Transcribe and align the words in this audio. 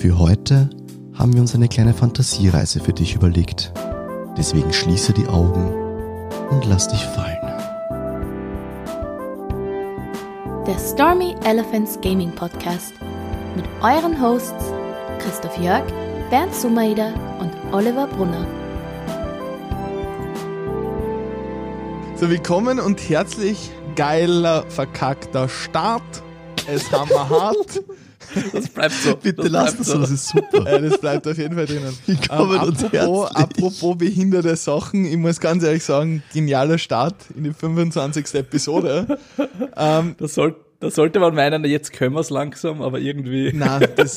Für 0.00 0.18
heute 0.18 0.70
haben 1.12 1.34
wir 1.34 1.42
uns 1.42 1.54
eine 1.54 1.68
kleine 1.68 1.92
Fantasiereise 1.92 2.80
für 2.80 2.94
dich 2.94 3.14
überlegt. 3.14 3.70
Deswegen 4.34 4.72
schließe 4.72 5.12
die 5.12 5.26
Augen 5.26 5.74
und 6.48 6.64
lass 6.64 6.88
dich 6.88 7.04
fallen. 7.04 7.36
Der 10.66 10.78
Stormy 10.78 11.36
Elephants 11.44 12.00
Gaming 12.00 12.34
Podcast 12.34 12.94
mit 13.54 13.66
euren 13.82 14.18
Hosts 14.18 14.72
Christoph 15.18 15.58
Jörg, 15.58 15.84
Bernd 16.30 16.54
Sumaida 16.54 17.12
und 17.38 17.52
Oliver 17.70 18.06
Brunner. 18.06 18.46
So, 22.14 22.30
willkommen 22.30 22.80
und 22.80 23.06
herzlich 23.06 23.70
geiler, 23.96 24.64
verkackter 24.70 25.50
Start. 25.50 26.22
Es 26.66 26.90
haben 26.90 27.10
wir 27.10 27.28
hart. 27.28 27.82
Das 28.52 28.68
bleibt 28.68 28.94
so. 28.94 29.16
Bitte 29.16 29.42
das 29.42 29.50
lass 29.50 29.64
bleibt 29.74 29.80
das 29.80 29.86
so, 29.86 29.98
das 29.98 30.10
ist 30.10 30.28
super. 30.28 30.70
Ja, 30.70 30.78
das 30.78 30.98
bleibt 30.98 31.26
auf 31.26 31.38
jeden 31.38 31.54
Fall 31.54 31.66
drinnen. 31.66 31.96
Und 32.06 32.58
apropos, 32.58 33.30
apropos 33.34 33.98
behinderte 33.98 34.56
Sachen, 34.56 35.04
ich 35.04 35.16
muss 35.16 35.40
ganz 35.40 35.62
ehrlich 35.64 35.84
sagen, 35.84 36.22
genialer 36.32 36.78
Start 36.78 37.16
in 37.36 37.44
die 37.44 37.52
25. 37.52 38.34
Episode. 38.34 39.18
ähm, 39.76 40.14
Das, 40.18 40.34
soll, 40.34 40.56
das 40.80 40.94
sollte 40.94 41.20
man 41.20 41.34
meinen, 41.34 41.64
jetzt 41.64 41.92
können 41.92 42.14
wir 42.14 42.20
es 42.20 42.30
langsam, 42.30 42.82
aber 42.82 42.98
irgendwie. 43.00 43.52
Nein, 43.52 43.86
das, 43.96 44.16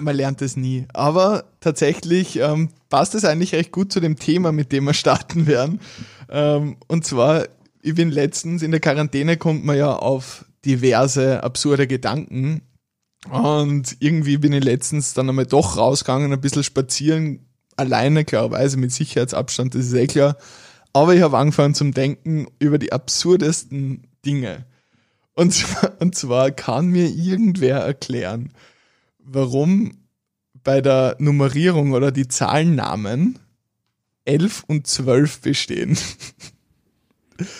man 0.00 0.16
lernt 0.16 0.40
das 0.40 0.56
nie. 0.56 0.86
Aber 0.92 1.44
tatsächlich 1.60 2.38
ähm, 2.38 2.70
passt 2.88 3.14
es 3.14 3.24
eigentlich 3.24 3.54
recht 3.54 3.72
gut 3.72 3.92
zu 3.92 4.00
dem 4.00 4.18
Thema, 4.18 4.52
mit 4.52 4.72
dem 4.72 4.84
wir 4.84 4.94
starten 4.94 5.46
werden. 5.46 5.80
Ähm, 6.30 6.76
und 6.88 7.04
zwar, 7.04 7.46
ich 7.82 7.94
bin 7.94 8.10
letztens 8.10 8.62
in 8.62 8.70
der 8.70 8.80
Quarantäne, 8.80 9.36
kommt 9.36 9.64
man 9.64 9.76
ja 9.76 9.94
auf 9.94 10.44
diverse 10.64 11.42
absurde 11.42 11.86
Gedanken. 11.86 12.62
Und 13.30 13.96
irgendwie 14.00 14.36
bin 14.38 14.52
ich 14.52 14.64
letztens 14.64 15.14
dann 15.14 15.28
einmal 15.28 15.46
doch 15.46 15.76
rausgegangen, 15.76 16.32
ein 16.32 16.40
bisschen 16.40 16.64
spazieren, 16.64 17.46
alleine, 17.76 18.24
klarerweise 18.24 18.76
mit 18.76 18.92
Sicherheitsabstand, 18.92 19.74
das 19.74 19.86
ist 19.86 19.94
eh 19.94 20.06
klar. 20.06 20.36
Aber 20.92 21.14
ich 21.14 21.22
habe 21.22 21.38
angefangen 21.38 21.74
zum 21.74 21.94
Denken 21.94 22.46
über 22.58 22.78
die 22.78 22.92
absurdesten 22.92 24.06
Dinge. 24.26 24.66
Und 25.34 25.52
zwar, 25.54 26.00
und 26.00 26.14
zwar 26.14 26.50
kann 26.50 26.88
mir 26.88 27.08
irgendwer 27.08 27.78
erklären, 27.78 28.52
warum 29.18 29.98
bei 30.64 30.80
der 30.80 31.16
Nummerierung 31.18 31.92
oder 31.92 32.12
die 32.12 32.28
Zahlennamen 32.28 33.38
11 34.24 34.64
und 34.68 34.86
12 34.86 35.40
bestehen. 35.40 35.98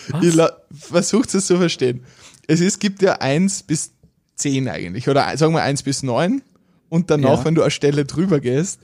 Was? 0.09 0.53
Versucht 0.71 1.33
es 1.33 1.47
zu 1.47 1.57
verstehen. 1.57 2.05
Es 2.47 2.61
ist, 2.61 2.79
gibt 2.79 3.01
ja 3.01 3.13
1 3.13 3.63
bis 3.63 3.91
10 4.43 4.67
eigentlich, 4.69 5.07
oder 5.09 5.35
sagen 5.37 5.53
wir 5.53 5.63
1 5.63 5.83
bis 5.83 6.03
9 6.03 6.41
und 6.89 7.09
danach, 7.09 7.39
Ja. 7.39 7.45
wenn 7.45 7.55
du 7.55 7.61
eine 7.61 7.71
Stelle 7.71 8.05
drüber 8.05 8.39
gehst, 8.39 8.79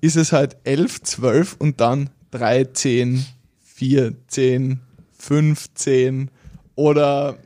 ist 0.00 0.16
es 0.16 0.32
halt 0.32 0.56
11, 0.64 1.02
12 1.02 1.56
und 1.58 1.80
dann 1.80 2.10
13, 2.32 3.24
14, 3.64 4.80
15 5.18 6.30
oder 6.74 7.36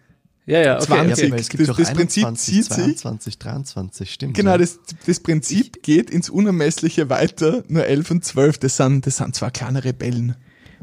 Ja, 0.47 0.61
ja, 0.62 0.77
okay. 0.77 0.86
20. 0.86 1.28
Ja, 1.31 1.36
es 1.36 1.48
gibt 1.48 1.69
das- 1.69 1.77
das 1.77 1.92
Prinzip 1.92 2.25
21, 2.25 2.55
zieht 2.55 2.64
sich. 2.64 2.77
22, 2.77 3.38
23, 3.38 4.12
stimmt. 4.12 4.34
Genau, 4.34 4.56
das, 4.58 4.81
das 5.06 5.20
Prinzip 5.20 5.83
geht 5.83 6.11
ins 6.11 6.28
Unermessliche 6.28 7.08
weiter, 7.08 7.62
nur 7.69 7.86
11 7.86 8.11
und 8.11 8.25
12, 8.25 8.58
das 8.58 8.77
sind, 8.77 9.06
das 9.06 9.19
sind 9.19 9.34
zwar 9.36 9.50
kleine 9.53 9.84
Rebellen. 9.84 10.34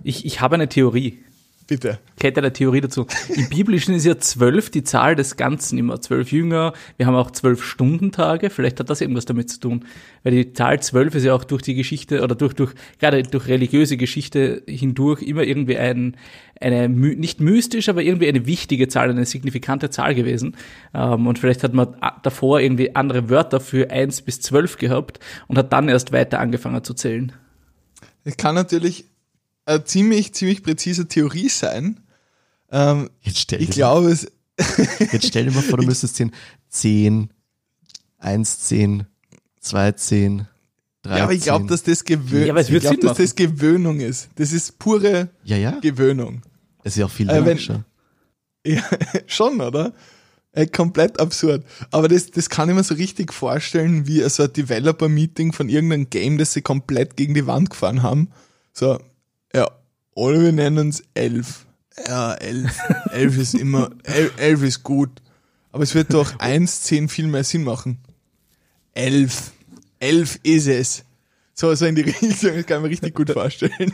Ich, 0.03 0.25
ich 0.25 0.39
habe 0.41 0.55
eine 0.55 0.69
Theorie. 0.69 1.19
Bitte. 1.67 1.99
Ich 2.17 2.23
hätte 2.23 2.39
eine 2.39 2.53
Theorie 2.53 2.79
dazu. 2.79 3.05
Im 3.35 3.49
Biblischen 3.49 3.93
ist 3.93 4.05
ja 4.05 4.17
zwölf 4.17 4.69
die 4.69 4.83
Zahl 4.83 5.15
des 5.17 5.35
Ganzen 5.35 5.77
immer. 5.77 5.99
Zwölf 5.99 6.31
Jünger. 6.31 6.71
Wir 6.95 7.07
haben 7.07 7.15
auch 7.15 7.29
zwölf 7.31 7.61
Stundentage. 7.61 8.49
Vielleicht 8.49 8.79
hat 8.79 8.89
das 8.89 9.01
irgendwas 9.01 9.25
damit 9.25 9.49
zu 9.49 9.59
tun. 9.59 9.85
Weil 10.23 10.31
die 10.31 10.53
Zahl 10.53 10.81
zwölf 10.81 11.13
ist 11.13 11.25
ja 11.25 11.33
auch 11.33 11.43
durch 11.43 11.61
die 11.61 11.75
Geschichte 11.75 12.23
oder 12.23 12.35
durch, 12.35 12.53
durch, 12.53 12.73
gerade 12.99 13.21
durch 13.21 13.47
religiöse 13.49 13.97
Geschichte 13.97 14.63
hindurch 14.65 15.21
immer 15.21 15.43
irgendwie 15.43 15.77
ein, 15.77 16.15
eine, 16.61 16.87
nicht 16.87 17.41
mystisch, 17.41 17.89
aber 17.89 18.01
irgendwie 18.01 18.29
eine 18.29 18.45
wichtige 18.45 18.87
Zahl, 18.87 19.09
eine 19.09 19.25
signifikante 19.25 19.89
Zahl 19.89 20.15
gewesen. 20.15 20.55
Ähm, 20.93 21.27
und 21.27 21.37
vielleicht 21.37 21.63
hat 21.63 21.73
man 21.73 21.97
davor 22.23 22.61
irgendwie 22.61 22.95
andere 22.95 23.29
Wörter 23.29 23.59
für 23.59 23.91
eins 23.91 24.21
bis 24.21 24.39
zwölf 24.39 24.77
gehabt 24.77 25.19
und 25.47 25.57
hat 25.57 25.73
dann 25.73 25.89
erst 25.89 26.13
weiter 26.13 26.39
angefangen 26.39 26.81
zu 26.85 26.93
zählen. 26.93 27.33
Es 28.23 28.37
kann 28.37 28.55
natürlich 28.55 29.05
eine 29.67 29.83
ziemlich, 29.83 30.33
ziemlich 30.33 30.63
präzise 30.63 31.07
Theorie 31.07 31.49
sein. 31.49 31.99
Ähm, 32.71 33.09
Jetzt 33.21 33.39
stell, 33.39 33.61
ich 33.61 33.69
dir, 33.69 33.75
glaube, 33.75 34.09
es, 34.11 34.31
jetzt 35.11 35.27
stell 35.27 35.45
dir 35.45 35.51
mal 35.51 35.61
vor, 35.61 35.77
du 35.77 35.85
müsstest 35.85 36.15
zählen 36.15 36.31
10, 36.69 37.29
1, 38.19 38.59
10, 38.59 39.05
2, 39.59 39.91
10, 39.91 40.47
3, 41.03 41.17
ja, 41.17 41.23
aber 41.23 41.33
ich 41.33 41.41
glaube, 41.43 41.67
dass 41.67 41.83
das 41.83 42.03
Gewöhnung, 42.03 42.47
Ja, 42.47 42.57
ich 42.57 42.67
Sinn 42.67 42.99
dass 43.01 43.17
das 43.17 43.35
Gewöhnung 43.35 43.99
ist. 43.99 44.29
Das 44.35 44.51
ist 44.51 44.79
pure 44.79 45.29
Ja, 45.43 45.57
ja, 45.57 45.71
Gewöhnung. 45.79 46.41
das 46.83 46.93
ist 46.93 46.99
ja 46.99 47.05
auch 47.05 47.11
viel 47.11 47.29
Äh, 47.29 47.39
logischer. 47.39 47.83
Ja, 48.65 48.83
schon, 49.27 49.61
oder? 49.61 49.93
Äh, 50.51 50.67
komplett 50.67 51.21
absurd. 51.21 51.63
Aber 51.91 52.09
das, 52.09 52.31
das 52.31 52.49
kann 52.49 52.67
ich 52.67 52.75
mir 52.75 52.83
so 52.83 52.95
richtig 52.95 53.31
vorstellen, 53.31 54.07
wie 54.07 54.27
so 54.27 54.43
ein 54.43 54.51
Developer-Meeting 54.51 55.53
von 55.53 55.69
irgendeinem 55.69 56.09
Game, 56.09 56.37
das 56.37 56.51
sie 56.51 56.61
komplett 56.61 57.15
gegen 57.15 57.33
die 57.33 57.47
Wand 57.47 57.69
gefahren 57.69 58.03
haben. 58.03 58.29
So, 58.73 58.99
ja, 59.53 59.69
oder 60.13 60.41
wir 60.41 60.51
nennen 60.51 60.79
uns 60.79 61.03
elf. 61.13 61.65
Ja, 62.07 62.33
elf. 62.35 62.77
elf 63.11 63.37
ist 63.37 63.53
immer, 63.55 63.89
elf, 64.03 64.33
elf 64.37 64.63
ist 64.63 64.83
gut. 64.83 65.21
Aber 65.71 65.83
es 65.83 65.95
wird 65.95 66.13
doch 66.13 66.39
eins, 66.39 66.81
zehn 66.83 67.09
viel 67.09 67.27
mehr 67.27 67.43
Sinn 67.43 67.63
machen. 67.63 67.99
Elf. 68.93 69.51
Elf 69.99 70.39
ist 70.43 70.67
es. 70.67 71.03
So, 71.59 71.73
so 71.73 71.87
in 71.87 71.95
die 71.95 72.01
Richtung, 72.21 72.29
das 72.29 72.41
kann 72.67 72.77
ich 72.77 72.83
mir 72.83 72.89
richtig 72.89 73.15
gut 73.15 73.31
vorstellen. 73.31 73.91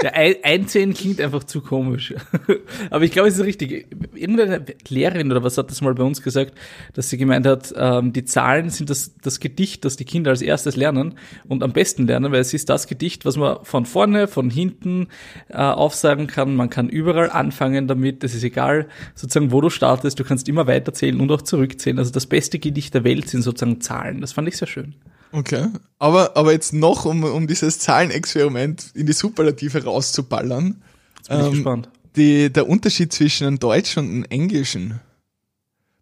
Ja, 0.00 0.10
ein, 0.12 0.36
einzählen 0.44 0.94
klingt 0.94 1.20
einfach 1.20 1.42
zu 1.42 1.60
komisch. 1.60 2.14
Aber 2.90 3.02
ich 3.02 3.10
glaube, 3.10 3.28
es 3.28 3.36
ist 3.36 3.44
richtig. 3.44 3.88
Irgendeine 4.14 4.64
Lehrerin 4.86 5.28
oder 5.28 5.42
was 5.42 5.58
hat 5.58 5.72
das 5.72 5.80
mal 5.80 5.92
bei 5.92 6.04
uns 6.04 6.22
gesagt, 6.22 6.54
dass 6.94 7.10
sie 7.10 7.18
gemeint 7.18 7.48
hat, 7.48 7.74
ähm, 7.76 8.12
die 8.12 8.24
Zahlen 8.24 8.70
sind 8.70 8.90
das, 8.90 9.16
das 9.20 9.40
Gedicht, 9.40 9.84
das 9.84 9.96
die 9.96 10.04
Kinder 10.04 10.30
als 10.30 10.40
erstes 10.40 10.76
lernen 10.76 11.16
und 11.48 11.64
am 11.64 11.72
besten 11.72 12.06
lernen, 12.06 12.30
weil 12.30 12.40
es 12.40 12.54
ist 12.54 12.68
das 12.68 12.86
Gedicht, 12.86 13.24
was 13.24 13.36
man 13.36 13.64
von 13.64 13.86
vorne, 13.86 14.28
von 14.28 14.48
hinten 14.48 15.08
äh, 15.48 15.56
aufsagen 15.56 16.28
kann. 16.28 16.54
Man 16.54 16.70
kann 16.70 16.88
überall 16.88 17.30
anfangen 17.30 17.88
damit. 17.88 18.22
Es 18.22 18.36
ist 18.36 18.44
egal, 18.44 18.86
sozusagen, 19.16 19.50
wo 19.50 19.60
du 19.60 19.68
startest. 19.68 20.20
Du 20.20 20.22
kannst 20.22 20.48
immer 20.48 20.68
weiterzählen 20.68 21.20
und 21.20 21.32
auch 21.32 21.42
zurückzählen. 21.42 21.98
Also 21.98 22.12
das 22.12 22.26
beste 22.26 22.60
Gedicht 22.60 22.94
der 22.94 23.02
Welt 23.02 23.28
sind 23.28 23.42
sozusagen 23.42 23.80
Zahlen. 23.80 24.20
Das 24.20 24.32
fand 24.32 24.46
ich 24.46 24.56
sehr 24.56 24.68
schön. 24.68 24.94
Okay. 25.32 25.68
Aber, 25.98 26.36
aber 26.36 26.52
jetzt 26.52 26.72
noch, 26.72 27.04
um, 27.04 27.24
um 27.24 27.46
dieses 27.46 27.78
Zahlenexperiment 27.78 28.90
in 28.94 29.06
die 29.06 29.12
Superlative 29.12 29.84
rauszuballern. 29.84 30.82
Jetzt 31.16 31.28
bin 31.28 31.38
ich 31.38 31.46
Ähm, 31.46 31.52
gespannt. 31.52 31.88
Die, 32.16 32.52
der 32.52 32.68
Unterschied 32.68 33.12
zwischen 33.12 33.46
einem 33.46 33.58
Deutschen 33.58 34.04
und 34.04 34.10
einem 34.10 34.24
Englischen. 34.24 35.00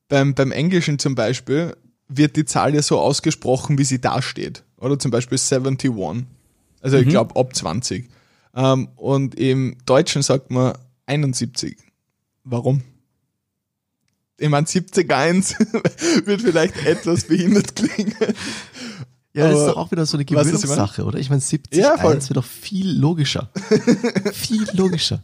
Beim, 0.09 0.34
beim 0.34 0.53
Englischen 0.53 0.99
zum 0.99 1.15
Beispiel 1.15 1.77
wird 2.09 2.37
die 2.37 2.47
Zahl 2.47 2.75
ja 2.75 2.81
so 2.81 2.99
ausgesprochen, 2.99 3.77
wie 3.77 3.84
sie 3.84 4.00
da 4.00 4.22
steht. 4.22 4.65
Oder 4.78 4.99
zum 4.99 5.11
Beispiel 5.11 5.38
71. 5.38 5.91
Also 6.81 6.97
ich 6.97 7.09
glaube 7.09 7.38
ab 7.38 7.55
20. 7.55 8.09
Ähm, 8.55 8.88
und 8.97 9.34
im 9.34 9.77
Deutschen 9.84 10.22
sagt 10.22 10.50
man 10.50 10.78
71. 11.06 11.77
Warum? 12.44 12.83
Ich 14.38 14.49
meine, 14.49 14.67
70 14.67 15.12
1 15.12 15.56
wird 16.25 16.41
vielleicht 16.41 16.77
etwas 16.87 17.25
behindert 17.25 17.75
klingen. 17.77 18.15
Ja, 19.34 19.50
das 19.50 19.61
ist 19.61 19.66
doch 19.66 19.77
auch 19.77 19.91
wieder 19.91 20.06
so 20.06 20.16
eine 20.16 20.25
Gewöhnungssache, 20.25 21.05
oder? 21.05 21.19
Ich 21.19 21.28
meine, 21.28 21.41
70, 21.41 21.81
Ja, 21.81 21.97
voll. 21.99 22.15
1 22.15 22.28
wird 22.28 22.39
doch 22.39 22.44
viel 22.44 22.91
logischer. 22.91 23.50
viel 24.33 24.66
logischer. 24.72 25.22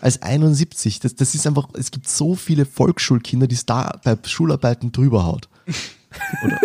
Als 0.00 0.22
71. 0.22 1.00
Das, 1.00 1.14
das 1.14 1.34
ist 1.34 1.46
einfach, 1.46 1.68
es 1.74 1.90
gibt 1.90 2.08
so 2.08 2.34
viele 2.34 2.64
Volksschulkinder, 2.64 3.46
die 3.46 3.54
es 3.54 3.66
da 3.66 4.00
bei 4.04 4.16
Schularbeiten 4.24 4.92
drüber 4.92 5.24
haut. 5.26 5.48
Oder, 6.44 6.60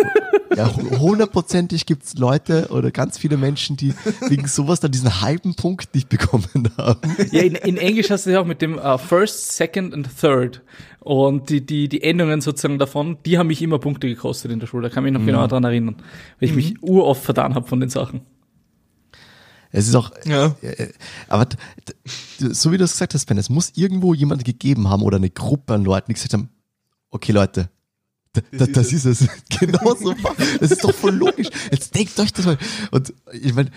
ja, 0.56 0.74
hundertprozentig 0.98 1.86
gibt's 1.86 2.14
Leute 2.14 2.68
oder 2.70 2.90
ganz 2.90 3.18
viele 3.18 3.36
Menschen, 3.36 3.76
die 3.76 3.94
wegen 4.28 4.46
sowas 4.46 4.80
dann 4.80 4.90
diesen 4.90 5.20
halben 5.20 5.54
Punkt 5.54 5.94
nicht 5.94 6.08
bekommen 6.08 6.70
haben. 6.76 7.00
Ja, 7.30 7.42
in, 7.42 7.54
in 7.54 7.76
Englisch 7.76 8.10
hast 8.10 8.26
du 8.26 8.30
ja 8.30 8.40
auch 8.40 8.46
mit 8.46 8.62
dem 8.62 8.78
äh, 8.78 8.98
First, 8.98 9.56
Second 9.56 9.92
und 9.94 10.08
Third. 10.20 10.62
Und 11.00 11.48
die, 11.50 11.64
die, 11.64 11.88
die 11.88 12.02
Endungen 12.02 12.40
sozusagen 12.40 12.78
davon, 12.78 13.18
die 13.24 13.38
haben 13.38 13.46
mich 13.46 13.62
immer 13.62 13.78
Punkte 13.78 14.08
gekostet 14.08 14.50
in 14.50 14.60
der 14.60 14.66
Schule. 14.66 14.88
Da 14.88 14.94
kann 14.94 15.04
ich 15.06 15.12
mich 15.12 15.18
noch 15.20 15.26
genau 15.26 15.46
daran 15.46 15.64
erinnern. 15.64 15.96
Weil 16.38 16.48
ich 16.50 16.54
mich 16.54 16.82
uroft 16.82 17.24
vertan 17.24 17.54
habe 17.54 17.66
von 17.66 17.80
den 17.80 17.88
Sachen. 17.88 18.20
Es 19.70 19.86
ist 19.86 19.94
auch, 19.94 20.10
Ja. 20.24 20.56
äh, 20.62 20.88
aber 21.28 21.44
d- 21.46 21.56
d- 22.40 22.52
so 22.54 22.72
wie 22.72 22.78
du 22.78 22.84
es 22.84 22.92
gesagt 22.92 23.14
hast, 23.14 23.26
Ben, 23.26 23.36
es 23.38 23.50
muss 23.50 23.72
irgendwo 23.76 24.14
jemand 24.14 24.44
gegeben 24.44 24.88
haben 24.88 25.02
oder 25.02 25.16
eine 25.18 25.30
Gruppe 25.30 25.74
an 25.74 25.84
Leuten, 25.84 26.06
die 26.08 26.14
gesagt 26.14 26.32
haben, 26.32 26.48
okay 27.10 27.32
Leute, 27.32 27.68
d- 28.36 28.42
d- 28.52 28.64
ist 28.64 28.76
das 28.76 28.92
ist 28.92 29.04
es. 29.04 29.28
Genau 29.60 29.94
so. 29.94 30.14
Das 30.60 30.70
ist 30.70 30.84
doch 30.84 30.94
voll 30.94 31.14
logisch. 31.14 31.48
Jetzt 31.70 31.94
denkt 31.94 32.18
euch 32.20 32.32
das 32.32 32.46
mal. 32.46 32.58
Und 32.90 33.12
ich 33.32 33.54
meine, 33.54 33.70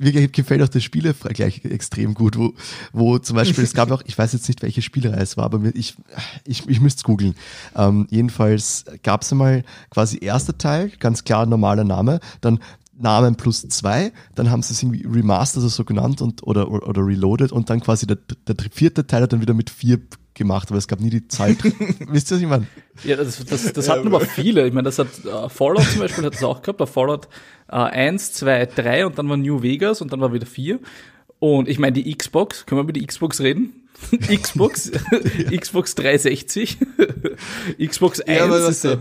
mir 0.00 0.28
gefällt 0.28 0.62
auch 0.62 0.68
der 0.68 0.80
Spielevergleich 0.80 1.64
extrem 1.64 2.14
gut, 2.14 2.36
wo, 2.38 2.54
wo 2.92 3.18
zum 3.18 3.36
Beispiel, 3.36 3.64
es 3.64 3.74
gab 3.74 3.90
auch, 3.92 4.02
ich 4.06 4.16
weiß 4.16 4.32
jetzt 4.32 4.48
nicht, 4.48 4.62
welche 4.62 4.82
Spielerei 4.82 5.20
es 5.20 5.36
war, 5.36 5.44
aber 5.44 5.60
ich, 5.74 5.96
ich, 6.44 6.68
ich 6.68 6.80
müsste 6.80 7.00
es 7.00 7.04
googeln. 7.04 7.34
Ähm, 7.74 8.06
jedenfalls 8.10 8.84
gab 9.02 9.22
es 9.22 9.32
einmal 9.32 9.64
quasi 9.90 10.18
erster 10.20 10.56
Teil, 10.56 10.90
ganz 11.00 11.24
klar 11.24 11.46
normaler 11.46 11.84
Name, 11.84 12.20
dann 12.40 12.60
Namen 12.98 13.36
plus 13.36 13.68
zwei, 13.68 14.10
dann 14.34 14.50
haben 14.50 14.62
sie 14.62 14.72
es 14.72 14.82
irgendwie 14.82 15.06
remastered, 15.06 15.62
also 15.64 15.68
so 15.68 15.84
genannt 15.84 16.22
und, 16.22 16.42
oder, 16.44 16.70
oder, 16.70 16.88
oder 16.88 17.04
reloaded 17.06 17.52
und 17.52 17.68
dann 17.68 17.80
quasi 17.80 18.06
der, 18.06 18.16
der 18.48 18.56
vierte 18.72 19.06
Teil 19.06 19.22
hat 19.22 19.32
dann 19.34 19.42
wieder 19.42 19.52
mit 19.54 19.68
vier 19.68 20.00
gemacht, 20.36 20.68
aber 20.70 20.78
es 20.78 20.86
gab 20.86 21.00
nie 21.00 21.10
die 21.10 21.26
Zeit. 21.26 21.58
Wisst 22.08 22.30
ihr, 22.30 22.36
was 22.36 22.42
ich 22.42 22.48
meine? 22.48 22.66
Ja, 23.04 23.16
das, 23.16 23.44
das, 23.44 23.72
das 23.72 23.88
hatten 23.88 24.06
aber 24.06 24.20
viele. 24.20 24.66
Ich 24.66 24.72
meine, 24.72 24.84
das 24.84 24.98
hat 24.98 25.08
uh, 25.24 25.48
Fallout 25.48 25.84
zum 25.84 26.00
Beispiel 26.00 26.24
hat 26.24 26.34
das 26.34 26.44
auch 26.44 26.62
gehabt, 26.62 26.78
bei 26.78 26.86
Fallout 26.86 27.26
uh, 27.70 27.74
1, 27.76 28.32
2, 28.32 28.66
3 28.66 29.06
und 29.06 29.18
dann 29.18 29.28
war 29.28 29.36
New 29.36 29.62
Vegas 29.62 30.00
und 30.00 30.12
dann 30.12 30.20
war 30.20 30.32
wieder 30.32 30.46
4. 30.46 30.78
Und 31.38 31.68
ich 31.68 31.78
meine, 31.78 31.92
die 31.92 32.16
Xbox, 32.16 32.64
können 32.66 32.78
wir 32.78 32.84
über 32.84 32.92
die 32.92 33.06
Xbox 33.06 33.40
reden? 33.40 33.82
Xbox, 34.42 34.90
Xbox 35.56 35.94
360, 35.94 36.78
Xbox 37.82 38.20
1 38.20 38.38
Ja, 38.38 38.44
aber 38.44 38.68
ist 38.68 38.82
so, 38.82 38.94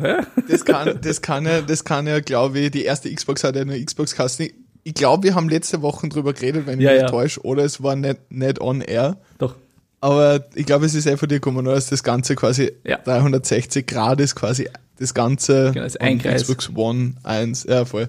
das 0.48 0.64
kann, 0.64 1.00
das 1.02 1.22
kann 1.22 1.46
ja, 1.46 1.62
das 1.62 1.84
kann 1.84 2.08
ja, 2.08 2.22
glaube 2.22 2.60
ich, 2.60 2.72
die 2.72 2.84
erste 2.84 3.14
Xbox 3.14 3.44
hat 3.44 3.56
ja 3.56 3.62
eine 3.62 3.84
Xbox-Kasten. 3.84 4.50
Ich 4.84 4.94
glaube, 4.94 5.24
wir 5.24 5.36
haben 5.36 5.50
letzte 5.50 5.82
Woche 5.82 6.08
drüber 6.08 6.34
geredet, 6.34 6.68
wenn 6.68 6.80
ich 6.80 6.86
Ja, 6.86 6.94
mich 6.94 7.02
ja. 7.02 7.10
täusche, 7.10 7.42
oder 7.42 7.64
es 7.66 7.84
war 7.84 7.96
nicht, 7.96 8.32
nicht 8.32 8.62
on 8.62 8.82
air. 8.82 9.18
Doch. 9.38 9.56
Aber 10.06 10.46
ich 10.54 10.68
glaube, 10.68 10.86
es 10.86 10.94
ist 10.94 11.08
einfach 11.08 11.26
dir 11.26 11.36
gekommen, 11.36 11.66
dass 11.66 11.88
das 11.90 12.04
Ganze 12.04 12.36
quasi 12.36 12.72
Ja. 12.84 12.98
360 12.98 13.88
Grad 13.88 14.22
ist, 14.22 14.36
quasi 14.36 14.70
das 15.00 15.16
Ganze 15.16 15.72
Genau, 15.74 15.84
das 15.84 15.96
ist 15.96 16.00
von 16.00 16.08
ein 16.08 16.20
Kreis. 16.20 16.44
Xbox 16.44 16.70
One 16.76 17.14
1. 17.24 17.64
Ja, 17.68 17.86
voll. 17.86 18.08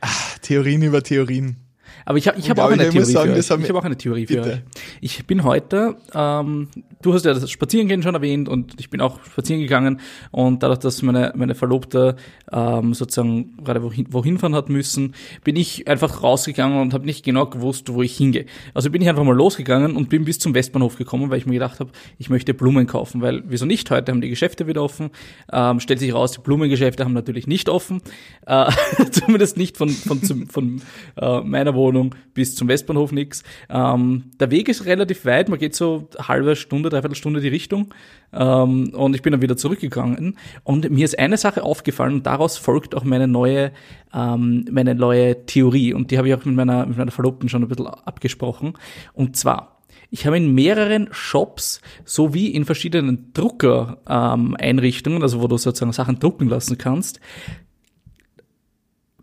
Ah, 0.00 0.08
Theorien 0.40 0.80
über 0.80 1.02
Theorien. 1.02 1.56
Aber 2.06 2.18
ich 2.18 2.28
habe 2.28 2.38
ich 2.38 2.48
hab 2.48 2.58
auch 2.60 2.70
eine 2.70 2.86
ich 2.86 2.94
muss 2.94 3.08
Theorie 3.08 3.12
sagen, 3.12 3.30
für 3.42 3.54
euch. 3.54 3.62
Ich 3.64 3.68
habe 3.68 3.78
auch 3.80 3.84
eine 3.84 3.98
Theorie 3.98 4.26
für 4.26 4.36
Bitte. 4.36 4.50
euch. 4.50 4.60
Ich 5.00 5.26
bin 5.26 5.42
heute, 5.42 5.96
ähm, 6.14 6.68
du 7.02 7.12
hast 7.12 7.24
ja 7.24 7.34
das 7.34 7.50
Spazierengehen 7.50 8.04
schon 8.04 8.14
erwähnt 8.14 8.48
und 8.48 8.74
ich 8.78 8.90
bin 8.90 9.00
auch 9.00 9.24
spazieren 9.24 9.60
gegangen 9.60 10.00
und 10.30 10.62
dadurch, 10.62 10.78
dass 10.78 11.02
meine, 11.02 11.32
meine 11.34 11.56
Verlobte 11.56 12.14
ähm, 12.52 12.94
sozusagen 12.94 13.56
gerade 13.64 13.82
wohin, 13.82 14.06
wohin 14.10 14.38
fahren 14.38 14.54
hat 14.54 14.68
müssen, 14.68 15.14
bin 15.42 15.56
ich 15.56 15.88
einfach 15.88 16.22
rausgegangen 16.22 16.80
und 16.80 16.94
habe 16.94 17.04
nicht 17.06 17.24
genau 17.24 17.46
gewusst, 17.46 17.92
wo 17.92 18.02
ich 18.02 18.16
hingehe. 18.16 18.46
Also 18.72 18.88
bin 18.88 19.02
ich 19.02 19.08
einfach 19.08 19.24
mal 19.24 19.34
losgegangen 19.34 19.96
und 19.96 20.08
bin 20.08 20.24
bis 20.24 20.38
zum 20.38 20.54
Westbahnhof 20.54 20.96
gekommen, 20.98 21.30
weil 21.30 21.38
ich 21.38 21.46
mir 21.46 21.54
gedacht 21.54 21.80
habe, 21.80 21.90
ich 22.18 22.30
möchte 22.30 22.54
Blumen 22.54 22.86
kaufen, 22.86 23.20
weil 23.20 23.42
wieso 23.48 23.66
nicht? 23.66 23.90
Heute 23.90 24.12
haben 24.12 24.20
die 24.20 24.30
Geschäfte 24.30 24.68
wieder 24.68 24.84
offen. 24.84 25.10
Ähm, 25.52 25.80
stellt 25.80 25.98
sich 25.98 26.14
raus, 26.14 26.30
die 26.30 26.40
Blumengeschäfte 26.40 27.04
haben 27.04 27.14
natürlich 27.14 27.48
nicht 27.48 27.68
offen. 27.68 28.00
Äh, 28.46 28.70
zumindest 29.10 29.56
nicht 29.56 29.76
von, 29.76 29.88
von, 29.88 30.22
zum, 30.22 30.46
von 30.46 30.80
äh, 31.20 31.40
meiner 31.40 31.74
Wohnung 31.74 31.95
bis 32.34 32.54
zum 32.54 32.68
Westbahnhof 32.68 33.12
nix. 33.12 33.42
Ähm, 33.68 34.30
der 34.38 34.50
Weg 34.50 34.68
ist 34.68 34.84
relativ 34.84 35.24
weit, 35.24 35.48
man 35.48 35.58
geht 35.58 35.74
so 35.74 36.08
halbe 36.18 36.56
Stunde, 36.56 36.88
dreiviertel 36.88 37.16
Stunde 37.16 37.40
die 37.40 37.48
Richtung. 37.48 37.94
Ähm, 38.32 38.90
und 38.94 39.14
ich 39.14 39.22
bin 39.22 39.32
dann 39.32 39.42
wieder 39.42 39.56
zurückgegangen. 39.56 40.36
Und 40.64 40.90
mir 40.90 41.04
ist 41.04 41.18
eine 41.18 41.36
Sache 41.36 41.62
aufgefallen 41.62 42.14
und 42.14 42.26
daraus 42.26 42.58
folgt 42.58 42.94
auch 42.94 43.04
meine 43.04 43.28
neue, 43.28 43.72
ähm, 44.14 44.64
meine 44.70 44.94
neue 44.94 45.46
Theorie. 45.46 45.94
Und 45.94 46.10
die 46.10 46.18
habe 46.18 46.28
ich 46.28 46.34
auch 46.34 46.44
mit 46.44 46.54
meiner, 46.54 46.86
mit 46.86 46.98
meiner 46.98 47.10
Verlobten 47.10 47.48
schon 47.48 47.62
ein 47.62 47.68
bisschen 47.68 47.86
abgesprochen. 47.86 48.74
Und 49.12 49.36
zwar, 49.36 49.76
ich 50.10 50.26
habe 50.26 50.36
in 50.36 50.54
mehreren 50.54 51.08
Shops 51.10 51.80
sowie 52.04 52.48
in 52.48 52.64
verschiedenen 52.64 53.32
Drucker-Einrichtungen, 53.32 55.22
also 55.22 55.42
wo 55.42 55.48
du 55.48 55.56
sozusagen 55.56 55.92
Sachen 55.92 56.18
drucken 56.18 56.48
lassen 56.48 56.78
kannst, 56.78 57.20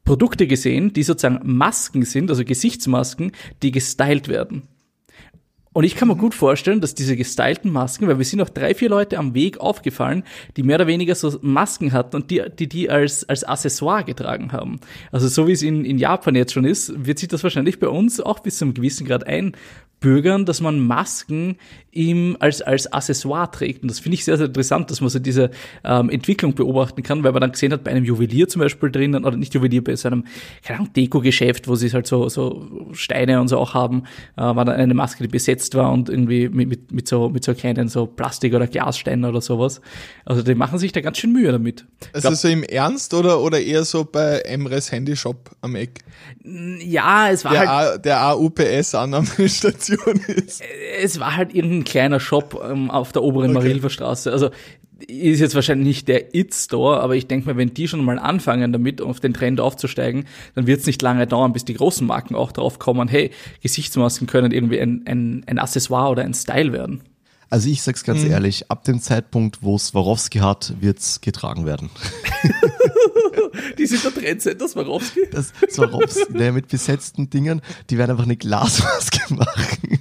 Produkte 0.03 0.47
gesehen, 0.47 0.93
die 0.93 1.03
sozusagen 1.03 1.39
Masken 1.43 2.03
sind, 2.03 2.29
also 2.29 2.43
Gesichtsmasken, 2.43 3.31
die 3.61 3.71
gestylt 3.71 4.27
werden. 4.27 4.67
Und 5.73 5.83
ich 5.83 5.95
kann 5.95 6.07
mir 6.07 6.15
gut 6.15 6.35
vorstellen, 6.35 6.81
dass 6.81 6.95
diese 6.95 7.17
gestylten 7.17 7.71
Masken, 7.71 8.07
weil 8.07 8.17
wir 8.17 8.25
sind 8.25 8.41
auch 8.41 8.49
drei, 8.49 8.75
vier 8.75 8.89
Leute 8.89 9.17
am 9.17 9.33
Weg 9.33 9.59
aufgefallen, 9.59 10.23
die 10.55 10.63
mehr 10.63 10.75
oder 10.75 10.87
weniger 10.87 11.15
so 11.15 11.37
Masken 11.41 11.91
hatten 11.91 12.15
und 12.15 12.31
die 12.31 12.43
die, 12.59 12.69
die 12.69 12.89
als, 12.89 13.27
als 13.27 13.43
Accessoire 13.43 14.03
getragen 14.03 14.51
haben. 14.51 14.79
Also 15.11 15.27
so 15.27 15.47
wie 15.47 15.51
es 15.51 15.63
in, 15.63 15.83
in 15.83 15.97
Japan 15.97 16.35
jetzt 16.35 16.53
schon 16.53 16.65
ist, 16.65 16.93
wird 17.05 17.19
sich 17.19 17.29
das 17.29 17.43
wahrscheinlich 17.43 17.79
bei 17.79 17.87
uns 17.87 18.21
auch 18.21 18.39
bis 18.39 18.57
zu 18.59 18.65
einem 18.65 18.73
gewissen 18.73 19.07
Grad 19.07 19.25
einbürgern, 19.25 20.45
dass 20.45 20.61
man 20.61 20.79
Masken 20.79 21.57
im, 21.93 22.35
als, 22.39 22.61
als 22.61 22.91
Accessoire 22.91 23.49
trägt. 23.51 23.83
Und 23.83 23.91
das 23.91 23.99
finde 23.99 24.15
ich 24.15 24.25
sehr, 24.25 24.37
sehr 24.37 24.47
interessant, 24.47 24.89
dass 24.89 24.99
man 24.99 25.09
so 25.09 25.19
diese 25.19 25.51
ähm, 25.83 26.09
Entwicklung 26.09 26.55
beobachten 26.55 27.03
kann, 27.03 27.23
weil 27.23 27.31
man 27.31 27.41
dann 27.41 27.51
gesehen 27.51 27.71
hat, 27.71 27.83
bei 27.83 27.91
einem 27.91 28.03
Juwelier 28.03 28.47
zum 28.47 28.61
Beispiel 28.61 28.89
drinnen, 28.91 29.25
oder 29.25 29.37
nicht 29.37 29.53
Juwelier, 29.53 29.83
bei 29.83 29.95
so 29.95 30.07
einem, 30.07 30.25
keine 30.63 30.79
Ahnung, 30.79 30.93
Deko-Geschäft, 30.93 31.67
wo 31.67 31.75
sie 31.75 31.91
halt 31.91 32.07
so, 32.07 32.29
so 32.29 32.89
Steine 32.93 33.39
und 33.39 33.47
so 33.47 33.57
auch 33.59 33.75
haben, 33.75 34.03
äh, 34.35 34.41
war 34.41 34.65
dann 34.65 34.75
eine 34.75 34.93
Maske, 34.93 35.23
die 35.23 35.29
besetzt 35.29 35.62
war 35.71 35.91
und 35.91 36.09
irgendwie 36.09 36.49
mit, 36.49 36.67
mit, 36.67 36.91
mit 36.91 37.07
so, 37.07 37.29
mit 37.29 37.43
so 37.43 37.53
kleinen 37.53 37.87
so 37.87 38.05
Plastik- 38.05 38.53
oder 38.53 38.67
Glassteinen 38.67 39.25
oder 39.25 39.41
sowas. 39.41 39.81
Also 40.25 40.41
die 40.43 40.55
machen 40.55 40.79
sich 40.79 40.91
da 40.91 41.01
ganz 41.01 41.17
schön 41.17 41.31
Mühe 41.31 41.51
damit. 41.51 41.85
Also 42.13 42.27
glaub, 42.29 42.39
so 42.39 42.47
im 42.47 42.63
Ernst 42.63 43.13
oder, 43.13 43.39
oder 43.41 43.59
eher 43.61 43.85
so 43.85 44.03
bei 44.03 44.39
Emres 44.39 44.91
Handyshop 44.91 45.51
am 45.61 45.75
Eck, 45.75 45.99
ja, 46.43 47.29
es 47.29 47.45
war 47.45 47.51
der, 47.51 47.59
halt, 47.61 47.69
A, 47.69 47.97
der 47.97 48.27
AUPS-Annahmestation 48.27 50.19
ist. 50.27 50.61
es 51.01 51.19
war 51.19 51.35
halt 51.35 51.53
irgendein 51.55 51.83
kleiner 51.85 52.19
Shop 52.19 52.61
ähm, 52.69 52.91
auf 52.91 53.11
der 53.11 53.23
oberen 53.23 53.51
Okay. 53.55 53.67
Marilfer 53.67 53.89
Straße. 53.89 54.31
Also 54.31 54.49
ist 55.07 55.39
jetzt 55.39 55.55
wahrscheinlich 55.55 55.87
nicht 55.87 56.07
der 56.07 56.35
It-Store, 56.35 57.01
aber 57.01 57.15
ich 57.15 57.27
denke 57.27 57.47
mal, 57.47 57.57
wenn 57.57 57.73
die 57.73 57.87
schon 57.87 58.03
mal 58.03 58.19
anfangen 58.19 58.71
damit, 58.71 59.01
auf 59.01 59.19
den 59.19 59.33
Trend 59.33 59.59
aufzusteigen, 59.59 60.25
dann 60.55 60.67
wird 60.67 60.81
es 60.81 60.85
nicht 60.85 61.01
lange 61.01 61.27
dauern, 61.27 61.53
bis 61.53 61.65
die 61.65 61.73
großen 61.73 62.05
Marken 62.05 62.35
auch 62.35 62.51
drauf 62.51 62.79
kommen, 62.79 63.07
hey, 63.07 63.31
Gesichtsmasken 63.61 64.27
können 64.27 64.51
irgendwie 64.51 64.79
ein, 64.79 65.03
ein, 65.05 65.43
ein 65.47 65.59
Accessoire 65.59 66.11
oder 66.11 66.23
ein 66.23 66.33
Style 66.33 66.73
werden. 66.73 67.01
Also 67.49 67.69
ich 67.69 67.83
sag's 67.83 68.03
ganz 68.03 68.23
ehrlich, 68.23 68.71
ab 68.71 68.83
dem 68.83 68.99
Zeitpunkt, 68.99 69.61
wo 69.61 69.77
Swarovski 69.77 70.39
hat, 70.39 70.73
wird's 70.79 71.21
getragen 71.21 71.67
werden. 71.67 71.91
Die 73.77 73.85
sind 73.85 74.03
der 74.03 74.11
Trendsetter, 74.11 74.67
Swarovski. 74.67 75.21
Das 75.31 75.53
Swarovski, 75.69 76.33
der 76.33 76.51
mit 76.51 76.67
besetzten 76.67 77.29
Dingen, 77.29 77.61
die 77.91 77.99
werden 77.99 78.09
einfach 78.09 78.23
eine 78.23 78.37
Glasmaske 78.37 79.21
machen. 79.35 79.99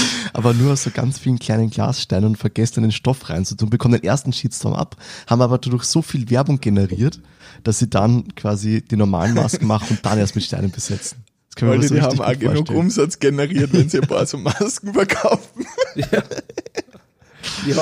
Aber 0.32 0.54
nur 0.54 0.72
aus 0.72 0.84
so 0.84 0.90
ganz 0.90 1.18
vielen 1.18 1.38
kleinen 1.38 1.70
Glassteinen 1.70 2.30
und 2.30 2.36
vergessen 2.36 2.82
den 2.82 2.92
Stoff 2.92 3.28
reinzutun, 3.28 3.70
bekommen 3.70 3.94
den 3.94 4.04
ersten 4.04 4.32
Shitstorm 4.32 4.74
ab, 4.74 4.96
haben 5.26 5.42
aber 5.42 5.58
dadurch 5.58 5.84
so 5.84 6.02
viel 6.02 6.30
Werbung 6.30 6.60
generiert, 6.60 7.20
dass 7.64 7.78
sie 7.78 7.88
dann 7.88 8.34
quasi 8.34 8.82
die 8.82 8.96
normalen 8.96 9.34
Masken 9.34 9.66
machen 9.66 9.88
und 9.90 10.06
dann 10.06 10.18
erst 10.18 10.34
mit 10.34 10.44
Steinen 10.44 10.70
besetzen. 10.70 11.24
Das 11.48 11.56
können 11.56 11.70
wir 11.70 11.74
Weil 11.74 11.80
uns 11.80 11.88
so 11.88 11.94
die 11.94 12.02
haben 12.02 12.20
auch 12.20 12.26
gut 12.28 12.40
genug 12.40 12.56
vorstellen. 12.56 12.78
Umsatz 12.78 13.18
generiert, 13.18 13.72
wenn 13.72 13.88
sie 13.88 14.00
ein 14.00 14.08
paar 14.08 14.26
so 14.26 14.38
Masken 14.38 14.92
verkaufen. 14.94 15.66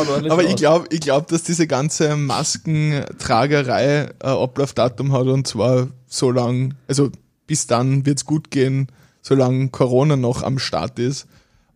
Ordentlich 0.09 0.33
Aber 0.33 0.45
ich 0.45 0.57
glaube, 0.57 0.87
ich 0.91 1.01
glaub, 1.01 1.29
dass 1.29 1.43
diese 1.43 1.67
ganze 1.67 2.17
Maskentragerei 2.17 4.11
ein 4.11 4.13
Ablaufdatum 4.21 5.13
hat 5.13 5.27
und 5.27 5.47
zwar 5.47 5.89
so 6.07 6.31
lang, 6.31 6.75
also 6.89 7.11
bis 7.47 7.67
dann 7.67 8.07
wird's 8.07 8.25
gut 8.25 8.51
gehen, 8.51 8.89
solange 9.23 9.69
Corona 9.69 10.17
noch 10.17 10.43
am 10.43 10.59
Start 10.59 10.99
ist. 10.99 11.27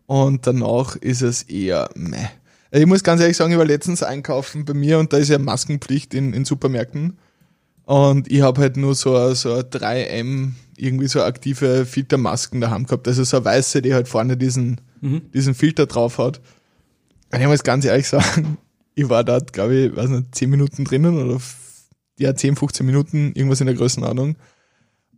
Und 0.07 0.45
danach 0.45 0.95
ist 0.95 1.21
es 1.21 1.43
eher 1.43 1.89
meh. 1.95 2.27
Also 2.71 2.83
Ich 2.83 2.87
muss 2.87 3.03
ganz 3.03 3.21
ehrlich 3.21 3.37
sagen, 3.37 3.51
ich 3.51 3.57
war 3.57 3.65
letztens 3.65 4.03
einkaufen 4.03 4.65
bei 4.65 4.73
mir 4.73 4.99
und 4.99 5.13
da 5.13 5.17
ist 5.17 5.29
ja 5.29 5.39
Maskenpflicht 5.39 6.13
in, 6.13 6.33
in 6.33 6.45
Supermärkten. 6.45 7.17
Und 7.85 8.31
ich 8.31 8.41
habe 8.41 8.61
halt 8.61 8.77
nur 8.77 8.95
so 8.95 9.33
so 9.33 9.53
eine 9.53 9.61
3M, 9.61 10.51
irgendwie 10.75 11.07
so 11.07 11.21
aktive 11.21 11.85
Filtermasken 11.85 12.59
daheim 12.61 12.85
gehabt. 12.85 13.07
Also 13.07 13.23
so 13.23 13.37
eine 13.37 13.45
weiße, 13.45 13.81
die 13.81 13.93
halt 13.93 14.07
vorne 14.07 14.37
diesen, 14.37 14.81
diesen 15.33 15.53
Filter 15.53 15.85
drauf 15.85 16.17
hat. 16.17 16.41
Und 17.31 17.41
ich 17.41 17.47
muss 17.47 17.63
ganz 17.63 17.85
ehrlich 17.85 18.07
sagen, 18.07 18.57
ich 18.95 19.09
war 19.09 19.23
dort, 19.23 19.53
glaube 19.53 19.75
ich, 19.75 19.95
weiß 19.95 20.09
nicht, 20.09 20.35
10 20.35 20.49
Minuten 20.49 20.85
drinnen 20.85 21.17
oder 21.17 21.39
ja, 22.19 22.33
10, 22.33 22.55
15 22.55 22.85
Minuten, 22.85 23.33
irgendwas 23.35 23.61
in 23.61 23.67
der 23.67 23.75
Größenordnung. 23.75 24.35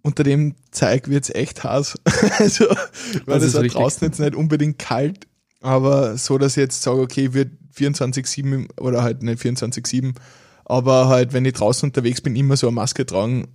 Unter 0.07 0.23
dem 0.23 0.55
Zeug 0.71 1.09
wird's 1.09 1.29
echt 1.29 1.65
heiß. 1.65 1.97
also, 2.39 2.65
weil 3.25 3.41
ist 3.41 3.53
war 3.53 3.61
richtig. 3.61 3.77
draußen 3.77 4.07
jetzt 4.07 4.21
nicht 4.21 4.35
unbedingt 4.35 4.79
kalt, 4.79 5.27
aber 5.59 6.17
so, 6.17 6.37
dass 6.37 6.53
ich 6.53 6.61
jetzt 6.61 6.81
sage, 6.81 7.01
okay, 7.01 7.33
wird 7.33 7.51
24-7 7.75 8.79
oder 8.79 9.03
halt 9.03 9.21
nicht 9.21 9.41
24-7, 9.41 10.13
aber 10.69 11.07
halt, 11.07 11.31
wenn 11.31 11.45
ich 11.45 11.53
draußen 11.53 11.87
unterwegs 11.87 12.19
bin, 12.19 12.35
immer 12.35 12.57
so 12.57 12.67
eine 12.67 12.75
Maske 12.75 13.05
tragen. 13.05 13.47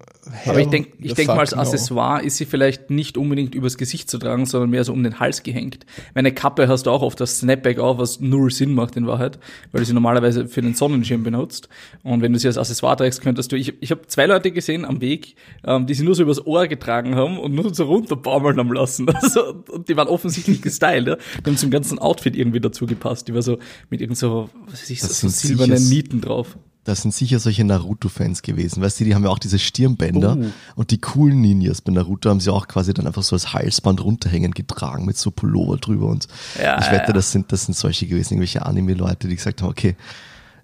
Aber 0.46 0.58
ich 0.58 0.64
hell 0.64 0.70
denke 0.70 0.92
ich 0.98 1.12
denk 1.12 1.28
mal, 1.28 1.40
als 1.40 1.50
fuck 1.50 1.58
no. 1.58 1.62
Accessoire 1.62 2.22
ist 2.22 2.38
sie 2.38 2.46
vielleicht 2.46 2.88
nicht 2.88 3.18
unbedingt 3.18 3.54
übers 3.54 3.76
Gesicht 3.76 4.08
zu 4.08 4.16
tragen, 4.16 4.46
sondern 4.46 4.70
mehr 4.70 4.82
so 4.82 4.94
um 4.94 5.02
den 5.02 5.20
Hals 5.20 5.42
gehängt. 5.42 5.84
Meine 6.14 6.32
Kappe 6.32 6.68
hast 6.68 6.86
du 6.86 6.90
auch 6.90 7.02
oft 7.02 7.20
das 7.20 7.40
Snapback 7.40 7.78
auf, 7.78 7.98
was 7.98 8.20
null 8.20 8.50
Sinn 8.50 8.72
macht 8.72 8.96
in 8.96 9.06
Wahrheit, 9.06 9.38
weil 9.72 9.80
du 9.80 9.84
sie 9.84 9.92
normalerweise 9.92 10.48
für 10.48 10.62
den 10.62 10.72
Sonnenschirm 10.72 11.22
benutzt. 11.22 11.68
Und 12.02 12.22
wenn 12.22 12.32
du 12.32 12.38
sie 12.38 12.46
als 12.46 12.56
Accessoire 12.56 12.96
trägst, 12.96 13.20
könntest 13.20 13.52
du, 13.52 13.56
ich, 13.56 13.74
ich 13.82 13.90
habe 13.90 14.06
zwei 14.06 14.24
Leute 14.24 14.50
gesehen 14.50 14.86
am 14.86 15.02
Weg, 15.02 15.36
ähm, 15.64 15.86
die 15.86 15.92
sie 15.92 16.04
nur 16.04 16.14
so 16.14 16.22
übers 16.22 16.46
Ohr 16.46 16.66
getragen 16.66 17.14
haben 17.14 17.38
und 17.38 17.54
nur 17.54 17.74
so 17.74 17.84
runterbaumeln 17.84 18.56
haben 18.58 18.72
lassen. 18.72 19.06
Also, 19.22 19.62
und 19.70 19.88
die 19.88 19.96
waren 19.96 20.08
offensichtlich 20.08 20.62
gestylt, 20.62 21.06
ja. 21.06 21.16
Die 21.16 21.50
haben 21.50 21.56
zum 21.56 21.70
ganzen 21.70 21.98
Outfit 21.98 22.34
irgendwie 22.34 22.60
dazu 22.60 22.86
gepasst. 22.86 23.28
Die 23.28 23.34
war 23.34 23.42
so 23.42 23.58
mit 23.88 24.00
irgend 24.00 24.16
so, 24.16 24.48
was 24.66 24.82
weiß 24.82 24.90
ich, 24.90 25.00
so, 25.00 25.08
Das 25.08 25.20
so 25.20 25.28
silbernen 25.28 25.88
Nieten 25.88 26.20
drauf. 26.20 26.56
Das 26.84 27.02
sind 27.02 27.14
sicher 27.14 27.38
solche 27.38 27.62
Naruto-Fans 27.64 28.42
gewesen. 28.42 28.82
Weißt 28.82 28.98
du, 28.98 29.04
die 29.04 29.14
haben 29.14 29.22
ja 29.22 29.30
auch 29.30 29.38
diese 29.38 29.58
Stirnbänder 29.60 30.36
Oh. 30.40 30.44
und 30.74 30.90
die 30.90 31.00
coolen 31.00 31.40
Ninjas 31.40 31.80
bei 31.80 31.92
Naruto 31.92 32.28
haben 32.28 32.40
sie 32.40 32.50
auch 32.52 32.66
quasi 32.66 32.92
dann 32.92 33.06
einfach 33.06 33.22
so 33.22 33.36
als 33.36 33.52
Halsband 33.52 34.02
runterhängend 34.02 34.54
getragen 34.56 35.04
mit 35.04 35.16
so 35.16 35.30
Pullover 35.30 35.76
drüber 35.76 36.06
und 36.06 36.26
Ja, 36.60 36.80
ich 36.80 36.90
wette, 36.90 37.08
ja. 37.08 37.12
das 37.12 37.30
sind, 37.30 37.52
das 37.52 37.66
sind 37.66 37.76
solche 37.76 38.06
gewesen, 38.06 38.34
irgendwelche 38.34 38.66
Anime-Leute, 38.66 39.28
die 39.28 39.36
gesagt 39.36 39.62
haben, 39.62 39.68
okay, 39.70 39.94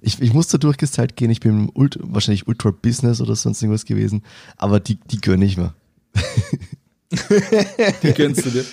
ich, 0.01 0.21
ich 0.21 0.33
muss 0.33 0.49
da 0.49 0.59
durchgestylt 0.59 1.15
gehen, 1.17 1.31
ich 1.31 1.41
bin 1.41 1.71
Ult 1.75 1.99
wahrscheinlich 2.03 2.47
Ultra 2.49 2.71
Business 2.73 3.21
oder 3.21 3.37
sonst 3.37 3.63
irgendwas 3.63 3.85
gewesen, 3.85 4.23
aber 4.57 4.81
die, 4.81 4.97
die 4.97 5.21
gönne 5.21 5.45
ich 5.45 5.57
mir. 5.57 5.75
Die 8.03 8.13
gönnst 8.13 8.45
du 8.45 8.51
dir. 8.51 8.65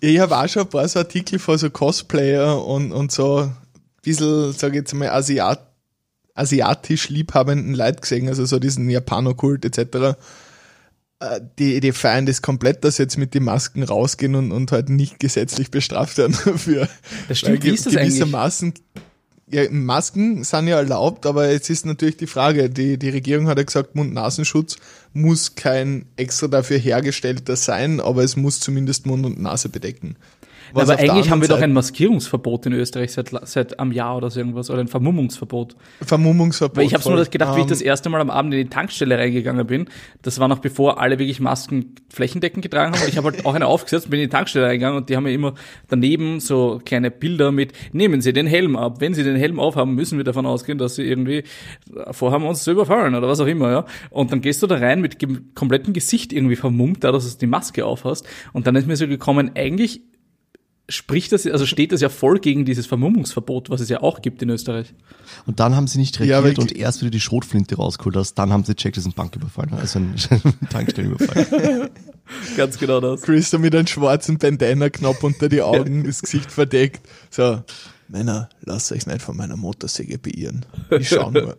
Ich 0.00 0.18
habe 0.18 0.36
auch 0.36 0.48
schon 0.48 0.62
ein 0.62 0.68
paar 0.68 0.88
so 0.88 0.98
Artikel 0.98 1.38
von 1.38 1.56
so 1.58 1.70
Cosplayer 1.70 2.64
und, 2.64 2.92
und 2.92 3.12
so 3.12 3.38
ein 3.38 3.56
bisschen, 4.02 4.52
sage 4.52 4.74
ich 4.74 4.80
jetzt 4.80 4.94
mal, 4.94 5.08
Asiat, 5.10 5.60
asiatisch 6.38 7.08
liebhabenden 7.08 7.74
Leute 7.74 8.00
gesehen, 8.00 8.28
also 8.28 8.44
so 8.44 8.58
diesen 8.58 8.88
Japanokult 8.88 9.64
etc. 9.64 10.16
Äh, 11.20 11.40
Die, 11.58 11.80
die 11.80 11.92
feiern 11.92 12.26
das 12.26 12.42
komplett, 12.42 12.84
dass 12.84 12.98
jetzt 12.98 13.18
mit 13.18 13.34
den 13.34 13.44
Masken 13.44 13.82
rausgehen 13.82 14.34
und, 14.34 14.52
und 14.52 14.72
halt 14.72 14.88
nicht 14.88 15.18
gesetzlich 15.18 15.70
bestraft 15.70 16.18
werden 16.18 16.36
dafür. 16.44 16.88
Das 17.28 17.38
stimmt, 17.40 17.64
Weil 17.64 17.70
wie 17.70 17.74
ist 17.74 17.86
das 17.86 17.96
eigentlich? 17.96 18.08
gewissermaßen, 18.10 18.74
ja, 19.50 19.62
Masken 19.70 20.44
sind 20.44 20.68
ja 20.68 20.76
erlaubt, 20.76 21.24
aber 21.24 21.50
jetzt 21.50 21.70
ist 21.70 21.86
natürlich 21.86 22.18
die 22.18 22.26
Frage, 22.26 22.68
die, 22.68 22.98
die 22.98 23.08
Regierung 23.08 23.48
hat 23.48 23.56
ja 23.58 23.64
gesagt, 23.64 23.94
Mund-Nasenschutz 23.94 24.76
muss 25.14 25.54
kein 25.54 26.04
extra 26.16 26.48
dafür 26.48 26.78
hergestellter 26.78 27.56
sein, 27.56 28.00
aber 28.00 28.22
es 28.22 28.36
muss 28.36 28.60
zumindest 28.60 29.06
Mund 29.06 29.24
und 29.24 29.40
Nase 29.40 29.70
bedecken. 29.70 30.16
Was 30.72 30.90
aber 30.90 30.98
eigentlich 30.98 31.30
haben 31.30 31.40
wir 31.40 31.48
doch 31.48 31.60
ein 31.60 31.72
Maskierungsverbot 31.72 32.66
in 32.66 32.72
Österreich 32.72 33.12
seit, 33.12 33.30
seit 33.44 33.78
einem 33.78 33.92
Jahr 33.92 34.16
oder 34.16 34.30
so 34.30 34.40
irgendwas 34.40 34.70
oder 34.70 34.80
ein 34.80 34.88
Vermummungsverbot. 34.88 35.76
Vermummungsverbot. 36.02 36.76
Weil 36.76 36.86
ich 36.86 36.94
habe 36.94 37.16
das 37.16 37.30
gedacht, 37.30 37.56
wie 37.56 37.60
ich 37.60 37.66
Ähm, 37.66 37.68
das 37.68 37.80
erste 37.80 38.08
Mal 38.08 38.20
am 38.20 38.30
Abend 38.30 38.54
in 38.54 38.64
die 38.64 38.70
Tankstelle 38.70 39.18
reingegangen 39.18 39.66
bin. 39.66 39.88
Das 40.22 40.38
war 40.40 40.48
noch 40.48 40.58
bevor 40.58 41.00
alle 41.00 41.18
wirklich 41.18 41.40
Masken 41.40 41.94
flächendeckend 42.08 42.62
getragen 42.62 42.94
haben. 42.94 43.02
Und 43.02 43.08
ich 43.08 43.16
habe 43.16 43.30
halt 43.30 43.46
auch 43.46 43.54
eine 43.54 43.66
aufgesetzt, 43.66 44.06
und 44.06 44.10
bin 44.10 44.20
in 44.20 44.26
die 44.26 44.32
Tankstelle 44.32 44.66
reingegangen 44.66 44.98
und 44.98 45.08
die 45.08 45.16
haben 45.16 45.26
ja 45.26 45.32
immer 45.32 45.54
daneben 45.88 46.40
so 46.40 46.80
kleine 46.84 47.10
Bilder 47.10 47.52
mit, 47.52 47.72
nehmen 47.92 48.20
Sie 48.20 48.32
den 48.32 48.46
Helm 48.46 48.76
ab. 48.76 49.00
Wenn 49.00 49.14
Sie 49.14 49.22
den 49.22 49.36
Helm 49.36 49.60
aufhaben, 49.60 49.94
müssen 49.94 50.18
wir 50.18 50.24
davon 50.24 50.46
ausgehen, 50.46 50.78
dass 50.78 50.94
Sie 50.96 51.04
irgendwie 51.04 51.44
vorhaben, 52.10 52.46
uns 52.46 52.64
zu 52.64 52.72
überfallen 52.72 53.14
oder 53.14 53.28
was 53.28 53.40
auch 53.40 53.46
immer, 53.46 53.70
ja. 53.70 53.84
Und 54.10 54.32
dann 54.32 54.40
gehst 54.40 54.62
du 54.62 54.66
da 54.66 54.76
rein 54.76 55.00
mit 55.00 55.20
dem 55.20 55.54
kompletten 55.54 55.92
Gesicht 55.92 56.32
irgendwie 56.32 56.56
vermummt, 56.56 57.04
da 57.04 57.12
dass 57.12 57.30
du 57.32 57.38
die 57.38 57.46
Maske 57.46 57.84
aufhast. 57.84 58.26
Und 58.52 58.66
dann 58.66 58.76
ist 58.76 58.86
mir 58.86 58.96
so 58.96 59.06
gekommen, 59.06 59.52
eigentlich 59.54 60.02
spricht 60.88 61.32
das, 61.32 61.46
also 61.46 61.66
steht 61.66 61.92
das 61.92 62.00
ja 62.00 62.08
voll 62.08 62.38
gegen 62.38 62.64
dieses 62.64 62.86
Vermummungsverbot, 62.86 63.68
was 63.68 63.80
es 63.80 63.88
ja 63.88 64.02
auch 64.02 64.22
gibt 64.22 64.42
in 64.42 64.48
Österreich. 64.48 64.94
Und 65.46 65.60
dann 65.60 65.76
haben 65.76 65.86
sie 65.86 65.98
nicht 65.98 66.18
Ja, 66.18 66.38
reagiert 66.38 66.58
aber 66.58 66.62
und 66.62 66.76
erst 66.76 67.02
wieder 67.02 67.10
die 67.10 67.20
Schrotflinte 67.20 67.76
rausgeholt 67.76 68.16
hast, 68.16 68.34
dann 68.34 68.52
haben 68.52 68.64
sie 68.64 68.74
gecheckt, 68.74 68.96
das 68.96 69.04
ist 69.04 69.10
ein 69.10 69.14
Banküberfall, 69.14 69.68
also 69.72 69.98
ein 69.98 70.14
Tankstellenüberfall. 70.70 71.90
Ganz 72.56 72.78
genau 72.78 73.00
das. 73.00 73.22
Chris 73.22 73.52
mit 73.52 73.74
einem 73.74 73.86
schwarzen 73.86 74.38
Bandana-Knopf 74.38 75.22
unter 75.22 75.48
die 75.48 75.62
Augen, 75.62 76.04
das 76.04 76.22
Gesicht 76.22 76.50
verdeckt. 76.50 77.06
So, 77.30 77.62
Männer, 78.08 78.48
lasst 78.62 78.90
euch 78.90 79.06
nicht 79.06 79.20
von 79.20 79.36
meiner 79.36 79.56
Motorsäge 79.56 80.18
beirren. 80.18 80.64
Ich 80.90 81.10
schau 81.10 81.30
nur. 81.30 81.58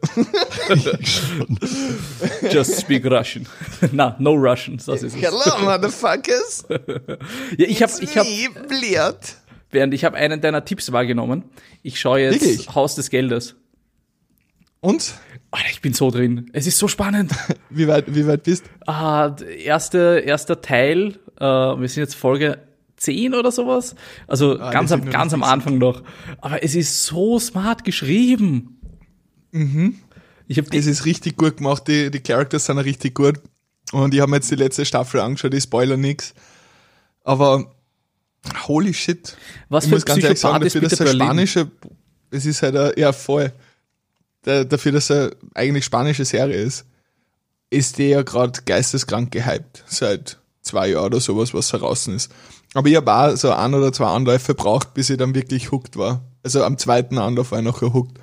Just 2.51 2.81
speak 2.81 3.05
Russian. 3.05 3.45
Na, 3.91 4.15
no 4.19 4.33
Russian, 4.33 4.77
das 4.77 5.03
ist 5.03 5.15
es. 5.15 5.21
Hello, 5.21 5.63
motherfuckers. 5.63 6.65
Ja, 7.57 7.67
ich 7.67 7.83
habe, 7.83 7.91
ich 8.01 8.17
hab, 8.17 8.25
Bliert. 8.67 9.35
während 9.69 9.93
ich 9.93 10.03
habe 10.03 10.17
einen 10.17 10.41
deiner 10.41 10.65
Tipps 10.65 10.91
wahrgenommen. 10.91 11.43
Ich 11.83 11.99
schaue 11.99 12.21
jetzt 12.21 12.41
Wirklich? 12.41 12.73
Haus 12.73 12.95
des 12.95 13.11
Geldes. 13.11 13.55
Und? 14.81 15.13
Alter, 15.51 15.69
ich 15.71 15.81
bin 15.81 15.93
so 15.93 16.09
drin. 16.09 16.49
Es 16.53 16.65
ist 16.65 16.79
so 16.79 16.87
spannend. 16.87 17.31
Wie 17.69 17.87
weit, 17.87 18.05
wie 18.07 18.25
weit 18.25 18.43
bist 18.43 18.65
ah, 18.89 19.29
der 19.29 19.57
erste, 19.59 20.23
erster 20.25 20.61
Teil, 20.61 21.19
äh, 21.39 21.45
wir 21.45 21.87
sind 21.87 22.01
jetzt 22.01 22.15
Folge 22.15 22.57
10 22.99 23.33
oder 23.33 23.51
sowas. 23.51 23.95
Also 24.27 24.59
Ah, 24.59 24.71
ganz, 24.71 24.91
am, 24.91 25.09
ganz 25.09 25.31
die 25.31 25.35
am 25.35 25.43
Anfang 25.43 25.77
noch. 25.77 26.03
Aber 26.39 26.63
es 26.63 26.75
ist 26.75 27.05
so 27.05 27.39
smart 27.39 27.83
geschrieben. 27.83 28.79
Ich 30.47 30.57
habe 30.57 30.77
Es 30.77 30.85
ist 30.85 31.05
richtig 31.05 31.37
gut 31.37 31.57
gemacht, 31.57 31.87
die, 31.87 32.11
die 32.11 32.19
Characters 32.19 32.65
sind 32.65 32.77
richtig 32.77 33.15
gut. 33.15 33.39
Und 33.91 34.13
ich 34.13 34.19
habe 34.19 34.29
mir 34.29 34.37
jetzt 34.37 34.51
die 34.51 34.55
letzte 34.55 34.85
Staffel 34.85 35.19
angeschaut, 35.21 35.53
ich 35.53 35.63
spoiler 35.63 35.97
nix. 35.97 36.33
Aber 37.23 37.71
holy 38.67 38.93
shit. 38.93 39.35
Was 39.69 39.85
ich 39.85 39.89
für 39.89 39.95
muss 39.95 40.05
ganz 40.05 40.23
ehrlich 40.23 40.39
sagen, 40.39 40.63
dafür, 40.63 40.81
dass 40.81 40.99
er 40.99 41.07
spanische, 41.07 41.71
es 42.31 42.45
ist 42.45 42.61
halt, 42.61 42.75
ein, 42.75 42.91
ja 42.97 43.11
voll, 43.11 43.51
da, 44.43 44.63
dafür, 44.63 44.91
dass 44.91 45.09
er 45.09 45.31
eigentlich 45.53 45.85
spanische 45.85 46.25
Serie 46.25 46.55
ist, 46.61 46.85
ist 47.69 47.97
der 47.97 48.07
ja 48.07 48.21
gerade 48.21 48.61
geisteskrank 48.65 49.31
gehypt, 49.31 49.83
seit 49.87 50.37
zwei 50.61 50.89
Jahren 50.89 51.05
oder 51.05 51.19
sowas, 51.19 51.53
was 51.53 51.73
heraus 51.73 52.07
ist. 52.07 52.31
Aber 52.73 52.87
ich 52.87 52.95
habe 52.95 53.13
auch 53.13 53.35
so 53.35 53.51
ein 53.51 53.73
oder 53.73 53.91
zwei 53.91 54.07
Anläufe 54.07 54.53
braucht, 54.53 54.93
bis 54.93 55.09
ich 55.09 55.17
dann 55.17 55.33
wirklich 55.33 55.71
hooked 55.71 55.97
war. 55.97 56.23
Also 56.43 56.63
am 56.63 56.77
zweiten 56.77 57.17
Anlauf 57.17 57.51
war 57.51 57.59
ich 57.59 57.65
noch 57.65 57.81
hooked. 57.81 58.19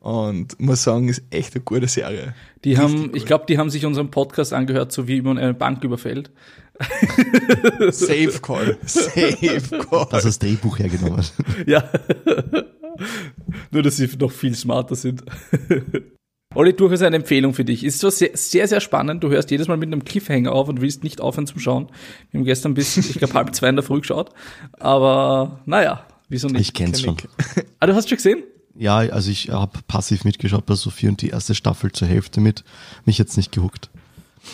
Und 0.00 0.58
muss 0.58 0.82
sagen, 0.82 1.08
ist 1.10 1.22
echt 1.28 1.54
eine 1.54 1.62
gute 1.62 1.86
Serie. 1.86 2.34
Die 2.64 2.70
Richtig 2.70 2.78
haben, 2.82 3.04
ich 3.14 3.22
gut. 3.22 3.26
glaube, 3.26 3.44
die 3.46 3.58
haben 3.58 3.68
sich 3.68 3.84
unseren 3.84 4.10
Podcast 4.10 4.54
angehört, 4.54 4.92
so 4.92 5.06
wie 5.06 5.20
man 5.20 5.36
eine 5.36 5.52
Bank 5.52 5.84
überfällt. 5.84 6.30
Safe 7.90 8.38
Call. 8.40 8.78
Safe 8.86 9.78
Call. 9.90 10.06
Das 10.10 10.38
Drehbuch 10.38 10.78
hergenommen. 10.78 11.22
Ja. 11.66 11.84
Nur, 13.70 13.82
dass 13.82 13.96
sie 13.96 14.08
noch 14.18 14.32
viel 14.32 14.54
smarter 14.54 14.96
sind. 14.96 15.22
Olli, 16.56 16.72
durchaus 16.74 17.02
eine 17.02 17.14
Empfehlung 17.14 17.54
für 17.54 17.64
dich. 17.64 17.84
Ist 17.84 18.00
zwar 18.00 18.10
sehr, 18.10 18.30
sehr, 18.34 18.66
sehr 18.66 18.80
spannend. 18.80 19.22
Du 19.22 19.30
hörst 19.30 19.52
jedes 19.52 19.68
Mal 19.68 19.76
mit 19.76 19.86
einem 19.86 20.04
Cliffhanger 20.04 20.50
auf 20.50 20.68
und 20.68 20.80
willst 20.80 21.04
nicht 21.04 21.20
aufhören 21.20 21.46
zum 21.46 21.60
Schauen. 21.60 21.88
Wir 22.32 22.40
haben 22.40 22.44
gestern 22.44 22.74
bis, 22.74 22.96
ich 22.96 23.18
glaube, 23.18 23.34
halb 23.34 23.54
zwei 23.54 23.68
in 23.68 23.76
der 23.76 23.84
Früh 23.84 24.00
geschaut. 24.00 24.30
Aber, 24.80 25.60
naja, 25.64 26.04
wieso 26.28 26.48
nicht? 26.48 26.60
Ich 26.60 26.74
kenn's 26.74 27.00
schon. 27.02 27.16
Ah, 27.78 27.86
du 27.86 27.94
hast 27.94 28.08
schon 28.08 28.16
gesehen? 28.16 28.42
Ja, 28.74 28.96
also 28.96 29.30
ich 29.30 29.50
habe 29.50 29.78
passiv 29.86 30.24
mitgeschaut 30.24 30.66
bei 30.66 30.74
Sophie 30.74 31.06
und 31.06 31.22
die 31.22 31.28
erste 31.28 31.54
Staffel 31.54 31.92
zur 31.92 32.08
Hälfte 32.08 32.40
mit. 32.40 32.64
Mich 33.04 33.16
jetzt 33.16 33.36
nicht 33.36 33.52
gehuckt. 33.52 33.88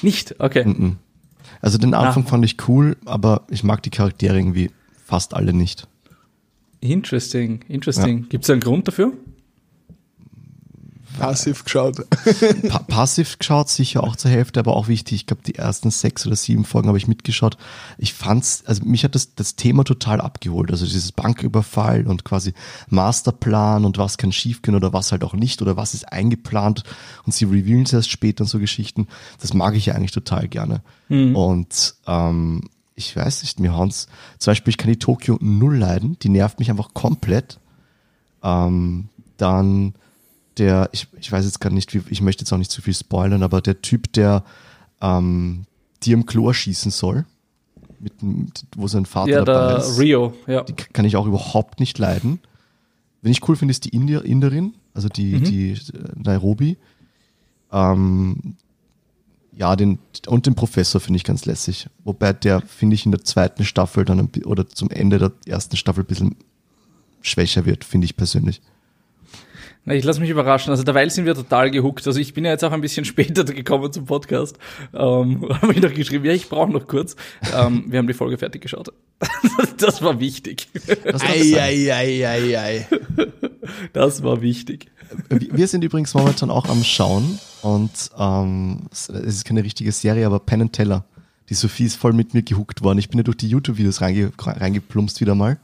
Nicht? 0.02 0.38
Okay. 0.38 0.92
Also 1.62 1.78
den 1.78 1.94
Anfang 1.94 2.24
Ah. 2.24 2.28
fand 2.28 2.44
ich 2.44 2.56
cool, 2.68 2.98
aber 3.06 3.46
ich 3.48 3.64
mag 3.64 3.82
die 3.82 3.90
Charaktere 3.90 4.36
irgendwie 4.36 4.70
fast 5.06 5.32
alle 5.32 5.54
nicht. 5.54 5.88
Interesting, 6.80 7.60
interesting. 7.68 8.28
Gibt 8.28 8.44
es 8.44 8.50
einen 8.50 8.60
Grund 8.60 8.86
dafür? 8.86 9.12
Passiv 11.18 11.64
geschaut. 11.64 12.04
Pa 12.68 12.78
passiv 12.80 13.38
geschaut, 13.38 13.68
sicher 13.68 14.02
auch 14.02 14.16
zur 14.16 14.30
Hälfte, 14.30 14.60
aber 14.60 14.76
auch 14.76 14.88
wichtig. 14.88 15.16
Ich 15.16 15.26
glaube, 15.26 15.42
die 15.44 15.54
ersten 15.54 15.90
sechs 15.90 16.26
oder 16.26 16.36
sieben 16.36 16.64
Folgen 16.64 16.88
habe 16.88 16.98
ich 16.98 17.08
mitgeschaut. 17.08 17.56
Ich 17.98 18.14
fand's, 18.14 18.62
also 18.66 18.84
mich 18.84 19.04
hat 19.04 19.14
das, 19.14 19.34
das 19.34 19.56
Thema 19.56 19.84
total 19.84 20.20
abgeholt. 20.20 20.70
Also 20.70 20.84
dieses 20.84 21.12
Banküberfall 21.12 22.06
und 22.06 22.24
quasi 22.24 22.54
Masterplan 22.88 23.84
und 23.84 23.98
was 23.98 24.18
kann 24.18 24.32
schiefgehen 24.32 24.76
oder 24.76 24.92
was 24.92 25.12
halt 25.12 25.24
auch 25.24 25.34
nicht 25.34 25.62
oder 25.62 25.76
was 25.76 25.94
ist 25.94 26.12
eingeplant 26.12 26.82
und 27.24 27.32
sie 27.32 27.44
revealen 27.44 27.84
es 27.84 27.92
erst 27.92 28.10
später 28.10 28.42
und 28.42 28.48
so 28.48 28.58
Geschichten. 28.58 29.06
Das 29.40 29.54
mag 29.54 29.74
ich 29.74 29.86
ja 29.86 29.94
eigentlich 29.94 30.12
total 30.12 30.48
gerne. 30.48 30.82
Und 31.34 31.94
ähm, 32.06 32.62
ich 32.94 33.14
weiß 33.14 33.42
nicht, 33.42 33.60
mir 33.60 33.74
haut's, 33.74 34.08
zum 34.38 34.50
Beispiel, 34.50 34.70
ich 34.70 34.78
kann 34.78 34.90
die 34.90 34.98
Tokio 34.98 35.38
null 35.40 35.76
leiden, 35.76 36.18
die 36.22 36.30
nervt 36.30 36.58
mich 36.58 36.70
einfach 36.70 36.94
komplett. 36.94 37.60
Ähm, 38.42 39.08
dann 39.36 39.94
der, 40.58 40.88
ich, 40.92 41.06
ich 41.20 41.30
weiß 41.30 41.44
jetzt 41.44 41.60
gar 41.60 41.70
nicht, 41.70 41.94
wie, 41.94 42.02
ich 42.10 42.20
möchte 42.22 42.42
jetzt 42.42 42.52
auch 42.52 42.58
nicht 42.58 42.70
zu 42.70 42.82
viel 42.82 42.94
spoilern, 42.94 43.42
aber 43.42 43.60
der 43.60 43.82
Typ, 43.82 44.12
der 44.12 44.44
ähm, 45.00 45.64
dir 46.02 46.14
im 46.14 46.26
Klo 46.26 46.52
schießen 46.52 46.90
soll, 46.90 47.24
mit, 48.00 48.20
dem- 48.22 48.48
wo 48.76 48.86
sein 48.88 49.06
Vater 49.06 49.30
Ja, 49.30 49.44
dabei 49.44 49.68
der 49.74 49.78
ist, 49.78 49.98
Rio, 49.98 50.34
ja. 50.46 50.62
die 50.64 50.72
kann 50.74 51.04
ich 51.04 51.16
auch 51.16 51.26
überhaupt 51.26 51.80
nicht 51.80 51.98
leiden. 51.98 52.40
Wenn 53.22 53.32
ich 53.32 53.46
cool 53.48 53.56
finde, 53.56 53.72
ist 53.72 53.84
die 53.84 53.90
Indier, 53.90 54.24
Inderin, 54.24 54.74
also 54.94 55.08
die, 55.08 55.34
Mhm. 55.36 55.44
die 55.44 55.70
äh, 55.72 55.76
Nairobi. 56.14 56.76
Ähm, 57.72 58.56
ja, 59.52 59.74
den, 59.74 59.98
und 60.26 60.46
den 60.46 60.54
Professor 60.54 61.00
finde 61.00 61.16
ich 61.16 61.24
ganz 61.24 61.46
lässig. 61.46 61.88
Wobei 62.04 62.32
der, 62.34 62.60
finde 62.60 62.94
ich, 62.94 63.06
in 63.06 63.12
der 63.12 63.24
zweiten 63.24 63.64
Staffel 63.64 64.04
dann 64.04 64.28
oder 64.44 64.68
zum 64.68 64.90
Ende 64.90 65.18
der 65.18 65.32
ersten 65.46 65.76
Staffel 65.76 66.04
ein 66.04 66.06
bisschen 66.06 66.36
schwächer 67.22 67.64
wird, 67.64 67.82
finde 67.84 68.04
ich 68.04 68.16
persönlich. 68.16 68.60
Na, 69.86 69.94
ich 69.94 70.04
lasse 70.04 70.20
mich 70.20 70.30
überraschen. 70.30 70.72
Also 70.72 70.82
derweil 70.82 71.08
sind 71.10 71.26
wir 71.26 71.34
total 71.36 71.70
gehuckt. 71.70 72.04
Also 72.08 72.18
ich 72.18 72.34
bin 72.34 72.44
ja 72.44 72.50
jetzt 72.50 72.64
auch 72.64 72.72
ein 72.72 72.80
bisschen 72.80 73.04
später 73.06 73.44
gekommen 73.44 73.92
zum 73.92 74.04
Podcast. 74.04 74.58
Ähm, 74.92 75.48
habe 75.62 75.72
ich 75.72 75.80
noch 75.80 75.94
geschrieben, 75.94 76.24
ja, 76.24 76.32
ich 76.32 76.48
brauche 76.48 76.70
noch 76.70 76.88
kurz. 76.88 77.14
Ähm, 77.56 77.84
wir 77.86 78.00
haben 78.00 78.08
die 78.08 78.12
Folge 78.12 78.36
fertig 78.36 78.62
geschaut. 78.62 78.92
das 79.78 80.02
war 80.02 80.18
wichtig. 80.18 80.68
Das 80.74 81.22
darf 81.22 81.36
sein. 81.36 81.54
Eieieiei. 81.54 82.88
Das 83.92 84.24
war 84.24 84.42
wichtig. 84.42 84.90
Wir 85.30 85.68
sind 85.68 85.84
übrigens 85.84 86.12
momentan 86.14 86.50
auch 86.50 86.68
am 86.68 86.82
Schauen 86.82 87.38
und 87.62 88.10
ähm, 88.18 88.88
es 88.90 89.08
ist 89.08 89.44
keine 89.44 89.62
richtige 89.62 89.92
Serie, 89.92 90.26
aber 90.26 90.40
Penn 90.40 90.62
and 90.62 90.72
Teller. 90.72 91.04
Die 91.48 91.54
Sophie 91.54 91.84
ist 91.84 91.94
voll 91.94 92.12
mit 92.12 92.34
mir 92.34 92.42
gehuckt 92.42 92.82
worden. 92.82 92.98
Ich 92.98 93.08
bin 93.08 93.18
ja 93.18 93.22
durch 93.22 93.36
die 93.36 93.48
YouTube-Videos 93.48 94.00
reinge 94.00 94.32
reingeplumpst 94.36 95.20
wieder 95.20 95.36
mal. 95.36 95.58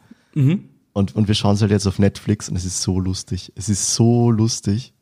Und, 0.93 1.17
und 1.17 1.29
wir 1.29 1.35
schauen 1.35 1.55
es 1.55 1.63
halt 1.63 1.71
jetzt 1.71 1.87
auf 1.87 1.99
Netflix 1.99 2.49
und 2.49 2.57
es 2.57 2.65
ist 2.65 2.83
so 2.83 3.01
lustig. 3.01 3.53
Es 3.57 3.69
ist 3.69 3.95
so 3.95 4.31
lustig. 4.31 4.93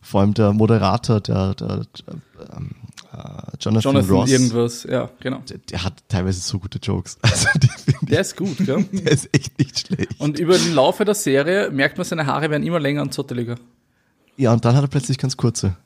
Vor 0.00 0.20
allem 0.20 0.34
der 0.34 0.52
Moderator, 0.52 1.20
der, 1.20 1.54
der, 1.54 1.78
der 1.78 2.14
ähm, 2.56 2.70
äh, 3.12 3.16
Jonathan, 3.58 3.94
Jonathan 3.94 4.10
Ross, 4.10 4.30
irgendwas, 4.30 4.84
ja, 4.84 5.08
genau. 5.20 5.38
der, 5.48 5.58
der 5.58 5.82
hat 5.82 5.94
teilweise 6.08 6.40
so 6.40 6.58
gute 6.58 6.78
Jokes. 6.78 7.18
Also 7.22 7.48
Der 8.02 8.20
ist 8.20 8.36
gut, 8.36 8.58
gell? 8.58 8.84
ich, 8.92 9.02
der 9.04 9.12
ist 9.12 9.28
echt 9.32 9.58
nicht 9.58 9.86
schlecht. 9.86 10.20
Und 10.20 10.38
über 10.38 10.58
den 10.58 10.74
Laufe 10.74 11.04
der 11.04 11.14
Serie 11.14 11.70
merkt 11.70 11.96
man, 11.96 12.04
seine 12.04 12.26
Haare 12.26 12.50
werden 12.50 12.62
immer 12.64 12.80
länger 12.80 13.02
und 13.02 13.14
zotteliger. 13.14 13.56
ja, 14.36 14.52
und 14.52 14.64
dann 14.64 14.76
hat 14.76 14.84
er 14.84 14.88
plötzlich 14.88 15.16
ganz 15.16 15.36
kurze. 15.36 15.76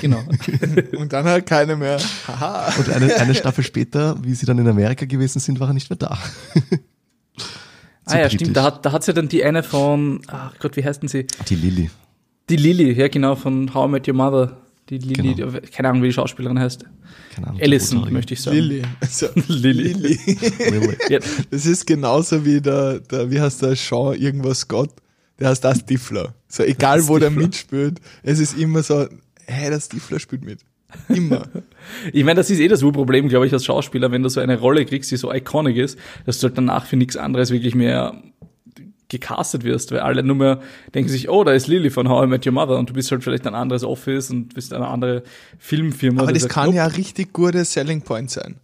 Genau. 0.00 0.22
Und 0.96 1.12
dann 1.12 1.26
halt 1.26 1.44
keine 1.44 1.76
mehr. 1.76 2.00
Haha. 2.26 2.72
Und 2.78 2.88
eine, 2.88 3.14
eine 3.16 3.34
Staffel 3.34 3.62
später, 3.62 4.16
wie 4.24 4.34
sie 4.34 4.46
dann 4.46 4.56
in 4.58 4.66
Amerika 4.66 5.04
gewesen 5.04 5.38
sind, 5.38 5.60
war 5.60 5.68
er 5.68 5.74
nicht 5.74 5.90
mehr 5.90 5.98
da. 5.98 6.16
Ah 8.12 8.20
ja, 8.20 8.30
stimmt. 8.30 8.56
Da 8.56 8.62
hat, 8.64 8.84
da 8.84 8.92
hat's 8.92 9.06
ja 9.06 9.12
dann 9.12 9.28
die 9.28 9.44
eine 9.44 9.62
von, 9.62 10.20
ach 10.28 10.52
Gott, 10.58 10.76
wie 10.76 10.84
heißt 10.84 11.02
denn 11.02 11.08
sie? 11.08 11.26
Die 11.48 11.54
Lilly. 11.54 11.90
Die 12.48 12.56
Lily, 12.56 12.92
ja 12.92 13.08
genau, 13.08 13.36
von 13.36 13.72
How 13.74 13.88
I 13.88 13.90
Met 13.92 14.08
Your 14.08 14.14
Mother. 14.14 14.56
Die 14.88 14.98
Lily, 14.98 15.34
Genau. 15.34 15.52
keine 15.72 15.88
Ahnung, 15.90 16.02
wie 16.02 16.08
die 16.08 16.12
Schauspielerin 16.12 16.58
heißt. 16.58 16.84
Keine 17.34 17.46
Ahnung. 17.48 17.60
Allison, 17.62 18.12
möchte 18.12 18.34
ich 18.34 18.42
sagen. 18.42 18.56
Lilly. 18.56 18.82
Also, 19.00 19.28
Lilly. 19.48 19.92
Lilly. 19.92 20.18
Lilly. 20.58 20.96
Ja, 21.08 21.20
Das 21.50 21.64
ist 21.66 21.86
genauso 21.86 22.44
wie 22.44 22.60
der, 22.60 22.98
der 23.00 23.30
wie 23.30 23.40
heißt 23.40 23.62
der 23.62 23.76
Sean 23.76 24.14
irgendwas 24.16 24.60
Scott, 24.60 24.90
der 25.38 25.48
heißt 25.50 25.62
das 25.62 25.78
Stifler. 25.78 26.34
So 26.48 26.64
egal 26.64 27.06
wo 27.06 27.18
der 27.18 27.28
Stifler. 27.28 27.42
mitspielt, 27.46 28.00
es 28.24 28.40
ist 28.40 28.58
immer 28.58 28.82
so, 28.82 29.06
hey, 29.46 29.70
der 29.70 29.80
Stifler 29.80 30.18
spielt 30.18 30.44
mit. 30.44 30.58
Immer. 31.08 31.48
Ich 32.12 32.24
meine, 32.24 32.36
das 32.36 32.50
ist 32.50 32.60
eh 32.60 32.68
das 32.68 32.82
Urproblem, 32.82 33.28
glaube 33.28 33.46
ich, 33.46 33.52
als 33.52 33.64
Schauspieler, 33.64 34.10
wenn 34.12 34.22
du 34.22 34.28
so 34.28 34.40
eine 34.40 34.58
Rolle 34.58 34.84
kriegst, 34.84 35.10
die 35.10 35.16
so 35.16 35.32
iconic 35.32 35.76
ist, 35.76 35.98
dass 36.26 36.38
du 36.38 36.48
halt 36.48 36.58
danach 36.58 36.86
für 36.86 36.96
nichts 36.96 37.16
anderes 37.16 37.50
wirklich 37.50 37.74
mehr 37.74 38.22
gecastet 39.10 39.64
wirst, 39.64 39.92
weil 39.92 40.00
alle 40.00 40.22
nur 40.22 40.36
mehr 40.36 40.60
denken 40.94 41.10
sich, 41.10 41.28
oh, 41.28 41.44
da 41.44 41.52
ist 41.52 41.66
Lily 41.66 41.90
von 41.90 42.08
How 42.08 42.24
I 42.24 42.28
Met 42.28 42.46
Your 42.46 42.52
Mother 42.52 42.78
und 42.78 42.88
du 42.88 42.94
bist 42.94 43.10
halt 43.10 43.22
vielleicht 43.22 43.46
ein 43.46 43.54
anderes 43.54 43.84
Office 43.84 44.30
und 44.30 44.54
bist 44.54 44.72
eine 44.72 44.86
andere 44.86 45.22
Filmfirma. 45.58 46.22
Aber 46.22 46.32
die 46.32 46.34
das 46.34 46.44
sagt, 46.44 46.54
kann 46.54 46.66
nope. 46.66 46.76
ja 46.76 46.84
ein 46.84 46.92
richtig 46.92 47.32
guter 47.32 47.64
Selling 47.64 48.02
Point 48.02 48.30
sein. 48.30 48.56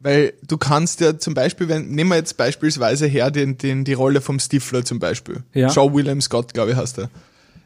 Weil 0.00 0.34
du 0.46 0.56
kannst 0.56 1.00
ja 1.00 1.18
zum 1.18 1.34
Beispiel, 1.34 1.68
wenn, 1.68 1.90
nehmen 1.90 2.10
wir 2.10 2.16
jetzt 2.16 2.36
beispielsweise 2.36 3.06
her 3.06 3.32
den, 3.32 3.58
den, 3.58 3.84
die 3.84 3.94
Rolle 3.94 4.20
vom 4.20 4.38
Stifler 4.38 4.84
zum 4.84 5.00
Beispiel. 5.00 5.42
Ja. 5.52 5.68
Sean 5.68 5.92
William 5.92 6.20
Scott, 6.20 6.54
glaube 6.54 6.70
ich, 6.70 6.76
heißt 6.76 6.98
er. 6.98 7.10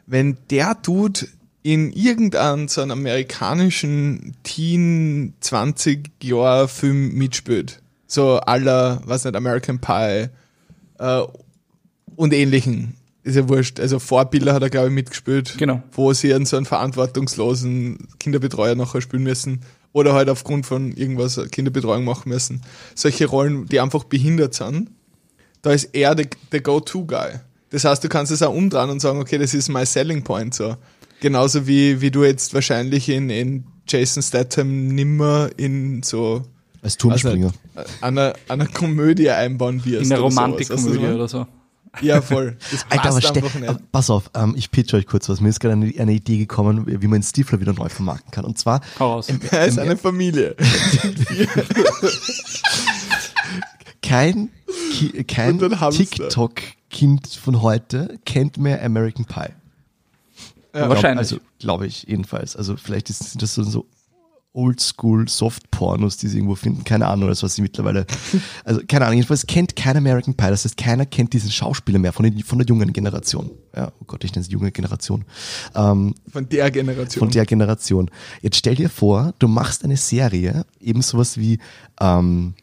Wenn 0.07 0.37
der 0.49 0.75
Dude 0.81 1.27
in 1.63 1.91
irgendeinem 1.93 2.67
so 2.67 2.81
einem 2.81 2.91
amerikanischen 2.91 4.35
Teen 4.43 5.33
20 5.39 6.11
Jahr 6.21 6.67
Film 6.67 7.13
mitspielt, 7.13 7.81
so 8.05 8.37
aller, 8.39 9.01
was 9.05 9.23
nicht, 9.23 9.35
American 9.35 9.79
Pie 9.79 10.27
äh, 10.99 11.21
und 12.15 12.33
ähnlichen, 12.33 12.95
ist 13.23 13.37
ja 13.37 13.47
wurscht. 13.47 13.79
Also 13.79 13.99
Vorbilder 13.99 14.53
hat 14.53 14.61
er, 14.61 14.69
glaube 14.69 14.87
ich, 14.89 14.93
mitgespielt 14.93 15.55
Genau. 15.57 15.81
wo 15.93 16.11
sie 16.13 16.33
einen 16.33 16.45
so 16.45 16.57
einen 16.57 16.65
verantwortungslosen 16.65 18.09
Kinderbetreuer 18.19 18.75
nachher 18.75 19.01
spielen 19.01 19.23
müssen 19.23 19.61
oder 19.93 20.13
halt 20.13 20.29
aufgrund 20.29 20.65
von 20.65 20.91
irgendwas 20.91 21.39
Kinderbetreuung 21.51 22.03
machen 22.03 22.27
müssen. 22.29 22.61
Solche 22.93 23.25
Rollen, 23.25 23.67
die 23.67 23.79
einfach 23.79 24.03
behindert 24.03 24.53
sind, 24.53 24.89
da 25.61 25.71
ist 25.71 25.85
er 25.93 26.13
der, 26.15 26.27
der 26.51 26.59
Go-To-Guy. 26.59 27.39
Das 27.69 27.85
heißt, 27.85 28.03
du 28.03 28.09
kannst 28.09 28.31
es 28.33 28.41
auch 28.41 28.53
umdrehen 28.53 28.89
und 28.89 28.99
sagen, 28.99 29.19
okay, 29.19 29.37
das 29.37 29.53
ist 29.53 29.69
my 29.69 29.85
selling 29.85 30.23
point 30.23 30.53
so. 30.53 30.75
Genauso 31.23 31.65
wie, 31.67 32.01
wie 32.01 32.11
du 32.11 32.25
jetzt 32.25 32.53
wahrscheinlich 32.53 33.07
in, 33.07 33.29
in 33.29 33.63
Jason 33.87 34.21
Statham 34.21 34.89
nimmer 34.89 35.49
in 35.55 36.03
so 36.03 36.41
Als 36.81 36.97
Turmspringer. 36.97 37.53
also, 37.75 37.89
einer, 38.01 38.33
einer 38.49 38.67
Komödie 38.67 39.29
einbauen 39.29 39.85
wirst. 39.85 40.07
in 40.07 40.11
einer. 40.11 40.21
Romantikkomödie 40.21 41.05
oder 41.05 41.29
so. 41.29 41.47
Ja, 42.01 42.21
voll. 42.21 42.57
Das 42.71 42.85
Alter, 42.89 43.05
aber 43.05 43.21
passt 43.21 43.37
einfach 43.37 43.55
nicht. 43.55 43.69
aber 43.69 43.79
pass 43.93 44.09
auf, 44.09 44.31
ähm, 44.33 44.53
ich 44.57 44.69
pitch 44.69 44.93
euch 44.93 45.07
kurz 45.07 45.29
was. 45.29 45.39
Mir 45.39 45.47
ist 45.47 45.61
gerade 45.61 45.75
eine, 45.75 45.93
eine 45.97 46.11
Idee 46.11 46.39
gekommen, 46.39 46.83
wie 46.87 47.07
man 47.07 47.23
Stifler 47.23 47.61
wieder 47.61 47.71
neu 47.71 47.87
vermarkten 47.87 48.31
kann. 48.31 48.43
Und 48.43 48.59
zwar 48.59 48.81
Hau 48.99 49.13
raus. 49.13 49.27
Er 49.51 49.65
ist 49.65 49.79
eine 49.79 49.95
Familie. 49.95 50.57
kein, 54.03 54.49
kein. 55.29 55.57
TikTok-Kind 55.57 57.27
von 57.27 57.61
heute 57.61 58.19
kennt 58.25 58.57
mehr 58.57 58.83
American 58.83 59.23
Pie. 59.23 59.53
Ja. 60.73 60.89
Wahrscheinlich. 60.89 61.19
Also, 61.19 61.37
glaube 61.59 61.87
ich, 61.87 62.03
jedenfalls. 62.03 62.55
Also, 62.55 62.75
vielleicht 62.77 63.09
ist, 63.09 63.31
sind 63.31 63.41
das 63.41 63.53
so, 63.53 63.63
so 63.63 63.85
Oldschool 64.53 65.27
Soft-Pornos, 65.27 66.17
die 66.17 66.27
sie 66.27 66.37
irgendwo 66.37 66.53
finden. 66.55 66.83
Keine 66.83 67.07
Ahnung, 67.07 67.27
das 67.27 67.41
was 67.41 67.55
sie 67.55 67.61
mittlerweile. 67.61 68.05
Also, 68.65 68.81
keine 68.87 69.05
Ahnung, 69.05 69.17
jedenfalls 69.17 69.45
kennt 69.45 69.75
kein 69.75 69.97
American 69.97 70.35
Pie. 70.35 70.47
Das 70.47 70.63
heißt, 70.63 70.77
keiner 70.77 71.05
kennt 71.05 71.33
diesen 71.33 71.51
Schauspieler 71.51 71.99
mehr 71.99 72.13
von, 72.13 72.23
den, 72.23 72.43
von 72.43 72.59
der 72.59 72.67
jungen 72.67 72.93
Generation. 72.93 73.51
Ja, 73.75 73.91
oh 73.99 74.05
Gott, 74.05 74.23
ich 74.23 74.31
nenne 74.31 74.45
es 74.45 74.51
junge 74.51 74.71
Generation. 74.71 75.25
Ähm, 75.75 76.13
Von 76.31 76.47
der 76.49 76.71
Generation. 76.71 77.19
von 77.19 77.29
der 77.29 77.45
Generation. 77.45 78.11
Jetzt 78.41 78.57
stell 78.57 78.75
dir 78.75 78.89
vor, 78.89 79.33
du 79.39 79.47
machst 79.47 79.83
eine 79.83 79.97
Serie, 79.97 80.65
eben 80.79 81.01
sowas 81.01 81.37
wie, 81.37 81.59
ähm, 81.99 82.53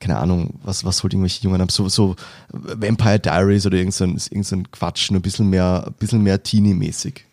keine 0.00 0.18
Ahnung, 0.18 0.58
was, 0.62 0.84
was 0.84 1.02
wollte 1.02 1.16
irgendwelche 1.16 1.42
Jungen 1.42 1.60
haben, 1.60 1.68
so, 1.68 1.88
so 1.88 2.16
Vampire 2.52 3.20
Diaries 3.20 3.66
oder 3.66 3.78
irgend 3.78 3.94
so 3.94 4.04
ein, 4.04 4.20
irgend 4.30 4.46
so 4.46 4.56
ein 4.56 4.70
Quatsch, 4.70 5.10
nur 5.10 5.20
ein 5.20 5.22
bisschen 5.22 5.48
mehr, 5.48 5.84
ein 5.86 5.94
bisschen 5.94 6.22
mehr 6.22 6.42
Teenie-mäßig. 6.42 7.24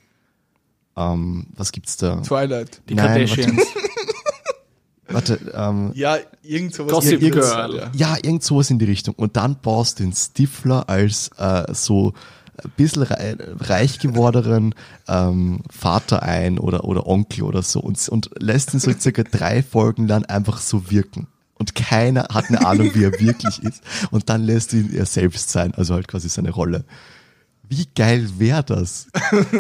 Ähm, 0.98 1.48
was 1.56 1.72
gibt's 1.72 1.96
da? 1.98 2.18
Twilight. 2.22 2.82
Die 2.90 2.96
Nein, 2.96 3.06
Kardashians. 3.08 3.62
Warte, 5.10 5.40
ähm, 5.54 5.92
Ja, 5.94 6.18
irgend 6.44 6.74
sowas. 6.74 6.92
Gossip 6.92 7.22
Irgend- 7.22 7.42
Girl. 7.42 7.76
Ja. 7.76 7.92
ja, 7.94 8.18
irgend 8.22 8.44
sowas 8.44 8.70
in 8.70 8.80
die 8.80 8.86
Richtung. 8.86 9.16
Und 9.16 9.38
dann 9.38 9.60
baust 9.62 10.00
du 10.00 10.04
den 10.04 10.12
Stifler 10.14 10.90
als 10.90 11.30
äh, 11.38 11.74
so 11.74 12.14
ein 12.62 12.72
bisschen 12.76 13.04
rei 13.04 13.38
reich 13.60 14.00
gewordenen 14.00 14.76
ähm, 15.08 15.62
Vater 15.70 16.24
ein 16.24 16.58
oder, 16.60 16.84
oder 16.84 17.06
Onkel 17.08 17.44
oder 17.44 17.62
so 17.62 17.80
und, 17.80 18.10
und 18.10 18.32
lässt 18.40 18.74
ihn 18.74 18.80
so 18.80 18.92
circa 18.92 19.22
drei 19.24 19.62
Folgen 19.64 20.08
lang 20.08 20.26
einfach 20.26 20.60
so 20.60 20.90
wirken. 20.92 21.28
Und 21.54 21.74
keiner 21.76 22.28
hat 22.34 22.50
eine 22.50 22.66
Ahnung, 22.66 22.92
wie 22.94 23.04
er 23.04 23.14
wirklich 23.20 23.64
ist. 23.64 23.82
Und 24.12 24.30
dann 24.30 24.44
lässt 24.44 24.74
ihn 24.74 24.94
er 24.94 25.06
selbst 25.06 25.50
sein, 25.52 25.74
also 25.76 25.94
halt 25.94 26.08
quasi 26.08 26.30
seine 26.30 26.50
Rolle. 26.52 26.84
Wie 27.70 27.86
geil 27.96 28.28
wäre 28.38 28.64
das? 28.64 29.08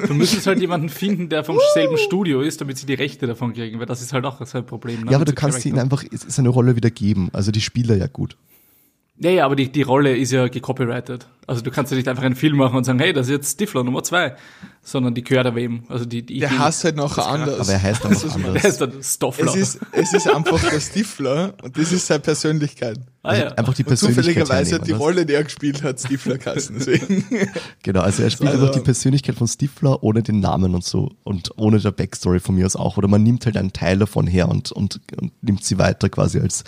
Du 0.07 0.13
müsstest 0.13 0.47
halt 0.47 0.59
jemanden 0.59 0.89
finden, 0.89 1.29
der 1.29 1.43
vom 1.43 1.57
selben 1.73 1.97
Studio 1.97 2.41
ist, 2.41 2.61
damit 2.61 2.77
sie 2.77 2.85
die 2.85 2.93
Rechte 2.93 3.27
davon 3.27 3.53
kriegen, 3.53 3.79
weil 3.79 3.85
das 3.85 4.01
ist 4.01 4.13
halt 4.13 4.25
auch 4.25 4.39
ein 4.39 4.65
Problem. 4.65 5.01
Ne? 5.01 5.11
Ja, 5.11 5.17
aber 5.17 5.25
du 5.25 5.33
kannst 5.33 5.63
Charakter. 5.63 5.81
einfach 5.81 6.03
seine 6.11 6.49
Rolle 6.49 6.75
wieder 6.75 6.89
geben. 6.89 7.29
Also 7.33 7.51
die 7.51 7.61
Spieler 7.61 7.95
ja 7.95 8.07
gut. 8.07 8.37
Ja, 9.19 9.31
ja, 9.31 9.45
aber 9.45 9.55
die, 9.55 9.71
die 9.71 9.81
Rolle 9.81 10.15
ist 10.15 10.31
ja 10.31 10.47
gecopyrighted. 10.47 11.25
Also 11.47 11.61
du 11.63 11.71
kannst 11.71 11.91
ja 11.91 11.97
nicht 11.97 12.07
einfach 12.07 12.23
einen 12.23 12.35
Film 12.35 12.57
machen 12.57 12.75
und 12.77 12.83
sagen, 12.83 12.99
hey, 12.99 13.13
das 13.13 13.27
ist 13.27 13.31
jetzt 13.31 13.53
Stifler 13.53 13.83
Nummer 13.83 14.03
zwei, 14.03 14.35
sondern 14.83 15.15
die 15.15 15.23
gehört 15.23 15.47
aber 15.47 15.55
wem. 15.55 15.83
Also 15.87 16.05
die, 16.05 16.21
die 16.23 16.39
Der 16.39 16.59
heißt 16.59 16.83
halt 16.83 16.97
nachher 16.97 17.25
anders. 17.25 17.61
Aber 17.61 17.71
er 17.71 17.81
heißt 17.81 18.03
dann 18.03 18.11
noch 18.11 18.21
Das 18.21 18.29
ist- 18.29 18.35
anders. 18.35 18.61
der 18.61 18.69
ist 18.69 18.81
dann 18.81 18.91
Stoffler. 19.03 19.45
Es 19.47 19.55
ist, 19.55 19.79
es 19.93 20.13
ist 20.13 20.29
einfach 20.29 20.61
der 20.69 20.79
Stifler 20.79 21.53
und 21.63 21.75
das 21.77 21.91
ist 21.93 22.05
seine 22.05 22.19
Persönlichkeit. 22.19 22.99
ah, 23.23 23.35
ja. 23.35 23.47
Einfach 23.53 23.73
die 23.73 23.83
Und 23.83 23.87
Persönlichkeit 23.87 24.25
zufälligerweise 24.25 24.75
hat 24.75 24.85
die 24.87 24.91
Rolle, 24.91 25.25
die 25.25 25.33
er 25.33 25.43
gespielt 25.45 25.81
hat, 25.83 25.99
Stifler 25.99 26.37
Kassen. 26.37 26.75
Deswegen. 26.77 27.25
Genau, 27.81 28.01
also 28.01 28.21
er 28.21 28.29
spielt 28.29 28.49
Also- 28.51 28.63
einfach 28.65 28.75
die 28.75 28.83
Persönlichkeit 28.83 29.35
von 29.35 29.47
Stifler 29.47 30.03
ohne 30.03 30.21
den 30.21 30.41
Namen 30.41 30.75
und 30.75 30.83
so 30.83 31.11
und 31.23 31.51
ohne 31.57 31.79
der 31.79 31.91
Backstory 31.91 32.39
von 32.39 32.53
mir 32.55 32.65
aus 32.67 32.75
auch. 32.75 32.97
Oder 32.97 33.07
man 33.07 33.23
nimmt 33.23 33.45
halt 33.47 33.57
einen 33.57 33.73
Teil 33.73 33.97
davon 33.97 34.27
her 34.27 34.47
und, 34.49 34.71
und, 34.73 34.99
und 35.19 35.31
nimmt 35.41 35.63
sie 35.63 35.79
weiter 35.79 36.09
quasi 36.09 36.39
als 36.39 36.65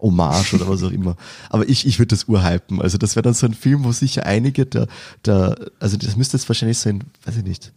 Hommage 0.00 0.54
oder 0.54 0.68
was 0.68 0.82
auch 0.82 0.90
immer. 0.90 1.16
Aber 1.48 1.68
ich, 1.68 1.86
ich 1.86 1.98
würde 1.98 2.08
das 2.14 2.24
urhypen. 2.24 2.80
Also 2.80 2.98
das 2.98 3.16
wäre 3.16 3.22
dann 3.22 3.34
so 3.34 3.46
ein 3.46 3.54
Film, 3.54 3.84
wo 3.84 3.92
sicher 3.92 4.26
einige 4.26 4.66
der, 4.66 4.86
der, 5.24 5.56
also 5.78 5.96
das 5.96 6.16
müsste 6.16 6.36
jetzt 6.36 6.48
wahrscheinlich 6.48 6.78
sein, 6.78 7.04
weiß 7.24 7.36
ich 7.38 7.44
nicht. 7.44 7.72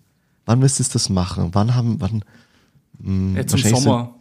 Wann 0.45 0.59
müsstest 0.59 0.91
du 0.93 0.99
das 0.99 1.09
machen? 1.09 1.49
Wann 1.53 1.75
haben, 1.75 1.99
wann, 1.99 2.23
Jetzt 3.35 3.53
im 3.53 3.75
Sommer. 3.75 4.13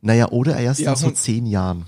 naja, 0.00 0.28
oder 0.30 0.56
erst 0.56 0.80
Ja, 0.80 0.92
in 0.92 0.96
so 0.96 1.10
zehn 1.10 1.46
Jahren. 1.46 1.84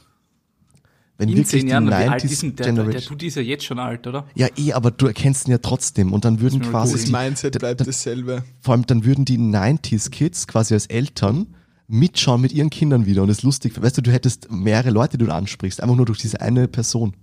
Wenn 1.16 1.30
In 1.30 1.34
wirklich 1.36 1.48
zehn 1.48 1.66
die 1.66 1.72
Jahren, 1.72 1.88
wie 1.88 1.92
alt 1.94 2.22
90s 2.22 2.30
ist 2.30 2.42
denn 2.42 2.54
der, 2.56 2.66
der, 2.66 2.74
der 2.74 2.84
Generation- 2.84 3.18
Dude 3.18 3.26
ist 3.26 3.34
ja 3.34 3.42
jetzt 3.42 3.64
schon 3.64 3.78
alt, 3.80 4.06
oder? 4.06 4.24
Ja, 4.36 4.46
eh, 4.56 4.72
aber 4.72 4.92
du 4.92 5.06
erkennst 5.06 5.48
ihn 5.48 5.50
ja 5.50 5.58
trotzdem 5.58 6.12
und 6.12 6.24
dann 6.24 6.38
würden 6.40 6.60
mir 6.60 6.66
quasi 6.70 6.92
Das 6.92 7.04
die, 7.06 7.10
Mindset 7.12 7.58
bleibt 7.58 7.80
da- 7.80 7.84
dasselbe. 7.84 8.44
vor 8.60 8.74
allem 8.74 8.86
dann 8.86 9.04
würden 9.04 9.24
die 9.24 9.36
90s 9.38 10.10
Kids 10.10 10.46
quasi 10.46 10.74
als 10.74 10.86
Eltern 10.86 11.48
mitschauen 11.88 12.40
mit 12.40 12.52
ihren 12.52 12.70
Kindern 12.70 13.06
wieder 13.06 13.22
und 13.22 13.30
es 13.30 13.42
lustig, 13.42 13.80
weißt 13.80 13.96
du, 13.98 14.02
du 14.02 14.12
hättest 14.12 14.50
mehrere 14.50 14.90
Leute, 14.90 15.16
die 15.18 15.24
du 15.24 15.32
ansprichst, 15.32 15.82
einfach 15.82 15.96
nur 15.96 16.06
durch 16.06 16.18
diese 16.18 16.40
eine 16.40 16.68
Person. 16.68 17.14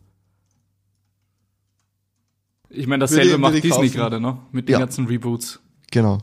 Ich 2.69 2.88
meine, 2.88 3.01
Würde 3.04 3.12
dasselbe 3.13 3.30
würde 3.32 3.38
macht 3.41 3.56
ich 3.56 3.62
Disney 3.62 3.88
kaufen. 3.88 3.93
gerade, 3.93 4.19
ne? 4.19 4.38
Mit 4.51 4.67
den 4.67 4.73
Ja. 4.73 4.80
ganzen 4.80 5.06
Reboots. 5.06 5.60
Genau. 5.91 6.17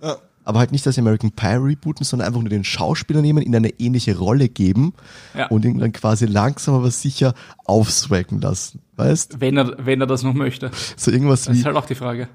Ja. 0.00 0.16
Aber 0.44 0.60
halt 0.60 0.70
nicht 0.70 0.86
das 0.86 0.96
American 0.98 1.32
Pie 1.32 1.56
rebooten, 1.56 2.04
sondern 2.04 2.28
einfach 2.28 2.40
nur 2.40 2.50
den 2.50 2.62
Schauspieler 2.62 3.20
nehmen, 3.20 3.42
in 3.42 3.56
eine 3.56 3.70
ähnliche 3.80 4.16
Rolle 4.16 4.48
geben 4.48 4.92
Ja. 5.36 5.48
und 5.48 5.64
ihn 5.64 5.78
dann 5.78 5.92
quasi 5.92 6.26
langsam 6.26 6.76
aber 6.76 6.92
sicher 6.92 7.34
aufswacken 7.64 8.40
lassen. 8.40 8.80
Weißt? 8.94 9.40
Wenn 9.40 9.56
er, 9.56 9.74
wenn 9.84 10.00
er 10.00 10.06
das 10.06 10.22
noch 10.22 10.34
möchte. 10.34 10.70
So 10.96 11.10
irgendwas 11.10 11.44
Das 11.46 11.54
wie, 11.54 11.58
ist 11.60 11.64
halt 11.66 11.76
auch 11.76 11.86
die 11.86 11.96
Frage. 11.96 12.28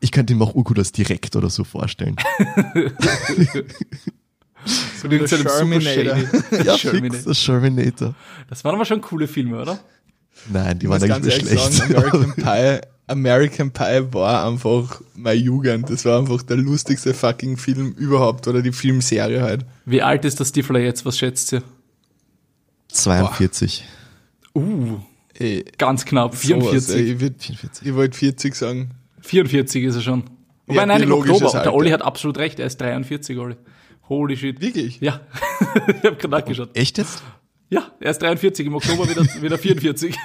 ich 0.00 0.10
könnte 0.10 0.32
ihm 0.32 0.42
auch 0.42 0.54
urgut 0.56 0.78
als 0.78 0.90
direkt 0.90 1.36
oder 1.36 1.50
so 1.50 1.62
vorstellen. 1.64 2.16
So 4.66 5.08
so 5.08 5.26
super 5.26 5.50
Sherminator. 5.50 5.92
shady- 6.16 6.64
ja, 6.66 6.76
Sherminator. 6.78 7.14
fix, 7.16 7.24
das 7.24 7.38
Sherminator. 7.42 8.14
Das 8.48 8.64
waren 8.64 8.74
aber 8.74 8.84
schon 8.84 9.00
coole 9.00 9.26
Filme, 9.26 9.60
oder? 9.60 9.78
Nein, 10.48 10.78
die 10.78 10.86
Ich 10.86 10.90
waren 10.90 11.10
eigentlich 11.10 11.34
schlecht. 11.34 11.72
sagen, 11.72 11.94
American 11.96 12.34
Pie, 12.36 12.80
American 13.06 13.70
Pie 13.72 14.12
war 14.12 14.46
einfach 14.46 15.00
meine 15.14 15.40
Jugend. 15.40 15.90
Das 15.90 16.04
war 16.04 16.18
einfach 16.18 16.42
der 16.42 16.56
lustigste 16.58 17.12
fucking 17.14 17.56
Film 17.56 17.92
überhaupt 17.92 18.46
oder 18.48 18.62
die 18.62 18.72
Filmserie 18.72 19.42
halt. 19.42 19.64
Wie 19.86 20.02
alt 20.02 20.24
ist 20.24 20.38
der 20.38 20.44
Stifler 20.44 20.78
jetzt? 20.80 21.04
Was 21.04 21.18
schätzt 21.18 21.52
ihr? 21.52 21.62
42. 22.88 23.84
Uh, 24.54 24.98
Ey, 25.34 25.64
ganz 25.78 26.04
knapp. 26.04 26.34
sowas, 26.34 26.86
44. 26.86 26.96
ey, 26.96 27.02
ich 27.12 27.18
würd- 27.20 27.40
44. 27.40 27.86
ich 27.86 27.94
wollte 27.94 28.18
40 28.18 28.54
sagen. 28.54 28.90
44 29.22 29.84
ist 29.84 29.94
er 29.96 30.00
schon. 30.02 30.24
Wobei, 30.66 30.80
Ja, 30.80 30.86
nein, 30.86 31.02
im 31.02 31.12
Oktober. 31.12 31.46
Alter. 31.46 31.62
Der 31.62 31.74
Olli 31.74 31.90
hat 31.90 32.02
absolut 32.02 32.38
recht. 32.38 32.58
Er 32.60 32.66
ist 32.66 32.80
43, 32.80 33.38
Olli. 33.38 33.56
Holy 34.10 34.36
shit. 34.36 34.60
Wirklich? 34.60 35.00
Ja. 35.00 35.20
ich 35.86 36.04
hab 36.04 36.18
gerade 36.18 36.28
nachgeschaut. 36.28 36.70
Echt 36.74 36.98
jetzt? 36.98 37.22
Ja, 37.70 37.92
er 38.00 38.10
ist 38.10 38.20
43. 38.20 38.66
Im 38.66 38.74
Oktober 38.74 39.08
wieder, 39.08 39.22
wieder 39.40 39.56
44. 39.56 40.16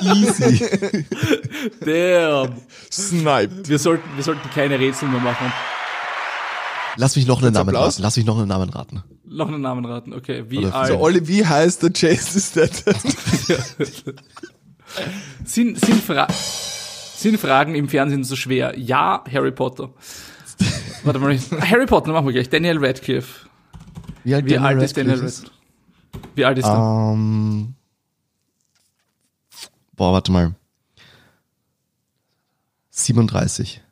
Easy. 0.00 0.64
Damn. 1.84 2.54
Sniped. 2.90 3.68
Wir 3.68 3.78
sollten, 3.78 4.08
wir 4.16 4.24
sollten 4.24 4.48
keine 4.50 4.78
Rätsel 4.78 5.08
mehr 5.08 5.20
machen. 5.20 5.52
Lass 6.96 7.14
mich 7.14 7.26
noch 7.26 7.42
einen 7.42 7.52
Namen 7.52 7.68
Applaus? 7.68 7.94
raten. 7.94 8.02
Lass 8.02 8.16
mich 8.16 8.24
noch 8.24 8.38
einen 8.38 8.48
Namen 8.48 8.70
raten. 8.70 9.02
Noch 9.26 9.48
einen 9.48 9.60
Namen 9.60 9.84
raten. 9.84 10.14
Okay, 10.14 10.44
wie 10.48 10.58
Oder-? 10.58 10.86
So, 10.86 10.98
Olli, 10.98 11.28
wie 11.28 11.46
heißt 11.46 11.82
der 11.82 11.90
Jason 11.94 12.40
Statham? 12.40 12.94
Sind, 15.44 15.78
sind, 15.78 16.02
Fra 16.02 16.26
sind 16.30 17.38
Fragen 17.38 17.74
im 17.74 17.88
Fernsehen 17.88 18.24
so 18.24 18.34
schwer? 18.34 18.78
Ja, 18.78 19.22
Harry 19.30 19.52
Potter. 19.52 19.90
Warte 21.04 21.18
mal, 21.18 21.38
Harry 21.70 21.86
Potter 21.86 22.12
machen 22.12 22.26
wir 22.26 22.32
gleich. 22.32 22.48
Daniel 22.50 22.78
Radcliffe. 22.84 23.46
Wie 24.24 24.34
alt, 24.34 24.44
Wie 24.46 24.58
alt 24.58 24.82
ist 24.82 24.96
Daniel 24.96 25.14
Radcliffe? 25.20 25.50
Wie 26.34 26.44
alt 26.44 26.58
ist 26.58 26.66
er? 26.66 27.12
Ähm, 27.14 27.74
boah, 29.96 30.12
warte 30.12 30.32
mal. 30.32 30.54
37. 32.90 33.82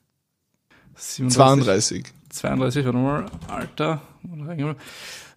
32. 0.97 2.05
32, 2.31 2.85
warte 2.85 2.99
mal. 2.99 3.27
Alter. 3.49 4.03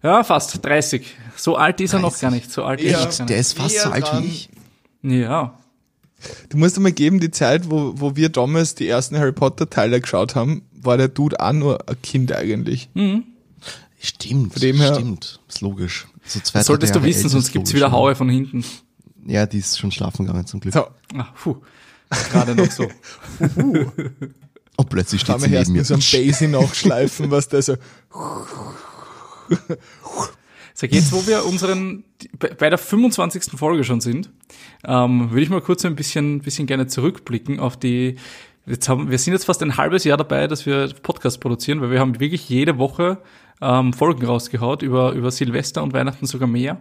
Ja, 0.02 0.24
fast 0.24 0.64
30. 0.64 1.14
So 1.36 1.56
alt 1.56 1.80
ist 1.80 1.92
er 1.94 2.00
noch 2.00 2.10
30. 2.10 2.20
gar 2.20 2.30
nicht. 2.32 2.50
So 2.50 2.64
alt 2.64 2.80
Ja. 2.82 2.98
ist 2.98 2.98
er 2.98 3.08
noch 3.10 3.18
gar 3.18 3.26
Der 3.28 3.36
nicht. 3.36 3.40
ist 3.46 3.52
fast 3.58 3.74
Näher 3.74 3.82
so 3.84 3.90
alt 3.90 4.04
dran. 4.06 4.22
wie 4.24 4.26
ich. 4.26 4.48
Ja. 5.02 5.58
Du 6.50 6.56
musst 6.56 6.76
dir 6.76 6.80
mal 6.80 6.92
geben, 6.92 7.18
die 7.20 7.30
Zeit, 7.30 7.70
wo, 7.70 7.94
wo 7.96 8.14
wir 8.16 8.28
damals 8.28 8.74
die 8.74 8.86
ersten 8.88 9.16
Harry 9.18 9.32
Potter 9.32 9.68
Teile 9.70 10.00
geschaut 10.00 10.34
haben, 10.34 10.62
war 10.82 10.96
der 10.96 11.08
Dude 11.08 11.40
auch 11.40 11.52
nur 11.52 11.88
ein 11.88 12.00
Kind 12.02 12.32
eigentlich. 12.32 12.88
Stimmt, 14.00 14.60
dem 14.62 14.76
her- 14.80 14.94
stimmt. 14.94 15.40
Ist 15.48 15.60
logisch. 15.60 16.06
So 16.24 16.40
zwei, 16.40 16.60
Das 16.60 16.66
solltest 16.66 16.94
drei 16.94 16.98
du 17.00 17.06
Jahre 17.06 17.16
wissen, 17.18 17.28
sonst 17.28 17.52
gibt's 17.52 17.72
wieder. 17.74 17.90
Haue 17.92 18.14
von 18.14 18.28
hinten. 18.28 18.64
Ja, 19.26 19.46
die 19.46 19.58
ist 19.58 19.78
schon 19.78 19.92
schlafen 19.92 20.26
gegangen 20.26 20.46
zum 20.46 20.60
Glück. 20.60 20.74
So, 20.74 20.86
Ah, 21.16 21.28
puh. 21.40 21.56
Gerade 22.30 22.54
noch 22.54 22.70
so. 22.70 22.88
Und 24.76 24.88
plötzlich 24.88 25.20
steht 25.20 25.40
sie 25.40 25.48
neben 25.48 25.72
mir. 25.72 25.78
mit 25.78 25.86
so 25.86 25.94
einem 25.94 26.02
Basie 26.02 26.48
nachschleifen, 26.48 27.30
was 27.30 27.48
der 27.48 27.62
so, 27.62 27.76
Sag 30.74 30.92
jetzt, 30.92 31.12
wo 31.12 31.26
wir 31.26 31.44
unseren, 31.44 32.04
bei 32.38 32.48
bei 32.54 32.70
der 32.70 32.78
25. 32.78 33.58
Folge 33.58 33.84
schon 33.84 34.00
sind, 34.00 34.30
ähm, 34.84 35.30
würde 35.30 35.42
ich 35.42 35.50
mal 35.50 35.60
kurz 35.60 35.84
ein 35.84 35.94
bisschen, 35.94 36.40
bisschen 36.40 36.66
gerne 36.66 36.86
zurückblicken 36.86 37.60
auf 37.60 37.76
die, 37.76 38.16
jetzt 38.66 38.88
haben, 38.88 39.10
wir 39.10 39.18
sind 39.18 39.32
jetzt 39.32 39.44
fast 39.44 39.62
ein 39.62 39.76
halbes 39.76 40.04
Jahr 40.04 40.16
dabei, 40.16 40.46
dass 40.46 40.66
wir 40.66 40.88
Podcast 41.02 41.40
produzieren, 41.40 41.80
weil 41.80 41.90
wir 41.90 42.00
haben 42.00 42.20
wirklich 42.20 42.48
jede 42.48 42.78
Woche 42.78 43.18
ähm, 43.62 43.92
Folgen 43.92 44.26
rausgehaut, 44.26 44.82
über, 44.82 45.12
über 45.12 45.30
Silvester 45.30 45.82
und 45.82 45.92
Weihnachten 45.92 46.26
sogar 46.26 46.48
mehr. 46.48 46.80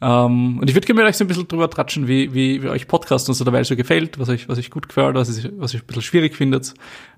Ähm, 0.00 0.58
und 0.58 0.68
ich 0.68 0.74
würde 0.74 0.86
gerne 0.86 1.02
mit 1.02 1.08
euch 1.08 1.16
so 1.16 1.24
ein 1.24 1.28
bisschen 1.28 1.46
drüber 1.46 1.68
tratschen, 1.68 2.08
wie, 2.08 2.32
wie, 2.32 2.62
wie 2.62 2.68
euch 2.68 2.88
Podcast 2.88 3.28
und 3.28 3.34
so 3.34 3.44
dabei 3.44 3.62
so 3.64 3.76
gefällt, 3.76 4.18
was 4.18 4.30
euch, 4.30 4.48
was 4.48 4.58
euch 4.58 4.70
gut 4.70 4.88
gefällt, 4.88 5.14
was 5.14 5.44
ihr, 5.44 5.52
was 5.58 5.74
ihr 5.74 5.80
ein 5.80 5.86
bisschen 5.86 6.02
schwierig 6.02 6.34
findet. 6.34 6.72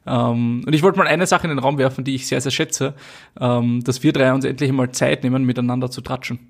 Ähm, 0.05 0.65
und 0.67 0.73
ich 0.75 0.83
wollte 0.83 0.99
mal 0.99 1.07
eine 1.07 1.27
Sache 1.27 1.45
in 1.45 1.51
den 1.51 1.61
Raum 1.61 1.79
werfen, 1.79 2.03
die 2.05 2.17
ich 2.17 2.27
sehr, 2.27 2.41
sehr 2.41 2.51
schätze, 2.51 2.95
ähm, 3.41 3.85
dass 3.85 4.03
wir 4.03 4.13
drei 4.13 4.33
uns 4.33 4.45
endlich 4.45 4.73
mal 4.73 4.91
Zeit 4.91 5.23
nehmen, 5.23 5.45
miteinander 5.45 5.91
zu 5.91 6.01
tratschen. 6.01 6.41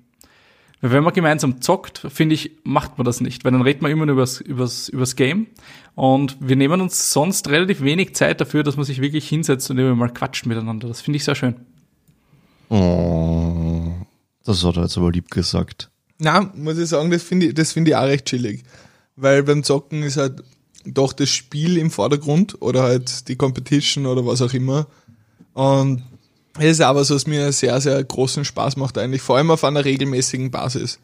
Weil 0.81 0.91
wenn 0.91 1.03
man 1.03 1.13
gemeinsam 1.13 1.61
zockt, 1.61 2.05
finde 2.09 2.35
ich, 2.35 2.51
macht 2.63 2.97
man 2.97 3.05
das 3.05 3.21
nicht, 3.21 3.45
weil 3.45 3.51
dann 3.51 3.61
redet 3.61 3.81
man 3.81 3.91
immer 3.91 4.05
nur 4.05 4.15
übers, 4.15 4.41
übers, 4.41 4.89
übers 4.89 5.15
Game 5.15 5.47
und 5.95 6.37
wir 6.39 6.57
nehmen 6.57 6.81
uns 6.81 7.11
sonst 7.11 7.47
relativ 7.49 7.81
wenig 7.81 8.15
Zeit 8.15 8.41
dafür, 8.41 8.63
dass 8.63 8.75
man 8.75 8.85
sich 8.85 9.01
wirklich 9.01 9.27
hinsetzt 9.27 9.69
und 9.71 9.77
immer 9.77 9.95
mal 9.95 10.09
quatscht 10.09 10.45
miteinander. 10.45 10.87
Das 10.89 11.01
finde 11.01 11.17
ich 11.17 11.23
sehr 11.23 11.35
schön. 11.35 11.55
Oh, 12.69 13.93
das 14.43 14.63
hat 14.63 14.75
er 14.75 14.83
jetzt 14.83 14.97
aber 14.97 15.11
lieb 15.11 15.31
gesagt. 15.31 15.89
na, 16.17 16.51
muss 16.55 16.77
ich 16.77 16.89
sagen, 16.89 17.11
das 17.11 17.23
finde 17.23 17.47
ich, 17.47 17.53
das 17.53 17.71
finde 17.71 17.91
ich 17.91 17.97
auch 17.97 18.03
recht 18.03 18.25
chillig. 18.25 18.63
Weil 19.15 19.43
beim 19.43 19.63
Zocken 19.63 20.03
ist 20.03 20.17
halt 20.17 20.43
doch 20.85 21.13
das 21.13 21.29
Spiel 21.29 21.77
im 21.77 21.89
Vordergrund 21.89 22.61
oder 22.61 22.83
halt 22.83 23.27
die 23.29 23.37
Competition 23.37 24.05
oder 24.05 24.25
was 24.25 24.41
auch 24.41 24.53
immer. 24.53 24.87
Und 25.53 26.03
es 26.57 26.73
ist 26.73 26.81
aber 26.81 27.03
so, 27.05 27.15
was 27.15 27.27
mir 27.27 27.51
sehr, 27.51 27.79
sehr 27.79 28.03
großen 28.03 28.43
Spaß 28.43 28.75
macht 28.77 28.97
eigentlich, 28.97 29.21
vor 29.21 29.37
allem 29.37 29.51
auf 29.51 29.63
einer 29.63 29.85
regelmäßigen 29.85 30.51
Basis. 30.51 30.99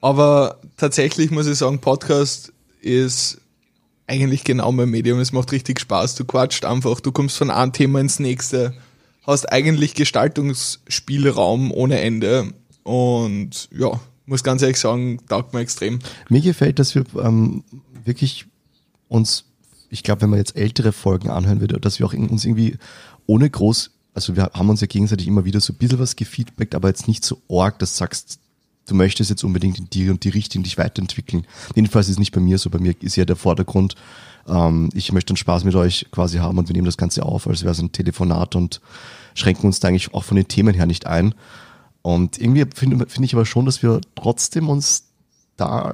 Aber 0.00 0.60
tatsächlich 0.76 1.30
muss 1.30 1.46
ich 1.46 1.58
sagen, 1.58 1.80
Podcast 1.80 2.52
ist 2.80 3.40
eigentlich 4.08 4.44
genau 4.44 4.72
mein 4.72 4.88
Medium. 4.88 5.20
Es 5.20 5.32
macht 5.32 5.52
richtig 5.52 5.80
Spaß. 5.80 6.16
Du 6.16 6.24
quatscht 6.24 6.64
einfach, 6.64 7.00
du 7.00 7.12
kommst 7.12 7.36
von 7.36 7.50
einem 7.50 7.72
Thema 7.72 8.00
ins 8.00 8.18
nächste, 8.18 8.74
hast 9.26 9.52
eigentlich 9.52 9.94
Gestaltungsspielraum 9.94 11.70
ohne 11.70 12.00
Ende. 12.00 12.52
Und 12.82 13.68
ja, 13.70 14.00
muss 14.26 14.42
ganz 14.42 14.62
ehrlich 14.62 14.80
sagen, 14.80 15.18
taugt 15.28 15.52
mir 15.52 15.60
extrem. 15.60 16.00
Mir 16.28 16.40
gefällt, 16.40 16.78
dass 16.78 16.94
wir 16.94 17.04
ähm, 17.22 17.64
wirklich 18.04 18.46
uns, 19.08 19.44
ich 19.90 20.02
glaube, 20.02 20.22
wenn 20.22 20.30
man 20.30 20.38
jetzt 20.38 20.56
ältere 20.56 20.92
Folgen 20.92 21.30
anhören 21.30 21.60
würde, 21.60 21.78
dass 21.78 21.98
wir 21.98 22.06
auch 22.06 22.12
in, 22.14 22.28
uns 22.28 22.44
irgendwie 22.44 22.76
ohne 23.26 23.48
groß, 23.48 23.90
also 24.14 24.36
wir 24.36 24.50
haben 24.54 24.70
uns 24.70 24.80
ja 24.80 24.86
gegenseitig 24.86 25.26
immer 25.26 25.44
wieder 25.44 25.60
so 25.60 25.72
ein 25.72 25.76
bisschen 25.76 25.98
was 25.98 26.16
gefeedbackt, 26.16 26.74
aber 26.74 26.88
jetzt 26.88 27.08
nicht 27.08 27.24
so 27.24 27.40
arg, 27.48 27.78
dass 27.78 27.92
du 27.92 27.98
sagst, 27.98 28.40
du 28.88 28.94
möchtest 28.94 29.30
jetzt 29.30 29.44
unbedingt 29.44 29.78
in 29.78 29.88
die 29.90 30.10
und 30.10 30.24
die 30.24 30.30
Richtung 30.30 30.62
dich 30.62 30.78
weiterentwickeln. 30.78 31.46
Jedenfalls 31.74 32.06
ist 32.08 32.12
es 32.12 32.18
nicht 32.18 32.32
bei 32.32 32.40
mir 32.40 32.58
so, 32.58 32.70
bei 32.70 32.78
mir 32.78 32.94
ist 33.00 33.16
ja 33.16 33.24
der 33.24 33.36
Vordergrund, 33.36 33.94
ähm, 34.48 34.88
ich 34.94 35.12
möchte 35.12 35.30
einen 35.30 35.36
Spaß 35.36 35.64
mit 35.64 35.74
euch 35.74 36.06
quasi 36.10 36.38
haben 36.38 36.58
und 36.58 36.68
wir 36.68 36.74
nehmen 36.74 36.86
das 36.86 36.96
Ganze 36.96 37.24
auf, 37.24 37.46
als 37.46 37.62
wäre 37.62 37.72
es 37.72 37.80
ein 37.80 37.92
Telefonat 37.92 38.56
und 38.56 38.80
schränken 39.34 39.66
uns 39.66 39.80
da 39.80 39.88
eigentlich 39.88 40.14
auch 40.14 40.24
von 40.24 40.36
den 40.36 40.48
Themen 40.48 40.74
her 40.74 40.86
nicht 40.86 41.06
ein. 41.06 41.34
Und 42.02 42.38
irgendwie 42.38 42.64
finde 42.74 43.06
finde 43.06 43.26
ich 43.26 43.34
aber 43.34 43.44
schon, 43.44 43.66
dass 43.66 43.82
wir 43.82 44.00
trotzdem 44.14 44.68
uns 44.68 45.04
da, 45.56 45.92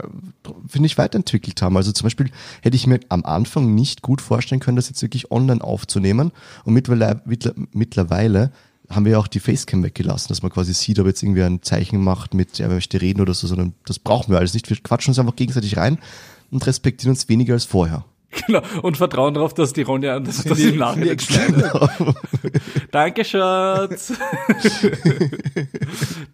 finde 0.68 0.86
ich, 0.86 0.98
weiterentwickelt 0.98 1.60
haben. 1.62 1.76
Also 1.76 1.90
zum 1.90 2.04
Beispiel 2.04 2.30
hätte 2.60 2.76
ich 2.76 2.86
mir 2.86 3.00
am 3.08 3.24
Anfang 3.24 3.74
nicht 3.74 4.02
gut 4.02 4.20
vorstellen 4.20 4.60
können, 4.60 4.76
das 4.76 4.90
jetzt 4.90 5.02
wirklich 5.02 5.30
online 5.32 5.64
aufzunehmen. 5.64 6.32
Und 6.64 6.74
mittlerweile, 6.74 7.22
mittlerweile 7.72 8.52
haben 8.90 9.06
wir 9.06 9.18
auch 9.18 9.26
die 9.26 9.40
Facecam 9.40 9.82
weggelassen, 9.82 10.28
dass 10.28 10.42
man 10.42 10.52
quasi 10.52 10.74
sieht, 10.74 10.98
ob 10.98 11.06
jetzt 11.06 11.22
irgendwie 11.22 11.42
ein 11.42 11.62
Zeichen 11.62 12.02
macht 12.02 12.34
mit, 12.34 12.60
er 12.60 12.68
möchte 12.68 13.00
reden 13.00 13.20
oder 13.20 13.34
so, 13.34 13.46
sondern 13.46 13.74
das 13.86 13.98
brauchen 13.98 14.30
wir 14.30 14.38
alles 14.38 14.54
nicht. 14.54 14.68
Wir 14.68 14.76
quatschen 14.76 15.10
uns 15.10 15.18
einfach 15.18 15.36
gegenseitig 15.36 15.76
rein 15.76 15.98
und 16.50 16.66
respektieren 16.66 17.10
uns 17.10 17.28
weniger 17.28 17.54
als 17.54 17.64
vorher. 17.64 18.04
Genau. 18.46 18.62
Und 18.82 18.96
vertrauen 18.96 19.32
darauf, 19.34 19.54
dass 19.54 19.72
die 19.72 19.82
Ronja 19.82 20.18
das, 20.18 20.42
das 20.42 20.58
im 20.58 20.76
Nachhinein 20.76 21.18
schneidet. 21.18 21.70
Danke, 22.90 23.24
Schatz. 23.24 24.12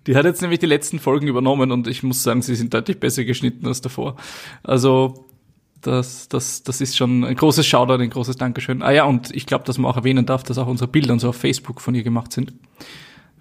die 0.07 0.17
hat 0.17 0.25
jetzt 0.25 0.41
nämlich 0.41 0.61
die 0.61 0.67
letzten 0.67 0.99
Folgen 0.99 1.27
übernommen 1.29 1.71
und 1.73 1.87
ich 1.87 2.03
muss 2.03 2.23
sagen, 2.23 2.41
sie 2.41 2.55
sind 2.55 2.73
deutlich 2.73 3.01
besser 3.01 3.25
geschnitten 3.25 3.67
als 3.67 3.83
davor. 3.83 4.17
Also, 4.63 5.30
das, 5.81 6.29
das, 6.29 6.63
das 6.63 6.81
ist 6.81 6.97
schon 6.97 7.25
ein 7.25 7.35
großes 7.35 7.67
Shoutout, 7.67 8.03
ein 8.03 8.11
großes 8.11 8.37
Dankeschön. 8.37 8.83
Ah 8.83 8.91
ja, 8.91 9.05
und 9.05 9.35
ich 9.35 9.47
glaube, 9.47 9.65
dass 9.65 9.79
man 9.79 9.91
auch 9.91 9.97
erwähnen 9.97 10.27
darf, 10.27 10.43
dass 10.43 10.59
auch 10.59 10.67
unsere 10.67 10.89
Bilder 10.89 11.13
und 11.13 11.21
so 11.21 11.31
auf 11.31 11.37
Facebook 11.37 11.81
von 11.81 11.95
ihr 11.95 12.03
gemacht 12.03 12.33
sind. 12.33 12.53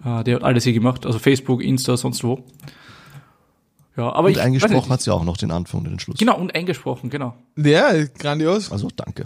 Äh, 0.06 0.24
die 0.24 0.36
hat 0.36 0.44
alles 0.44 0.64
hier 0.64 0.74
gemacht, 0.74 1.06
also 1.06 1.20
Facebook, 1.20 1.62
Insta, 1.62 1.98
sonst 1.98 2.24
wo. 2.24 2.44
Ja, 3.98 4.14
aber 4.14 4.28
Und 4.28 4.32
ich 4.32 4.38
weiß 4.38 4.46
eingesprochen 4.46 4.76
nicht, 4.76 4.90
hat 4.90 5.02
sie 5.02 5.14
auch 5.14 5.24
noch 5.24 5.38
den 5.38 5.52
Anfang 5.52 5.82
und 5.82 5.90
den 5.90 6.00
Schluss. 6.00 6.18
Genau, 6.18 6.38
und 6.38 6.56
eingesprochen, 6.56 7.10
genau. 7.10 7.36
Ja, 7.58 7.92
grandios. 8.18 8.72
Also 8.72 8.88
danke. 8.96 9.26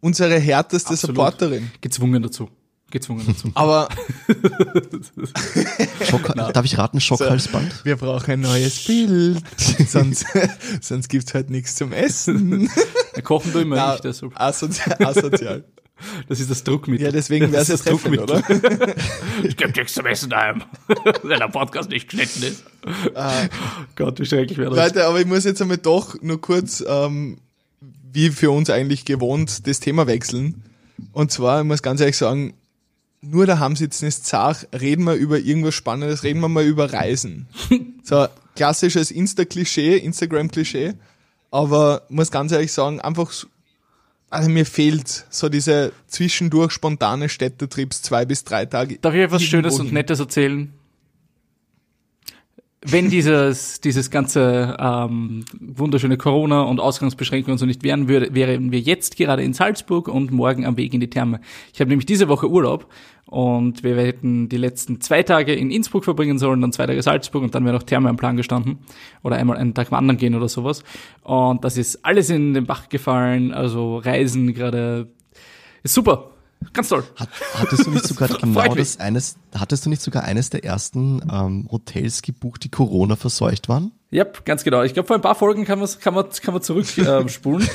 Unsere 0.00 0.38
härteste 0.38 0.90
Absolut. 0.90 1.16
Supporterin. 1.16 1.70
Gezwungen 1.80 2.22
dazu. 2.22 2.48
Gezwungen 2.90 3.24
dazu. 3.26 3.50
Aber 3.54 3.88
Schock, 6.08 6.34
darf 6.34 6.64
ich 6.64 6.78
raten, 6.78 7.00
Schockhalsband? 7.00 7.84
wir 7.84 7.96
brauchen 7.96 8.30
ein 8.32 8.40
neues 8.40 8.84
Bild. 8.84 9.38
sonst 9.88 10.26
sonst 10.80 11.08
gibt's 11.08 11.34
halt 11.34 11.50
nichts 11.50 11.76
zum 11.76 11.92
Essen. 11.92 12.70
Kochen 13.24 13.52
du 13.52 13.60
immer 13.60 13.76
Na, 13.76 13.92
nicht, 13.92 14.04
deshalb. 14.04 14.38
asozial, 14.40 14.96
asozial. 15.04 15.64
Das 16.28 16.40
ist 16.40 16.50
das 16.50 16.64
Druckmittel. 16.64 17.04
Ja, 17.06 17.12
deswegen 17.12 17.52
wäre 17.52 17.60
es 17.60 17.68
Das 17.68 17.82
das 17.82 17.92
treffend, 17.92 18.18
oder? 18.20 18.42
Es 19.46 19.54
gibt 19.54 19.76
nichts 19.76 19.92
zum 19.92 20.06
Essen 20.06 20.30
daheim, 20.30 20.62
wenn 21.22 21.38
der 21.38 21.48
Podcast 21.48 21.90
nicht 21.90 22.08
geschnitten 22.08 22.42
ist. 22.42 22.64
Gott, 23.96 24.18
wie 24.18 24.24
schrecklich 24.24 24.56
wäre 24.56 24.74
das. 24.74 24.94
Leute, 24.94 25.06
aber 25.06 25.20
ich 25.20 25.26
muss 25.26 25.44
jetzt 25.44 25.60
einmal 25.60 25.76
doch 25.76 26.16
nur 26.22 26.40
kurz, 26.40 26.82
ähm, 26.88 27.36
wie 28.12 28.30
für 28.30 28.50
uns 28.50 28.70
eigentlich 28.70 29.04
gewohnt, 29.04 29.66
das 29.66 29.80
Thema 29.80 30.06
wechseln. 30.06 30.64
Und 31.12 31.32
zwar, 31.32 31.60
ich 31.60 31.66
muss 31.66 31.82
ganz 31.82 32.00
ehrlich 32.00 32.16
sagen, 32.16 32.54
nur 33.22 33.46
daheim 33.46 33.76
sitzen 33.76 34.06
ist 34.06 34.24
zart, 34.26 34.66
reden 34.78 35.04
wir 35.04 35.14
über 35.14 35.38
irgendwas 35.38 35.74
Spannendes, 35.74 36.22
reden 36.22 36.40
wir 36.40 36.48
mal 36.48 36.64
über 36.64 36.92
Reisen. 36.92 37.46
So, 38.02 38.26
klassisches 38.56 39.12
Insta-Klischee, 39.12 39.96
Instagram-Klischee, 39.98 40.94
aber 41.52 42.02
muss 42.08 42.30
ganz 42.32 42.50
ehrlich 42.50 42.72
sagen, 42.72 43.00
einfach 43.00 43.30
so- 43.30 43.46
also 44.30 44.48
mir 44.48 44.64
fehlt 44.66 45.26
so 45.30 45.48
diese 45.48 45.92
zwischendurch 46.08 46.72
spontane 46.72 47.28
Städtetrips 47.28 48.02
zwei 48.02 48.24
bis 48.24 48.42
drei 48.44 48.64
Tage. 48.66 48.98
Darf 48.98 49.14
ich 49.14 49.20
etwas 49.20 49.42
Schönes 49.42 49.78
und 49.78 49.92
Nettes 49.92 50.18
erzählen? 50.18 50.72
Wenn 52.82 53.10
dieses, 53.10 53.82
dieses 53.82 54.10
ganze 54.10 54.74
ähm, 54.80 55.44
wunderschöne 55.60 56.16
Corona 56.16 56.62
und 56.62 56.80
Ausgangsbeschränkungen 56.80 57.58
so 57.58 57.66
nicht 57.66 57.82
wären, 57.82 58.08
würde, 58.08 58.34
wären 58.34 58.72
wir 58.72 58.80
jetzt 58.80 59.18
gerade 59.18 59.42
in 59.42 59.52
Salzburg 59.52 60.08
und 60.08 60.30
morgen 60.30 60.64
am 60.64 60.78
Weg 60.78 60.94
in 60.94 61.00
die 61.00 61.10
Therme. 61.10 61.42
Ich 61.74 61.80
habe 61.80 61.90
nämlich 61.90 62.06
diese 62.06 62.28
Woche 62.28 62.48
Urlaub 62.48 62.90
und 63.26 63.84
wir 63.84 63.96
hätten 63.96 64.48
die 64.48 64.56
letzten 64.56 65.02
zwei 65.02 65.22
Tage 65.22 65.52
in 65.52 65.70
Innsbruck 65.70 66.04
verbringen 66.04 66.38
sollen, 66.38 66.62
dann 66.62 66.72
zwei 66.72 66.86
Tage 66.86 67.02
Salzburg 67.02 67.42
und 67.42 67.54
dann 67.54 67.66
wäre 67.66 67.74
noch 67.74 67.82
Therme 67.82 68.08
am 68.08 68.16
Plan 68.16 68.38
gestanden. 68.38 68.78
Oder 69.22 69.36
einmal 69.36 69.58
einen 69.58 69.74
Tag 69.74 69.92
wandern 69.92 70.16
gehen 70.16 70.34
oder 70.34 70.48
sowas. 70.48 70.82
Und 71.22 71.62
das 71.62 71.76
ist 71.76 72.02
alles 72.02 72.30
in 72.30 72.54
den 72.54 72.64
Bach 72.64 72.88
gefallen, 72.88 73.52
also 73.52 73.98
Reisen 73.98 74.54
gerade 74.54 75.08
ist 75.82 75.92
super. 75.92 76.30
Ganz 76.72 76.88
toll. 76.88 77.04
Hat, 77.16 77.28
hattest 77.54 77.86
du 77.86 77.90
nicht 77.90 78.06
sogar 78.06 78.28
genau 78.40 78.74
das 78.74 79.00
eines, 79.00 79.36
hattest 79.58 79.86
du 79.86 79.90
nicht 79.90 80.02
sogar 80.02 80.24
eines 80.24 80.50
der 80.50 80.64
ersten 80.64 81.22
ähm, 81.32 81.68
Hotels 81.70 82.22
gebucht, 82.22 82.64
die 82.64 82.68
Corona 82.68 83.16
verseucht 83.16 83.68
waren? 83.68 83.92
Ja, 84.10 84.24
ganz 84.44 84.64
genau. 84.64 84.82
Ich 84.82 84.92
glaube, 84.92 85.06
vor 85.06 85.16
ein 85.16 85.22
paar 85.22 85.34
Folgen 85.34 85.64
kann, 85.64 85.82
kann 86.00 86.14
man 86.14 86.30
kann 86.30 86.54
man 86.54 86.62
zurückspulen. 86.62 87.08
Äh, 87.26 87.28
spulen. 87.28 87.68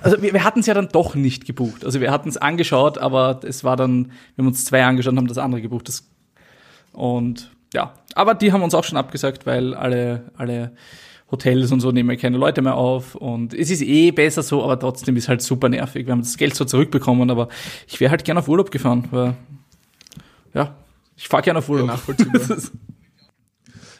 also 0.00 0.20
wir, 0.22 0.32
wir 0.32 0.44
hatten 0.44 0.60
es 0.60 0.66
ja 0.66 0.74
dann 0.74 0.88
doch 0.88 1.14
nicht 1.14 1.44
gebucht. 1.44 1.84
Also 1.84 2.00
wir 2.00 2.10
hatten 2.10 2.28
es 2.28 2.36
angeschaut, 2.36 2.98
aber 2.98 3.40
es 3.44 3.62
war 3.62 3.76
dann, 3.76 4.06
wir 4.34 4.42
haben 4.42 4.48
uns 4.48 4.64
zwei 4.64 4.84
angeschaut 4.84 5.12
und 5.12 5.18
haben 5.18 5.28
das 5.28 5.38
andere 5.38 5.62
gebucht. 5.62 5.88
Das, 5.88 6.04
und 6.92 7.52
ja, 7.74 7.94
aber 8.14 8.34
die 8.34 8.52
haben 8.52 8.62
uns 8.62 8.74
auch 8.74 8.84
schon 8.84 8.98
abgesagt, 8.98 9.46
weil 9.46 9.74
alle, 9.74 10.30
alle 10.36 10.72
Hotels 11.32 11.72
und 11.72 11.80
so 11.80 11.90
nehmen 11.90 12.10
ja 12.10 12.16
keine 12.16 12.36
Leute 12.36 12.62
mehr 12.62 12.76
auf. 12.76 13.14
Und 13.14 13.54
es 13.54 13.70
ist 13.70 13.82
eh 13.82 14.12
besser 14.12 14.42
so, 14.42 14.62
aber 14.62 14.78
trotzdem 14.78 15.16
ist 15.16 15.28
halt 15.28 15.42
super 15.42 15.68
nervig. 15.68 16.06
Wir 16.06 16.12
haben 16.12 16.20
das 16.20 16.36
Geld 16.36 16.54
zwar 16.54 16.66
zurückbekommen, 16.66 17.30
aber 17.30 17.48
ich 17.88 17.98
wäre 17.98 18.10
halt 18.10 18.24
gern 18.24 18.38
auf 18.38 18.48
Urlaub 18.48 18.70
gefahren. 18.70 19.08
Weil, 19.10 19.34
ja, 20.54 20.76
ich 21.16 21.26
fahre 21.26 21.42
gerne 21.42 21.58
auf 21.58 21.68
Urlaub. 21.68 21.88
nachvollziehbar. 21.88 22.40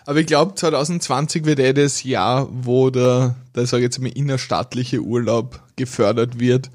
Aber 0.04 0.18
ich 0.18 0.26
glaube, 0.26 0.56
2020 0.56 1.44
wird 1.44 1.60
eh 1.60 1.72
das 1.72 2.02
Jahr, 2.02 2.48
wo 2.50 2.90
der, 2.90 3.36
der 3.54 3.66
sage 3.66 3.82
ich 3.82 3.84
jetzt 3.84 4.00
mal, 4.00 4.08
innerstaatliche 4.08 5.00
Urlaub 5.00 5.62
gefördert 5.76 6.40
wird. 6.40 6.72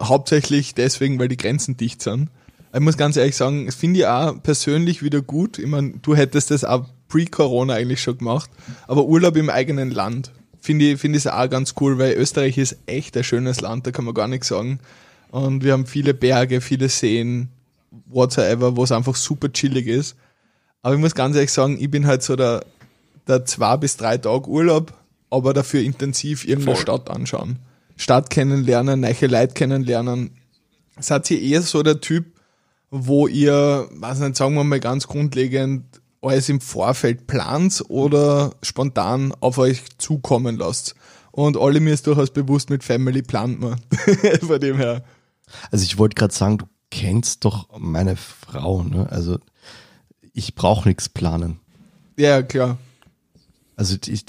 Hauptsächlich 0.00 0.74
deswegen, 0.74 1.20
weil 1.20 1.28
die 1.28 1.36
Grenzen 1.36 1.76
dicht 1.76 2.02
sind. 2.02 2.30
Ich 2.72 2.80
muss 2.80 2.96
ganz 2.96 3.16
ehrlich 3.16 3.36
sagen, 3.36 3.70
finde 3.70 4.00
ich 4.00 4.06
auch 4.06 4.34
persönlich 4.42 5.00
wieder 5.04 5.22
gut. 5.22 5.60
Ich 5.60 5.66
meine, 5.68 5.94
du 6.02 6.16
hättest 6.16 6.50
das 6.50 6.64
auch 6.64 6.86
pre-Corona 7.08 7.74
eigentlich 7.74 8.02
schon 8.02 8.18
gemacht. 8.18 8.50
Aber 8.86 9.04
Urlaub 9.04 9.36
im 9.36 9.50
eigenen 9.50 9.90
Land 9.90 10.32
finde 10.60 10.86
ich, 10.86 11.00
finde 11.00 11.18
ich 11.18 11.28
auch 11.28 11.50
ganz 11.50 11.74
cool, 11.80 11.98
weil 11.98 12.14
Österreich 12.14 12.58
ist 12.58 12.78
echt 12.86 13.16
ein 13.16 13.24
schönes 13.24 13.60
Land, 13.60 13.86
da 13.86 13.90
kann 13.90 14.04
man 14.04 14.14
gar 14.14 14.28
nichts 14.28 14.48
sagen. 14.48 14.80
Und 15.30 15.62
wir 15.64 15.72
haben 15.72 15.86
viele 15.86 16.14
Berge, 16.14 16.60
viele 16.60 16.88
Seen, 16.88 17.48
whatsoever, 18.06 18.76
wo 18.76 18.84
es 18.84 18.92
einfach 18.92 19.16
super 19.16 19.52
chillig 19.52 19.86
ist. 19.86 20.16
Aber 20.82 20.94
ich 20.94 21.00
muss 21.00 21.14
ganz 21.14 21.34
ehrlich 21.36 21.52
sagen, 21.52 21.78
ich 21.80 21.90
bin 21.90 22.06
halt 22.06 22.22
so 22.22 22.36
der, 22.36 22.64
der 23.26 23.44
zwei 23.44 23.76
bis 23.76 23.96
drei 23.96 24.18
Tage 24.18 24.48
Urlaub, 24.48 24.92
aber 25.30 25.52
dafür 25.52 25.80
intensiv 25.80 26.44
irgendeine 26.44 26.76
Voll. 26.76 26.82
Stadt 26.82 27.10
anschauen. 27.10 27.58
Stadt 27.96 28.30
kennenlernen, 28.30 29.00
neue 29.00 29.26
Leute 29.26 29.54
kennenlernen. 29.54 30.30
Seid 30.98 31.30
ihr 31.30 31.40
eher 31.40 31.62
so 31.62 31.82
der 31.82 32.00
Typ, 32.00 32.26
wo 32.90 33.26
ihr, 33.26 33.88
weiß 33.90 34.20
nicht, 34.20 34.36
sagen 34.36 34.54
wir 34.54 34.64
mal 34.64 34.80
ganz 34.80 35.08
grundlegend, 35.08 35.84
alles 36.24 36.48
im 36.48 36.60
Vorfeld 36.60 37.26
plant 37.26 37.82
oder 37.88 38.54
spontan 38.62 39.32
auf 39.40 39.58
euch 39.58 39.82
zukommen 39.98 40.56
lasst? 40.56 40.94
Und 41.30 41.56
alle 41.56 41.80
mir 41.80 41.94
ist 41.94 42.06
durchaus 42.06 42.30
bewusst, 42.30 42.70
mit 42.70 42.84
Family 42.84 43.22
plant 43.22 43.60
man. 43.60 43.80
Von 44.40 44.60
dem 44.60 44.76
her. 44.76 45.04
Also 45.70 45.84
ich 45.84 45.98
wollte 45.98 46.14
gerade 46.14 46.34
sagen, 46.34 46.58
du 46.58 46.66
kennst 46.90 47.44
doch 47.44 47.68
meine 47.78 48.16
Frau, 48.16 48.82
ne? 48.82 49.10
Also 49.10 49.38
ich 50.32 50.54
brauche 50.54 50.88
nichts 50.88 51.08
planen. 51.08 51.58
Ja, 52.16 52.42
klar. 52.42 52.78
Also 53.76 53.96
ich, 54.06 54.24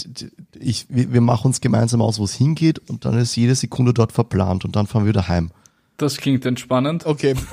ich, 0.60 0.86
wir 0.90 1.22
machen 1.22 1.48
uns 1.48 1.62
gemeinsam 1.62 2.02
aus, 2.02 2.18
wo 2.18 2.24
es 2.24 2.34
hingeht 2.34 2.80
und 2.90 3.06
dann 3.06 3.18
ist 3.20 3.36
jede 3.36 3.54
Sekunde 3.54 3.94
dort 3.94 4.12
verplant 4.12 4.66
und 4.66 4.76
dann 4.76 4.88
fahren 4.88 5.04
wir 5.04 5.10
wieder 5.10 5.28
heim. 5.28 5.52
Das 5.98 6.18
klingt 6.18 6.46
entspannend. 6.46 7.06
Okay. 7.06 7.36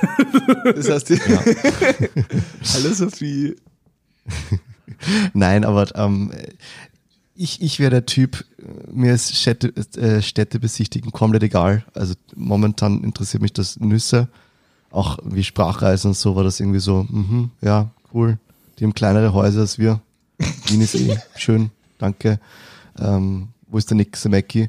Das 0.64 0.88
heißt, 0.88 1.08
die 1.10 1.20
Hallo 2.74 2.94
Sophie. 2.94 3.56
Nein, 5.34 5.64
aber 5.64 5.94
ähm, 5.96 6.30
ich, 7.34 7.62
ich 7.62 7.78
wäre 7.78 7.90
der 7.90 8.06
Typ, 8.06 8.44
mir 8.92 9.14
ist 9.14 9.34
Städte, 9.34 9.72
äh, 9.96 10.22
Städte 10.22 10.58
besichtigen 10.58 11.12
komplett 11.12 11.42
egal. 11.42 11.84
Also 11.94 12.14
momentan 12.34 13.02
interessiert 13.02 13.42
mich 13.42 13.52
das 13.52 13.80
Nüsse, 13.80 14.28
auch 14.90 15.18
wie 15.24 15.44
Sprachreisen 15.44 16.10
und 16.10 16.16
so 16.16 16.36
war 16.36 16.44
das 16.44 16.60
irgendwie 16.60 16.80
so, 16.80 17.06
mhm, 17.08 17.50
ja, 17.60 17.90
cool. 18.12 18.38
Die 18.78 18.84
haben 18.84 18.94
kleinere 18.94 19.32
Häuser 19.32 19.60
als 19.60 19.78
wir. 19.78 20.00
Wien 20.66 20.80
ist 20.80 20.94
eh 20.94 21.18
schön, 21.36 21.70
danke. 21.98 22.38
Ähm, 22.98 23.48
wo 23.68 23.78
ist 23.78 23.90
der 23.90 23.96
Nick 23.96 24.16
Semecki? 24.16 24.68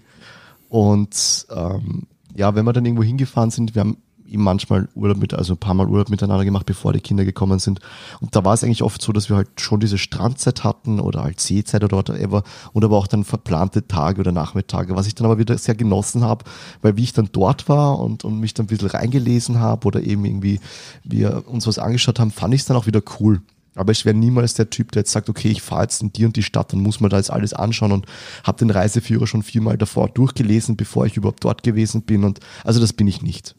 Und 0.69 1.45
ähm, 1.51 2.03
ja, 2.35 2.55
wenn 2.55 2.65
wir 2.65 2.73
dann 2.73 2.85
irgendwo 2.85 3.03
hingefahren 3.03 3.51
sind, 3.51 3.75
wir 3.75 3.81
haben 3.81 3.97
manchmal 4.37 4.87
Urlaub 4.95 5.17
mit, 5.17 5.33
also 5.33 5.53
ein 5.53 5.57
paar 5.57 5.73
Mal 5.73 5.87
Urlaub 5.87 6.09
miteinander 6.09 6.45
gemacht, 6.45 6.65
bevor 6.65 6.93
die 6.93 7.01
Kinder 7.01 7.25
gekommen 7.25 7.59
sind. 7.59 7.79
Und 8.21 8.35
da 8.35 8.43
war 8.43 8.53
es 8.53 8.63
eigentlich 8.63 8.83
oft 8.83 9.01
so, 9.01 9.11
dass 9.11 9.29
wir 9.29 9.35
halt 9.35 9.49
schon 9.59 9.79
diese 9.79 9.97
Strandzeit 9.97 10.63
hatten 10.63 10.99
oder 10.99 11.23
halt 11.23 11.39
Seezeit 11.39 11.83
oder 11.83 11.97
whatever 11.97 12.43
und 12.73 12.83
aber 12.83 12.97
auch 12.97 13.07
dann 13.07 13.23
verplante 13.23 13.87
Tage 13.87 14.21
oder 14.21 14.31
Nachmittage, 14.31 14.95
was 14.95 15.07
ich 15.07 15.15
dann 15.15 15.25
aber 15.25 15.37
wieder 15.37 15.57
sehr 15.57 15.75
genossen 15.75 16.23
habe, 16.23 16.45
weil 16.81 16.97
wie 16.97 17.03
ich 17.03 17.13
dann 17.13 17.29
dort 17.31 17.69
war 17.69 17.99
und, 17.99 18.23
und 18.23 18.39
mich 18.39 18.53
dann 18.53 18.65
ein 18.65 18.67
bisschen 18.67 18.89
reingelesen 18.89 19.59
habe 19.59 19.87
oder 19.87 20.01
eben 20.01 20.25
irgendwie 20.25 20.59
wir 21.03 21.43
uns 21.47 21.67
was 21.67 21.79
angeschaut 21.79 22.19
haben, 22.19 22.31
fand 22.31 22.53
ich 22.53 22.61
es 22.61 22.67
dann 22.67 22.77
auch 22.77 22.87
wieder 22.87 23.01
cool. 23.19 23.41
Aber 23.75 23.91
ich 23.91 24.05
wäre 24.05 24.15
niemals 24.15 24.53
der 24.53 24.69
Typ, 24.69 24.91
der 24.91 25.01
jetzt 25.01 25.11
sagt, 25.11 25.29
okay, 25.29 25.49
ich 25.49 25.61
fahre 25.61 25.83
jetzt 25.83 26.01
in 26.01 26.13
die 26.13 26.25
und 26.25 26.35
die 26.35 26.43
Stadt, 26.43 26.73
dann 26.73 26.81
muss 26.81 26.99
man 26.99 27.09
da 27.09 27.17
jetzt 27.17 27.31
alles 27.31 27.53
anschauen 27.53 27.91
und 27.91 28.05
habe 28.43 28.59
den 28.59 28.69
Reiseführer 28.69 29.25
schon 29.25 29.43
viermal 29.43 29.77
davor 29.77 30.09
durchgelesen, 30.09 30.77
bevor 30.77 31.05
ich 31.05 31.17
überhaupt 31.17 31.43
dort 31.43 31.63
gewesen 31.63 32.03
bin. 32.03 32.23
Und 32.23 32.39
also 32.63 32.79
das 32.79 32.93
bin 32.93 33.07
ich 33.07 33.21
nicht. 33.21 33.55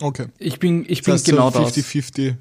Okay. 0.00 0.26
Ich 0.38 0.58
bin, 0.58 0.84
ich 0.88 1.02
bin 1.02 1.12
Das 1.12 1.20
heißt 1.20 1.26
genau 1.26 1.50
so 1.50 1.60
das. 1.60 1.76
50-50. 1.76 2.36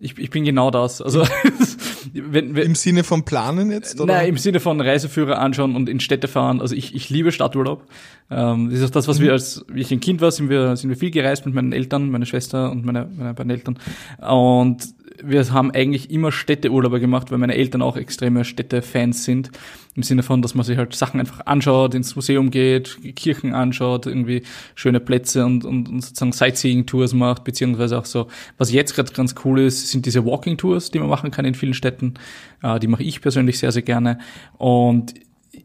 Ich, 0.00 0.18
ich 0.18 0.30
bin 0.30 0.44
genau 0.44 0.72
das. 0.72 1.00
Also 1.00 1.24
wenn, 2.12 2.56
wenn, 2.56 2.66
Im 2.66 2.74
Sinne 2.74 3.04
von 3.04 3.24
Planen 3.24 3.70
jetzt? 3.70 4.00
Oder? 4.00 4.14
Nein, 4.14 4.30
im 4.30 4.36
Sinne 4.36 4.58
von 4.58 4.80
Reiseführer 4.80 5.38
anschauen 5.38 5.76
und 5.76 5.88
in 5.88 6.00
Städte 6.00 6.26
fahren. 6.26 6.60
Also 6.60 6.74
ich, 6.74 6.94
ich 6.94 7.08
liebe 7.08 7.30
Stadturlaub. 7.30 7.86
Ähm, 8.28 8.70
das 8.70 8.80
ist 8.80 8.86
auch 8.86 8.90
das, 8.90 9.06
was 9.06 9.20
wir 9.20 9.30
als, 9.30 9.64
wie 9.68 9.80
ich 9.80 9.92
ein 9.92 10.00
Kind 10.00 10.20
war, 10.20 10.32
sind 10.32 10.48
wir, 10.48 10.76
sind 10.76 10.90
wir 10.90 10.96
viel 10.96 11.12
gereist 11.12 11.46
mit 11.46 11.54
meinen 11.54 11.72
Eltern, 11.72 12.10
meine 12.10 12.26
Schwester 12.26 12.72
und 12.72 12.84
meine, 12.84 13.08
meine 13.16 13.34
beiden 13.34 13.50
Eltern. 13.50 13.78
Und 14.18 14.88
wir 15.22 15.52
haben 15.52 15.70
eigentlich 15.70 16.10
immer 16.10 16.32
Städteurlaube 16.32 17.00
gemacht, 17.00 17.30
weil 17.30 17.38
meine 17.38 17.54
Eltern 17.54 17.82
auch 17.82 17.96
extreme 17.96 18.44
Städtefans 18.44 19.24
sind. 19.24 19.50
Im 19.94 20.02
Sinne 20.02 20.22
von, 20.22 20.40
dass 20.40 20.54
man 20.54 20.64
sich 20.64 20.78
halt 20.78 20.94
Sachen 20.94 21.20
einfach 21.20 21.46
anschaut, 21.46 21.94
ins 21.94 22.16
Museum 22.16 22.50
geht, 22.50 22.98
Kirchen 23.16 23.54
anschaut, 23.54 24.06
irgendwie 24.06 24.42
schöne 24.74 25.00
Plätze 25.00 25.44
und, 25.44 25.64
und, 25.64 25.88
und 25.88 26.00
sozusagen 26.00 26.32
Sightseeing-Tours 26.32 27.12
macht, 27.12 27.44
beziehungsweise 27.44 27.98
auch 27.98 28.06
so, 28.06 28.28
was 28.56 28.72
jetzt 28.72 28.94
gerade 28.94 29.12
ganz 29.12 29.34
cool 29.44 29.60
ist, 29.60 29.90
sind 29.90 30.06
diese 30.06 30.24
Walking-Tours, 30.24 30.90
die 30.90 30.98
man 30.98 31.08
machen 31.08 31.30
kann 31.30 31.44
in 31.44 31.54
vielen 31.54 31.74
Städten. 31.74 32.14
Äh, 32.62 32.80
die 32.80 32.86
mache 32.86 33.02
ich 33.02 33.20
persönlich 33.20 33.58
sehr, 33.58 33.72
sehr 33.72 33.82
gerne. 33.82 34.18
Und 34.56 35.14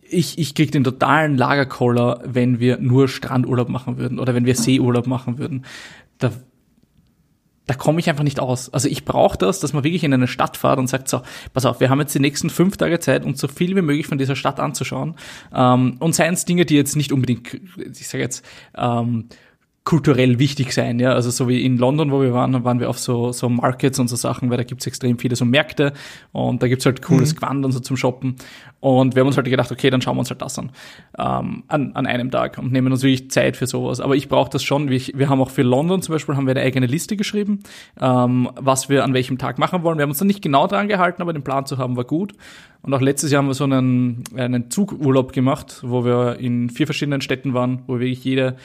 ich, 0.09 0.37
ich 0.37 0.55
krieg 0.55 0.71
den 0.71 0.83
totalen 0.83 1.37
Lagerkoller, 1.37 2.21
wenn 2.25 2.59
wir 2.59 2.77
nur 2.79 3.07
Strandurlaub 3.07 3.69
machen 3.69 3.97
würden 3.97 4.19
oder 4.19 4.33
wenn 4.33 4.45
wir 4.45 4.55
Seeurlaub 4.55 5.07
machen 5.07 5.37
würden. 5.37 5.65
Da, 6.17 6.31
da 7.67 7.73
komme 7.73 7.99
ich 7.99 8.09
einfach 8.09 8.23
nicht 8.23 8.39
aus. 8.39 8.73
Also 8.73 8.87
ich 8.87 9.05
brauche 9.05 9.37
das, 9.37 9.59
dass 9.59 9.73
man 9.73 9.83
wirklich 9.83 10.03
in 10.03 10.13
eine 10.13 10.27
Stadt 10.27 10.57
fährt 10.57 10.79
und 10.79 10.87
sagt, 10.87 11.09
so, 11.09 11.21
pass 11.53 11.65
auf, 11.65 11.79
wir 11.79 11.89
haben 11.89 11.99
jetzt 11.99 12.15
die 12.15 12.19
nächsten 12.19 12.49
fünf 12.49 12.77
Tage 12.77 12.99
Zeit, 12.99 13.25
uns 13.25 13.39
so 13.39 13.47
viel 13.47 13.75
wie 13.75 13.81
möglich 13.81 14.07
von 14.07 14.17
dieser 14.17 14.35
Stadt 14.35 14.59
anzuschauen. 14.59 15.15
Ähm, 15.53 15.97
und 15.99 16.15
seien 16.15 16.33
es 16.33 16.45
Dinge, 16.45 16.65
die 16.65 16.75
jetzt 16.75 16.95
nicht 16.95 17.11
unbedingt, 17.11 17.59
ich 17.77 18.07
sage 18.07 18.23
jetzt, 18.23 18.43
ähm, 18.75 19.25
kulturell 19.87 20.37
wichtig 20.37 20.73
sein, 20.73 20.99
ja. 20.99 21.13
Also 21.13 21.29
so 21.29 21.47
wie 21.47 21.63
in 21.63 21.77
London, 21.77 22.11
wo 22.11 22.21
wir 22.21 22.33
waren, 22.33 22.65
waren 22.65 22.81
wir 22.81 22.89
auf 22.89 22.99
so, 22.99 23.31
so 23.31 23.47
Markets 23.47 23.97
und 23.99 24.09
so 24.09 24.17
Sachen, 24.17 24.49
weil 24.49 24.57
da 24.57 24.63
gibt's 24.63 24.85
extrem 24.85 25.17
viele 25.17 25.37
so 25.37 25.45
Märkte 25.45 25.93
und 26.33 26.61
da 26.61 26.67
gibt's 26.67 26.85
halt 26.85 27.01
cooles 27.01 27.33
Mhm. 27.33 27.35
Gewand 27.37 27.65
und 27.65 27.71
so 27.71 27.79
zum 27.79 27.95
Shoppen. 27.95 28.35
Und 28.79 29.15
wir 29.15 29.21
haben 29.21 29.27
uns 29.27 29.37
halt 29.37 29.47
gedacht, 29.47 29.71
okay, 29.71 29.89
dann 29.89 30.01
schauen 30.01 30.15
wir 30.15 30.19
uns 30.19 30.29
halt 30.29 30.41
das 30.41 30.59
an. 30.59 30.71
Ähm, 31.17 31.63
an, 31.67 31.91
an 31.93 32.05
einem 32.05 32.29
Tag 32.29 32.57
und 32.59 32.71
nehmen 32.71 32.91
uns 32.91 33.01
wirklich 33.01 33.31
Zeit 33.31 33.57
für 33.57 33.65
sowas. 33.65 33.99
Aber 33.99 34.15
ich 34.15 34.29
brauche 34.29 34.49
das 34.49 34.63
schon. 34.63 34.89
Wir, 34.89 35.01
wir 35.15 35.29
haben 35.29 35.41
auch 35.41 35.49
für 35.49 35.63
London 35.63 36.01
zum 36.01 36.13
Beispiel 36.13 36.35
haben 36.35 36.45
wir 36.45 36.51
eine 36.51 36.61
eigene 36.61 36.85
Liste 36.85 37.17
geschrieben, 37.17 37.59
ähm, 37.99 38.49
was 38.55 38.87
wir 38.89 39.03
an 39.03 39.13
welchem 39.13 39.37
Tag 39.37 39.57
machen 39.57 39.83
wollen. 39.83 39.97
Wir 39.97 40.03
haben 40.03 40.11
uns 40.11 40.19
dann 40.19 40.27
nicht 40.27 40.41
genau 40.41 40.67
dran 40.67 40.87
gehalten, 40.87 41.21
aber 41.21 41.33
den 41.33 41.43
Plan 41.43 41.65
zu 41.65 41.77
haben 41.77 41.97
war 41.97 42.05
gut. 42.05 42.33
Und 42.83 42.93
auch 42.93 43.01
letztes 43.01 43.31
Jahr 43.31 43.41
haben 43.41 43.47
wir 43.47 43.53
so 43.53 43.63
einen, 43.63 44.23
einen 44.35 44.69
Zugurlaub 44.69 45.33
gemacht, 45.33 45.81
wo 45.83 46.05
wir 46.05 46.37
in 46.39 46.69
vier 46.69 46.85
verschiedenen 46.85 47.21
Städten 47.21 47.53
waren, 47.53 47.81
wo 47.87 47.99
wirklich 47.99 48.23
jede 48.23 48.55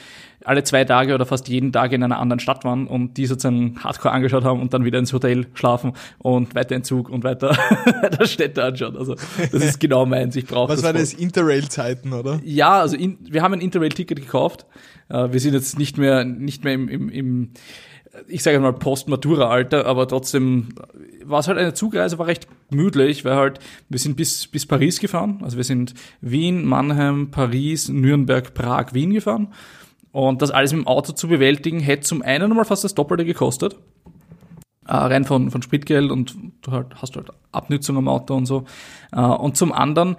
alle 0.45 0.63
zwei 0.63 0.83
Tage 0.83 1.15
oder 1.15 1.25
fast 1.25 1.47
jeden 1.47 1.71
Tag 1.71 1.91
in 1.93 2.03
einer 2.03 2.19
anderen 2.19 2.39
Stadt 2.39 2.63
waren 2.65 2.87
und 2.87 3.17
die 3.17 3.25
sozusagen 3.25 3.81
Hardcore 3.83 4.13
angeschaut 4.13 4.43
haben 4.43 4.61
und 4.61 4.73
dann 4.73 4.85
wieder 4.85 4.99
ins 4.99 5.13
Hotel 5.13 5.47
schlafen 5.53 5.93
und 6.19 6.55
weiter 6.55 6.75
in 6.75 6.83
Zug 6.83 7.09
und 7.09 7.23
weiter 7.23 7.55
Städte 8.25 8.63
anschauen. 8.63 8.97
Also 8.97 9.15
das 9.15 9.63
ist 9.63 9.79
genau 9.79 10.05
meins. 10.13 10.35
Ich 10.35 10.45
brauche 10.45 10.69
Was 10.69 10.77
das 10.77 10.83
war 10.85 10.91
voll. 10.91 11.01
das? 11.01 11.13
Interrail-Zeiten, 11.13 12.13
oder? 12.13 12.39
Ja, 12.43 12.81
also 12.81 12.95
in, 12.95 13.17
wir 13.21 13.41
haben 13.41 13.53
ein 13.53 13.61
Interrail-Ticket 13.61 14.19
gekauft. 14.21 14.65
Äh, 15.09 15.31
wir 15.31 15.39
sind 15.39 15.53
jetzt 15.53 15.77
nicht 15.77 15.97
mehr 15.97 16.23
nicht 16.23 16.63
mehr 16.63 16.73
im, 16.73 16.87
im, 16.87 17.09
im 17.09 17.49
ich 18.27 18.43
sage 18.43 18.59
mal 18.59 18.73
Post-Matura-Alter, 18.73 19.85
aber 19.87 20.07
trotzdem 20.07 20.69
war 21.23 21.39
es 21.39 21.47
halt 21.47 21.57
eine 21.57 21.73
Zugreise, 21.73 22.19
war 22.19 22.27
recht 22.27 22.47
gemütlich, 22.69 23.25
weil 23.25 23.35
halt 23.35 23.59
wir 23.89 23.99
sind 23.99 24.15
bis 24.15 24.47
bis 24.47 24.65
Paris 24.65 24.99
gefahren. 24.99 25.39
Also 25.43 25.57
wir 25.57 25.63
sind 25.63 25.93
Wien, 26.21 26.63
Mannheim, 26.65 27.31
Paris, 27.31 27.89
Nürnberg, 27.89 28.53
Prag, 28.53 28.93
Wien 28.93 29.13
gefahren. 29.13 29.47
Und 30.11 30.43
das 30.43 30.51
alles 30.51 30.71
mit 30.73 30.81
dem 30.81 30.87
Auto 30.87 31.13
zu 31.13 31.27
bewältigen, 31.27 31.79
hätte 31.79 32.03
zum 32.03 32.21
einen 32.21 32.53
mal 32.55 32.65
fast 32.65 32.83
das 32.83 32.93
Doppelte 32.93 33.25
gekostet. 33.25 33.77
Äh, 34.87 34.95
rein 34.95 35.23
von, 35.23 35.49
von 35.49 35.61
Spritgeld 35.61 36.11
und 36.11 36.35
du 36.61 36.71
halt, 36.71 36.87
hast 37.01 37.15
halt 37.15 37.29
Abnützung 37.51 37.97
am 37.97 38.07
Auto 38.07 38.35
und 38.35 38.45
so. 38.45 38.65
Äh, 39.13 39.21
und 39.21 39.55
zum 39.55 39.71
anderen 39.71 40.17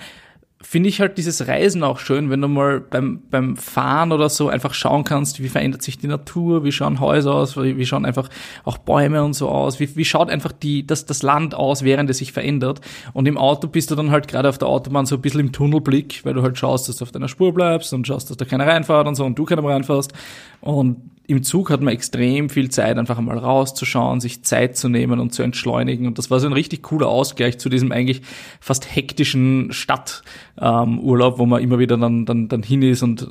finde 0.64 0.88
ich 0.88 1.00
halt 1.00 1.18
dieses 1.18 1.46
Reisen 1.46 1.83
auch 1.83 1.98
schön, 1.98 2.31
wenn 2.31 2.40
du 2.40 2.48
mal 2.48 2.81
beim, 2.81 3.22
beim 3.31 3.57
Fahren 3.57 4.12
oder 4.12 4.29
so 4.29 4.48
einfach 4.48 4.72
schauen 4.72 5.05
kannst, 5.05 5.42
wie 5.42 5.48
verändert 5.48 5.83
sich 5.83 5.98
die 5.98 6.07
Natur, 6.07 6.64
wie 6.64 6.72
schauen 6.72 7.00
Häuser 7.00 7.35
aus, 7.35 7.57
wie, 7.57 7.77
wie 7.77 7.85
schauen 7.85 8.07
einfach 8.07 8.29
auch 8.64 8.79
Bäume 8.79 9.22
und 9.22 9.35
so 9.35 9.48
aus, 9.48 9.79
wie, 9.79 9.94
wie 9.94 10.05
schaut 10.05 10.31
einfach 10.31 10.53
die, 10.53 10.87
das, 10.87 11.05
das 11.05 11.22
Land 11.22 11.55
aus, 11.55 11.83
während 11.85 12.09
es 12.09 12.18
sich 12.18 12.33
verändert. 12.33 12.81
Und 13.12 13.27
im 13.27 13.37
Auto 13.37 13.68
bist 13.68 13.90
du 13.90 13.94
dann 13.94 14.11
halt 14.11 14.27
gerade 14.27 14.48
auf 14.48 14.59
der 14.59 14.68
Autobahn 14.68 15.07
so 15.07 15.16
ein 15.16 15.20
bisschen 15.20 15.40
im 15.40 15.53
Tunnelblick, 15.53 16.24
weil 16.24 16.35
du 16.35 16.42
halt 16.42 16.57
schaust, 16.57 16.88
dass 16.88 16.96
du 16.96 17.05
auf 17.05 17.12
deiner 17.12 17.29
Spur 17.29 17.53
bleibst 17.53 17.92
und 17.92 18.07
schaust, 18.07 18.31
dass 18.31 18.37
da 18.38 18.44
keiner 18.44 18.66
reinfährt 18.66 19.07
und 19.07 19.14
so 19.16 19.24
und 19.24 19.38
du 19.38 19.44
keiner 19.44 19.62
reinfährst. 19.64 20.14
Und 20.61 21.11
im 21.26 21.42
Zug 21.42 21.70
hat 21.70 21.80
man 21.80 21.94
extrem 21.94 22.50
viel 22.50 22.70
Zeit, 22.70 22.98
einfach 22.98 23.16
einmal 23.16 23.38
rauszuschauen, 23.38 24.20
sich 24.20 24.42
Zeit 24.44 24.76
zu 24.76 24.90
nehmen 24.90 25.20
und 25.20 25.32
zu 25.32 25.42
entschleunigen. 25.42 26.06
Und 26.06 26.18
das 26.18 26.30
war 26.30 26.38
so 26.38 26.46
ein 26.46 26.52
richtig 26.52 26.82
cooler 26.82 27.08
Ausgleich 27.08 27.58
zu 27.58 27.70
diesem 27.70 27.92
eigentlich 27.92 28.20
fast 28.60 28.94
hektischen 28.94 29.72
Stadturlaub, 29.72 31.38
wo 31.38 31.46
man 31.46 31.62
immer 31.62 31.78
wieder 31.78 31.96
dann, 31.96 32.26
dann, 32.26 32.48
dann 32.48 32.62
hin 32.62 32.82
ist 32.82 33.02
und 33.02 33.26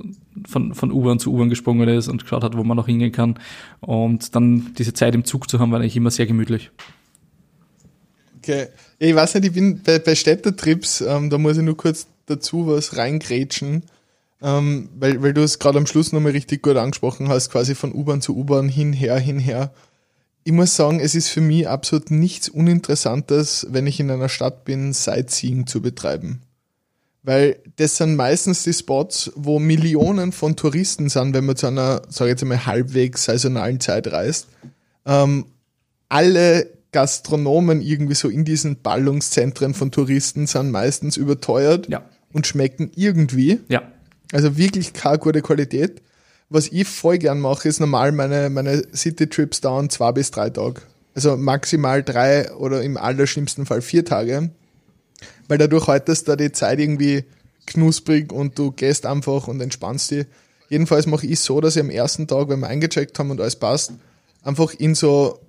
von, 0.48 0.74
von 0.74 0.92
U-Bahn 0.92 1.20
zu 1.20 1.32
U-Bahn 1.32 1.50
gesprungen 1.50 1.88
ist 1.88 2.08
und 2.08 2.24
geschaut 2.24 2.44
hat, 2.44 2.58
wo 2.58 2.64
man 2.64 2.78
noch 2.78 2.88
hingehen 2.88 3.12
kann. 3.12 3.36
Und 3.80 4.36
dann 4.36 4.74
diese 4.78 4.94
Zeit 4.94 5.14
im 5.14 5.24
Zug 5.24 5.48
zu 5.48 5.60
haben, 5.60 5.72
war 5.72 5.80
eigentlich 5.80 5.96
immer 5.96 6.12
sehr 6.12 6.26
gemütlich. 6.26 6.72
Okay. 8.40 8.68
Ich 8.98 9.14
weiß 9.14 9.36
nicht, 9.36 9.46
ich 9.46 9.54
bin 9.54 9.82
bei, 9.84 10.00
bei 10.00 10.16
Städtetrips, 10.16 11.02
ähm, 11.02 11.30
da 11.30 11.38
muss 11.38 11.58
ich 11.58 11.64
nur 11.64 11.78
kurz 11.78 12.08
dazu 12.26 12.68
was 12.68 12.98
reingrätschen, 12.98 13.84
ähm, 14.44 14.90
weil, 15.00 15.22
weil 15.24 15.34
du 15.34 15.42
es 15.42 15.58
gerade 15.58 15.78
am 15.80 15.88
Schluss 15.88 16.12
nochmal 16.12 16.34
richtig 16.34 16.62
gut 16.62 16.76
angesprochen 16.76 17.30
hast, 17.30 17.50
quasi 17.50 17.74
von 17.74 17.94
U-Bahn 17.94 18.22
zu 18.22 18.36
U-Bahn 18.38 18.70
hinher, 18.70 19.18
hinher. 19.18 19.72
Ich 20.44 20.52
muss 20.52 20.76
sagen, 20.76 21.00
es 21.00 21.16
ist 21.16 21.30
für 21.30 21.40
mich 21.42 21.68
absolut 21.70 22.12
nichts 22.12 22.50
Uninteressantes, 22.50 23.66
wenn 23.70 23.88
ich 23.88 24.00
in 24.02 24.12
einer 24.12 24.28
Stadt 24.30 24.66
bin, 24.66 24.92
Sightseeing 24.92 25.66
zu 25.68 25.82
betreiben. 25.82 26.42
Weil 27.26 27.56
das 27.78 27.96
sind 27.96 28.18
meistens 28.18 28.64
die 28.64 28.74
Spots, 28.74 29.32
wo 29.36 29.58
Millionen 29.60 30.34
von 30.34 30.58
Touristen 30.58 31.08
sind, 31.08 31.34
wenn 31.34 31.46
man 31.46 31.56
zu 31.56 31.68
einer, 31.68 32.02
sage 32.10 32.30
ich 32.30 32.34
jetzt 32.34 32.42
einmal, 32.44 32.66
halbwegs 32.66 33.24
saisonalen 33.24 33.80
Zeit 33.80 34.12
reist. 34.12 34.48
Ähm, 35.06 35.46
alle 36.10 36.70
Gastronomen 36.92 37.80
irgendwie 37.82 38.14
so 38.16 38.28
in 38.28 38.44
diesen 38.44 38.82
Ballungszentren 38.82 39.74
von 39.74 39.92
Touristen 39.92 40.46
sind 40.48 40.70
meistens 40.72 41.16
überteuert 41.16 41.88
Ja. 41.90 42.04
und 42.34 42.46
schmecken 42.46 42.92
irgendwie. 42.94 43.62
Ja. 43.70 43.84
Also 44.34 44.58
wirklich 44.58 44.94
keine 44.94 45.20
gute 45.20 45.44
Qualität. 45.44 46.02
Was 46.50 46.68
ich 46.68 46.88
voll 46.88 47.20
gern 47.20 47.40
mache, 47.40 47.70
ist 47.70 47.80
normal 47.80 48.12
meine, 48.12 48.50
meine 48.50 48.84
City-Trips 48.94 49.62
dauern 49.62 49.92
zwei 49.92 50.12
bis 50.12 50.32
drei 50.32 50.50
Tage. 50.50 50.82
Also 51.14 51.38
maximal 51.38 52.02
drei 52.02 52.52
oder 52.54 52.82
im 52.82 52.98
allerschlimmsten 52.98 53.68
Fall 53.68 53.84
vier 53.84 54.04
Tage. 54.04 54.50
Weil 55.48 55.60
dadurch 55.60 55.88
haltest 55.88 56.28
du 56.28 56.32
da 56.32 56.36
die 56.36 56.52
Zeit 56.52 56.80
irgendwie 56.80 57.26
knusprig 57.68 58.34
und 58.34 58.58
du 58.58 58.72
gehst 58.72 59.06
einfach 59.06 59.48
und 59.48 59.62
entspannst 59.62 60.10
dich. 60.10 60.26
Jedenfalls 60.68 61.06
mache 61.06 61.28
ich 61.28 61.40
so, 61.40 61.62
dass 61.62 61.76
ich 61.76 61.82
am 61.82 61.92
ersten 61.92 62.28
Tag, 62.28 62.50
wenn 62.50 62.60
wir 62.60 62.68
eingecheckt 62.68 63.18
haben 63.20 63.30
und 63.30 63.40
alles 63.40 63.58
passt, 63.58 63.94
einfach 64.42 64.74
in 64.74 64.96
so, 64.96 65.42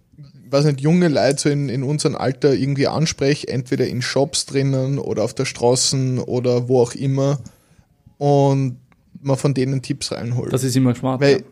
weiß 0.51 0.67
nicht, 0.67 0.83
junge 0.83 1.09
Leute 1.09 1.41
so 1.41 1.49
in, 1.49 1.71
in 1.71 1.85
unserem 1.85 2.17
Alter 2.17 2.53
irgendwie 2.53 2.87
anspreche, 2.87 3.49
entweder 3.49 3.87
in 3.87 4.03
Shops 4.03 4.45
drinnen 4.45 4.99
oder 4.99 5.25
auf 5.25 5.33
der 5.33 5.47
Straße 5.47 6.23
oder 6.27 6.69
wo 6.69 6.83
auch 6.83 6.95
immer 6.95 7.39
und 8.25 8.79
man 9.21 9.37
von 9.37 9.53
denen 9.53 9.83
Tipps 9.83 10.11
reinholt. 10.11 10.51
Das 10.51 10.65
ist 10.65 10.75
immer 10.75 10.95
smart. 10.95 11.21
Weil 11.21 11.41
ja. 11.41 11.45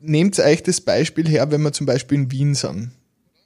nehmt 0.00 0.38
euch 0.38 0.62
das 0.62 0.80
Beispiel 0.80 1.28
her, 1.28 1.50
wenn 1.50 1.62
wir 1.62 1.72
zum 1.72 1.84
Beispiel 1.84 2.18
in 2.18 2.30
Wien 2.30 2.54
sind, 2.54 2.92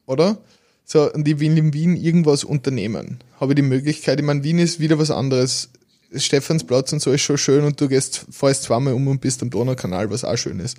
oder? 0.04 0.36
So, 0.84 1.10
und 1.10 1.26
ich 1.26 1.40
will 1.40 1.56
in 1.56 1.72
Wien 1.72 1.96
irgendwas 1.96 2.44
unternehmen. 2.44 3.20
Habe 3.40 3.52
ich 3.52 3.56
die 3.56 3.62
Möglichkeit, 3.62 4.20
ich 4.20 4.26
meine, 4.26 4.44
Wien 4.44 4.58
ist 4.58 4.78
wieder 4.78 4.98
was 4.98 5.10
anderes. 5.10 5.70
Stephansplatz 6.14 6.92
und 6.92 7.00
so 7.00 7.12
ist 7.12 7.22
schon 7.22 7.38
schön 7.38 7.64
und 7.64 7.80
du 7.80 7.88
gehst, 7.88 8.26
fährst 8.30 8.64
zweimal 8.64 8.92
um 8.92 9.08
und 9.08 9.22
bist 9.22 9.40
am 9.40 9.48
Donaukanal, 9.48 10.10
was 10.10 10.24
auch 10.24 10.36
schön 10.36 10.60
ist. 10.60 10.76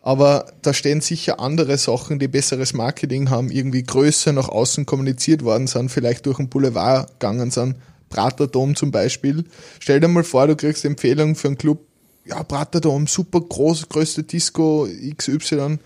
Aber 0.00 0.50
da 0.62 0.72
stehen 0.72 1.02
sicher 1.02 1.38
andere 1.38 1.76
Sachen, 1.76 2.18
die 2.18 2.28
besseres 2.28 2.72
Marketing 2.72 3.28
haben, 3.28 3.50
irgendwie 3.50 3.82
größer 3.82 4.32
nach 4.32 4.48
außen 4.48 4.86
kommuniziert 4.86 5.44
worden 5.44 5.66
sind, 5.66 5.90
vielleicht 5.90 6.24
durch 6.24 6.38
den 6.38 6.48
Boulevard 6.48 7.10
gegangen 7.20 7.50
sind. 7.50 7.76
Praterdom 8.10 8.76
zum 8.76 8.90
Beispiel. 8.90 9.44
Stell 9.78 10.00
dir 10.00 10.08
mal 10.08 10.24
vor, 10.24 10.46
du 10.46 10.56
kriegst 10.56 10.84
Empfehlung 10.84 11.36
für 11.36 11.48
einen 11.48 11.56
Club, 11.56 11.86
ja, 12.26 12.42
Praterdom, 12.42 13.06
super 13.06 13.40
groß, 13.40 13.88
größte 13.88 14.24
Disco 14.24 14.86
XY. 15.16 15.78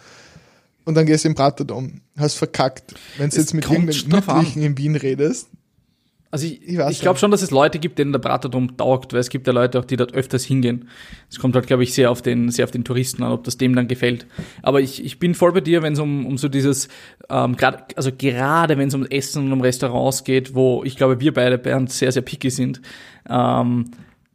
Und 0.85 0.95
dann 0.95 1.07
gehst 1.07 1.25
du 1.25 1.29
im 1.29 1.35
Praterdom. 1.35 2.01
Hast 2.17 2.35
verkackt. 2.35 2.95
Wenn 3.17 3.31
du 3.31 3.37
jetzt 3.37 3.55
mit 3.55 3.65
irgendeinem. 3.65 4.09
Mittleren 4.09 4.63
in 4.63 4.77
Wien 4.77 4.97
redest. 4.97 5.49
Also 6.35 6.47
ich, 6.47 6.67
Ich 6.67 6.81
ich, 6.91 7.01
glaube 7.01 7.17
schon, 7.17 7.31
dass 7.31 7.43
es 7.43 7.53
Leute 7.53 7.79
gibt, 7.79 7.97
denen 7.97 8.11
der 8.11 8.19
Braterdom 8.19 8.77
taugt, 8.77 9.13
weil 9.13 9.21
es 9.21 9.31
gibt 9.31 9.47
ja 9.47 9.53
Leute 9.53 9.79
auch, 9.79 9.85
die 9.85 9.95
dort 9.95 10.15
öfters 10.15 10.43
hingehen. 10.43 10.89
Es 11.31 11.39
kommt 11.39 11.55
halt, 11.55 11.69
glaube 11.69 11.85
ich, 11.85 11.95
sehr 11.95 12.11
auf 12.11 12.23
den, 12.23 12.51
sehr 12.51 12.65
auf 12.65 12.73
den 12.73 12.83
Touristen 12.83 13.23
an, 13.23 13.31
ob 13.31 13.45
das 13.45 13.57
dem 13.57 13.77
dann 13.77 13.87
gefällt. 13.87 14.27
Aber 14.61 14.81
ich, 14.81 15.05
ich 15.05 15.21
bin 15.21 15.37
voll 15.37 15.53
bei 15.53 15.61
dir, 15.61 15.85
wenn 15.85 15.93
es 15.93 16.01
um, 16.01 16.27
um 16.27 16.37
so 16.37 16.49
dieses, 16.49 16.89
ähm, 17.31 17.57
grad, 17.57 17.97
also 17.97 18.11
gerade 18.11 18.77
wenn 18.79 18.89
es 18.89 18.95
um 18.95 19.07
Essen 19.07 19.45
und 19.45 19.53
um 19.53 19.61
Restaurants 19.61 20.25
geht, 20.25 20.57
wo 20.57 20.83
ich 20.83 20.97
glaube, 20.97 21.21
wir 21.21 21.33
beide, 21.33 21.57
Bernd, 21.57 21.93
sehr, 21.93 22.11
sehr 22.11 22.23
picky 22.23 22.51
sind, 22.51 22.83
ähm, 23.31 23.93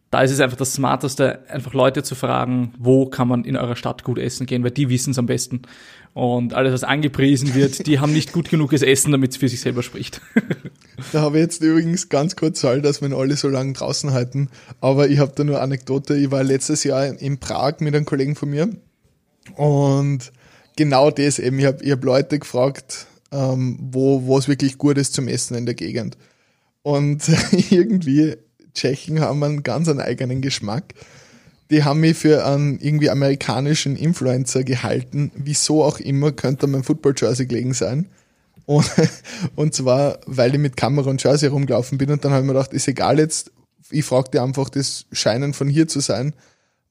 da 0.09 0.21
ist 0.21 0.31
es 0.31 0.39
einfach 0.39 0.57
das 0.57 0.73
Smarteste, 0.73 1.49
einfach 1.49 1.73
Leute 1.73 2.01
zu 2.03 2.15
fragen, 2.15 2.73
wo 2.79 3.07
kann 3.07 3.27
man 3.27 3.43
in 3.43 3.57
eurer 3.57 3.75
Stadt 3.75 4.05
gut 4.05 4.19
essen 4.19 4.45
gehen, 4.45 4.63
weil 4.63 4.71
die 4.71 4.87
wissen 4.87 5.11
es 5.11 5.19
am 5.19 5.25
besten. 5.25 5.63
Und 6.13 6.53
alles, 6.53 6.73
was 6.73 6.83
angepriesen 6.83 7.53
wird, 7.53 7.85
die 7.85 7.99
haben 7.99 8.11
nicht 8.11 8.33
gut 8.33 8.49
genuges 8.49 8.81
Essen, 8.81 9.11
damit 9.11 9.31
es 9.31 9.37
für 9.37 9.47
sich 9.47 9.61
selber 9.61 9.83
spricht. 9.83 10.21
Da 11.13 11.21
habe 11.21 11.37
ich 11.37 11.43
jetzt 11.43 11.63
übrigens 11.63 12.09
ganz 12.09 12.35
kurz 12.35 12.59
Zahl, 12.59 12.81
dass 12.81 13.01
wir 13.01 13.15
alle 13.15 13.37
so 13.37 13.47
lange 13.47 13.73
draußen 13.73 14.11
halten. 14.11 14.49
Aber 14.81 15.07
ich 15.07 15.19
habe 15.19 15.31
da 15.33 15.43
nur 15.45 15.61
Anekdote. 15.61 16.15
Ich 16.15 16.29
war 16.29 16.43
letztes 16.43 16.83
Jahr 16.83 17.05
in 17.05 17.39
Prag 17.39 17.79
mit 17.79 17.95
einem 17.95 18.05
Kollegen 18.05 18.35
von 18.35 18.49
mir. 18.49 18.69
Und 19.55 20.31
genau 20.75 21.09
das 21.11 21.39
eben. 21.39 21.59
Ich 21.59 21.65
habe 21.65 21.89
hab 21.89 22.03
Leute 22.03 22.39
gefragt, 22.39 23.07
ähm, 23.31 23.77
wo 23.79 24.25
wo 24.25 24.37
es 24.37 24.47
wirklich 24.47 24.77
gut 24.77 24.97
ist 24.97 25.13
zum 25.13 25.27
Essen 25.27 25.55
in 25.55 25.65
der 25.65 25.75
Gegend. 25.75 26.17
Und 26.81 27.23
irgendwie, 27.69 28.35
Tschechen 28.73 29.21
haben 29.21 29.43
einen 29.43 29.63
ganz 29.63 29.87
einen 29.87 30.01
eigenen 30.01 30.41
Geschmack. 30.41 30.93
Die 31.71 31.83
haben 31.83 31.99
mich 31.99 32.17
für 32.17 32.45
einen 32.45 32.79
irgendwie 32.79 33.09
amerikanischen 33.09 33.95
Influencer 33.95 34.63
gehalten. 34.63 35.31
Wieso 35.35 35.83
auch 35.83 35.99
immer, 35.99 36.31
könnte 36.31 36.67
mein 36.67 36.83
Football-Jersey 36.83 37.45
gelegen 37.45 37.73
sein. 37.73 38.07
Und, 38.65 38.89
und 39.55 39.73
zwar, 39.73 40.19
weil 40.25 40.53
ich 40.53 40.59
mit 40.59 40.77
Kamera 40.77 41.09
und 41.09 41.23
Jersey 41.23 41.49
rumgelaufen 41.49 41.97
bin 41.97 42.11
und 42.11 42.23
dann 42.23 42.31
habe 42.31 42.41
ich 42.41 42.47
mir 42.47 42.53
gedacht, 42.53 42.73
ist 42.73 42.87
egal 42.87 43.19
jetzt, 43.19 43.51
ich 43.91 44.05
frage 44.05 44.31
dir 44.31 44.43
einfach, 44.43 44.69
das 44.69 45.05
Scheinen 45.11 45.53
von 45.53 45.67
hier 45.67 45.87
zu 45.87 45.99
sein, 45.99 46.33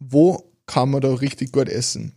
wo 0.00 0.44
kann 0.66 0.90
man 0.90 1.00
da 1.00 1.14
richtig 1.14 1.52
gut 1.52 1.68
essen? 1.68 2.12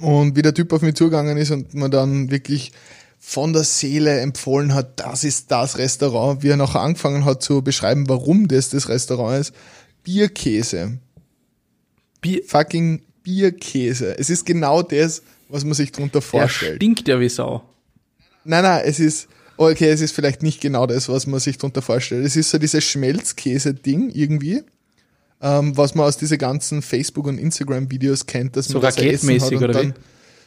Und 0.00 0.36
wie 0.36 0.42
der 0.42 0.54
Typ 0.54 0.72
auf 0.72 0.82
mich 0.82 0.94
zugegangen 0.94 1.36
ist 1.36 1.50
und 1.50 1.74
mir 1.74 1.90
dann 1.90 2.30
wirklich 2.30 2.72
von 3.18 3.52
der 3.52 3.64
Seele 3.64 4.20
empfohlen 4.20 4.72
hat, 4.72 5.00
das 5.00 5.24
ist 5.24 5.50
das 5.50 5.76
Restaurant, 5.76 6.42
wie 6.42 6.48
er 6.48 6.56
nachher 6.56 6.80
angefangen 6.80 7.26
hat 7.26 7.42
zu 7.42 7.62
beschreiben, 7.62 8.08
warum 8.08 8.48
das 8.48 8.70
das 8.70 8.88
Restaurant 8.88 9.40
ist. 9.40 9.54
Bierkäse. 10.02 10.98
Bier, 12.20 12.42
Fucking 12.46 13.02
Bierkäse. 13.22 14.18
Es 14.18 14.30
ist 14.30 14.46
genau 14.46 14.82
das, 14.82 15.22
was 15.48 15.64
man 15.64 15.74
sich 15.74 15.92
darunter 15.92 16.20
der 16.20 16.22
vorstellt. 16.22 16.76
stinkt 16.76 17.08
ja 17.08 17.18
wie 17.20 17.28
Sau. 17.28 17.62
Nein, 18.44 18.62
nein, 18.62 18.82
es 18.86 18.98
ist, 19.00 19.28
okay, 19.56 19.90
es 19.90 20.00
ist 20.00 20.12
vielleicht 20.12 20.42
nicht 20.42 20.60
genau 20.60 20.86
das, 20.86 21.08
was 21.08 21.26
man 21.26 21.40
sich 21.40 21.58
darunter 21.58 21.82
vorstellt. 21.82 22.24
Es 22.24 22.36
ist 22.36 22.50
so 22.50 22.58
dieses 22.58 22.82
Schmelzkäse-Ding 22.84 24.10
irgendwie, 24.10 24.62
ähm, 25.42 25.76
was 25.76 25.94
man 25.94 26.06
aus 26.06 26.16
diesen 26.16 26.38
ganzen 26.38 26.82
Facebook- 26.82 27.26
und 27.26 27.38
Instagram-Videos 27.38 28.26
kennt, 28.26 28.56
dass 28.56 28.66
So 28.66 28.74
man 28.74 28.82
das 28.82 28.96
Essen 28.96 29.06
raketmäßig, 29.28 29.42
hat 29.42 29.52
und 29.52 29.64
oder 29.64 29.68
wie? 29.68 29.86
dann 29.88 29.94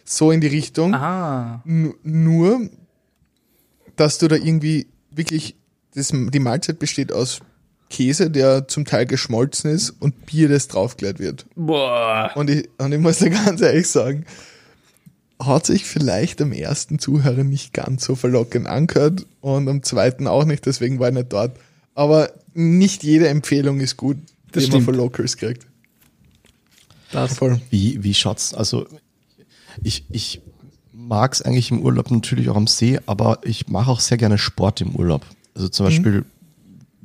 so 0.05 0.32
in 0.32 0.41
die 0.41 0.47
Richtung. 0.47 0.93
Ah. 0.93 1.61
N- 1.65 1.93
Nur, 2.03 2.69
dass 3.95 4.17
du 4.17 4.28
da 4.28 4.36
irgendwie 4.36 4.88
wirklich, 5.11 5.55
das, 5.93 6.09
die 6.11 6.39
Mahlzeit 6.39 6.80
besteht 6.80 7.11
aus 7.11 7.39
Käse, 7.93 8.31
der 8.31 8.67
zum 8.67 8.85
Teil 8.85 9.05
geschmolzen 9.05 9.71
ist 9.71 9.91
und 9.91 10.25
Bier, 10.25 10.49
das 10.49 10.67
draufgelegt 10.67 11.19
wird. 11.19 11.45
Boah. 11.55 12.31
Und 12.35 12.49
ich, 12.49 12.67
und 12.79 12.91
ich 12.91 12.99
muss 12.99 13.19
da 13.19 13.27
ganz 13.29 13.61
ehrlich 13.61 13.87
sagen, 13.87 14.25
hat 15.39 15.65
sich 15.65 15.85
vielleicht 15.85 16.41
am 16.41 16.51
ersten 16.51 16.97
Zuhörer 16.99 17.43
nicht 17.43 17.71
ganz 17.71 18.03
so 18.03 18.15
verlockend 18.15 18.65
angehört 18.65 19.27
und 19.41 19.69
am 19.69 19.83
zweiten 19.83 20.27
auch 20.27 20.43
nicht, 20.45 20.65
deswegen 20.65 20.99
war 20.99 21.09
ich 21.09 21.13
nicht 21.13 21.31
dort. 21.31 21.55
Aber 21.95 22.31
nicht 22.53 23.03
jede 23.03 23.27
Empfehlung 23.27 23.79
ist 23.79 23.95
gut, 23.95 24.17
Das 24.51 24.65
die 24.65 24.71
man 24.71 24.81
von 24.81 24.95
Locals 24.95 25.37
kriegt. 25.37 25.67
Das. 27.11 27.37
Voll. 27.37 27.61
Wie, 27.69 28.03
wie 28.03 28.15
schaut's? 28.15 28.55
Also 28.55 28.87
ich, 29.83 30.05
ich 30.09 30.41
mag 30.91 31.33
es 31.33 31.43
eigentlich 31.43 31.69
im 31.69 31.83
Urlaub 31.83 32.09
natürlich 32.09 32.49
auch 32.49 32.55
am 32.55 32.65
See, 32.65 32.99
aber 33.05 33.39
ich 33.43 33.67
mache 33.67 33.91
auch 33.91 33.99
sehr 33.99 34.17
gerne 34.17 34.39
Sport 34.39 34.81
im 34.81 34.95
Urlaub. 34.95 35.23
Also 35.53 35.67
zum 35.69 35.85
Beispiel 35.85 36.25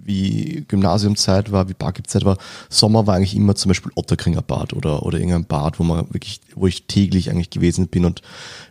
wie 0.09 0.65
Gymnasiumzeit 0.67 1.53
war, 1.53 1.69
wie 1.69 1.75
Bargibzeit 1.75 2.25
war, 2.25 2.39
Sommer 2.69 3.07
war 3.07 3.15
eigentlich 3.15 3.37
immer 3.37 3.55
zum 3.55 3.69
Beispiel 3.69 3.93
Otterkringer 3.95 4.43
Bad 4.43 4.73
oder, 4.73 5.05
oder 5.05 5.19
irgendein 5.19 5.45
Bad, 5.45 5.79
wo 5.79 5.85
man 5.85 6.13
wirklich, 6.13 6.41
wo 6.57 6.67
ich 6.67 6.87
täglich 6.87 7.31
eigentlich 7.31 7.51
gewesen 7.51 7.89
bin 7.89 8.05
und 8.05 8.23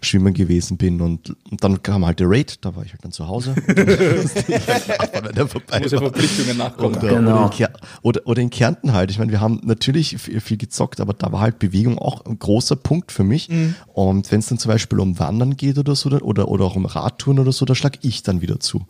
schwimmen 0.01 0.33
gewesen 0.33 0.77
bin 0.77 0.99
und, 0.99 1.29
und 1.49 1.63
dann 1.63 1.83
kam 1.83 2.05
halt 2.05 2.19
der 2.19 2.29
Raid, 2.29 2.57
da 2.65 2.75
war 2.75 2.83
ich 2.83 2.91
halt 2.91 3.05
dann 3.05 3.11
zu 3.11 3.27
Hause. 3.27 3.55
Und 3.67 5.37
dann 5.37 5.47
wenn 5.47 5.47
vorbei 5.47 5.79
Muss 5.79 5.91
ja. 5.91 5.99
Verpflichtungen 5.99 6.57
nachkommen. 6.57 6.95
Oder, 6.95 7.07
Genau. 7.07 7.45
oder, 7.45 7.57
in 7.59 7.67
oder, 8.01 8.21
oder 8.25 8.41
in 8.41 8.49
Kärnten 8.49 8.93
halt. 8.93 9.11
Ich 9.11 9.19
meine, 9.19 9.31
wir 9.31 9.39
haben 9.39 9.61
natürlich 9.63 10.17
viel, 10.17 10.39
viel 10.39 10.57
gezockt, 10.57 10.99
aber 10.99 11.13
da 11.13 11.31
war 11.31 11.41
halt 11.41 11.59
Bewegung 11.59 11.97
auch 11.97 12.25
ein 12.25 12.39
großer 12.39 12.75
Punkt 12.75 13.11
für 13.11 13.23
mich. 13.23 13.49
Und 13.93 14.31
wenn 14.31 14.39
es 14.39 14.47
dann 14.47 14.57
zum 14.57 14.71
Beispiel 14.71 14.99
um 14.99 15.19
Wandern 15.19 15.55
geht 15.55 15.77
oder 15.77 15.95
so, 15.95 16.09
oder, 16.09 16.47
oder 16.47 16.65
auch 16.65 16.75
um 16.75 16.85
Radtouren 16.85 17.39
oder 17.39 17.51
so, 17.51 17.65
da 17.65 17.75
schlag 17.75 17.99
ich 18.01 18.23
dann 18.23 18.41
wieder 18.41 18.59
zu. 18.59 18.85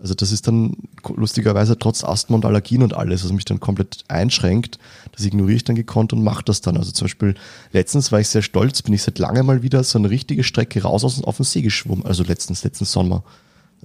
Also 0.00 0.14
das 0.14 0.30
ist 0.30 0.46
dann 0.46 0.76
lustigerweise 1.14 1.78
trotz 1.78 2.04
Asthma 2.04 2.36
und 2.36 2.44
Allergien 2.44 2.82
und 2.82 2.94
alles, 2.94 3.24
was 3.24 3.32
mich 3.32 3.46
dann 3.46 3.60
komplett 3.60 4.04
einschränkt, 4.08 4.78
das 5.12 5.24
ignoriere 5.24 5.56
ich 5.56 5.64
dann 5.64 5.76
gekonnt 5.76 6.12
und 6.12 6.22
mache 6.22 6.44
das 6.44 6.60
dann. 6.60 6.76
Also 6.76 6.92
zum 6.92 7.06
Beispiel 7.06 7.34
letztens 7.72 8.12
war 8.12 8.20
ich 8.20 8.28
sehr 8.28 8.42
stolz, 8.42 8.82
bin 8.82 8.92
ich 8.92 9.02
seit 9.02 9.18
langem 9.18 9.46
mal 9.46 9.62
wieder 9.62 9.82
so 9.84 9.98
eine 9.98 10.10
richtige 10.10 10.44
Strecke 10.44 10.82
raus 10.82 11.02
aus, 11.04 11.22
auf 11.24 11.36
den 11.36 11.44
See 11.44 11.62
geschwommen. 11.62 12.04
Also 12.04 12.24
letztens, 12.24 12.62
letzten 12.62 12.84
Sommer. 12.84 13.24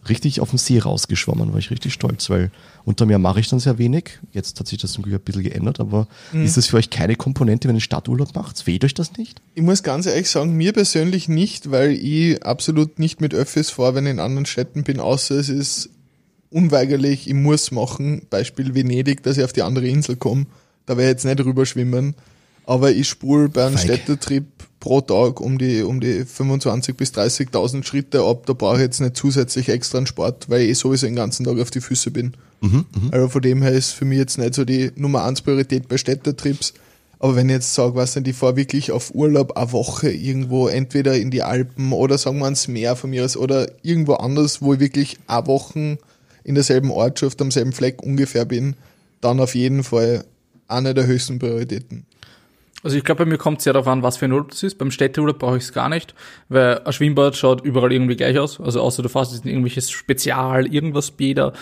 Richtig 0.09 0.39
auf 0.39 0.49
den 0.49 0.57
See 0.57 0.79
rausgeschwommen, 0.79 1.51
war 1.51 1.59
ich 1.59 1.69
richtig 1.69 1.93
stolz, 1.93 2.29
weil 2.29 2.49
unter 2.85 3.05
mir 3.05 3.19
mache 3.19 3.39
ich 3.39 3.49
dann 3.49 3.59
sehr 3.59 3.77
wenig. 3.77 4.19
Jetzt 4.31 4.59
hat 4.59 4.67
sich 4.67 4.79
das 4.79 4.93
zum 4.93 5.03
Glück 5.03 5.21
ein 5.21 5.23
bisschen 5.23 5.43
geändert, 5.43 5.79
aber 5.79 6.07
ist 6.33 6.57
das 6.57 6.67
für 6.67 6.77
euch 6.77 6.89
keine 6.89 7.15
Komponente, 7.15 7.67
wenn 7.67 7.75
ihr 7.75 7.81
Stadturlaub 7.81 8.33
macht? 8.33 8.65
Weht 8.65 8.83
euch 8.83 8.93
das 8.93 9.17
nicht? 9.17 9.41
Ich 9.53 9.61
muss 9.61 9.83
ganz 9.83 10.07
ehrlich 10.07 10.29
sagen, 10.29 10.55
mir 10.55 10.73
persönlich 10.73 11.29
nicht, 11.29 11.71
weil 11.71 11.91
ich 11.91 12.43
absolut 12.43 12.99
nicht 12.99 13.21
mit 13.21 13.33
Öffis 13.33 13.69
fahre, 13.69 13.95
wenn 13.95 14.05
ich 14.05 14.11
in 14.11 14.19
anderen 14.19 14.45
Städten 14.45 14.83
bin, 14.83 14.99
außer 14.99 15.35
es 15.35 15.49
ist 15.49 15.89
unweigerlich, 16.51 17.27
ich 17.27 17.33
muss 17.33 17.71
machen, 17.71 18.23
Beispiel 18.29 18.75
Venedig, 18.75 19.23
dass 19.23 19.37
ich 19.37 19.43
auf 19.43 19.53
die 19.53 19.63
andere 19.63 19.87
Insel 19.87 20.15
komme. 20.15 20.45
Da 20.85 20.97
werde 20.97 21.03
ich 21.11 21.15
jetzt 21.15 21.25
nicht 21.25 21.45
rüber 21.45 21.65
schwimmen. 21.65 22.15
Aber 22.65 22.91
ich 22.91 23.07
spule 23.09 23.49
bei 23.49 23.65
einem 23.65 23.77
Feig. 23.77 23.85
Städtetrip 23.85 24.45
pro 24.79 25.01
Tag 25.01 25.39
um 25.41 25.57
die, 25.57 25.81
um 25.81 25.99
die 25.99 26.23
25.000 26.23 26.93
bis 26.93 27.11
30.000 27.11 27.83
Schritte 27.83 28.23
ab. 28.23 28.45
Da 28.45 28.53
brauche 28.53 28.75
ich 28.75 28.81
jetzt 28.81 28.99
nicht 28.99 29.15
zusätzlich 29.15 29.69
extra 29.69 29.99
einen 29.99 30.07
Sport, 30.07 30.49
weil 30.49 30.61
ich 30.61 30.69
eh 30.69 30.73
sowieso 30.73 31.05
den 31.05 31.15
ganzen 31.15 31.45
Tag 31.45 31.59
auf 31.59 31.71
die 31.71 31.81
Füße 31.81 32.11
bin. 32.11 32.33
Also 33.11 33.29
von 33.29 33.41
dem 33.41 33.61
her 33.61 33.71
ist 33.71 33.91
für 33.91 34.05
mich 34.05 34.17
jetzt 34.17 34.37
nicht 34.37 34.53
so 34.53 34.65
die 34.65 34.91
Nummer 34.95 35.23
eins 35.23 35.41
Priorität 35.41 35.87
bei 35.87 35.97
Städtetrips. 35.97 36.73
Aber 37.19 37.35
wenn 37.35 37.49
ich 37.49 37.53
jetzt 37.53 37.73
sage, 37.75 37.95
was 37.95 38.13
denn, 38.13 38.25
ich 38.25 38.35
fahre 38.35 38.55
wirklich 38.55 38.91
auf 38.91 39.13
Urlaub 39.13 39.55
eine 39.55 39.71
Woche 39.71 40.09
irgendwo, 40.09 40.67
entweder 40.67 41.15
in 41.15 41.29
die 41.29 41.43
Alpen 41.43 41.91
oder 41.93 42.17
sagen 42.17 42.39
wir 42.39 42.45
ans 42.45 42.67
Meer 42.67 42.95
von 42.95 43.11
mir 43.11 43.23
aus 43.23 43.37
oder 43.37 43.67
irgendwo 43.83 44.15
anders, 44.15 44.61
wo 44.61 44.73
ich 44.73 44.79
wirklich 44.79 45.19
eine 45.27 45.45
Woche 45.45 45.99
in 46.43 46.55
derselben 46.55 46.91
Ortschaft, 46.91 47.41
am 47.41 47.51
selben 47.51 47.71
Fleck 47.71 48.01
ungefähr 48.01 48.45
bin, 48.45 48.75
dann 49.21 49.39
auf 49.39 49.55
jeden 49.55 49.83
Fall 49.83 50.25
eine 50.67 50.93
der 50.93 51.05
höchsten 51.05 51.39
Prioritäten. 51.39 52.05
Also 52.83 52.97
ich 52.97 53.03
glaube, 53.03 53.25
bei 53.25 53.29
mir 53.29 53.37
kommt 53.37 53.59
es 53.59 53.65
sehr 53.65 53.73
darauf 53.73 53.87
an, 53.87 54.01
was 54.01 54.17
für 54.17 54.25
ein 54.25 54.31
Urlaub 54.31 54.49
das 54.49 54.63
ist. 54.63 54.77
Beim 54.77 54.89
Städteurlaub 54.89 55.37
brauche 55.37 55.57
ich 55.57 55.63
es 55.63 55.73
gar 55.73 55.87
nicht, 55.87 56.15
weil 56.49 56.79
ein 56.79 56.91
Schwimmbad 56.91 57.35
schaut 57.35 57.61
überall 57.63 57.91
irgendwie 57.91 58.15
gleich 58.15 58.39
aus. 58.39 58.59
Also 58.59 58.81
außer 58.81 59.03
du 59.03 59.09
fährst 59.09 59.33
jetzt 59.33 59.45
in 59.45 59.51
irgendwelches 59.51 59.91
Spezial, 59.91 60.65
irgendwas 60.65 61.11
Bäder. 61.11 61.53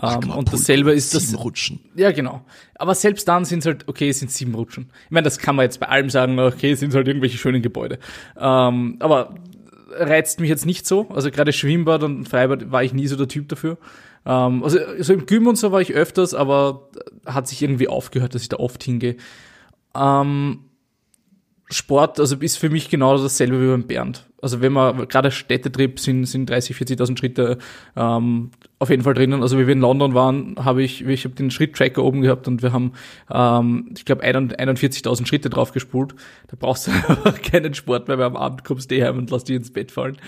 Ähm, 0.00 0.30
und 0.30 0.52
dasselbe 0.52 0.92
ist 0.92 1.14
das. 1.14 1.28
Sieben 1.28 1.38
Rutschen. 1.42 1.80
Ja, 1.96 2.12
genau. 2.12 2.42
Aber 2.76 2.94
selbst 2.94 3.26
dann 3.26 3.44
sind 3.44 3.60
es 3.60 3.66
halt, 3.66 3.88
okay, 3.88 4.08
es 4.08 4.20
sind 4.20 4.30
sieben 4.30 4.54
Rutschen. 4.54 4.90
Ich 5.06 5.10
meine, 5.10 5.24
das 5.24 5.38
kann 5.38 5.56
man 5.56 5.64
jetzt 5.64 5.80
bei 5.80 5.88
allem 5.88 6.10
sagen, 6.10 6.38
okay, 6.38 6.70
es 6.70 6.80
sind 6.80 6.94
halt 6.94 7.08
irgendwelche 7.08 7.38
schönen 7.38 7.60
Gebäude. 7.60 7.98
Ähm, 8.38 8.96
aber 9.00 9.34
reizt 9.90 10.38
mich 10.38 10.48
jetzt 10.48 10.66
nicht 10.66 10.86
so. 10.86 11.08
Also 11.10 11.32
gerade 11.32 11.52
Schwimmbad 11.52 12.04
und 12.04 12.28
Freibad 12.28 12.70
war 12.70 12.84
ich 12.84 12.92
nie 12.92 13.08
so 13.08 13.16
der 13.16 13.26
Typ 13.26 13.48
dafür. 13.48 13.78
Ähm, 14.26 14.62
also 14.62 14.78
so 15.00 15.12
im 15.12 15.26
Gym 15.26 15.46
und 15.46 15.56
so 15.56 15.72
war 15.72 15.80
ich 15.80 15.92
öfters, 15.92 16.34
aber 16.34 16.88
hat 17.26 17.48
sich 17.48 17.62
irgendwie 17.62 17.88
aufgehört, 17.88 18.34
dass 18.34 18.42
ich 18.42 18.48
da 18.48 18.56
oft 18.56 18.82
hingehe. 18.82 19.16
Ähm, 19.94 20.64
Sport, 21.70 22.18
also 22.18 22.36
ist 22.36 22.56
für 22.56 22.70
mich 22.70 22.88
genau 22.88 23.16
dasselbe 23.18 23.60
wie 23.60 23.68
beim 23.68 23.86
Bernd. 23.86 24.28
Also 24.40 24.60
wenn 24.60 24.72
man, 24.72 25.08
gerade 25.08 25.30
Städtetrip 25.30 25.98
sind, 25.98 26.24
sind 26.26 26.48
30, 26.48 26.76
40.000 26.76 27.18
Schritte 27.18 27.58
ähm, 27.96 28.50
auf 28.78 28.90
jeden 28.90 29.02
Fall 29.02 29.14
drinnen. 29.14 29.42
Also 29.42 29.58
wie 29.58 29.66
wir 29.66 29.72
in 29.72 29.80
London 29.80 30.14
waren, 30.14 30.54
habe 30.58 30.82
ich, 30.82 31.04
ich 31.04 31.24
habe 31.24 31.34
den 31.34 31.50
Schritttracker 31.50 32.04
oben 32.04 32.20
gehabt 32.20 32.46
und 32.46 32.62
wir 32.62 32.72
haben, 32.72 32.92
ähm, 33.32 33.90
ich 33.96 34.04
glaube, 34.04 34.22
41.000 34.22 35.26
Schritte 35.26 35.50
drauf 35.50 35.72
gespult. 35.72 36.14
Da 36.46 36.56
brauchst 36.58 36.86
du 36.86 36.92
keinen 37.50 37.74
Sport 37.74 38.06
mehr, 38.06 38.18
weil 38.18 38.26
am 38.26 38.36
Abend 38.36 38.62
kommst 38.62 38.90
du 38.90 38.96
eh 38.96 39.04
heim 39.04 39.18
und 39.18 39.30
lass 39.30 39.44
dich 39.44 39.56
ins 39.56 39.72
Bett 39.72 39.90
fallen. 39.90 40.18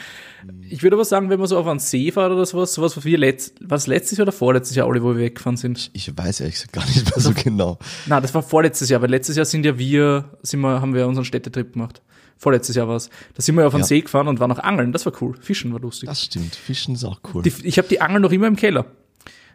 Ich 0.68 0.82
würde 0.82 0.96
aber 0.96 1.04
sagen, 1.04 1.30
wenn 1.30 1.38
man 1.38 1.46
so 1.46 1.58
auf 1.58 1.66
einen 1.66 1.78
See 1.78 2.10
fährt 2.10 2.32
oder 2.32 2.44
sowas, 2.46 2.74
sowas, 2.74 2.96
was 2.96 3.04
wir 3.04 3.18
letzt, 3.18 3.58
was 3.60 3.86
letztes 3.86 4.18
Jahr 4.18 4.24
oder 4.24 4.32
vorletztes 4.32 4.74
Jahr 4.76 4.88
alle, 4.88 5.02
wo 5.02 5.10
wir 5.10 5.18
weggefahren 5.18 5.56
sind. 5.56 5.90
Ich 5.92 6.16
weiß 6.16 6.40
ehrlich 6.40 6.56
gesagt 6.56 6.72
gar 6.72 6.84
nicht 6.86 7.04
mehr 7.04 7.20
so 7.20 7.32
genau. 7.32 7.78
Na, 8.06 8.20
das 8.20 8.34
war 8.34 8.42
vorletztes 8.42 8.88
Jahr, 8.88 9.00
weil 9.02 9.10
letztes 9.10 9.36
Jahr 9.36 9.44
sind 9.44 9.64
ja 9.64 9.78
wir, 9.78 10.30
sind 10.42 10.60
wir, 10.60 10.80
haben 10.80 10.94
wir 10.94 11.06
unseren 11.06 11.24
Städtetrip 11.24 11.74
gemacht. 11.74 12.02
Vorletztes 12.42 12.74
Jahr 12.74 12.88
war's. 12.88 13.10
Da 13.34 13.42
sind 13.42 13.54
wir 13.56 13.66
auf 13.66 13.74
den 13.74 13.80
Ja. 13.80 13.86
See 13.86 14.00
gefahren 14.00 14.26
und 14.26 14.40
waren 14.40 14.50
auch 14.50 14.58
angeln. 14.58 14.92
Das 14.92 15.04
war 15.04 15.12
cool. 15.20 15.36
Fischen 15.40 15.72
war 15.74 15.78
lustig. 15.80 16.08
Das 16.08 16.22
stimmt. 16.24 16.54
Fischen 16.56 16.94
ist 16.94 17.04
auch 17.04 17.20
cool. 17.34 17.42
Die, 17.42 17.52
ich 17.64 17.76
habe 17.76 17.86
die 17.86 18.00
Angel 18.00 18.18
noch 18.20 18.32
immer 18.32 18.46
im 18.46 18.56
Keller. 18.56 18.86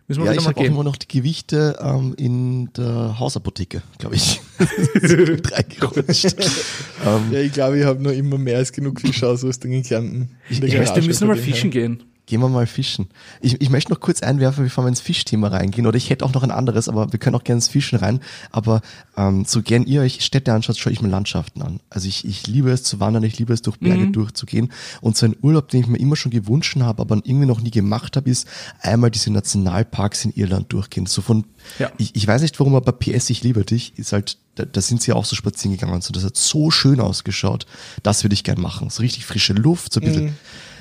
Müssen 0.07 0.19
wir 0.21 0.27
Ja, 0.27 0.31
wieder 0.33 0.41
ich 0.43 0.47
habe 0.47 0.59
auch 0.59 0.63
immer 0.65 0.83
noch 0.83 0.95
die 0.97 1.07
Gewichte 1.07 1.79
ähm, 1.81 2.13
in 2.15 2.71
der 2.73 3.17
Hausapotheke, 3.19 3.81
glaube 3.97 4.13
ich. 4.17 4.39
Reingerutscht. 5.01 6.35
ähm, 7.05 7.31
Ja, 7.31 7.39
ich 7.39 7.53
glaube, 7.53 7.79
ich 7.79 7.85
habe 7.85 8.01
noch 8.03 8.11
immer 8.11 8.37
mehr 8.37 8.57
als 8.57 8.71
genug 8.71 9.01
Fischausrüstung 9.01 9.71
in 9.71 9.81
Kärnten. 9.83 10.37
In 10.49 10.59
der 10.61 10.69
Ich- 10.69 10.77
heißt, 10.77 10.95
wir 10.95 11.03
müssen 11.03 11.27
mal 11.27 11.35
fischen 11.37 11.71
gehen. 11.71 12.03
Gehen 12.25 12.41
wir 12.41 12.49
mal 12.49 12.67
fischen. 12.67 13.07
Ich, 13.41 13.61
ich 13.61 13.69
möchte 13.69 13.91
noch 13.91 13.99
kurz 13.99 14.21
einwerfen, 14.21 14.63
bevor 14.63 14.83
wir 14.83 14.89
ins 14.89 15.01
Fischthema 15.01 15.47
reingehen. 15.49 15.85
Oder 15.87 15.97
ich 15.97 16.09
hätte 16.09 16.25
auch 16.25 16.33
noch 16.33 16.43
ein 16.43 16.51
anderes, 16.51 16.89
aber 16.89 17.11
wir 17.11 17.19
können 17.19 17.35
auch 17.35 17.43
gerne 17.43 17.57
ins 17.57 17.67
Fischen 17.67 17.97
rein. 17.99 18.19
Aber 18.51 18.81
ähm, 19.17 19.45
so 19.45 19.61
gern 19.61 19.85
ihr 19.85 20.01
euch 20.01 20.23
Städte 20.23 20.51
anschaut, 20.53 20.77
schaue 20.77 20.93
ich 20.93 21.01
mir 21.01 21.09
Landschaften 21.09 21.61
an. 21.61 21.79
Also 21.89 22.07
ich, 22.07 22.25
ich 22.25 22.47
liebe 22.47 22.71
es 22.71 22.83
zu 22.83 22.99
wandern, 22.99 23.23
ich 23.23 23.37
liebe 23.37 23.53
es 23.53 23.61
durch 23.61 23.77
Berge 23.79 24.07
durchzugehen. 24.11 24.71
Und 25.01 25.17
so 25.17 25.25
ein 25.25 25.35
Urlaub, 25.41 25.69
den 25.69 25.81
ich 25.81 25.87
mir 25.87 25.97
immer 25.99 26.15
schon 26.15 26.31
gewünscht 26.31 26.75
habe, 26.79 27.01
aber 27.01 27.15
irgendwie 27.23 27.45
noch 27.45 27.61
nie 27.61 27.71
gemacht 27.71 28.15
habe, 28.17 28.29
ist 28.29 28.47
einmal 28.81 29.11
diese 29.11 29.31
Nationalparks 29.31 30.25
in 30.25 30.33
Irland 30.33 30.73
durchgehen. 30.73 31.05
So 31.05 31.21
von, 31.21 31.45
Ja. 31.79 31.91
ich, 31.97 32.15
ich 32.15 32.27
weiß 32.27 32.41
nicht 32.41 32.59
warum, 32.59 32.75
aber 32.75 32.91
PS, 32.91 33.29
ich 33.29 33.43
liebe 33.43 33.63
dich, 33.63 33.93
ist 33.97 34.13
halt, 34.13 34.37
da, 34.55 34.65
da 34.65 34.81
sind 34.81 35.01
sie 35.01 35.13
auch 35.13 35.25
so 35.25 35.35
spazieren 35.35 35.75
gegangen 35.77 35.93
und 35.93 36.03
so. 36.03 36.11
Das 36.11 36.23
hat 36.23 36.35
so 36.37 36.71
schön 36.71 36.99
ausgeschaut. 36.99 37.65
Das 38.03 38.23
würde 38.23 38.33
ich 38.33 38.43
gern 38.43 38.59
machen. 38.59 38.89
So 38.89 39.01
richtig 39.03 39.25
frische 39.25 39.53
Luft, 39.53 39.93
so 39.93 39.99
ein 39.99 40.05
bisschen. 40.05 40.35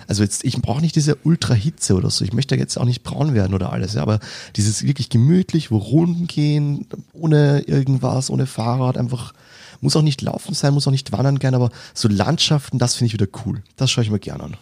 Also 0.08 0.22
jetzt, 0.22 0.44
ich 0.44 0.60
brauche 0.60 0.80
nicht 0.80 0.96
diese 0.96 1.16
Ultra-Hitze 1.24 1.94
oder 1.94 2.10
so. 2.10 2.24
Ich 2.24 2.32
möchte 2.32 2.56
jetzt 2.56 2.76
auch 2.76 2.84
nicht 2.84 3.02
braun 3.02 3.34
werden 3.34 3.54
oder 3.54 3.72
alles, 3.72 3.94
ja, 3.94 4.02
aber 4.02 4.20
dieses 4.56 4.84
wirklich 4.84 5.08
gemütlich, 5.08 5.70
wo 5.70 5.78
Runden 5.78 6.26
gehen, 6.26 6.86
ohne 7.12 7.60
irgendwas, 7.66 8.30
ohne 8.30 8.46
Fahrrad, 8.46 8.96
einfach, 8.96 9.32
muss 9.80 9.96
auch 9.96 10.02
nicht 10.02 10.22
laufen 10.22 10.54
sein, 10.54 10.74
muss 10.74 10.86
auch 10.86 10.92
nicht 10.92 11.12
wandern 11.12 11.38
gehen, 11.38 11.54
aber 11.54 11.70
so 11.94 12.08
Landschaften, 12.08 12.78
das 12.78 12.94
finde 12.96 13.08
ich 13.08 13.12
wieder 13.14 13.26
cool. 13.44 13.62
Das 13.76 13.90
schaue 13.90 14.04
ich 14.04 14.10
mir 14.10 14.18
gerne 14.18 14.44
an. 14.44 14.56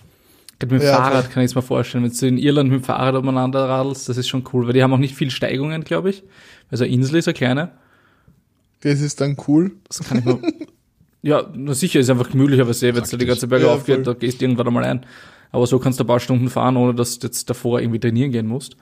Gerade 0.59 0.75
mit 0.75 0.83
dem 0.83 0.87
Ja, 0.87 0.97
Fahrrad 0.97 1.31
kann 1.31 1.43
ich 1.43 1.51
es 1.51 1.55
mir 1.55 1.63
vorstellen. 1.63 2.05
Wenn 2.05 2.13
du 2.13 2.27
in 2.27 2.39
Irland 2.39 2.71
mit 2.71 2.81
dem 2.83 2.85
Fahrrad 2.85 3.17
umeinander 3.17 3.69
radelst, 3.69 4.09
das 4.09 4.17
ist 4.17 4.29
schon 4.29 4.45
cool, 4.53 4.67
weil 4.67 4.73
die 4.75 4.83
haben 4.83 4.93
auch 4.93 4.99
nicht 4.99 5.15
viel 5.17 5.31
Steigungen, 5.31 5.83
glaube 5.83 6.11
ich. 6.11 6.23
Also 6.71 6.85
Insel 6.85 7.17
ist 7.17 7.27
eine 7.27 7.35
kleine. 7.35 7.71
Das 8.81 9.01
ist 9.01 9.21
dann 9.21 9.37
cool. 9.49 9.73
Das 9.89 10.01
kann 10.01 10.19
ich 10.19 10.25
mir. 10.25 10.41
ja, 11.23 11.45
na 11.55 11.73
sicher 11.75 12.01
ist 12.01 12.11
einfach 12.11 12.31
gemütlicher, 12.31 12.67
weil 12.67 12.95
wenn 12.95 13.05
du 13.05 13.17
die 13.17 13.27
ganze 13.27 13.47
Berge 13.49 13.67
Ja, 13.67 13.73
aufgeht, 13.75 14.07
da 14.07 14.13
gehst 14.13 14.41
du 14.41 14.45
irgendwann 14.45 14.67
einmal 14.67 14.85
ein. 14.85 15.07
Aber 15.51 15.67
so 15.67 15.79
kannst 15.79 16.01
du 16.01 16.05
ein 16.05 16.07
paar 16.07 16.21
Stunden 16.21 16.49
fahren, 16.51 16.77
ohne 16.77 16.95
dass 16.95 17.19
du 17.19 17.27
jetzt 17.27 17.49
davor 17.51 17.81
irgendwie 17.81 18.01
trainieren 18.01 18.33
gehen 18.33 18.47
musst. 18.47 18.77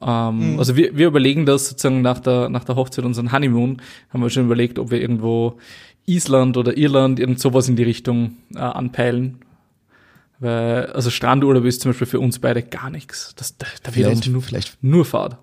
Ähm, 0.00 0.52
Mhm. 0.54 0.58
Also 0.58 0.76
wir, 0.76 0.96
wir 0.96 1.06
überlegen 1.08 1.44
das 1.46 1.68
sozusagen 1.68 2.02
nach 2.02 2.18
der, 2.20 2.48
nach 2.48 2.64
der 2.64 2.76
Hochzeit, 2.76 3.04
unseren 3.04 3.30
Honeymoon, 3.32 3.80
haben 4.10 4.22
wir 4.22 4.30
schon 4.30 4.44
überlegt, 4.46 4.78
ob 4.78 4.90
wir 4.90 5.00
irgendwo 5.00 5.58
Island 6.06 6.56
oder 6.56 6.76
Irland, 6.76 7.20
irgend 7.20 7.38
sowas 7.40 7.68
in 7.68 7.76
die 7.76 7.82
Richtung 7.82 8.36
äh, 8.54 8.58
anpeilen. 8.60 9.38
Weil, 10.40 10.86
also 10.92 11.10
Strandurlaub 11.10 11.64
ist 11.64 11.80
zum 11.82 11.90
Beispiel 11.90 12.06
für 12.06 12.20
uns 12.20 12.38
beide 12.38 12.62
gar 12.62 12.90
nichts. 12.90 13.34
Das, 13.36 13.56
da, 13.58 13.66
da 13.82 13.94
wird 13.94 14.08
uns 14.08 14.26
nur, 14.26 14.40
vielleicht- 14.42 14.78
nur 14.82 15.04
Fahrt. 15.04 15.36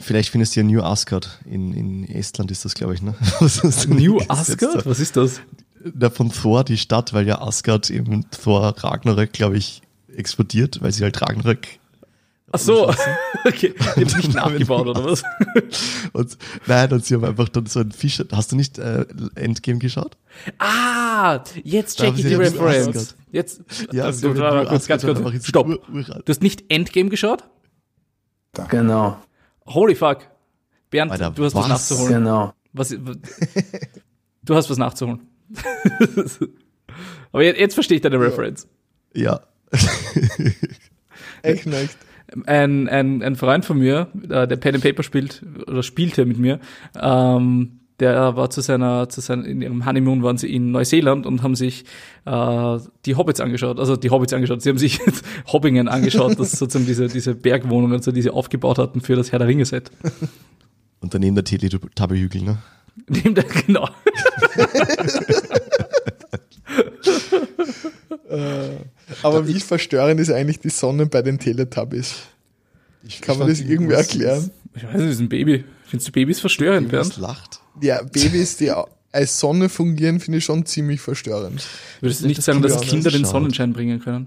Vielleicht 0.00 0.28
findest 0.30 0.54
du 0.54 0.60
ja 0.60 0.64
New 0.66 0.80
Asgard. 0.80 1.40
In, 1.44 1.74
in 1.74 2.08
Estland 2.08 2.52
ist 2.52 2.64
das, 2.64 2.74
glaube 2.74 2.94
ich, 2.94 3.02
ne? 3.02 3.14
New? 3.88 4.20
Asgard? 4.28 4.86
Was 4.86 5.00
ist 5.00 5.16
das? 5.16 5.40
Da 5.84 6.10
von 6.10 6.30
Thor, 6.30 6.64
die 6.64 6.78
Stadt, 6.78 7.12
weil 7.12 7.26
ja 7.26 7.40
Asgard 7.40 7.90
eben 7.90 8.28
Thor 8.30 8.74
Ragnarök, 8.76 9.32
glaube 9.32 9.56
ich, 9.56 9.82
explodiert, 10.14 10.82
weil 10.82 10.92
sie 10.92 11.04
halt 11.04 11.20
Ragnarök 11.20 11.78
Ach 12.50 12.58
so, 12.58 12.88
okay. 13.44 13.74
Die 13.76 14.04
haben 14.04 14.16
nicht 14.16 14.34
nachgebaut, 14.34 14.86
oder 14.86 15.04
was? 15.04 15.22
Und, 16.12 16.38
nein, 16.66 16.90
und 16.92 17.04
sie 17.04 17.14
haben 17.14 17.24
einfach 17.24 17.48
dann 17.50 17.66
so 17.66 17.80
einen 17.80 17.92
Fischer. 17.92 18.24
Hast 18.32 18.52
du 18.52 18.56
nicht 18.56 18.78
äh, 18.78 19.04
Endgame 19.34 19.78
geschaut? 19.78 20.16
Ah, 20.58 21.44
jetzt 21.62 21.98
check 21.98 22.14
ich 22.16 22.26
die 22.26 22.34
Reference. 22.34 23.16
Jetzt, 23.30 23.62
Ja, 23.92 24.04
also, 24.04 24.32
du, 24.32 24.40
warte, 24.40 24.68
kurz, 24.68 24.86
ganz 24.86 25.04
einfach 25.04 25.30
kurz. 25.30 25.46
Stopp. 25.46 25.66
Du 25.66 26.24
hast 26.26 26.42
nicht 26.42 26.64
Endgame 26.70 27.10
geschaut? 27.10 27.44
Genau, 28.70 29.18
Holy 29.66 29.94
fuck. 29.94 30.26
Bernd, 30.90 31.12
Alter, 31.12 31.30
du 31.30 31.44
hast 31.44 31.54
was, 31.54 31.64
was? 31.64 31.68
nachzuholen. 31.68 32.14
genau. 32.14 32.54
Was, 32.72 32.88
du 32.88 34.54
hast 34.54 34.70
was 34.70 34.78
nachzuholen. 34.78 35.27
Aber 37.32 37.42
jetzt, 37.42 37.58
jetzt 37.58 37.74
verstehe 37.74 37.96
ich 37.96 38.02
deine 38.02 38.20
Reference. 38.20 38.66
Ja. 39.14 39.40
Echt 41.42 41.66
nicht. 41.66 41.96
Ein, 42.46 42.88
ein, 42.88 43.22
ein 43.22 43.36
Freund 43.36 43.64
von 43.64 43.78
mir, 43.78 44.08
äh, 44.28 44.46
der 44.46 44.56
Pen 44.56 44.74
and 44.74 44.84
Paper 44.84 45.02
spielt 45.02 45.42
oder 45.66 45.82
spielte 45.82 46.26
mit 46.26 46.38
mir, 46.38 46.60
ähm, 47.00 47.78
der 48.00 48.36
war 48.36 48.50
zu 48.50 48.60
seiner, 48.60 49.08
zu 49.08 49.20
seiner, 49.20 49.44
in 49.44 49.60
ihrem 49.60 49.84
Honeymoon 49.84 50.22
waren 50.22 50.38
sie 50.38 50.54
in 50.54 50.70
Neuseeland 50.70 51.26
und 51.26 51.42
haben 51.42 51.56
sich 51.56 51.84
äh, 52.26 52.78
die 53.06 53.16
Hobbits 53.16 53.40
angeschaut, 53.40 53.80
also 53.80 53.96
die 53.96 54.10
Hobbits 54.10 54.32
angeschaut. 54.32 54.62
Sie 54.62 54.68
haben 54.68 54.78
sich 54.78 55.00
Hobbingen 55.52 55.88
angeschaut, 55.88 56.38
das 56.38 56.52
sozusagen 56.52 56.86
diese, 56.86 57.08
diese 57.08 57.34
Bergwohnungen, 57.34 58.00
so 58.02 58.12
die 58.12 58.22
sie 58.22 58.30
aufgebaut 58.30 58.78
hatten 58.78 59.00
für 59.00 59.16
das 59.16 59.32
Herr 59.32 59.40
der 59.40 59.48
Ringe-Set. 59.48 59.90
Und 61.00 61.14
daneben 61.14 61.34
der 61.34 61.44
Teletubby-Hügel, 61.44 62.42
ne? 62.42 62.58
Neben 63.08 63.34
der, 63.34 63.44
genau. 63.44 63.88
Aber 69.28 69.48
wie 69.48 69.60
verstörend 69.60 70.20
ist 70.20 70.30
eigentlich 70.30 70.60
die 70.60 70.70
Sonne 70.70 71.06
bei 71.06 71.22
den 71.22 71.38
Teletubbies? 71.38 72.14
Kann 73.20 73.38
man 73.38 73.48
das 73.48 73.60
irgendwie 73.60 73.94
erklären? 73.94 74.50
Ich 74.74 74.84
weiß 74.84 74.92
nicht, 74.94 75.04
das 75.04 75.14
ist 75.14 75.20
ein 75.20 75.28
Baby. 75.28 75.64
Findest 75.86 76.08
du 76.08 76.12
Babys 76.12 76.40
verstörend, 76.40 76.88
Bernd? 76.90 77.16
lacht? 77.16 77.60
Ja, 77.80 78.02
Babys, 78.02 78.56
die 78.56 78.70
als 79.12 79.40
Sonne 79.40 79.68
fungieren, 79.68 80.20
finde 80.20 80.38
ich 80.38 80.44
schon 80.44 80.66
ziemlich 80.66 81.00
verstörend. 81.00 81.66
Würdest 82.00 82.22
du 82.22 82.26
nicht 82.26 82.38
Das 82.38 82.44
sagen, 82.44 82.60
dass 82.62 82.80
Kinder 82.82 83.10
den. 83.10 83.24
Sonnenschein 83.24 83.72
bringen 83.72 84.00
können? 84.00 84.26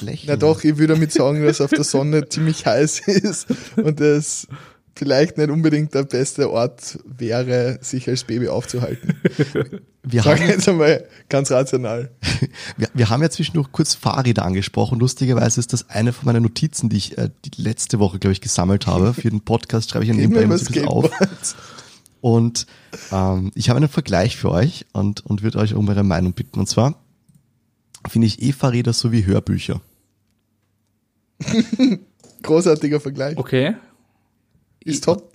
Lächeln. 0.00 0.26
Na 0.26 0.36
doch, 0.36 0.64
ich 0.64 0.76
würde 0.78 0.94
damit 0.94 1.12
sagen, 1.12 1.44
dass 1.44 1.60
auf 1.60 1.70
der 1.70 1.84
Sonne 1.84 2.28
ziemlich 2.28 2.66
heiß 2.66 3.00
ist 3.06 3.46
und 3.76 4.00
es 4.00 4.48
vielleicht 4.94 5.38
nicht 5.38 5.50
unbedingt 5.50 5.94
der 5.94 6.04
beste 6.04 6.50
Ort 6.50 6.98
wäre, 7.04 7.78
sich 7.80 8.08
als 8.08 8.24
Baby 8.24 8.48
aufzuhalten. 8.48 9.14
Wir 10.02 10.22
Sag 10.22 10.40
haben, 10.40 10.48
jetzt 10.48 10.66
einmal 10.66 11.06
ganz 11.28 11.50
rational. 11.50 12.10
wir, 12.78 12.88
wir 12.94 13.10
haben 13.10 13.20
ja 13.20 13.28
zwischendurch 13.28 13.70
kurz 13.70 13.94
Fahrräder 13.94 14.46
angesprochen. 14.46 14.98
Lustigerweise 14.98 15.60
ist 15.60 15.74
das 15.74 15.90
eine 15.90 16.14
von 16.14 16.24
meinen 16.24 16.42
Notizen, 16.42 16.88
die 16.88 16.96
ich 16.96 17.18
äh, 17.18 17.28
die 17.44 17.60
letzte 17.60 17.98
Woche, 17.98 18.18
glaube 18.18 18.32
ich, 18.32 18.40
gesammelt 18.40 18.86
habe. 18.86 19.12
Für 19.12 19.28
den 19.28 19.42
Podcast 19.42 19.90
schreibe 19.90 20.06
ich 20.06 20.10
an 20.10 20.16
wir 20.16 20.40
immer 20.40 20.56
so 20.56 20.72
ein 20.72 20.88
auf. 20.88 21.10
Und 22.22 22.66
ähm, 23.12 23.50
ich 23.54 23.68
habe 23.68 23.76
einen 23.76 23.90
Vergleich 23.90 24.38
für 24.38 24.50
euch 24.50 24.86
und, 24.94 25.24
und 25.26 25.42
würde 25.42 25.58
euch 25.58 25.74
um 25.74 25.86
eure 25.86 26.02
Meinung 26.02 26.32
bitten. 26.32 26.58
Und 26.58 26.66
zwar 26.66 26.94
finde 28.08 28.26
ich 28.26 28.40
E-Fahrräder 28.42 28.94
so 28.94 29.12
wie 29.12 29.26
Hörbücher. 29.26 29.82
Großartiger 32.42 33.00
Vergleich. 33.00 33.36
Okay. 33.36 33.74
Ist 34.84 35.04
top. 35.04 35.32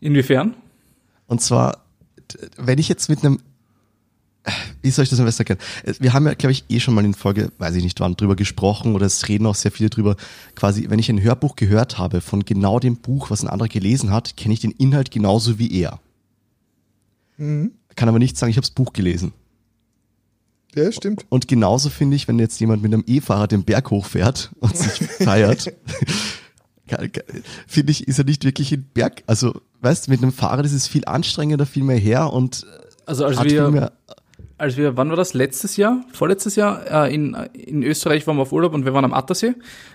Inwiefern? 0.00 0.54
Und 1.26 1.40
zwar, 1.40 1.84
wenn 2.56 2.78
ich 2.78 2.88
jetzt 2.88 3.08
mit 3.08 3.24
einem, 3.24 3.40
wie 4.82 4.90
soll 4.90 5.04
ich 5.04 5.10
das 5.10 5.18
am 5.18 5.24
besten 5.24 5.42
erklären? 5.46 5.60
Wir 6.00 6.12
haben 6.12 6.26
ja, 6.26 6.34
glaube 6.34 6.52
ich, 6.52 6.64
eh 6.68 6.80
schon 6.80 6.94
mal 6.94 7.04
in 7.04 7.14
Folge, 7.14 7.50
weiß 7.58 7.74
ich 7.76 7.82
nicht 7.82 8.00
wann, 8.00 8.16
drüber 8.16 8.36
gesprochen 8.36 8.94
oder 8.94 9.06
es 9.06 9.28
reden 9.28 9.46
auch 9.46 9.54
sehr 9.54 9.70
viele 9.70 9.90
drüber. 9.90 10.16
Quasi, 10.54 10.90
wenn 10.90 10.98
ich 10.98 11.08
ein 11.08 11.22
Hörbuch 11.22 11.56
gehört 11.56 11.98
habe 11.98 12.20
von 12.20 12.44
genau 12.44 12.78
dem 12.78 12.96
Buch, 12.96 13.30
was 13.30 13.42
ein 13.42 13.48
anderer 13.48 13.68
gelesen 13.68 14.10
hat, 14.10 14.36
kenne 14.36 14.54
ich 14.54 14.60
den 14.60 14.72
Inhalt 14.72 15.10
genauso 15.10 15.58
wie 15.58 15.72
er. 15.80 16.00
Kann 17.96 18.08
aber 18.08 18.18
nicht 18.18 18.36
sagen, 18.36 18.50
ich 18.50 18.56
habe 18.56 18.66
das 18.66 18.70
Buch 18.70 18.92
gelesen. 18.92 19.32
Ja, 20.74 20.90
stimmt. 20.90 21.24
Und 21.28 21.46
genauso 21.46 21.88
finde 21.88 22.16
ich, 22.16 22.26
wenn 22.26 22.38
jetzt 22.38 22.58
jemand 22.60 22.82
mit 22.82 22.92
einem 22.92 23.04
E-Fahrer 23.06 23.46
den 23.46 23.62
Berg 23.62 23.90
hochfährt 23.90 24.50
und 24.58 24.76
sich 24.76 24.92
feiert, 25.20 25.72
finde 27.66 27.92
ich, 27.92 28.08
ist 28.08 28.18
er 28.18 28.24
nicht 28.24 28.44
wirklich 28.44 28.72
ein 28.72 28.86
Berg. 28.94 29.22
Also, 29.26 29.60
weißt 29.80 30.06
du, 30.06 30.10
mit 30.10 30.22
einem 30.22 30.32
Fahrrad 30.32 30.64
ist 30.64 30.72
es 30.72 30.86
viel 30.88 31.04
anstrengender, 31.06 31.66
viel 31.66 31.84
mehr 31.84 31.98
her 31.98 32.32
und 32.32 32.66
Also 33.06 33.24
als 33.26 33.44
wir, 33.44 33.70
mehr. 33.70 33.92
als 34.58 34.76
wir, 34.76 34.96
wann 34.96 35.10
war 35.10 35.16
das? 35.16 35.34
Letztes 35.34 35.76
Jahr? 35.76 36.00
Vorletztes 36.12 36.56
Jahr? 36.56 37.06
Äh, 37.06 37.14
in, 37.14 37.34
in 37.52 37.82
Österreich 37.82 38.26
waren 38.26 38.36
wir 38.36 38.42
auf 38.42 38.52
Urlaub 38.52 38.72
und 38.74 38.84
wir 38.84 38.94
waren 38.94 39.04
am 39.04 39.14
Attersee. 39.14 39.54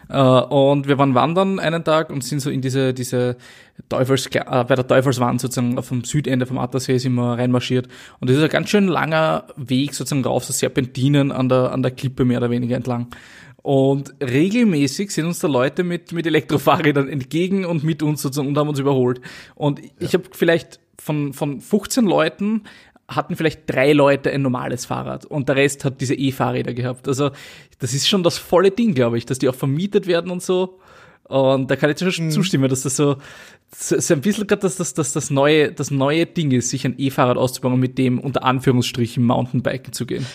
Äh, 0.10 0.18
und 0.20 0.88
wir 0.88 0.98
waren 0.98 1.16
wandern 1.16 1.60
einen 1.60 1.84
Tag 1.84 2.10
und 2.10 2.24
sind 2.24 2.40
so 2.40 2.50
in 2.50 2.62
diese, 2.62 2.94
diese 2.94 3.38
Teufels, 3.88 4.28
äh, 4.28 4.42
bei 4.68 4.76
der 4.76 4.86
Teufelswand 4.88 5.40
sozusagen 5.42 5.78
auf 5.78 5.90
dem 5.90 6.04
Südende 6.04 6.46
vom 6.46 6.58
Attersee 6.58 6.98
sind 6.98 7.14
wir 7.14 7.38
reinmarschiert. 7.38 7.88
Und 8.20 8.30
das 8.30 8.38
ist 8.38 8.44
ein 8.44 8.50
ganz 8.50 8.70
schön 8.70 8.88
langer 8.88 9.46
Weg 9.56 9.94
sozusagen 9.94 10.26
rauf, 10.26 10.44
so 10.44 10.54
Serpentinen 10.54 11.32
an 11.32 11.48
der, 11.50 11.72
an 11.72 11.82
der 11.82 11.92
Klippe 11.92 12.26
mehr 12.26 12.40
oder 12.40 12.50
weniger 12.50 12.76
entlang. 12.76 13.08
Und 13.62 14.14
regelmäßig 14.22 15.12
sind 15.12 15.26
uns 15.26 15.40
da 15.40 15.48
Leute 15.48 15.84
mit, 15.84 16.12
mit 16.12 16.26
Elektrofahrrädern 16.26 17.10
entgegen 17.10 17.66
und 17.66 17.84
mit 17.84 18.02
uns 18.02 18.22
sozusagen 18.22 18.48
und 18.48 18.58
haben 18.58 18.70
uns 18.70 18.80
überholt. 18.80 19.22
Und 19.56 19.82
ich 20.00 20.14
habe 20.14 20.24
vielleicht 20.32 20.80
von, 20.98 21.34
von 21.34 21.60
15 21.62 22.06
Leuten 22.06 22.64
hatten 23.08 23.36
vielleicht 23.36 23.62
drei 23.66 23.94
Leute 23.94 24.32
ein 24.32 24.42
normales 24.42 24.86
Fahrrad 24.86 25.26
und 25.26 25.50
der 25.50 25.56
Rest 25.56 25.84
hat 25.84 26.00
diese 26.00 26.14
E-Fahrräder 26.14 26.74
gehabt. 26.74 27.08
Also 27.08 27.32
das 27.80 27.94
ist 27.94 28.08
schon 28.08 28.24
das 28.24 28.38
volle 28.38 28.72
Ding, 28.72 28.94
glaube 28.94 29.18
ich, 29.18 29.26
dass 29.26 29.40
die 29.40 29.50
auch 29.50 29.56
vermietet 29.56 30.06
werden 30.06 30.32
und 30.32 30.44
so. 30.44 30.80
Und 31.24 31.70
da 31.70 31.76
kann 31.76 31.92
ich 31.92 32.00
schon 32.00 32.32
zustimmen, 32.32 32.70
dass 32.70 32.84
das 32.84 32.96
so, 32.96 33.18
so, 33.76 34.00
so 34.00 34.14
ein 34.16 34.22
bisschen 34.22 34.48
gerade 34.48 34.62
dass 34.62 34.78
das, 34.78 34.94
das, 34.96 35.14
das, 35.14 35.30
neue, 35.30 35.72
das 35.72 35.92
neue 35.92 36.26
Ding 36.26 36.52
ist, 36.52 36.70
sich 36.70 36.86
ein 36.86 36.96
E-Fahrrad 36.98 37.38
auszubauen 37.38 37.76
und 37.76 37.80
mit 37.80 37.98
dem 37.98 38.20
unter 38.20 38.44
Anführungsstrichen 38.44 39.24
Mountainbiken 39.24 39.94
zu 39.94 40.06
gehen. 40.06 40.26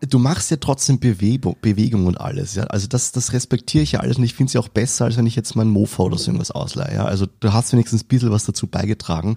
Du 0.00 0.18
machst 0.18 0.50
ja 0.50 0.58
trotzdem 0.58 1.00
Bewegung, 1.00 1.56
Bewegung 1.62 2.06
und 2.06 2.20
alles, 2.20 2.54
ja. 2.54 2.64
Also 2.64 2.86
das, 2.86 3.12
das 3.12 3.32
respektiere 3.32 3.82
ich 3.82 3.92
ja 3.92 4.00
alles 4.00 4.18
und 4.18 4.24
ich 4.24 4.34
finde 4.34 4.48
es 4.48 4.52
ja 4.54 4.60
auch 4.60 4.68
besser, 4.68 5.06
als 5.06 5.16
wenn 5.16 5.26
ich 5.26 5.36
jetzt 5.36 5.56
mein 5.56 5.68
Mofa 5.68 6.02
oder 6.02 6.18
so 6.18 6.26
irgendwas 6.30 6.50
ausleihe. 6.50 6.94
Ja? 6.94 7.04
Also 7.06 7.26
du 7.40 7.52
hast 7.52 7.72
wenigstens 7.72 8.04
ein 8.04 8.08
bisschen 8.08 8.30
was 8.30 8.44
dazu 8.44 8.66
beigetragen. 8.66 9.36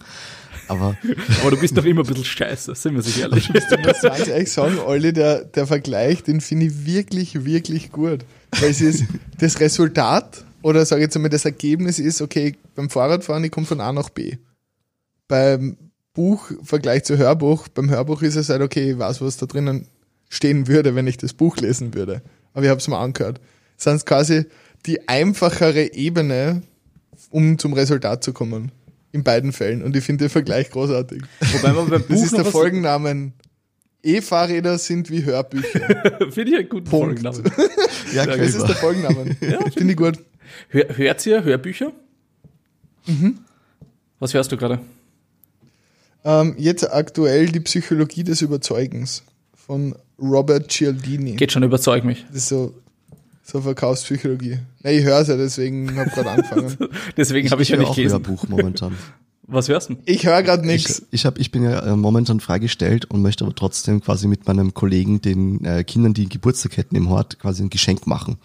Aber 0.67 0.97
Aber 1.41 1.51
du 1.51 1.57
bist 1.57 1.77
doch 1.77 1.85
immer 1.85 2.01
ein 2.01 2.07
bisschen 2.07 2.25
scheiße, 2.25 2.75
sind 2.75 2.95
wir 2.95 3.01
sich 3.01 3.21
ehrlich. 3.21 3.49
Ich 3.53 3.85
muss 3.85 4.01
ganz 4.01 4.27
ehrlich 4.27 4.51
sagen, 4.51 4.79
Olli, 4.79 5.13
der, 5.13 5.45
der 5.45 5.65
Vergleich, 5.65 6.23
den 6.23 6.41
finde 6.41 6.67
ich 6.67 6.85
wirklich, 6.85 7.45
wirklich 7.45 7.91
gut. 7.91 8.25
Weil 8.59 8.71
es 8.71 8.81
ist 8.81 9.05
das 9.39 9.59
Resultat 9.59 10.43
oder 10.61 10.85
sage 10.85 11.01
ich 11.01 11.05
jetzt 11.05 11.15
einmal, 11.15 11.29
das 11.29 11.45
Ergebnis 11.45 11.99
ist, 11.99 12.21
okay, 12.21 12.55
beim 12.75 12.89
Fahrradfahren, 12.89 13.43
ich 13.43 13.51
komme 13.51 13.65
von 13.65 13.79
A 13.79 13.93
nach 13.93 14.09
B. 14.09 14.37
Beim 15.27 15.77
Buch, 16.13 16.51
Vergleich 16.63 17.05
zu 17.05 17.17
Hörbuch, 17.17 17.67
beim 17.69 17.89
Hörbuch 17.89 18.21
ist 18.23 18.35
es 18.35 18.49
halt, 18.49 18.61
okay, 18.61 18.91
ich 18.91 18.99
weiß, 18.99 19.21
was 19.21 19.37
da 19.37 19.45
drinnen 19.45 19.87
stehen 20.29 20.67
würde, 20.67 20.95
wenn 20.95 21.07
ich 21.07 21.17
das 21.17 21.33
Buch 21.33 21.57
lesen 21.57 21.93
würde. 21.93 22.21
Aber 22.53 22.63
ich 22.63 22.69
habe 22.69 22.79
es 22.79 22.87
mir 22.87 22.97
angehört. 22.97 23.41
Das 23.83 23.93
ist 23.93 24.05
quasi 24.05 24.45
die 24.85 25.07
einfachere 25.07 25.93
Ebene, 25.93 26.61
um 27.31 27.57
zum 27.57 27.73
Resultat 27.73 28.23
zu 28.23 28.33
kommen. 28.33 28.71
In 29.11 29.23
beiden 29.23 29.53
Fällen. 29.53 29.81
Und 29.81 29.95
ich 29.95 30.03
finde 30.03 30.25
den 30.25 30.29
Vergleich 30.29 30.69
großartig. 30.69 31.23
Wobei 31.53 31.73
man 31.73 31.89
beim 31.89 32.01
Das 32.01 32.07
Buch 32.07 32.23
ist 32.23 32.31
noch 32.31 32.43
der 32.43 32.51
Folgennamen. 32.51 33.33
E-Fahrräder 34.03 34.77
sind 34.77 35.09
wie 35.09 35.25
Hörbücher. 35.25 35.79
Finde 36.31 36.51
ich 36.51 36.57
einen 36.57 36.69
guten 36.69 36.89
Punkt. 36.89 37.21
Folgennamen. 37.21 37.51
ja, 38.13 38.25
Das 38.25 38.55
ist 38.55 38.67
der 38.67 38.75
Folgennamen. 38.75 39.35
Finde 39.75 39.91
ich 39.91 39.97
gut. 39.97 40.19
Hör, 40.69 40.95
hört 40.95 41.25
ihr 41.25 41.43
Hörbücher? 41.43 41.91
Mhm. 43.07 43.39
Was 44.19 44.33
hörst 44.33 44.51
du 44.51 44.57
gerade? 44.57 44.79
Ähm, 46.23 46.55
jetzt 46.57 46.91
aktuell 46.91 47.47
die 47.47 47.61
Psychologie 47.61 48.23
des 48.23 48.41
Überzeugens 48.41 49.23
von 49.55 49.95
Robert 50.21 50.71
Cialdini. 50.71 51.35
Geht 51.35 51.51
schon, 51.51 51.63
überzeug 51.63 52.03
mich. 52.03 52.25
Das 52.27 52.37
ist 52.37 52.49
so, 52.49 52.73
so 53.43 53.61
Verkaufspsychologie. 53.61 54.59
Ne, 54.83 54.91
ich 54.91 55.03
höre 55.03 55.19
es 55.19 55.27
ja, 55.27 55.37
deswegen 55.37 55.97
habe 55.97 56.09
gerade 56.09 56.29
angefangen. 56.31 56.77
Deswegen 57.17 57.51
habe 57.51 57.61
ich, 57.61 57.69
ja 57.69 57.75
höre 57.75 57.81
nicht 57.81 57.89
auch 57.89 57.95
gelesen. 57.95 58.13
Hörbuch 58.25 58.47
momentan. 58.47 58.95
Was 59.51 59.67
hörst 59.67 59.89
du? 59.89 59.95
Ich 60.05 60.27
höre 60.27 60.43
gerade 60.43 60.61
Ich, 60.61 60.67
nichts. 60.67 61.07
ich, 61.09 61.25
hab, 61.25 61.39
ich 61.39 61.49
bin 61.49 61.63
ja 61.63 61.79
äh, 61.79 61.95
momentan 61.95 62.39
freigestellt 62.39 63.05
und 63.05 63.23
möchte 63.23 63.43
aber 63.45 63.55
trotzdem 63.55 63.99
quasi 63.99 64.27
mit 64.27 64.45
meinem 64.47 64.75
Kollegen 64.75 65.21
den 65.21 65.65
äh, 65.65 65.83
Kindern, 65.83 66.13
die 66.13 66.29
Geburtstag 66.29 66.77
hätten 66.77 66.95
im 66.95 67.09
Hort, 67.09 67.39
quasi 67.39 67.63
ein 67.63 67.71
Geschenk 67.71 68.05
machen. 68.05 68.37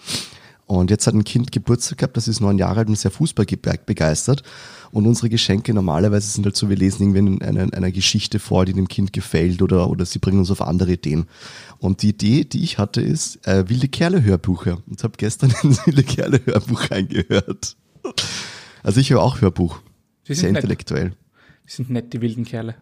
Und 0.66 0.90
jetzt 0.90 1.06
hat 1.06 1.14
ein 1.14 1.24
Kind 1.24 1.52
Geburtstag 1.52 1.98
gehabt, 1.98 2.16
das 2.16 2.26
ist 2.26 2.40
neun 2.40 2.56
Jahre 2.58 2.80
alt 2.80 2.88
und 2.88 2.96
sehr 2.98 3.10
Fußball 3.10 3.44
begeistert. 3.44 4.42
Und 4.92 5.06
unsere 5.06 5.28
Geschenke 5.28 5.74
normalerweise 5.74 6.30
sind 6.30 6.46
halt 6.46 6.56
so, 6.56 6.70
wir 6.70 6.76
lesen 6.76 7.14
irgendwie 7.14 7.44
eine, 7.44 7.72
eine 7.72 7.92
Geschichte 7.92 8.38
vor, 8.38 8.64
die 8.64 8.72
dem 8.72 8.88
Kind 8.88 9.12
gefällt 9.12 9.60
oder, 9.60 9.90
oder 9.90 10.06
sie 10.06 10.20
bringen 10.20 10.38
uns 10.38 10.50
auf 10.50 10.62
andere 10.62 10.92
Ideen. 10.92 11.26
Und 11.78 12.02
die 12.02 12.10
Idee, 12.10 12.44
die 12.44 12.62
ich 12.62 12.78
hatte, 12.78 13.02
ist 13.02 13.46
äh, 13.46 13.68
wilde 13.68 13.88
Kerle-Hörbücher. 13.88 14.78
Und 14.86 15.02
habe 15.02 15.14
gestern 15.18 15.52
ein 15.62 15.76
wilde 15.84 16.02
Kerle-Hörbuch 16.02 16.90
reingehört. 16.90 17.76
Also 18.82 19.00
ich 19.00 19.10
höre 19.10 19.22
auch 19.22 19.40
Hörbuch. 19.40 19.80
Die 20.28 20.34
sind 20.34 20.40
Sehr 20.40 20.52
nett. 20.52 20.62
intellektuell. 20.62 21.12
Die 21.66 21.72
sind 21.72 21.90
nett, 21.90 22.12
die 22.12 22.20
wilden 22.22 22.44
Kerle. 22.44 22.76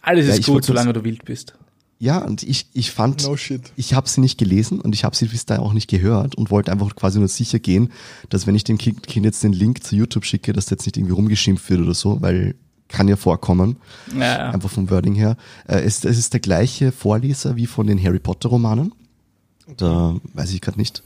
Alles 0.00 0.26
Ja, 0.26 0.32
ist 0.32 0.40
ich 0.40 0.46
gut, 0.46 0.64
solange 0.64 0.92
du 0.92 1.04
wild 1.04 1.24
bist. 1.24 1.54
Ja, 1.98 2.18
und 2.18 2.42
ich, 2.42 2.66
ich 2.72 2.90
fand, 2.90 3.22
No 3.22 3.36
shit. 3.36 3.72
ich 3.76 3.94
habe 3.94 4.08
sie 4.08 4.20
nicht 4.20 4.36
gelesen 4.36 4.80
und 4.80 4.94
ich 4.94 5.04
habe 5.04 5.16
sie 5.16 5.26
bis 5.26 5.46
dahin 5.46 5.64
auch 5.64 5.72
nicht 5.72 5.88
gehört 5.88 6.34
und 6.34 6.50
wollte 6.50 6.72
einfach 6.72 6.94
quasi 6.96 7.18
nur 7.18 7.28
sicher 7.28 7.58
gehen, 7.58 7.90
dass 8.28 8.46
wenn 8.46 8.54
ich 8.54 8.64
dem 8.64 8.78
Kind 8.78 9.06
jetzt 9.24 9.42
den 9.42 9.52
Link 9.52 9.84
zu 9.84 9.96
YouTube 9.96 10.24
schicke, 10.24 10.52
dass 10.52 10.66
der 10.66 10.76
jetzt 10.76 10.86
nicht 10.86 10.96
irgendwie 10.96 11.14
rumgeschimpft 11.14 11.70
wird 11.70 11.80
oder 11.80 11.94
so, 11.94 12.20
weil 12.20 12.56
kann 12.88 13.08
ja 13.08 13.16
vorkommen, 13.16 13.76
Ja, 14.16 14.50
einfach 14.50 14.70
vom 14.70 14.90
Wording 14.90 15.14
her. 15.14 15.36
Äh, 15.66 15.80
es, 15.80 16.04
es 16.04 16.18
ist 16.18 16.32
der 16.32 16.40
gleiche 16.40 16.92
Vorleser 16.92 17.56
wie 17.56 17.66
von 17.66 17.86
den 17.86 18.02
Harry 18.02 18.18
Potter 18.20 18.50
Romanen. 18.50 18.92
Da 19.76 20.14
weiß 20.34 20.52
ich 20.52 20.60
gerade 20.60 20.78
nicht. 20.78 21.02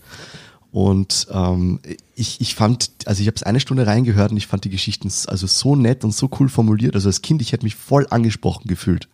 Und 0.71 1.29
ähm, 1.31 1.81
ich, 2.15 2.41
ich 2.41 2.55
fand, 2.55 2.91
also 3.07 3.23
ich 3.23 3.27
habe 3.27 3.37
es 3.37 3.43
eine 3.43 3.61
Stunde 3.61 3.87
reingehört 3.87 4.33
und 4.33 4.37
ich 4.37 4.47
fand 4.47 4.65
die 4.65 4.71
Geschichten 4.71 5.11
also 5.29 5.47
so 5.47 5.77
nett 5.77 6.05
und 6.05 6.13
so 6.15 6.29
cool 6.39 6.49
formuliert. 6.49 6.95
Also 6.95 7.09
als 7.09 7.23
Kind, 7.23 7.41
ich 7.41 7.53
hätte 7.53 7.65
mich 7.65 7.77
voll 7.77 8.07
angesprochen 8.11 8.67
gefühlt. 8.69 9.09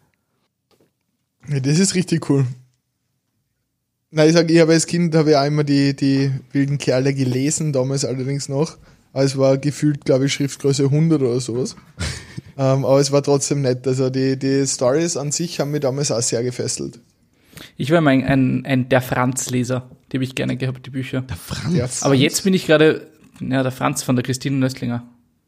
Ja, 1.49 1.61
das 1.61 1.79
ist 1.79 1.95
richtig 1.95 2.29
cool. 2.31 2.47
Nein, 4.11 4.29
ich 4.29 4.35
sage, 4.35 4.53
ich 4.53 4.61
habe 4.61 4.73
als 4.73 4.87
Kind 4.87 5.15
habe 5.15 5.31
ich 5.31 5.37
auch 5.37 5.45
immer 5.45 5.65
die, 5.65 5.95
die 5.95 6.31
wilden 6.53 6.79
Kerle 6.79 7.13
gelesen, 7.15 7.73
damals 7.73 8.05
allerdings 8.05 8.49
noch. 8.49 8.79
Aber 9.13 9.25
es 9.25 9.37
war 9.37 9.59
gefühlt, 9.59 10.05
glaube 10.05 10.27
ich, 10.27 10.33
Schriftgröße 10.33 10.85
100 10.85 11.21
oder 11.21 11.41
sowas. 11.41 11.77
ähm, 12.59 12.85
aber 12.85 13.01
es 13.01 13.13
war 13.13 13.23
trotzdem 13.23 13.63
nett. 13.63 13.87
Also 13.87 14.11
die, 14.11 14.39
die 14.39 14.67
Stories 14.67 15.17
an 15.17 15.33
sich 15.33 15.61
haben 15.61 15.71
mich 15.71 15.81
damals 15.81 16.11
auch 16.11 16.23
sehr 16.23 16.43
gefesselt. 16.43 17.01
Ich 17.77 17.91
war 17.91 17.99
immer 17.99 18.11
ein, 18.11 18.25
ein, 18.25 18.67
ein 18.67 18.89
der 18.89 19.03
Franz-Leser. 19.03 19.91
Die 20.11 20.17
habe 20.17 20.25
ich 20.25 20.35
gerne 20.35 20.57
gehabt, 20.57 20.87
die 20.87 20.91
Bücher. 20.91 21.23
Der 21.23 21.37
Franz. 21.37 21.75
Der 21.75 21.89
Aber 22.03 22.15
jetzt 22.15 22.45
bin 22.45 22.55
ich 22.55 22.67
gerade, 22.67 23.09
ja, 23.41 23.63
der 23.63 23.73
Franz 23.73 24.03
von 24.03 24.17
der 24.17 24.25
Christine 24.25 24.57
Nöstlinger. 24.57 25.05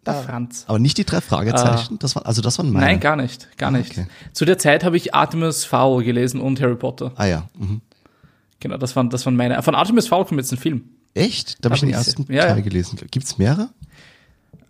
Der 0.06 0.14
Ah. 0.14 0.22
Franz. 0.22 0.64
Aber 0.68 0.78
nicht 0.78 0.96
die 0.98 1.04
drei 1.04 1.20
Fragezeichen. 1.20 1.98
Das 1.98 2.14
war, 2.16 2.26
also 2.26 2.40
das 2.42 2.58
waren 2.58 2.70
meine. 2.72 2.86
Nein, 2.86 3.00
gar 3.00 3.16
nicht, 3.16 3.56
gar 3.58 3.70
nicht. 3.70 3.90
okay. 3.90 4.06
Zu 4.32 4.44
der 4.44 4.58
Zeit 4.58 4.84
habe 4.84 4.96
ich 4.96 5.14
Artemis 5.14 5.64
Fowl 5.64 6.04
gelesen 6.04 6.40
und 6.40 6.60
Harry 6.60 6.76
Potter. 6.76 7.12
Ah 7.16 7.26
ja. 7.26 7.48
Mhm. 7.58 7.80
Genau, 8.60 8.76
das 8.78 8.96
waren, 8.96 9.10
das 9.10 9.26
waren 9.26 9.36
meine. 9.36 9.62
Von 9.62 9.74
Artemis 9.74 10.08
Fowl 10.08 10.24
kommt 10.24 10.40
jetzt 10.40 10.52
ein 10.52 10.58
Film. 10.58 10.84
Echt? 11.14 11.64
Da 11.64 11.68
habe 11.68 11.74
ich 11.76 11.80
den 11.80 11.90
ersten 11.90 12.32
ja, 12.32 12.42
Teil 12.46 12.56
ja. 12.56 12.62
gelesen. 12.62 12.98
Gibt's 13.10 13.38
mehrere? 13.38 13.70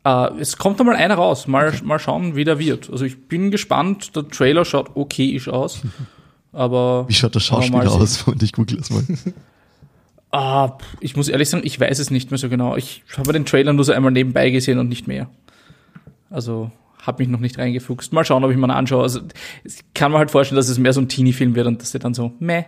Äh, 0.05 0.41
es 0.41 0.57
kommt 0.57 0.81
einmal 0.81 0.97
einer 0.97 1.17
raus. 1.17 1.47
Mal, 1.47 1.73
mal 1.83 1.99
schauen, 1.99 2.37
wie 2.37 2.45
der 2.45 2.59
wird. 2.59 2.89
Also 2.91 3.05
ich 3.05 3.29
bin 3.29 3.51
gespannt. 3.51 4.15
Der 4.17 4.29
Trailer 4.29 4.65
schaut 4.65 4.95
okayisch 4.97 5.49
aus. 5.49 5.81
Aber 6.53 7.05
Wie 7.09 7.15
schaut 7.15 7.35
der 7.35 7.41
Schauspieler 7.41 7.91
aus? 7.93 8.23
Und 8.27 8.43
ich 8.43 8.53
google 8.53 8.79
das 8.79 8.91
mal. 8.91 9.05
Ah, 10.39 10.77
ich 11.01 11.17
muss 11.17 11.31
ehrlich 11.31 11.49
sagen, 11.49 11.65
ich 11.65 11.81
weiß 11.81 11.99
es 11.99 12.11
nicht 12.11 12.31
mehr 12.31 12.37
so 12.37 12.51
genau. 12.51 12.77
Ich 12.77 13.03
habe 13.17 13.33
den 13.33 13.47
Trailer 13.47 13.73
nur 13.73 13.87
so 13.87 13.93
einmal 13.93 14.13
nebenbei 14.13 14.51
gesehen 14.51 14.79
und 14.79 14.87
nicht 14.87 15.09
mehr. 15.09 15.31
Also 16.29 16.71
habe 17.01 17.23
mich 17.23 17.29
noch 17.31 17.41
nicht 17.41 17.57
reingefuchst. 17.57 18.13
Mal 18.13 18.23
schauen, 18.23 18.45
ob 18.45 18.51
ich 18.51 18.57
mal 18.59 18.71
anschaue. 18.71 19.03
Also 19.03 19.21
kann 19.95 20.13
mir 20.13 20.19
halt 20.19 20.31
vorstellen, 20.31 20.57
dass 20.57 20.69
es 20.69 20.77
mehr 20.79 20.93
so 20.93 21.01
ein 21.01 21.09
Teenie-Film 21.09 21.55
wird 21.55 21.67
und 21.67 21.81
dass 21.81 21.93
der 21.93 22.01
dann 22.01 22.13
so 22.13 22.33
meh 22.39 22.65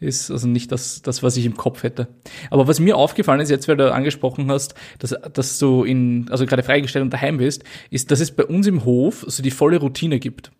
ist. 0.00 0.30
Also 0.30 0.48
nicht 0.48 0.72
das, 0.72 1.02
das, 1.02 1.22
was 1.22 1.36
ich 1.36 1.46
im 1.46 1.56
Kopf 1.56 1.82
hätte. 1.82 2.08
Aber 2.50 2.68
was 2.68 2.80
mir 2.80 2.96
aufgefallen 2.96 3.40
ist, 3.40 3.50
jetzt 3.50 3.68
weil 3.68 3.76
du 3.76 3.92
angesprochen 3.92 4.50
hast, 4.50 4.74
dass, 4.98 5.14
dass 5.32 5.58
du 5.58 5.84
in, 5.84 6.26
also 6.30 6.46
gerade 6.46 6.62
freigestellt 6.62 7.02
und 7.02 7.12
daheim 7.12 7.38
bist, 7.38 7.64
ist, 7.90 8.10
dass 8.10 8.20
es 8.20 8.30
bei 8.30 8.44
uns 8.44 8.66
im 8.66 8.84
Hof 8.84 9.24
so 9.26 9.42
die 9.42 9.50
volle 9.50 9.78
Routine 9.78 10.18
gibt. 10.18 10.50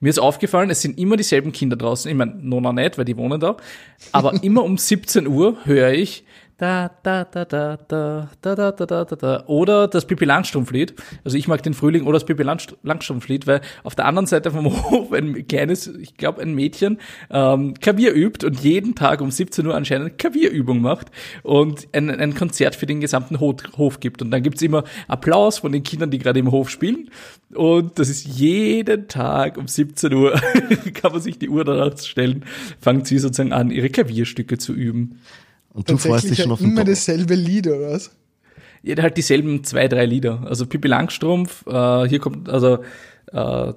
Mir 0.00 0.08
ist 0.08 0.18
aufgefallen, 0.18 0.70
es 0.70 0.80
sind 0.80 0.98
immer 0.98 1.16
dieselben 1.16 1.52
Kinder 1.52 1.76
draußen. 1.76 2.10
Ich 2.10 2.16
meine, 2.16 2.34
Nona 2.40 2.72
nicht, 2.72 2.96
weil 2.96 3.04
die 3.04 3.16
wohnen 3.16 3.40
da. 3.40 3.56
Aber 4.12 4.42
immer 4.42 4.64
um 4.64 4.78
17 4.78 5.26
Uhr 5.26 5.58
höre 5.64 5.92
ich 5.92 6.24
da, 6.58 6.90
da, 7.04 7.24
da, 7.24 7.44
da, 7.44 7.76
da, 7.86 8.28
da, 8.42 8.54
da, 8.56 8.72
da, 8.72 9.04
da, 9.04 9.16
da. 9.16 9.44
Oder 9.46 9.86
das 9.86 10.06
Pippi 10.08 10.24
Langstrumpf-Lied. 10.24 10.92
Also 11.22 11.38
ich 11.38 11.46
mag 11.46 11.62
den 11.62 11.72
Frühling 11.72 12.02
oder 12.02 12.14
das 12.14 12.24
Pippi 12.24 12.42
Langst- 12.42 12.76
Langstrumpf-Lied, 12.82 13.46
weil 13.46 13.60
auf 13.84 13.94
der 13.94 14.06
anderen 14.06 14.26
Seite 14.26 14.50
vom 14.50 14.66
Hof 14.90 15.12
ein 15.12 15.46
kleines, 15.46 15.86
ich 15.86 16.16
glaube 16.16 16.42
ein 16.42 16.56
Mädchen, 16.56 16.98
ähm, 17.30 17.74
Klavier 17.74 18.12
übt 18.12 18.44
und 18.44 18.58
jeden 18.58 18.96
Tag 18.96 19.20
um 19.20 19.30
17 19.30 19.64
Uhr 19.68 19.76
anscheinend 19.76 20.18
Klavierübung 20.18 20.80
macht 20.80 21.12
und 21.44 21.86
ein, 21.92 22.10
ein 22.10 22.34
Konzert 22.34 22.74
für 22.74 22.86
den 22.86 23.00
gesamten 23.00 23.38
Ho 23.38 23.56
Hof 23.76 24.00
gibt. 24.00 24.20
Und 24.20 24.32
dann 24.32 24.42
gibt's 24.42 24.60
immer 24.60 24.82
Applaus 25.06 25.58
von 25.58 25.70
den 25.70 25.84
Kindern, 25.84 26.10
die 26.10 26.18
gerade 26.18 26.40
im 26.40 26.50
Hof 26.50 26.70
spielen. 26.70 27.10
Und 27.54 28.00
das 28.00 28.08
ist 28.08 28.26
jeden 28.26 29.06
Tag 29.06 29.58
um 29.58 29.68
17 29.68 30.12
Uhr, 30.12 30.32
kann 30.94 31.12
man 31.12 31.20
sich 31.20 31.38
die 31.38 31.50
Uhr 31.50 31.64
danach 31.64 31.96
stellen, 31.98 32.44
fangen 32.80 33.04
sie 33.04 33.18
sozusagen 33.18 33.52
an, 33.52 33.70
ihre 33.70 33.90
Klavierstücke 33.90 34.58
zu 34.58 34.72
üben. 34.72 35.20
Und 35.72 35.88
du 35.88 35.96
freust 35.96 36.04
dich 36.04 36.10
Tatsächlich 36.10 36.42
schon 36.42 36.52
auf 36.52 36.58
den 36.58 36.70
immer 36.70 36.84
Dom. 36.84 36.92
dasselbe 36.92 37.34
Lied, 37.34 37.66
oder 37.66 37.92
was? 37.92 38.10
Ja, 38.82 39.00
halt 39.02 39.16
dieselben 39.16 39.64
zwei, 39.64 39.88
drei 39.88 40.06
Lieder. 40.06 40.42
Also 40.46 40.66
Pippi 40.66 40.88
Langstrumpf, 40.88 41.66
äh, 41.66 42.08
hier 42.08 42.18
kommt, 42.20 42.48
also, 42.48 42.78
äh, 43.32 43.72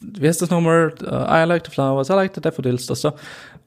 wie 0.00 0.26
heißt 0.28 0.42
das 0.42 0.50
nochmal? 0.50 0.94
Äh, 1.02 1.44
I 1.44 1.46
like 1.46 1.66
the 1.66 1.72
flowers, 1.72 2.08
I 2.08 2.14
like 2.14 2.34
the 2.34 2.40
daffodils, 2.40 2.86
das 2.86 3.02
da. 3.02 3.14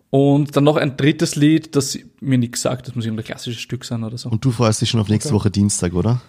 Und 0.10 0.56
dann 0.56 0.66
noch 0.66 0.76
ein 0.76 0.98
drittes 0.98 1.36
Lied, 1.36 1.76
das 1.76 1.98
mir 2.20 2.38
nichts 2.38 2.62
sagt, 2.62 2.88
das 2.88 2.96
muss 2.96 3.06
irgendein 3.06 3.26
klassisches 3.26 3.62
Stück 3.62 3.86
sein 3.86 4.04
oder 4.04 4.18
so. 4.18 4.30
Und 4.30 4.44
du 4.44 4.52
freust 4.52 4.82
dich 4.82 4.90
schon 4.90 5.00
auf 5.00 5.08
nächste 5.08 5.32
Woche 5.32 5.50
Dienstag, 5.50 5.94
oder? 5.94 6.22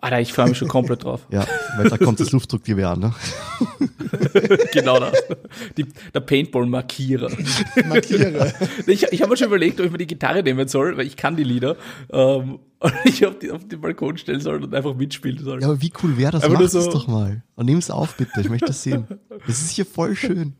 Alter, 0.00 0.20
ich 0.20 0.32
freue 0.32 0.48
mich 0.48 0.58
schon 0.58 0.68
komplett 0.68 1.02
drauf. 1.02 1.26
Ja, 1.30 1.44
weil 1.76 1.88
da 1.90 1.98
kommt 1.98 2.20
das 2.20 2.30
Luftdruckgewehr 2.30 2.90
an, 2.90 3.00
ne? 3.00 3.14
genau 4.72 5.00
das. 5.00 5.12
Die, 5.76 5.86
der 6.14 6.20
Paintball-Markierer. 6.20 7.30
Markiere. 7.88 8.52
Ich, 8.86 9.02
ich 9.02 9.20
habe 9.22 9.30
mir 9.30 9.36
schon 9.36 9.48
überlegt, 9.48 9.80
ob 9.80 9.86
ich 9.86 9.92
mir 9.92 9.98
die 9.98 10.06
Gitarre 10.06 10.44
nehmen 10.44 10.68
soll, 10.68 10.96
weil 10.96 11.06
ich 11.06 11.16
kann 11.16 11.36
die 11.36 11.42
Lieder. 11.42 11.76
Ähm, 12.12 12.60
und 12.78 12.92
ich 13.04 13.26
auf, 13.26 13.40
die, 13.40 13.50
auf 13.50 13.66
den 13.66 13.80
Balkon 13.80 14.16
stellen 14.18 14.40
soll 14.40 14.62
und 14.62 14.72
einfach 14.72 14.94
mitspielen 14.94 15.42
soll. 15.42 15.60
Ja, 15.60 15.66
aber 15.68 15.82
wie 15.82 15.92
cool 16.02 16.16
wäre 16.16 16.30
das? 16.30 16.44
Aber 16.44 16.54
Mach 16.54 16.60
das 16.62 16.72
so- 16.72 16.92
doch 16.92 17.08
mal. 17.08 17.42
Und 17.56 17.66
nimm's 17.66 17.90
auf, 17.90 18.16
bitte. 18.16 18.40
Ich 18.40 18.48
möchte 18.48 18.66
das 18.66 18.82
sehen. 18.84 19.06
Das 19.48 19.60
ist 19.60 19.70
hier 19.70 19.84
voll 19.84 20.14
schön. 20.14 20.54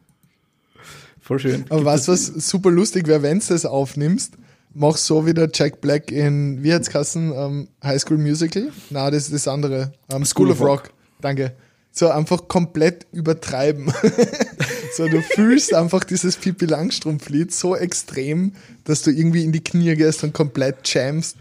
Voll 1.20 1.39
schön. 1.39 1.64
Aber 1.68 1.84
was, 1.84 2.09
was 2.09 2.26
super 2.26 2.70
lustig 2.72 3.07
wäre, 3.07 3.22
wenn 3.22 3.39
du 3.39 3.47
das 3.47 3.66
aufnimmst, 3.66 4.36
mach 4.75 4.97
so 4.97 5.27
wie 5.27 5.35
der 5.35 5.51
Jack 5.53 5.81
Black 5.81 6.11
in, 6.11 6.62
wie 6.62 6.73
hat's 6.73 6.91
Kassen, 6.91 7.33
ähm, 7.35 7.69
High 7.83 8.01
School 8.01 8.19
Musical? 8.19 8.71
Na, 8.91 9.11
das 9.11 9.25
ist 9.25 9.35
das 9.35 9.49
andere. 9.49 9.93
Ähm, 10.11 10.25
School, 10.25 10.51
of 10.51 10.61
Rock. 10.61 10.91
Danke. 11.21 11.53
So 11.91 12.09
einfach 12.11 12.47
komplett 12.49 13.07
übertreiben. 13.12 13.93
so, 14.97 15.09
du 15.09 15.21
fühlst 15.21 15.75
einfach 15.75 16.05
dieses 16.05 16.37
Pippi 16.37 16.66
Langstrumpf-Lied 16.66 17.53
so 17.53 17.75
extrem, 17.75 18.53
dass 18.85 19.03
du 19.03 19.11
irgendwie 19.11 19.43
in 19.43 19.53
die 19.53 19.64
Knie 19.64 19.97
gehst 19.97 20.23
und 20.23 20.33
komplett 20.33 20.77
jamst. 20.95 21.37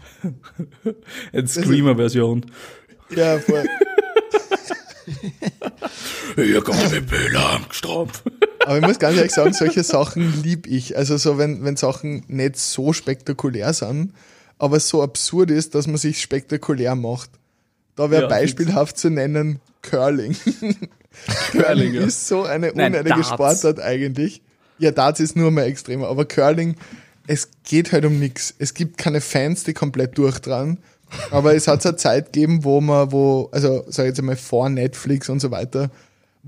Eine 1.32 1.46
Screamer-Version. 1.46 2.46
Ja, 3.14 3.38
voll. 3.38 3.66
Hier 6.44 6.62
kommt 6.62 6.90
Pippi 6.90 7.28
Langstrumpf. 7.32 8.22
Aber 8.64 8.78
ich 8.78 8.86
muss 8.86 8.98
ganz 8.98 9.16
ehrlich 9.16 9.32
sagen, 9.32 9.52
solche 9.52 9.82
Sachen 9.82 10.42
lieb 10.42 10.66
ich. 10.66 10.96
Also 10.96 11.16
so, 11.16 11.38
wenn, 11.38 11.64
wenn 11.64 11.76
Sachen 11.76 12.24
nicht 12.28 12.56
so 12.56 12.92
spektakulär 12.92 13.72
sind, 13.72 14.12
aber 14.58 14.80
so 14.80 15.02
absurd 15.02 15.50
ist, 15.50 15.74
dass 15.74 15.86
man 15.86 15.96
sich 15.96 16.20
spektakulär 16.20 16.94
macht. 16.94 17.30
Da 17.96 18.10
wäre 18.10 18.22
Ja, 18.22 18.28
beispielhaft 18.28 18.98
zu 18.98 19.10
nennen 19.10 19.60
Curling. 19.82 20.36
Curling, 21.52 21.94
ja. 21.94 22.02
ist 22.02 22.28
so 22.28 22.44
eine 22.44 22.72
Darts. 22.72 23.28
Sportart 23.28 23.80
eigentlich. 23.80 24.42
Ja, 24.78 24.90
Darts 24.90 25.20
ist 25.20 25.34
nur 25.34 25.50
mal 25.50 25.62
extremer, 25.62 26.08
aber 26.08 26.24
Curling, 26.24 26.76
es 27.26 27.48
geht 27.64 27.92
halt 27.92 28.04
um 28.04 28.18
nichts. 28.18 28.54
Es 28.58 28.74
gibt 28.74 28.98
keine 28.98 29.20
Fans, 29.20 29.64
die 29.64 29.74
komplett 29.74 30.16
durchdran. 30.16 30.78
Aber 31.30 31.54
es 31.54 31.66
hat 31.66 31.82
so 31.82 31.88
eine 31.88 31.96
Zeit 31.96 32.32
gegeben, 32.32 32.64
wo 32.64 32.80
man, 32.80 33.10
wo, 33.12 33.48
also 33.50 33.84
sag 33.88 34.04
ich 34.04 34.08
jetzt 34.10 34.18
einmal 34.18 34.36
vor 34.36 34.68
Netflix 34.68 35.28
und 35.28 35.40
so 35.40 35.50
weiter, 35.50 35.90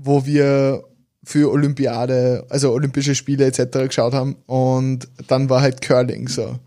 wo 0.03 0.25
wir 0.25 0.83
für 1.23 1.51
Olympiade, 1.51 2.45
also 2.49 2.71
Olympische 2.71 3.15
Spiele 3.15 3.45
etc. 3.45 3.87
geschaut 3.87 4.13
haben 4.13 4.35
und 4.47 5.07
dann 5.27 5.49
war 5.49 5.61
halt 5.61 5.81
Curling 5.81 6.27
so. 6.27 6.59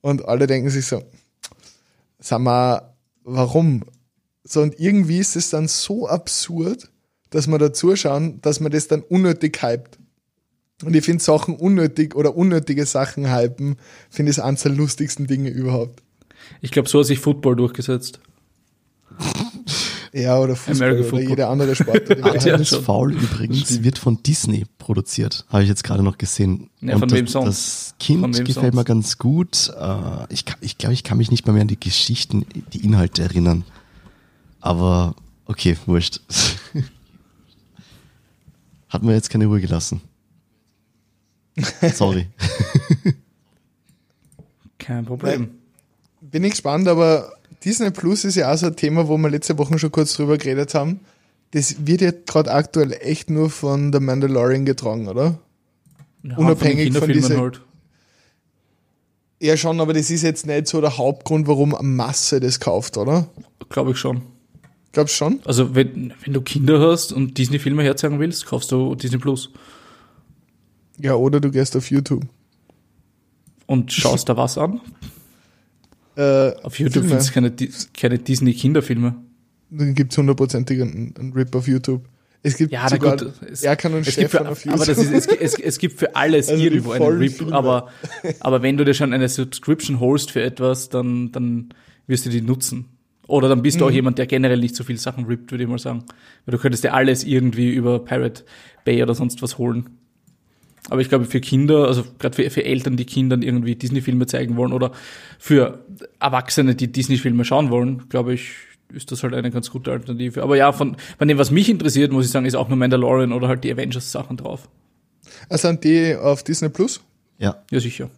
Und 0.00 0.24
alle 0.24 0.46
denken 0.46 0.70
sich 0.70 0.86
so, 0.86 1.02
sag 2.18 2.40
mal, 2.40 2.94
warum? 3.22 3.84
So, 4.44 4.60
und 4.60 4.78
irgendwie 4.80 5.18
ist 5.18 5.36
es 5.36 5.50
dann 5.50 5.68
so 5.68 6.08
absurd, 6.08 6.90
dass 7.30 7.46
wir 7.46 7.58
da 7.58 7.72
zuschauen, 7.72 8.40
dass 8.42 8.58
man 8.58 8.72
das 8.72 8.88
dann 8.88 9.02
unnötig 9.02 9.62
hypt. 9.62 9.98
Und 10.84 10.96
ich 10.96 11.04
finde 11.04 11.22
Sachen 11.22 11.54
unnötig 11.54 12.16
oder 12.16 12.36
unnötige 12.36 12.84
Sachen 12.86 13.32
hypen, 13.32 13.76
finde 14.10 14.32
ich 14.32 14.42
eines 14.42 14.62
der 14.62 14.72
lustigsten 14.72 15.28
Dinge 15.28 15.50
überhaupt. 15.50 16.02
Ich 16.60 16.72
glaube, 16.72 16.88
so 16.88 16.98
hat 16.98 17.06
sich 17.06 17.20
Football 17.20 17.54
durchgesetzt. 17.54 18.18
Ja, 20.14 20.38
oder 20.38 20.56
Fußball 20.56 21.00
oder 21.00 21.20
jede 21.20 21.46
andere 21.46 21.74
Sportart. 21.74 22.42
Schon. 22.68 22.82
Foul 22.84 23.14
übrigens 23.14 23.82
wird 23.82 23.96
von 23.98 24.22
Disney 24.22 24.66
produziert. 24.76 25.46
Habe 25.48 25.62
ich 25.62 25.70
jetzt 25.70 25.84
gerade 25.84 26.02
noch 26.02 26.18
gesehen. 26.18 26.68
Ja, 26.82 26.98
von 26.98 27.08
das, 27.08 27.18
wem 27.18 27.26
sonst? 27.26 27.46
Das 27.48 27.94
Kind 27.98 28.20
Von 28.20 28.36
wem 28.36 28.44
gefällt 28.44 28.74
sonst? 28.74 28.74
mir 28.74 28.84
ganz 28.84 29.16
gut. 29.16 29.72
Äh, 29.78 30.26
Ich 30.28 30.44
glaube, 30.44 30.58
ich, 30.62 30.76
glaub, 30.76 30.92
ich 30.92 31.02
kann 31.02 31.16
mich 31.16 31.30
nicht 31.30 31.46
mehr, 31.46 31.54
mehr 31.54 31.62
an 31.62 31.68
die 31.68 31.80
Geschichten, 31.80 32.44
die 32.74 32.84
Inhalte 32.84 33.22
erinnern. 33.22 33.64
Aber 34.60 35.14
okay, 35.46 35.78
wurscht. 35.86 36.20
Hat 38.90 39.02
mir 39.02 39.14
jetzt 39.14 39.30
keine 39.30 39.46
Ruhe 39.46 39.62
gelassen. 39.62 40.02
Sorry. 41.94 42.26
Kein 44.78 45.04
Problem. 45.06 45.50
Bin 46.20 46.44
ich 46.44 46.50
gespannt, 46.52 46.86
aber 46.88 47.32
Disney 47.64 47.90
Plus 47.90 48.24
ist 48.24 48.34
ja 48.36 48.52
auch 48.52 48.56
so 48.56 48.66
ein 48.66 48.76
Thema, 48.76 49.08
wo 49.08 49.16
wir 49.18 49.30
letzte 49.30 49.56
Woche 49.58 49.78
schon 49.78 49.92
kurz 49.92 50.14
drüber 50.14 50.38
geredet 50.38 50.74
haben. 50.74 51.00
Das 51.52 51.86
wird 51.86 52.00
ja 52.00 52.10
gerade 52.10 52.50
aktuell 52.50 52.92
echt 53.00 53.30
nur 53.30 53.50
von 53.50 53.92
The 53.92 54.00
Mandalorian 54.00 54.64
getragen, 54.64 55.06
oder? 55.08 55.38
Ja, 56.22 56.36
Unabhängig 56.36 56.96
von 56.96 57.12
dieser- 57.12 57.38
halt. 57.38 57.60
Ja, 59.40 59.56
schon, 59.56 59.80
aber 59.80 59.92
das 59.92 60.08
ist 60.10 60.22
jetzt 60.22 60.46
nicht 60.46 60.68
so 60.68 60.80
der 60.80 60.96
Hauptgrund, 60.98 61.48
warum 61.48 61.74
eine 61.74 61.86
Masse 61.86 62.38
das 62.38 62.60
kauft, 62.60 62.96
oder? 62.96 63.28
Glaube 63.68 63.90
ich 63.90 63.96
schon. 63.98 64.22
Glaubst 64.92 65.14
du 65.14 65.18
schon? 65.18 65.40
Also 65.44 65.74
wenn, 65.74 66.12
wenn 66.24 66.32
du 66.32 66.42
Kinder 66.42 66.78
hast 66.80 67.12
und 67.12 67.38
Disney-Filme 67.38 67.82
herzeigen 67.82 68.20
willst, 68.20 68.46
kaufst 68.46 68.70
du 68.70 68.94
Disney 68.94 69.18
Plus 69.18 69.50
Ja, 70.98 71.14
oder 71.16 71.40
du 71.40 71.50
gehst 71.50 71.76
auf 71.76 71.90
YouTube. 71.90 72.24
und 73.66 73.92
schaust 73.92 74.28
da 74.28 74.36
was 74.36 74.58
an. 74.58 74.80
Äh, 76.16 76.52
Auf 76.62 76.78
YouTube 76.78 77.04
findest 77.06 77.30
du 77.30 77.32
keine, 77.34 77.52
keine 77.98 78.18
Disney-Kinderfilme. 78.18 79.14
Dann 79.70 79.94
gibt 79.94 80.12
es 80.12 80.18
hundertprozentig 80.18 80.82
einen, 80.82 81.14
einen 81.18 81.32
Rip 81.32 81.54
auf 81.54 81.66
YouTube. 81.66 82.04
Es 82.42 82.56
gibt 82.56 82.72
Ja, 82.72 82.88
sogar 82.88 83.16
gut. 83.16 83.32
Es, 83.50 83.62
Erkan 83.62 83.94
und 83.94 84.00
es 84.00 84.16
gibt 84.16 84.30
Stefan 84.30 84.46
für, 84.46 84.52
auf 84.52 84.64
YouTube. 84.64 84.80
aber 84.82 84.88
ist, 84.90 84.98
es, 84.98 85.26
es, 85.26 85.54
es 85.58 85.78
gibt 85.78 85.98
für 85.98 86.14
alles 86.16 86.48
Also 86.48 86.62
irgendwo 86.62 86.90
einen 86.92 87.18
RIP. 87.18 87.32
Filme. 87.34 87.52
Aber, 87.54 87.88
aber 88.40 88.62
wenn 88.62 88.76
du 88.76 88.84
dir 88.84 88.94
schon 88.94 89.12
eine 89.12 89.28
Subscription 89.28 90.00
holst 90.00 90.32
für 90.32 90.42
etwas, 90.42 90.88
dann, 90.88 91.30
dann 91.32 91.68
wirst 92.08 92.26
du 92.26 92.30
die 92.30 92.42
nutzen. 92.42 92.86
Oder 93.28 93.48
dann 93.48 93.62
bist 93.62 93.80
du 93.80 93.84
auch 93.86 93.90
Mhm. 93.90 93.94
jemand, 93.94 94.18
der 94.18 94.26
generell 94.26 94.58
nicht 94.58 94.74
so 94.76 94.82
viel 94.84 94.98
Sachen 94.98 95.24
rippt, 95.26 95.52
würde 95.52 95.64
ich 95.64 95.70
mal 95.70 95.78
sagen. 95.78 96.04
Weil 96.44 96.52
du 96.52 96.58
könntest 96.58 96.82
dir 96.84 96.92
alles 96.92 97.22
irgendwie 97.24 97.70
über 97.72 98.04
Pirate 98.04 98.44
Bay 98.84 99.00
oder 99.02 99.14
sonst 99.14 99.40
was 99.40 99.56
holen. 99.58 99.88
Aber 100.90 101.00
ich 101.00 101.08
glaube, 101.08 101.26
für 101.26 101.40
Kinder, 101.40 101.86
also 101.86 102.04
gerade 102.18 102.34
für, 102.34 102.50
für 102.50 102.64
Eltern, 102.64 102.96
die 102.96 103.04
Kindern 103.04 103.42
irgendwie 103.42 103.76
Disney-Filme 103.76 104.26
zeigen 104.26 104.56
wollen 104.56 104.72
oder 104.72 104.92
für 105.38 105.84
Erwachsene, 106.18 106.74
die 106.74 106.90
Disney-Filme 106.90 107.44
schauen 107.44 107.70
wollen, 107.70 108.08
glaube 108.08 108.34
ich, 108.34 108.52
ist 108.92 109.12
das 109.12 109.22
halt 109.22 109.34
eine 109.34 109.50
ganz 109.50 109.70
gute 109.70 109.92
Alternative. 109.92 110.42
Aber 110.42 110.56
ja, 110.56 110.72
von, 110.72 110.96
von 111.18 111.28
dem, 111.28 111.38
was 111.38 111.50
mich 111.50 111.68
interessiert, 111.68 112.12
muss 112.12 112.26
ich 112.26 112.32
sagen, 112.32 112.46
ist 112.46 112.56
auch 112.56 112.68
nur 112.68 112.76
Mandalorian 112.76 113.32
oder 113.32 113.48
halt 113.48 113.64
die 113.64 113.72
Avengers-Sachen 113.72 114.36
drauf. 114.36 114.68
Ah, 115.48 115.56
sind 115.56 115.84
die 115.84 116.16
auf 116.16 116.42
Disney 116.42 116.68
Plus? 116.68 117.00
Ja. 117.38 117.62
Ja, 117.70 117.80
sicher. 117.80 118.10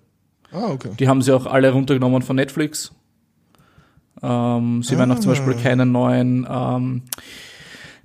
Ah, 0.50 0.70
okay. 0.70 0.90
Die 0.98 1.08
haben 1.08 1.22
sie 1.22 1.32
auch 1.32 1.46
alle 1.46 1.70
runtergenommen 1.70 2.22
von 2.22 2.36
Netflix. 2.36 2.92
Ähm, 4.22 4.82
sie 4.82 4.96
werden 4.96 5.10
auch 5.12 5.18
zum 5.18 5.32
Beispiel 5.32 5.54
keinen 5.54 5.92
neuen, 5.92 6.46
ähm, 6.48 7.02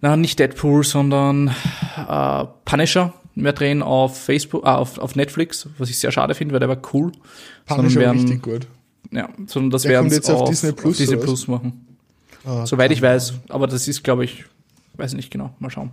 na, 0.01 0.18
nicht 0.18 0.39
Deadpool, 0.39 0.84
sondern 0.84 1.49
äh, 2.07 2.45
Punisher 2.66 3.14
mehr 3.42 3.54
drehen 3.54 3.82
auf 3.82 4.24
Facebook, 4.24 4.64
äh, 4.64 4.68
auf, 4.70 4.98
auf 4.98 5.16
Netflix, 5.16 5.68
was 5.78 5.90
ich 5.90 6.00
sehr 6.00 6.12
schade 6.12 6.36
finde, 6.36 6.54
weil 6.54 6.60
der 6.60 6.70
war 6.70 6.78
cool. 6.94 7.12
Punisher 7.66 7.90
Sondern 7.90 7.96
werden- 7.96 8.20
richtig 8.22 8.42
gut. 8.42 8.68
Ja, 9.12 9.30
sondern 9.48 9.72
das 9.72 9.86
werden 9.86 10.10
sie 10.10 10.18
jetzt 10.18 10.30
auf 10.30 10.42
auf, 10.42 10.50
Disney 10.50 10.72
Plus, 10.72 10.94
auf 10.94 10.98
Disney 10.98 11.18
was? 11.18 11.24
Plus 11.26 11.48
machen. 11.48 11.88
Ah, 12.46 12.66
Soweit 12.66 12.92
ich 12.92 13.02
weiß. 13.02 13.34
Aber 13.50 13.66
das 13.68 13.88
ist, 13.88 14.04
glaube 14.04 14.24
ich, 14.24 14.46
weiß 14.98 15.14
nicht 15.14 15.32
genau. 15.32 15.54
Mal 15.60 15.72
schauen. 15.72 15.92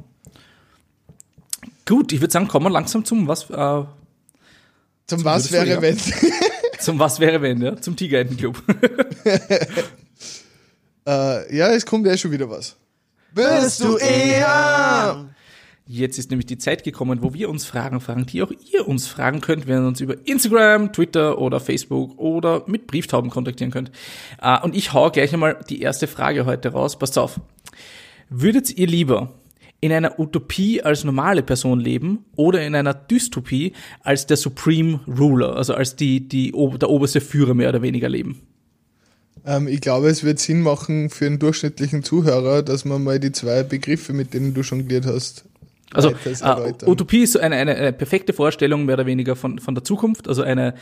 Gut, 1.86 2.12
ich 2.12 2.20
würde 2.20 2.32
sagen, 2.32 2.47
kommen 2.49 2.66
wir 2.66 2.70
langsam 2.70 3.05
zum 3.05 3.26
was, 3.28 3.49
äh, 3.49 3.84
Zum 5.07 5.24
was 5.24 5.51
würdest 5.51 5.53
du, 5.53 5.53
wäre, 5.68 5.82
wenn. 5.82 5.99
zum 6.80 6.99
was 6.99 7.18
wäre 7.20 7.40
wenn, 7.40 7.62
ja? 7.62 7.76
Zum 7.80 7.97
Tigerentenclub. 7.97 8.62
äh, 11.07 11.57
ja, 11.57 11.68
es 11.72 11.86
kommt 11.86 12.07
ja 12.07 12.16
schon 12.16 12.32
wieder 12.32 12.51
was. 12.51 12.76
Bist 13.32 13.82
du 13.82 13.97
eher? 13.97 15.26
Jetzt 15.89 16.18
ist 16.18 16.30
nämlich 16.30 16.47
die 16.47 16.59
Zeit 16.59 16.82
gekommen, 16.82 17.22
wo 17.22 17.32
wir 17.32 17.49
uns 17.49 17.64
Fragen 17.64 18.01
fragen, 18.01 18.26
die 18.26 18.43
auch 18.43 18.51
ihr 18.72 18.89
uns 18.89 19.07
fragen 19.07 19.41
könnt, 19.41 19.68
wenn 19.68 19.84
ihr 19.84 19.87
uns 19.87 20.01
über 20.01 20.16
Instagram, 20.26 20.93
Twitter 20.93 21.39
oder 21.39 21.61
Facebook 21.61 22.18
oder 22.18 22.64
mit 22.66 22.89
Brieftauben 22.89 23.30
kontaktieren 23.30 23.70
könnt. 23.70 23.93
Äh, 24.43 24.59
Und 24.62 24.74
ich 24.74 24.93
hau 24.93 25.11
gleich 25.12 25.32
einmal 25.32 25.61
die 25.68 25.80
erste 25.80 26.09
Frage 26.09 26.45
heute 26.45 26.70
raus. 26.70 26.99
Passt 26.99 27.16
auf. 27.16 27.41
Würdet 28.28 28.76
ihr 28.76 28.89
lieber 28.89 29.34
in 29.80 29.93
einer 29.93 30.18
Utopie 30.18 30.82
als 30.82 31.05
normale 31.05 31.45
Person 31.45 31.78
leben 31.78 32.24
oder 32.34 32.66
in 32.66 32.74
einer 32.74 32.95
Dystopie 32.95 33.72
als 34.03 34.26
der 34.26 34.37
Supreme 34.37 35.01
Ruler, 35.07 35.55
also 35.55 35.74
als 35.74 35.95
die, 35.95 36.26
die, 36.26 36.51
der 36.51 36.91
oberste 36.91 37.20
Führer 37.20 37.55
mehr 37.55 37.68
oder 37.68 37.82
weniger 37.82 38.09
leben? 38.09 38.41
Ähm, 39.45 39.68
ich 39.68 39.80
glaube, 39.80 40.09
es 40.09 40.24
wird 40.24 40.41
Sinn 40.41 40.62
machen 40.62 41.11
für 41.11 41.26
einen 41.26 41.39
durchschnittlichen 41.39 42.03
Zuhörer, 42.03 42.62
dass 42.62 42.84
man 42.84 43.05
mal 43.05 43.20
die 43.20 43.30
zwei 43.30 43.62
Begriffe, 43.62 44.12
mit 44.12 44.34
denen 44.34 44.53
du 44.53 44.62
jongliert 44.62 45.07
hast, 45.07 45.45
Also 45.95 46.11
äh. 46.11 46.72
Utopie 46.87 47.22
ist 47.22 47.32
so 47.32 47.39
eine, 47.39 47.57
eine, 47.57 47.74
eine 47.74 47.93
perfekte 47.93 48.32
Vorstellung 48.32 48.84
mehr 48.87 48.95
oder 48.95 49.07
weniger 49.07 49.37
von, 49.37 49.59
von 49.59 49.74
der 49.74 49.84
Zukunft. 49.84 50.28
Also 50.28 50.43
eine 50.43 50.74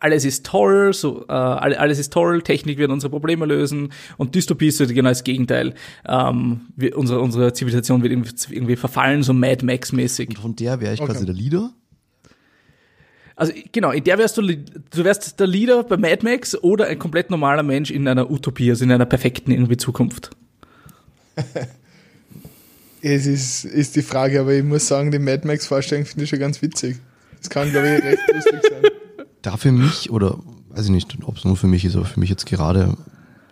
alles 0.00 0.26
ist 0.26 0.44
toll, 0.44 0.92
so 0.92 1.24
äh, 1.28 1.32
alle- 1.32 1.78
alles 1.80 1.98
ist 1.98 2.12
toll, 2.12 2.42
Technik 2.42 2.76
wird 2.76 2.90
unsere 2.90 3.08
Probleme 3.10 3.46
lösen 3.46 3.90
und 4.18 4.34
Dystopie 4.34 4.66
ist 4.66 4.76
so 4.76 4.86
genau 4.86 5.08
das 5.08 5.24
Gegenteil. 5.24 5.72
Ähm, 6.06 6.62
wir, 6.76 6.98
unsere, 6.98 7.20
unsere 7.20 7.54
Zivilisation 7.54 8.02
wird 8.02 8.12
irgendwie, 8.12 8.30
irgendwie 8.50 8.76
verfallen, 8.76 9.22
so 9.22 9.32
Mad 9.32 9.64
Max 9.64 9.92
mäßig. 9.92 10.36
Von 10.38 10.56
der 10.56 10.80
wäre 10.80 10.92
ich 10.92 11.00
Okay. 11.00 11.12
quasi 11.12 11.24
der 11.24 11.34
Leader. 11.34 11.70
Also 13.36 13.52
genau, 13.72 13.92
in 13.92 14.04
der 14.04 14.18
wärst 14.18 14.36
du, 14.36 14.42
du 14.42 15.04
wärst 15.04 15.40
der 15.40 15.46
Leader 15.46 15.82
bei 15.84 15.96
Mad 15.96 16.18
Max 16.22 16.54
oder 16.62 16.86
ein 16.86 16.98
komplett 16.98 17.30
normaler 17.30 17.62
Mensch 17.62 17.90
in 17.90 18.06
einer 18.06 18.30
Utopie, 18.30 18.68
also 18.70 18.84
in 18.84 18.92
einer 18.92 19.06
perfekten 19.06 19.52
irgendwie 19.52 19.76
Zukunft. 19.78 20.30
Es 23.06 23.26
ist, 23.26 23.66
ist 23.66 23.96
die 23.96 24.02
Frage, 24.02 24.40
aber 24.40 24.54
ich 24.54 24.64
muss 24.64 24.88
sagen, 24.88 25.10
die 25.10 25.18
Mad 25.18 25.46
Max-Vorstellung 25.46 26.06
finde 26.06 26.24
ich 26.24 26.30
schon 26.30 26.38
ganz 26.38 26.62
witzig. 26.62 26.96
Das 27.38 27.50
kann, 27.50 27.70
glaube 27.70 27.96
ich, 27.96 28.02
recht 28.02 28.22
lustig 28.32 28.60
sein. 28.62 28.82
Da 29.42 29.58
für 29.58 29.72
mich, 29.72 30.10
oder 30.10 30.38
weiß 30.70 30.86
ich 30.86 30.90
nicht, 30.90 31.14
ob 31.22 31.36
es 31.36 31.44
nur 31.44 31.58
für 31.58 31.66
mich 31.66 31.84
ist, 31.84 31.96
aber 31.96 32.06
für 32.06 32.18
mich 32.18 32.30
jetzt 32.30 32.46
gerade 32.46 32.96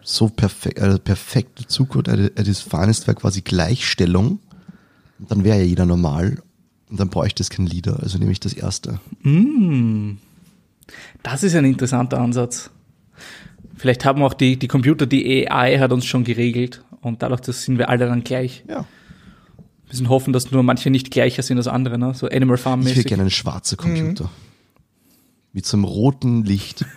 so 0.02 0.30
perfekt, 0.30 0.78
äh, 0.78 0.98
perfekte 0.98 1.66
Zukunft, 1.66 2.08
äh, 2.08 2.30
äh, 2.34 2.42
das 2.42 2.62
Finest 2.62 3.06
wäre 3.06 3.14
quasi 3.14 3.42
Gleichstellung. 3.42 4.38
Und 5.18 5.30
dann 5.30 5.44
wäre 5.44 5.58
ja 5.58 5.64
jeder 5.64 5.84
normal. 5.84 6.38
Und 6.88 6.98
dann 6.98 7.10
bräuchte 7.10 7.42
es 7.42 7.50
kein 7.50 7.66
Leader. 7.66 8.00
Also 8.02 8.16
nehme 8.16 8.32
ich 8.32 8.40
das 8.40 8.54
erste. 8.54 9.00
Das 11.22 11.42
ist 11.42 11.54
ein 11.54 11.66
interessanter 11.66 12.22
Ansatz. 12.22 12.70
Vielleicht 13.76 14.06
haben 14.06 14.22
auch 14.22 14.32
die, 14.32 14.58
die 14.58 14.68
Computer, 14.68 15.04
die 15.04 15.46
AI 15.46 15.78
hat 15.78 15.92
uns 15.92 16.06
schon 16.06 16.24
geregelt 16.24 16.82
und 17.02 17.22
dadurch 17.22 17.42
das 17.42 17.64
sind 17.64 17.76
wir 17.76 17.90
alle 17.90 18.06
dann 18.06 18.24
gleich. 18.24 18.64
Ja. 18.66 18.86
Wir 19.92 19.98
müssen 19.98 20.08
hoffen, 20.08 20.32
dass 20.32 20.50
nur 20.50 20.62
manche 20.62 20.88
nicht 20.88 21.10
gleicher 21.10 21.42
sind 21.42 21.58
als 21.58 21.66
andere, 21.68 21.98
ne? 21.98 22.14
so 22.14 22.26
Animal 22.26 22.56
Farm 22.56 22.80
Ich 22.80 22.86
hätte 22.86 22.96
mäßig. 22.96 23.08
gerne 23.08 23.20
einen 23.24 23.30
schwarzen 23.30 23.76
Computer. 23.76 24.30
Mit 25.52 25.66
so 25.66 25.76
einem 25.76 25.84
roten 25.84 26.44
Licht. 26.44 26.86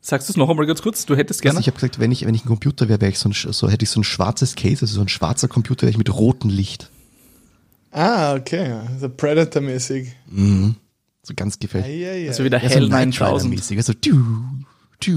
Sagst 0.00 0.28
du 0.28 0.32
es 0.32 0.36
noch 0.36 0.48
einmal 0.48 0.66
ganz 0.66 0.80
kurz? 0.82 1.06
Du 1.06 1.16
hättest 1.16 1.42
Gerne? 1.42 1.54
gerne. 1.54 1.60
Ich 1.62 1.66
habe 1.68 1.74
gesagt, 1.76 1.98
wenn 1.98 2.12
ich, 2.12 2.26
wenn 2.26 2.34
ich 2.34 2.44
ein 2.44 2.48
Computer 2.48 2.88
wäre, 2.88 3.00
wäre 3.00 3.10
ich 3.10 3.18
so, 3.18 3.28
ein, 3.30 3.32
so 3.32 3.68
hätte 3.70 3.84
ich 3.84 3.90
so 3.90 4.00
ein 4.00 4.04
schwarzes 4.04 4.54
Case, 4.56 4.82
also 4.82 4.94
so 4.94 5.00
ein 5.00 5.08
schwarzer 5.08 5.48
Computer 5.48 5.82
wäre 5.82 5.90
ich 5.90 5.98
mit 5.98 6.14
rotem 6.14 6.50
Licht. 6.50 6.90
Ah, 7.90 8.34
okay. 8.34 8.72
Also 8.92 9.08
Predator-mäßig. 9.08 10.12
Mhm. 10.30 10.76
So 11.22 11.34
ganz 11.34 11.58
gefällt. 11.58 11.86
Ja, 11.86 11.90
ja, 11.92 12.12
ja. 12.14 12.28
Also 12.28 12.44
wieder 12.44 12.62
Ja, 12.62 12.68
so 12.68 12.74
Hell 12.74 12.88
Knight 12.88 13.08
9000. 13.20 13.52
Rider-mäßig. 13.52 13.76
Also, 13.78 13.92
du. 13.94 14.24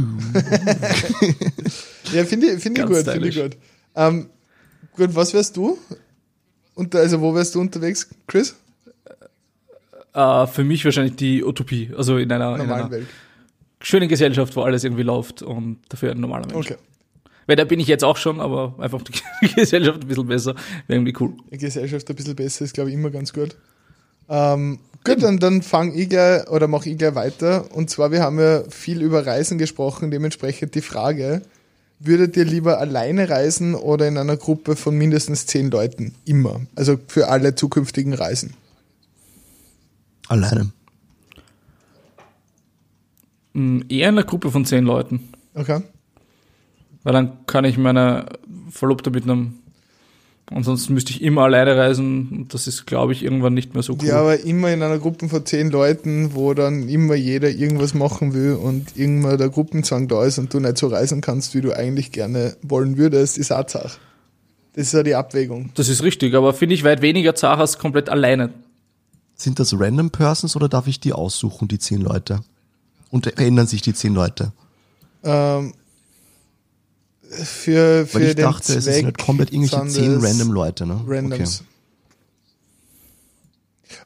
Ja, 2.13 2.25
finde 2.25 2.47
ich, 2.47 2.61
finde 2.61 2.81
ich 2.81 2.87
gut, 2.87 2.97
finde 2.97 3.27
ich 3.27 3.41
gut. 3.41 3.57
Ähm, 3.95 4.27
gut, 4.95 5.15
was 5.15 5.33
wärst 5.33 5.57
du? 5.57 5.77
Und 6.75 6.95
also 6.95 7.21
wo 7.21 7.33
wärst 7.33 7.55
du 7.55 7.61
unterwegs, 7.61 8.07
Chris? 8.27 8.55
Äh, 10.13 10.47
für 10.47 10.63
mich 10.63 10.83
wahrscheinlich 10.83 11.15
die 11.15 11.43
Utopie. 11.43 11.91
Also 11.95 12.17
in 12.17 12.31
einer, 12.31 12.53
in 12.53 12.57
Normalen 12.59 12.81
einer 12.81 12.91
Welt. 12.91 13.07
schönen 13.81 14.09
Gesellschaft, 14.09 14.55
wo 14.55 14.63
alles 14.63 14.83
irgendwie 14.83 15.03
läuft 15.03 15.41
und 15.41 15.79
dafür 15.89 16.11
ein 16.11 16.19
normaler 16.19 16.47
Mensch. 16.47 16.71
Okay. 16.71 16.77
Weil 17.47 17.55
da 17.55 17.63
bin 17.63 17.79
ich 17.79 17.87
jetzt 17.87 18.03
auch 18.03 18.17
schon, 18.17 18.39
aber 18.39 18.75
einfach 18.77 19.01
die 19.01 19.47
Gesellschaft 19.55 20.01
ein 20.01 20.07
bisschen 20.07 20.27
besser. 20.27 20.55
Wäre 20.87 20.99
irgendwie 20.99 21.15
cool. 21.19 21.33
Die 21.51 21.57
Gesellschaft 21.57 22.09
ein 22.09 22.15
bisschen 22.15 22.35
besser 22.35 22.65
ist, 22.65 22.73
glaube 22.73 22.89
ich, 22.89 22.95
immer 22.95 23.09
ganz 23.09 23.33
gut. 23.33 23.55
Ähm, 24.29 24.79
gut, 25.03 25.23
dann, 25.23 25.37
dann 25.37 25.61
fange 25.61 25.93
ich 25.93 26.09
gleich 26.09 26.47
oder 26.49 26.67
mache 26.67 26.89
ich 26.89 26.97
gleich 26.97 27.15
weiter. 27.15 27.65
Und 27.73 27.89
zwar, 27.89 28.11
wir 28.11 28.21
haben 28.21 28.39
ja 28.39 28.63
viel 28.69 29.01
über 29.01 29.25
Reisen 29.25 29.57
gesprochen, 29.57 30.11
dementsprechend 30.11 30.75
die 30.75 30.81
Frage, 30.81 31.41
würdet 31.99 32.35
ihr 32.35 32.45
lieber 32.45 32.79
alleine 32.79 33.29
reisen 33.29 33.75
oder 33.75 34.07
in 34.07 34.17
einer 34.17 34.37
Gruppe 34.37 34.75
von 34.75 34.97
mindestens 34.97 35.45
zehn 35.45 35.69
Leuten? 35.69 36.15
Immer. 36.25 36.61
Also 36.75 36.97
für 37.07 37.27
alle 37.27 37.55
zukünftigen 37.55 38.13
Reisen. 38.13 38.53
Alleine. 40.27 40.71
Mm, 43.53 43.81
Eher 43.89 44.09
in 44.09 44.15
einer 44.15 44.23
Gruppe 44.25 44.51
von 44.51 44.65
zehn 44.65 44.83
Leuten. 44.83 45.29
Okay. 45.53 45.81
Weil 47.03 47.13
dann 47.13 47.45
kann 47.45 47.65
ich 47.65 47.77
meine 47.77 48.25
Verlobte 48.69 49.11
mitnehmen. 49.11 49.60
Ansonsten 50.53 50.93
müsste 50.93 51.11
ich 51.11 51.21
immer 51.21 51.43
alleine 51.43 51.77
reisen 51.77 52.27
und 52.29 52.53
das 52.53 52.67
ist, 52.67 52.85
glaube 52.85 53.13
ich, 53.13 53.23
irgendwann 53.23 53.53
nicht 53.53 53.73
mehr 53.73 53.83
so 53.83 53.93
cool. 53.93 54.05
Ja, 54.05 54.19
aber 54.19 54.41
immer 54.41 54.69
in 54.71 54.83
einer 54.83 54.99
Gruppe 54.99 55.29
von 55.29 55.45
zehn 55.45 55.71
Leuten, 55.71 56.35
wo 56.35 56.53
dann 56.53 56.89
immer 56.89 57.15
jeder 57.15 57.49
irgendwas 57.49 57.93
machen 57.93 58.33
will 58.33 58.55
und 58.55 58.97
irgendwann 58.97 59.37
der 59.37 59.49
Gruppenzwang 59.49 60.09
da 60.09 60.25
ist 60.25 60.39
und 60.39 60.53
du 60.53 60.59
nicht 60.59 60.77
so 60.77 60.87
reisen 60.87 61.21
kannst, 61.21 61.55
wie 61.55 61.61
du 61.61 61.73
eigentlich 61.73 62.11
gerne 62.11 62.57
wollen 62.63 62.97
würdest, 62.97 63.37
ist 63.37 63.53
auch 63.53 63.67
Sache. 63.67 63.91
Das 64.73 64.87
ist 64.87 64.93
ja 64.93 65.03
die 65.03 65.15
Abwägung. 65.15 65.71
das 65.75 65.87
ist 65.87 66.03
richtig, 66.03 66.33
aber 66.33 66.53
finde 66.53 66.75
ich 66.75 66.83
weit 66.83 67.01
weniger 67.01 67.33
zart 67.33 67.59
als 67.59 67.77
komplett 67.77 68.09
alleine. 68.09 68.51
Sind 69.35 69.57
das 69.57 69.73
random 69.79 70.11
Persons 70.11 70.55
oder 70.57 70.67
darf 70.67 70.87
ich 70.87 70.99
die 70.99 71.13
aussuchen, 71.13 71.69
die 71.69 71.79
zehn 71.79 72.01
Leute? 72.01 72.41
Und 73.09 73.25
verändern 73.25 73.67
sich 73.67 73.81
die 73.81 73.93
zehn 73.93 74.13
Leute? 74.13 74.51
Ähm, 75.23 75.73
für, 77.31 78.05
für 78.05 78.13
Weil 78.15 78.23
ich 78.23 78.35
den 78.35 78.43
dachte, 78.43 78.73
es 78.73 78.83
Zweck 78.83 78.93
sind 78.95 79.05
halt 79.05 79.17
komplett 79.17 79.51
irgendwelche 79.53 79.87
zehn 79.87 80.13
es 80.13 80.23
random 80.23 80.51
Leute, 80.51 80.85
ne? 80.85 81.01
Randoms. 81.07 81.63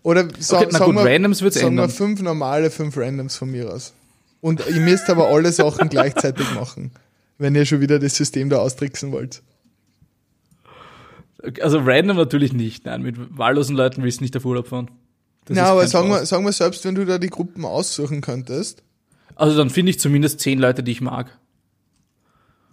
Oder 0.04 0.28
sa 0.40 0.58
Okay, 0.58 0.68
na 0.72 0.80
sagen, 0.80 0.96
gut, 0.96 1.04
wir, 1.04 1.12
Randoms 1.12 1.42
wird's 1.42 1.56
sagen 1.56 1.76
wir 1.76 1.84
ändern. 1.84 1.90
fünf 1.90 2.22
normale, 2.22 2.70
fünf 2.70 2.98
Randoms 2.98 3.36
von 3.36 3.52
mir 3.52 3.74
aus. 3.74 3.94
Und 4.42 4.62
ihr 4.68 4.82
müsst 4.82 5.10
aber 5.10 5.28
alle 5.30 5.52
Sachen 5.52 5.90
gleichzeitig 5.90 6.54
machen, 6.54 6.92
wenn 7.38 7.56
ihr 7.56 7.66
schon 7.66 7.82
wieder 7.82 7.98
das 8.00 8.16
System 8.16 8.50
da 8.50 8.58
austricksen 8.58 9.12
wollt. 9.12 9.42
Also 11.62 11.80
random 11.80 12.18
natürlich 12.18 12.54
nicht. 12.54 12.86
Nein, 12.86 13.02
mit 13.02 13.38
wahllosen 13.38 13.76
Leuten 13.76 14.04
willst 14.04 14.20
du 14.20 14.24
nicht 14.24 14.38
auf 14.38 14.46
Urlaub 14.46 14.68
fahren. 14.68 14.92
Das 15.46 15.56
Na, 15.56 15.66
aber 15.66 15.88
sagen 15.88 16.10
wir, 16.10 16.26
sagen 16.26 16.44
wir 16.44 16.52
selbst, 16.52 16.86
wenn 16.86 16.96
du 16.96 17.06
da 17.06 17.18
die 17.18 17.30
Gruppen 17.30 17.66
aussuchen 17.66 18.22
könntest, 18.22 18.82
Also 19.36 19.58
dann 19.58 19.70
finde 19.70 19.92
ich 19.92 20.00
zumindest 20.00 20.40
zehn 20.40 20.60
Leute, 20.60 20.82
die 20.82 20.92
ich 20.92 21.02
mag. 21.02 21.38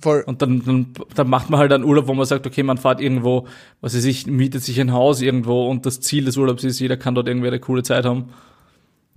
Voll, 0.03 0.23
Und 0.27 0.43
dann, 0.43 0.63
dann, 0.65 0.87
dann 1.15 1.29
macht 1.29 1.49
man 1.51 1.61
halt 1.61 1.73
einen 1.73 1.85
Urlaub, 1.85 2.07
wo 2.09 2.15
man 2.15 2.27
sagt, 2.27 2.47
okay, 2.47 2.63
man 2.63 2.79
fährt 2.79 3.01
irgendwo, 3.01 3.47
was 3.81 3.95
weiß 3.97 4.05
ich, 4.05 4.27
mietet 4.27 4.63
sich 4.65 4.81
ein 4.81 4.93
Haus 4.93 5.21
irgendwo 5.21 5.69
und 5.71 5.87
das 5.87 6.01
Ziel 6.01 6.25
des 6.25 6.37
Urlaubs 6.37 6.65
ist, 6.65 6.79
jeder 6.81 6.97
kann 6.97 7.15
dort 7.15 7.29
irgendwie 7.29 7.49
eine 7.49 7.61
coole 7.61 7.83
Zeit 7.83 8.05
haben. 8.05 8.31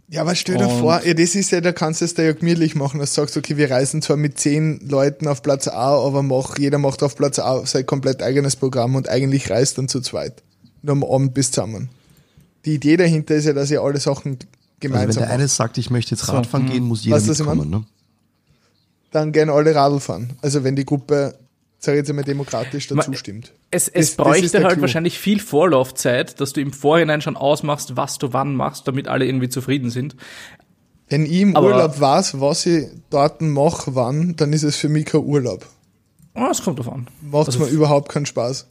Ja, 0.08 0.22
aber 0.22 0.36
stell 0.36 0.58
dir 0.58 0.68
Und- 0.68 0.80
vor, 0.80 1.02
ja, 1.04 1.14
das 1.16 1.34
ist 1.34 1.50
ja, 1.52 1.62
da 1.62 1.72
kannst 1.72 2.02
du 2.02 2.06
es 2.06 2.14
da 2.14 2.22
ja 2.22 2.34
gemütlich 2.34 2.76
machen, 2.76 3.00
dass 3.00 3.14
du 3.16 3.22
sagst, 3.22 3.38
okay, 3.38 3.58
wir 3.58 3.72
reisen 3.72 4.04
zwar 4.04 4.18
mit 4.18 4.38
zehn 4.40 4.80
Leuten 4.88 5.28
auf 5.28 5.42
Platz 5.42 5.68
A, 5.68 5.98
aber 5.98 6.22
mach, 6.22 6.60
jeder 6.60 6.78
macht 6.78 7.02
auf 7.02 7.16
Platz 7.16 7.40
A 7.40 7.66
sein 7.66 7.86
komplett 7.88 8.22
eigenes 8.22 8.56
Programm 8.56 8.96
und 8.96 9.10
eigentlich 9.10 9.50
reist 9.50 9.80
dann 9.80 9.88
zu 9.88 10.02
zweit. 10.02 10.44
Nur 10.84 10.92
am 10.94 11.04
Abend 11.04 11.34
bis 11.34 11.50
zusammen. 11.50 11.90
Die 12.66 12.76
Idee 12.76 12.98
dahinter 12.98 13.34
ist 13.36 13.46
ja, 13.46 13.54
dass 13.54 13.72
ihr 13.72 13.82
alle 13.82 14.00
Sachen 14.00 14.34
Also 14.34 14.48
wenn 14.82 14.92
gemeinsam 14.92 15.24
der 15.24 15.32
eine 15.32 15.44
macht. 15.44 15.54
sagt, 15.56 15.78
ich 15.80 15.90
möchte 15.90 16.12
jetzt 16.12 16.26
So, 16.26 16.34
Radfahren 16.34 16.68
hm. 16.68 16.74
gehen, 16.74 16.84
muss 16.84 17.04
jeder 17.04 17.16
was 17.16 17.26
mitkommen. 17.28 17.70
Ne? 17.72 17.84
Dann 19.16 19.32
gerne 19.32 19.54
alle 19.54 19.74
Radl 19.74 20.00
fahren. 20.02 20.32
Also 20.42 20.64
wenn 20.66 20.76
die 20.76 20.84
Gruppe, 20.86 21.36
sag 21.80 21.94
ich 21.94 22.00
jetzt 22.00 22.10
einmal, 22.10 22.26
demokratisch 22.26 22.88
dazu 22.88 23.12
Ma- 23.12 23.16
stimmt. 23.18 23.54
Es, 23.72 23.86
Das- 23.86 23.94
es 23.94 24.08
das 24.08 24.16
bräuchte 24.18 24.50
der 24.50 24.64
halt 24.64 24.74
Clou. 24.74 24.82
wahrscheinlich 24.82 25.18
viel 25.20 25.40
Vorlaufzeit, 25.40 26.42
dass 26.42 26.52
du 26.52 26.60
im 26.60 26.74
Vorhinein 26.74 27.22
schon 27.22 27.38
ausmachst, 27.38 27.96
was 27.96 28.18
du 28.18 28.34
wann 28.34 28.56
machst, 28.56 28.88
damit 28.90 29.08
alle 29.08 29.26
irgendwie 29.26 29.48
zufrieden 29.48 29.90
sind. 29.90 30.18
Wenn 31.08 31.26
ich 31.26 31.32
im 31.42 31.56
Aber- 31.56 31.68
Urlaub 31.68 32.00
weiß, 32.00 32.42
was 32.42 32.66
ich 32.66 32.88
dort 33.10 33.42
mache, 33.42 33.96
wann, 33.96 34.36
dann 34.36 34.52
ist 34.52 34.64
es 34.64 34.76
für 34.76 34.90
mich 34.90 35.06
kein 35.06 35.22
Urlaub. 35.22 35.66
Oh, 36.34 36.48
es 36.52 36.62
kommt 36.62 36.80
drauf 36.80 36.92
an. 36.92 37.08
macht 37.22 37.48
Also 37.48 37.60
mir 37.60 37.68
überhaupt 37.68 38.10
keinen 38.10 38.26
Spaß. 38.26 38.68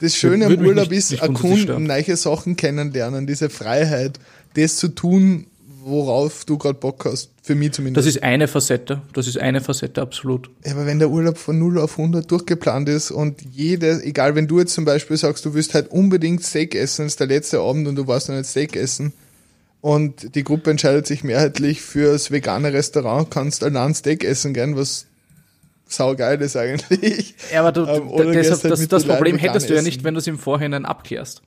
Das 0.00 0.14
Schöne 0.14 0.46
am 0.46 0.52
Urlaub 0.52 0.88
nicht- 0.90 0.98
ist, 0.98 1.10
nicht 1.10 1.22
erkunden, 1.22 1.82
neue 1.84 2.16
Sachen 2.16 2.54
kennenlernen, 2.54 3.26
diese 3.26 3.50
Freiheit, 3.50 4.20
das 4.54 4.76
zu 4.76 4.88
tun, 4.88 5.46
worauf 5.82 6.44
du 6.44 6.58
gerade 6.58 6.78
Bock 6.78 7.04
hast. 7.06 7.30
Für 7.50 7.56
mich 7.56 7.68
Das 7.70 7.76
zumindest. 7.76 8.06
ist 8.08 8.22
eine 8.22 8.46
Facette. 8.48 9.02
Das 9.12 9.26
ist 9.26 9.38
eine 9.38 9.60
Facette, 9.60 10.00
absolut. 10.00 10.50
Aber 10.70 10.86
wenn 10.86 10.98
der 11.00 11.10
Urlaub 11.10 11.36
von 11.36 11.58
0 11.58 11.78
auf 11.80 11.98
100 11.98 12.30
durchgeplant 12.30 12.88
ist 12.88 13.10
und 13.10 13.42
jede, 13.50 14.02
egal, 14.04 14.36
wenn 14.36 14.46
du 14.46 14.60
jetzt 14.60 14.72
zum 14.74 14.84
Beispiel 14.84 15.16
sagst, 15.16 15.44
du 15.44 15.54
willst 15.54 15.74
halt 15.74 15.90
unbedingt 15.90 16.44
Steak 16.44 16.74
essen, 16.74 17.06
es 17.06 17.14
ist 17.14 17.20
der 17.20 17.26
letzte 17.26 17.58
Abend 17.60 17.88
und 17.88 17.96
du 17.96 18.06
warst 18.06 18.28
noch 18.28 18.36
nicht 18.36 18.48
Steak 18.48 18.76
essen 18.76 19.12
und 19.80 20.34
die 20.36 20.44
Gruppe 20.44 20.70
entscheidet 20.70 21.06
sich 21.06 21.24
mehrheitlich 21.24 21.80
fürs 21.80 22.30
vegane 22.30 22.72
Restaurant, 22.72 23.30
kannst 23.30 23.64
allein 23.64 23.94
Steak 23.94 24.22
essen 24.24 24.54
gern, 24.54 24.76
was 24.76 25.06
saugeil 25.88 26.40
ist 26.40 26.56
eigentlich. 26.56 27.34
Ja, 27.52 27.60
aber 27.64 27.72
du, 27.72 27.80
Ähm, 27.84 28.32
deshalb, 28.32 28.62
halt 28.62 28.72
das, 28.72 28.86
das 28.88 29.04
Problem 29.04 29.38
hättest 29.38 29.68
du 29.68 29.72
ja 29.72 29.78
essen. 29.80 29.86
nicht, 29.88 30.04
wenn 30.04 30.14
du 30.14 30.18
es 30.20 30.26
im 30.28 30.38
Vorhinein 30.38 30.84
abklärst. 30.84 31.42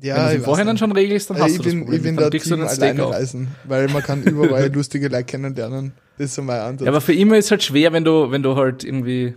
Ja, 0.00 0.16
wenn 0.16 0.32
du 0.34 0.38
es 0.38 0.44
Vorhinein 0.44 0.74
nicht. 0.74 0.80
schon 0.80 0.92
regelst, 0.92 1.30
dann 1.30 1.36
Also 1.36 1.44
hast 1.46 1.50
ich 1.52 1.56
du 1.58 1.62
das 1.64 1.72
bin, 1.72 1.80
Problem. 1.80 1.96
ich 1.98 2.02
bin 2.04 2.16
dann 2.16 2.24
da 2.24 2.30
kriegst 2.30 2.46
du 2.46 2.50
Team 2.54 2.60
den 2.60 2.68
Steak 2.68 2.82
alleine 2.82 3.04
auf. 3.06 3.12
reisen, 3.14 3.48
weil 3.64 3.88
man 3.88 4.02
kann 4.02 4.22
überall 4.22 4.68
lustige 4.72 5.08
Leute 5.08 5.24
kennenlernen. 5.24 5.92
Das 6.18 6.26
ist 6.26 6.34
so 6.36 6.42
mein 6.42 6.60
Ansatz. 6.60 6.86
Ja, 6.86 6.92
aber 6.92 7.00
für 7.00 7.14
immer 7.14 7.36
ist 7.36 7.50
halt 7.50 7.62
schwer, 7.62 7.92
wenn 7.92 8.04
du, 8.04 8.30
wenn 8.30 8.42
du 8.42 8.54
halt 8.56 8.84
irgendwie 8.84 9.34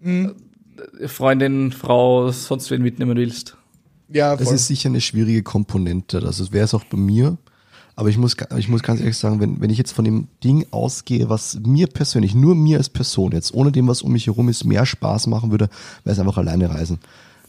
Mhm. 0.00 0.34
äh, 1.00 1.08
Freundin, 1.08 1.72
Frau, 1.72 2.30
sonst 2.30 2.70
wen 2.70 2.82
mitnehmen 2.82 3.16
willst. 3.16 3.56
ja, 4.10 4.36
Das 4.36 4.46
voll. 4.48 4.56
ist 4.56 4.66
sicher 4.66 4.88
eine 4.90 5.00
schwierige 5.00 5.42
Komponente. 5.42 6.18
Also 6.24 6.52
wäre 6.52 6.64
es 6.66 6.74
auch 6.74 6.84
bei 6.84 6.98
mir. 6.98 7.38
Aber 7.98 8.10
ich 8.10 8.18
muss, 8.18 8.36
ich 8.58 8.68
muss 8.68 8.82
ganz 8.82 9.00
ehrlich 9.00 9.16
sagen, 9.16 9.40
wenn, 9.40 9.58
wenn 9.62 9.70
ich 9.70 9.78
jetzt 9.78 9.92
von 9.92 10.04
dem 10.04 10.28
Ding 10.44 10.66
ausgehe, 10.70 11.30
was 11.30 11.58
mir 11.64 11.86
persönlich, 11.86 12.34
nur 12.34 12.54
mir 12.54 12.76
als 12.76 12.90
Person 12.90 13.32
jetzt, 13.32 13.54
ohne 13.54 13.72
dem, 13.72 13.88
was 13.88 14.02
um 14.02 14.12
mich 14.12 14.26
herum 14.26 14.50
ist, 14.50 14.64
mehr 14.64 14.84
Spaß 14.84 15.28
machen 15.28 15.50
würde, 15.50 15.70
wäre 16.04 16.12
es 16.12 16.18
einfach 16.20 16.36
alleine 16.36 16.68
reisen. 16.68 16.98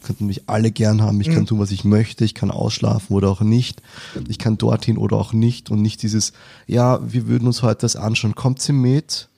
Könnten 0.02 0.26
mich 0.26 0.48
alle 0.48 0.70
gern 0.70 1.02
haben, 1.02 1.20
ich 1.20 1.30
kann 1.30 1.46
tun, 1.46 1.58
was 1.58 1.70
ich 1.70 1.84
möchte, 1.84 2.24
ich 2.24 2.34
kann 2.34 2.50
ausschlafen 2.50 3.14
oder 3.14 3.28
auch 3.28 3.40
nicht, 3.40 3.82
ich 4.28 4.38
kann 4.38 4.56
dorthin 4.56 4.96
oder 4.96 5.16
auch 5.16 5.32
nicht 5.32 5.70
und 5.70 5.82
nicht 5.82 6.02
dieses, 6.02 6.32
ja, 6.66 7.00
wir 7.12 7.26
würden 7.26 7.46
uns 7.46 7.62
heute 7.62 7.82
das 7.82 7.96
anschauen, 7.96 8.34
kommt 8.34 8.62
sie 8.62 8.72
mit? 8.72 9.28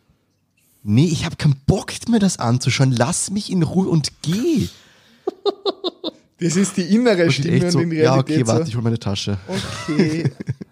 Nee, 0.82 1.06
ich 1.06 1.24
habe 1.24 1.36
keinen 1.36 1.56
Bock, 1.66 1.92
mir 2.08 2.18
das 2.18 2.38
anzuschauen, 2.38 2.92
lass 2.92 3.30
mich 3.30 3.50
in 3.50 3.62
Ruhe 3.62 3.88
und 3.88 4.12
geh. 4.22 4.68
das 6.40 6.56
ist 6.56 6.76
die 6.76 6.94
innere 6.94 7.30
Stimme 7.30 7.70
so, 7.70 7.78
und 7.78 7.84
in 7.84 7.92
ja, 7.92 8.12
Realität 8.12 8.42
okay, 8.42 8.46
warte, 8.46 8.64
so, 8.64 8.68
ich 8.68 8.76
hol 8.76 8.82
meine 8.82 8.98
Tasche. 8.98 9.38
okay. 9.88 10.30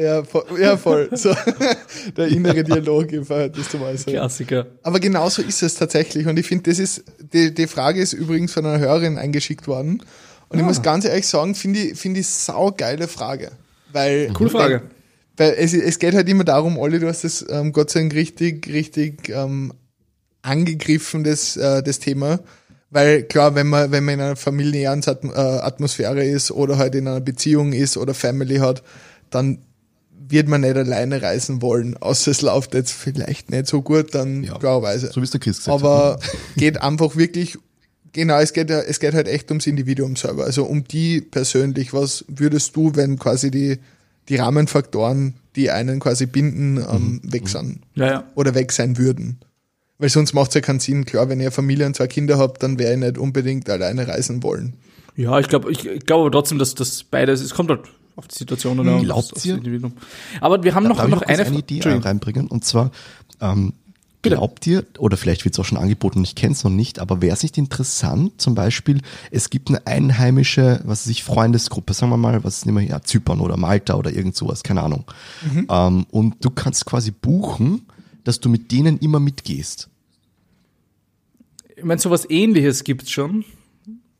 ja, 0.00 0.24
voll, 0.24 0.44
ja, 0.60 0.76
voll. 0.76 1.10
So, 1.12 1.34
der 2.16 2.28
innere 2.28 2.64
Dialog 2.64 3.12
im 3.12 3.24
Verhältnis 3.24 3.68
zum 3.68 3.82
Äußeren. 3.82 4.14
Klassiker. 4.14 4.66
Aber 4.82 5.00
genauso 5.00 5.42
ist 5.42 5.62
es 5.62 5.74
tatsächlich. 5.74 6.26
Und 6.26 6.38
ich 6.38 6.46
finde, 6.46 6.70
das 6.70 6.78
ist, 6.78 7.04
die, 7.32 7.52
die 7.52 7.66
Frage 7.66 8.00
ist 8.00 8.12
übrigens 8.12 8.52
von 8.52 8.64
einer 8.66 8.78
Hörerin 8.78 9.18
eingeschickt 9.18 9.66
worden. 9.68 10.02
Und 10.48 10.58
Ah. 10.58 10.60
ich 10.60 10.66
muss 10.66 10.82
ganz 10.82 11.04
ehrlich 11.04 11.26
sagen, 11.26 11.54
finde 11.54 11.80
ich, 11.80 11.98
finde 11.98 12.20
ich 12.20 12.26
saugeile 12.28 13.08
Frage. 13.08 13.52
Weil, 13.92 14.32
Coole 14.32 14.50
Frage. 14.50 14.82
Weil 15.36 15.54
es, 15.58 15.72
es 15.74 15.98
geht 15.98 16.14
halt 16.14 16.28
immer 16.28 16.44
darum, 16.44 16.76
Olli, 16.78 16.98
du 16.98 17.08
hast 17.08 17.24
das 17.24 17.44
ähm, 17.48 17.72
Gott 17.72 17.90
sei 17.90 18.00
Dank 18.00 18.14
richtig, 18.14 18.66
richtig 18.68 19.28
ähm, 19.28 19.72
angegriffen, 20.42 21.24
das, 21.24 21.56
äh, 21.56 21.82
das 21.82 21.98
Thema. 21.98 22.40
Weil 22.90 23.22
klar, 23.22 23.54
wenn 23.54 23.68
man, 23.68 23.92
wenn 23.92 24.04
man 24.04 24.14
in 24.14 24.20
einer 24.20 24.36
familiären 24.36 25.02
äh, 25.02 25.38
Atmosphäre 25.38 26.24
ist 26.24 26.50
oder 26.50 26.76
halt 26.76 26.94
in 26.96 27.06
einer 27.06 27.20
Beziehung 27.20 27.72
ist 27.72 27.96
oder 27.96 28.14
Family 28.14 28.56
hat, 28.56 28.82
dann 29.30 29.58
wird 30.30 30.48
man 30.48 30.60
nicht 30.62 30.76
alleine 30.76 31.20
reisen 31.22 31.62
wollen. 31.62 31.96
Außer 31.96 32.30
es 32.30 32.40
läuft 32.42 32.74
jetzt 32.74 32.92
vielleicht 32.92 33.50
nicht 33.50 33.66
so 33.66 33.82
gut, 33.82 34.14
dann 34.14 34.44
Ja. 34.44 34.58
klarerweise. 34.58 35.10
So 35.12 35.20
wie 35.20 35.24
es 35.24 35.30
der 35.30 35.40
Chris 35.40 35.58
gesagt 35.58 35.78
hat. 35.78 35.84
Aber 35.84 36.18
geht 36.56 36.80
einfach 36.82 37.16
wirklich, 37.16 37.58
genau, 38.12 38.38
es 38.38 38.52
geht, 38.52 38.70
ja- 38.70 38.80
es 38.80 39.00
geht 39.00 39.14
halt 39.14 39.28
echt 39.28 39.50
ums 39.50 39.66
Individuum 39.66 40.16
selber. 40.16 40.44
Also 40.44 40.64
um 40.64 40.84
die 40.84 41.20
persönlich. 41.20 41.92
Was 41.92 42.24
würdest 42.28 42.76
du, 42.76 42.94
wenn 42.96 43.18
quasi 43.18 43.50
die, 43.50 43.78
die 44.28 44.36
Rahmenfaktoren, 44.36 45.34
die 45.56 45.70
einen 45.70 45.98
quasi 46.00 46.26
binden, 46.26 46.76
ähm, 46.78 47.20
weg 47.24 47.48
sind? 47.48 47.80
Ja, 47.94 48.06
ja. 48.06 48.24
Oder 48.34 48.54
weg 48.54 48.72
sein 48.72 48.98
würden? 48.98 49.38
Weil 49.98 50.08
sonst 50.08 50.32
macht 50.32 50.48
es 50.50 50.54
ja 50.54 50.60
keinen 50.62 50.80
Sinn. 50.80 51.04
Klar, 51.04 51.28
wenn 51.28 51.40
ihr 51.40 51.50
Familie 51.50 51.84
und 51.86 51.94
zwei 51.96 52.06
Kinder 52.06 52.38
habt, 52.38 52.62
dann 52.62 52.78
wäre 52.78 52.92
ich 52.94 52.98
nicht 52.98 53.18
unbedingt 53.18 53.68
alleine 53.68 54.08
reisen 54.08 54.42
wollen. 54.42 54.74
Ja, 55.16 55.38
ich 55.38 55.48
glaube 55.48 55.70
ich, 55.70 55.84
ich 55.84 56.06
glaube 56.06 56.22
aber 56.22 56.32
trotzdem, 56.32 56.58
dass 56.58 56.74
das 56.74 57.02
beides, 57.04 57.42
es 57.42 57.52
kommt 57.52 57.68
halt 57.68 57.80
auf 58.20 58.28
die 58.28 58.38
Situation 58.38 58.78
oder 58.78 58.96
Hm, 58.96 59.02
Glaubt 59.04 59.18
aufs- 59.18 59.32
aufs 59.32 59.44
ihr? 59.44 59.56
Individuum. 59.56 59.92
Aber 60.40 60.62
wir 60.62 60.74
haben 60.74 60.84
noch, 60.86 60.96
Darf 60.98 61.06
ich 61.06 61.10
noch 61.10 61.20
noch 61.20 61.26
kurz 61.26 61.38
eine, 61.40 61.48
eine 61.48 61.58
Idee 61.58 61.80
reinbringen? 61.82 62.46
Und 62.46 62.64
zwar, 62.64 62.90
ähm, 63.40 63.72
Bitte. 64.22 64.36
glaubt 64.36 64.66
ihr, 64.66 64.84
oder 64.98 65.16
vielleicht 65.16 65.44
wird 65.46 65.54
es 65.54 65.58
auch 65.58 65.64
schon 65.64 65.78
angeboten, 65.78 66.22
ich 66.22 66.34
kenne 66.34 66.52
es 66.52 66.62
noch 66.62 66.70
nicht, 66.70 66.98
aber 66.98 67.22
wäre 67.22 67.32
es 67.34 67.42
nicht 67.42 67.56
interessant, 67.56 68.40
zum 68.40 68.54
Beispiel, 68.54 69.00
es 69.30 69.48
gibt 69.50 69.68
eine 69.70 69.86
einheimische, 69.86 70.80
was 70.84 71.04
weiß 71.06 71.10
ich, 71.10 71.24
Freundesgruppe, 71.24 71.94
sagen 71.94 72.12
wir 72.12 72.18
mal, 72.18 72.44
was 72.44 72.66
nehmen 72.66 72.78
wir 72.82 72.86
ja, 72.86 73.02
Zypern 73.02 73.40
oder 73.40 73.56
Malta 73.56 73.94
oder 73.94 74.12
irgend 74.12 74.36
sowas, 74.36 74.62
keine 74.62 74.82
Ahnung. 74.82 75.04
Mhm. 75.50 75.66
Ähm, 75.70 76.06
und 76.10 76.44
du 76.44 76.50
kannst 76.50 76.84
quasi 76.84 77.10
buchen, 77.12 77.86
dass 78.24 78.40
du 78.40 78.50
mit 78.50 78.70
denen 78.72 78.98
immer 78.98 79.20
mitgehst. 79.20 79.88
Ich 81.76 81.84
meine, 81.84 81.98
sowas 82.00 82.28
ähnliches 82.28 82.84
gibt's 82.84 83.10
schon. 83.10 83.44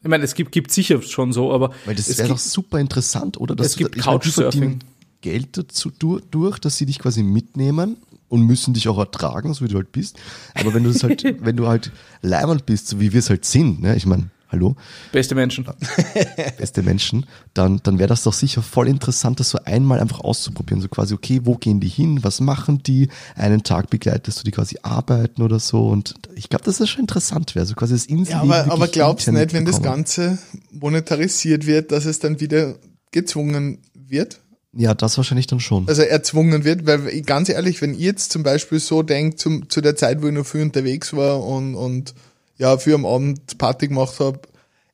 Ich 0.03 0.09
meine, 0.09 0.25
es 0.25 0.35
gibt, 0.35 0.53
gibt 0.53 0.71
sicher 0.71 1.03
schon 1.03 1.33
so, 1.33 1.53
aber 1.53 1.73
Weil 1.85 1.95
das 1.95 2.09
es 2.09 2.19
wäre 2.19 2.29
doch 2.29 2.39
super 2.39 2.79
interessant, 2.79 3.39
oder? 3.39 3.55
Dass 3.55 3.69
es 3.69 3.77
gibt 3.77 3.91
meine, 3.91 4.03
die 4.03 4.09
Couchsurfing. 4.09 4.61
verdienen 4.61 4.85
Geld 5.21 5.59
dazu 5.59 5.91
durch, 5.91 6.59
dass 6.59 6.79
sie 6.79 6.87
dich 6.87 6.99
quasi 6.99 7.23
mitnehmen 7.23 7.97
und 8.29 8.43
müssen 8.43 8.73
dich 8.73 8.89
auch 8.89 8.99
ertragen, 8.99 9.53
so 9.53 9.65
wie 9.65 9.69
du 9.69 9.77
halt 9.77 9.93
bist. 9.93 10.19
Aber 10.55 10.73
wenn 10.73 10.85
du 10.85 10.91
es 10.91 11.03
halt, 11.03 11.25
wenn 11.45 11.57
du 11.57 11.67
halt 11.67 11.93
leibend 12.23 12.65
bist, 12.65 12.89
so 12.89 13.01
wie 13.01 13.13
wir 13.13 13.19
es 13.19 13.29
halt 13.29 13.45
sind, 13.45 13.83
ne, 13.83 13.97
ich 13.97 14.07
meine, 14.07 14.31
hallo, 14.51 14.77
beste 15.13 15.35
Menschen. 15.35 15.67
beste 16.59 16.83
Menschen, 16.83 17.27
dann, 17.55 17.81
dann 17.83 17.99
wäre 17.99 18.09
das 18.09 18.23
doch 18.23 18.33
sicher 18.33 18.63
voll 18.63 18.89
interessant, 18.89 19.41
das 19.41 19.51
so 19.51 19.59
einmal 19.65 20.01
einfach 20.01 20.21
auszuprobieren. 20.21 20.81
So 20.81 20.89
quasi, 20.89 21.15
okay, 21.15 21.41
wo 21.45 21.57
gehen 21.57 21.81
die 21.81 21.89
hin? 21.89 22.23
Was 22.23 22.41
machen 22.41 22.83
die? 22.83 23.09
Einen 23.37 23.63
Tag 23.63 23.91
begleitest 23.91 24.41
du 24.41 24.45
die 24.45 24.51
quasi 24.51 24.79
arbeiten 24.83 25.43
oder 25.43 25.59
so. 25.59 25.89
Und 25.89 26.15
ich 26.35 26.49
glaube, 26.49 26.65
dass 26.65 26.79
das 26.79 26.89
schon 26.89 27.01
interessant 27.01 27.55
wäre. 27.55 27.67
So 27.67 27.75
quasi 27.75 27.95
das 27.95 28.07
Insel. 28.07 28.33
Ja, 28.33 28.43
aber, 28.43 28.71
aber 28.71 28.89
glaubst 28.89 29.27
du 29.27 29.33
nicht, 29.33 29.53
wenn 29.53 29.65
das 29.65 29.83
Ganze 29.83 30.39
monetarisiert 30.71 31.67
wird, 31.67 31.93
dass 31.93 32.05
es 32.05 32.19
dann 32.19 32.41
wieder 32.41 32.77
gezwungen 33.13 33.79
wird? 33.95 34.41
Ja, 34.73 34.95
das 34.95 35.17
wahrscheinlich 35.17 35.49
dann 35.49 35.59
schon. 35.59 35.89
also 35.89 36.03
erzwungen 36.03 36.65
wird, 36.65 36.87
weil 36.87 37.23
ganz 37.23 37.49
ehrlich, 37.49 37.83
wenn 37.83 37.93
ihr 37.93 38.07
jetzt 38.07 38.31
zum 38.31 38.45
Beispiel 38.45 38.79
so 38.79 39.03
denkt, 39.03 39.41
zum, 39.41 39.69
zu 39.69 39.81
der 39.81 39.97
Zeit, 39.97 40.23
wo 40.23 40.29
ich 40.29 40.33
noch 40.33 40.47
viel 40.47 40.63
unterwegs 40.63 41.13
war 41.13 41.43
und, 41.45 41.75
und 41.75 42.15
ja, 42.61 42.77
für 42.77 42.95
am 42.95 43.07
Abend 43.07 43.59
Party 43.59 43.89
gemacht 43.89 44.21
habe, 44.21 44.41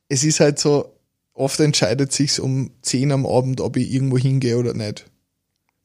es 0.09 0.23
ist 0.23 0.39
halt 0.39 0.57
so, 0.57 0.95
oft 1.33 1.59
entscheidet 1.59 2.11
sich's 2.13 2.39
um 2.39 2.71
10 2.81 3.11
am 3.11 3.25
Abend, 3.25 3.61
ob 3.61 3.77
ich 3.77 3.91
irgendwo 3.91 4.17
hingehe 4.17 4.57
oder 4.57 4.73
nicht. 4.73 5.05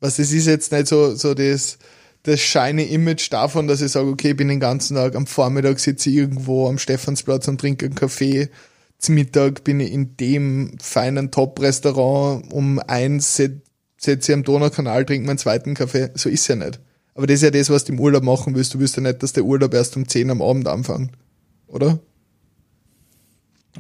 Was 0.01 0.17
das 0.17 0.33
ist 0.33 0.47
jetzt 0.47 0.73
nicht 0.73 0.87
so, 0.87 1.15
so 1.15 1.35
das, 1.35 1.79
das 2.23 2.41
shiny 2.41 2.85
Image 2.85 3.31
davon, 3.33 3.67
dass 3.67 3.83
ich 3.83 3.93
sage, 3.93 4.09
okay, 4.09 4.31
ich 4.31 4.37
bin 4.37 4.49
den 4.49 4.61
ganzen 4.61 4.97
Tag 4.97 5.17
am 5.17 5.27
Vormittag 5.27 5.81
sitze 5.81 6.09
ich 6.09 6.17
irgendwo 6.17 6.69
am 6.69 6.79
Stephansplatz 6.79 7.49
und 7.49 7.61
trinke 7.61 7.87
einen 7.87 7.97
Kaffee, 7.97 8.49
zum 8.99 9.17
Mittag 9.17 9.65
bin 9.65 9.81
ich 9.81 9.93
in 9.93 10.17
dem 10.17 10.79
feinen 10.81 11.33
Top-Restaurant, 11.33 12.53
um 12.53 12.79
eins 12.79 13.35
setze 13.35 14.33
ich 14.33 14.33
am 14.33 14.45
Donaukanal, 14.45 15.05
trinke 15.05 15.27
meinen 15.27 15.39
zweiten 15.39 15.75
Kaffee. 15.75 16.11
So 16.15 16.29
ist 16.29 16.47
ja 16.47 16.55
nicht. 16.55 16.79
Aber 17.15 17.27
das 17.27 17.35
ist 17.37 17.43
ja 17.43 17.51
das, 17.51 17.69
was 17.69 17.85
du 17.85 17.93
im 17.93 18.01
Urlaub 18.01 18.23
machen 18.23 18.55
willst. 18.55 18.73
Du 18.75 18.79
willst 18.79 18.95
ja 18.97 19.03
nicht, 19.03 19.23
dass 19.25 19.33
der 19.33 19.45
Urlaub 19.45 19.75
erst 19.75 19.97
um 19.97 20.07
10 20.07 20.31
am 20.31 20.41
Abend 20.41 20.69
anfängt. 20.69 21.11
Oder? 21.73 21.99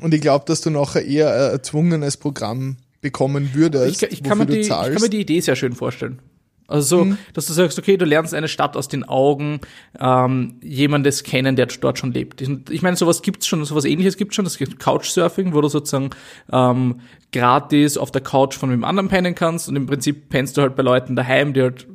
Und 0.00 0.14
ich 0.14 0.20
glaube, 0.20 0.44
dass 0.46 0.62
du 0.62 0.70
nachher 0.70 1.04
eher 1.04 1.32
ein 1.32 1.52
erzwungenes 1.52 2.16
Programm 2.16 2.78
bekommen 3.02 3.50
würdest. 3.52 4.02
Ich, 4.02 4.10
ich, 4.10 4.22
kann 4.22 4.38
mir 4.38 4.46
die, 4.46 4.60
ich 4.60 4.68
kann 4.68 4.94
mir 5.00 5.10
die 5.10 5.20
Idee 5.20 5.40
sehr 5.40 5.56
schön 5.56 5.74
vorstellen. 5.74 6.20
Also 6.68 6.96
so, 6.96 7.04
mhm. 7.04 7.18
dass 7.34 7.46
du 7.46 7.52
sagst, 7.52 7.78
okay, 7.78 7.98
du 7.98 8.06
lernst 8.06 8.32
eine 8.32 8.48
Stadt 8.48 8.76
aus 8.76 8.88
den 8.88 9.04
Augen 9.04 9.60
ähm, 10.00 10.54
jemandes 10.62 11.22
kennen, 11.22 11.54
der 11.54 11.66
dort 11.66 11.98
schon 11.98 12.12
lebt. 12.12 12.40
Ich 12.70 12.80
meine, 12.80 12.96
sowas 12.96 13.20
gibt's 13.20 13.46
schon, 13.46 13.62
sowas 13.66 13.84
ähnliches 13.84 14.16
gibt's 14.16 14.36
schon, 14.36 14.44
das 14.46 14.56
gibt 14.56 14.78
Couchsurfing, 14.78 15.52
wo 15.52 15.60
du 15.60 15.68
sozusagen 15.68 16.10
ähm, 16.50 17.00
gratis 17.30 17.98
auf 17.98 18.10
der 18.10 18.22
Couch 18.22 18.54
von 18.54 18.70
einem 18.70 18.84
anderen 18.84 19.08
pennen 19.08 19.34
kannst 19.34 19.68
und 19.68 19.76
im 19.76 19.86
Prinzip 19.86 20.30
pennst 20.30 20.56
du 20.56 20.62
halt 20.62 20.74
bei 20.74 20.82
Leuten 20.82 21.14
daheim, 21.14 21.52
die 21.52 21.60
halt 21.60 21.86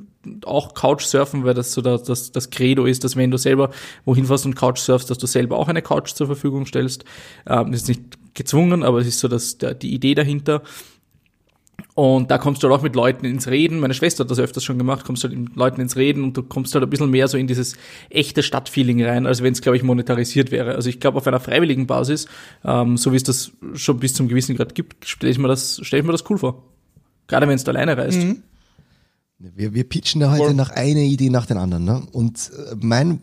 auch 0.46 0.74
Couchsurfen, 0.74 1.44
weil 1.46 1.54
das 1.54 1.74
so 1.74 1.82
das, 1.82 2.04
das, 2.04 2.32
das 2.32 2.50
Credo 2.50 2.86
ist, 2.86 3.04
dass 3.04 3.16
wenn 3.16 3.32
du 3.32 3.38
selber 3.38 3.72
wohin 4.06 4.26
fährst 4.26 4.46
und 4.46 4.56
Couchsurfst, 4.56 5.10
dass 5.10 5.18
du 5.18 5.28
selber 5.28 5.58
auch 5.58 5.68
eine 5.68 5.82
Couch 5.82 6.14
zur 6.14 6.28
Verfügung 6.28 6.66
stellst. 6.66 7.06
Ähm, 7.46 7.72
das 7.72 7.82
ist 7.82 7.88
nicht 7.88 8.02
gezwungen, 8.34 8.84
aber 8.84 9.00
es 9.00 9.08
ist 9.08 9.20
so 9.20 9.28
dass 9.28 9.58
der, 9.58 9.74
die 9.74 9.94
Idee 9.94 10.16
dahinter. 10.16 10.62
Und 11.94 12.30
da 12.30 12.38
kommst 12.38 12.62
du 12.62 12.70
halt 12.70 12.80
auch 12.80 12.84
mit 12.84 12.96
Leuten 12.96 13.26
ins 13.26 13.48
Reden. 13.48 13.80
Meine 13.80 13.96
Schwester 13.96 14.24
hat 14.24 14.30
das 14.30 14.40
öfters 14.40 14.64
schon 14.64 14.78
gemacht, 14.78 15.04
kommst 15.04 15.24
halt 15.24 15.36
mit 15.36 15.56
Leuten 15.56 15.82
ins 15.82 15.96
Reden 15.96 16.24
und 16.24 16.38
du 16.38 16.44
kommst 16.44 16.76
halt 16.76 16.84
ein 16.84 16.90
bisschen 16.90 17.10
mehr 17.10 17.28
so 17.28 17.40
in 17.40 17.48
dieses 17.48 17.76
echte 18.12 18.44
Stadtfeeling 18.44 19.04
rein, 19.04 19.26
als 19.26 19.42
wenn 19.42 19.54
es, 19.54 19.62
glaube 19.62 19.78
ich, 19.78 19.84
monetarisiert 19.84 20.52
wäre. 20.52 20.76
Also 20.76 20.90
ich 20.90 21.00
glaube, 21.00 21.18
auf 21.18 21.26
einer 21.26 21.40
freiwilligen 21.40 21.88
Basis, 21.88 22.28
ähm, 22.64 22.98
so 22.98 23.14
wie 23.14 23.16
es 23.16 23.24
das 23.24 23.52
schon 23.74 23.98
bis 24.00 24.14
zum 24.14 24.28
gewissen 24.28 24.56
Grad 24.56 24.76
gibt, 24.76 25.08
stelle 25.08 25.32
ich 25.32 25.40
mir 25.40 25.48
das, 25.48 25.80
stelle 25.84 26.02
ich 26.02 26.06
mir 26.06 26.12
das 26.12 26.24
cool 26.30 26.38
vor. 26.38 26.64
Gerade 27.28 27.48
wenn 27.48 27.58
du 27.58 27.72
alleine 27.72 27.98
reist. 27.98 28.22
Mhm. 28.22 28.44
Wir, 29.40 29.74
wir 29.74 29.84
pitchen 29.84 30.22
da 30.22 30.32
heute 30.32 30.54
nach 30.54 30.72
einer 30.72 31.02
Idee 31.02 31.30
nach 31.30 31.46
den 31.46 31.58
anderen. 31.58 31.86
Ne? 31.86 32.08
Und 32.12 32.52
äh, 32.58 32.76
mein, 32.80 33.22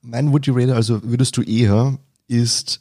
mein 0.00 0.32
Would 0.32 0.46
You 0.46 0.54
Rather, 0.54 0.74
also 0.74 1.02
würdest 1.02 1.36
du 1.36 1.42
eher, 1.42 1.98
ist 2.28 2.80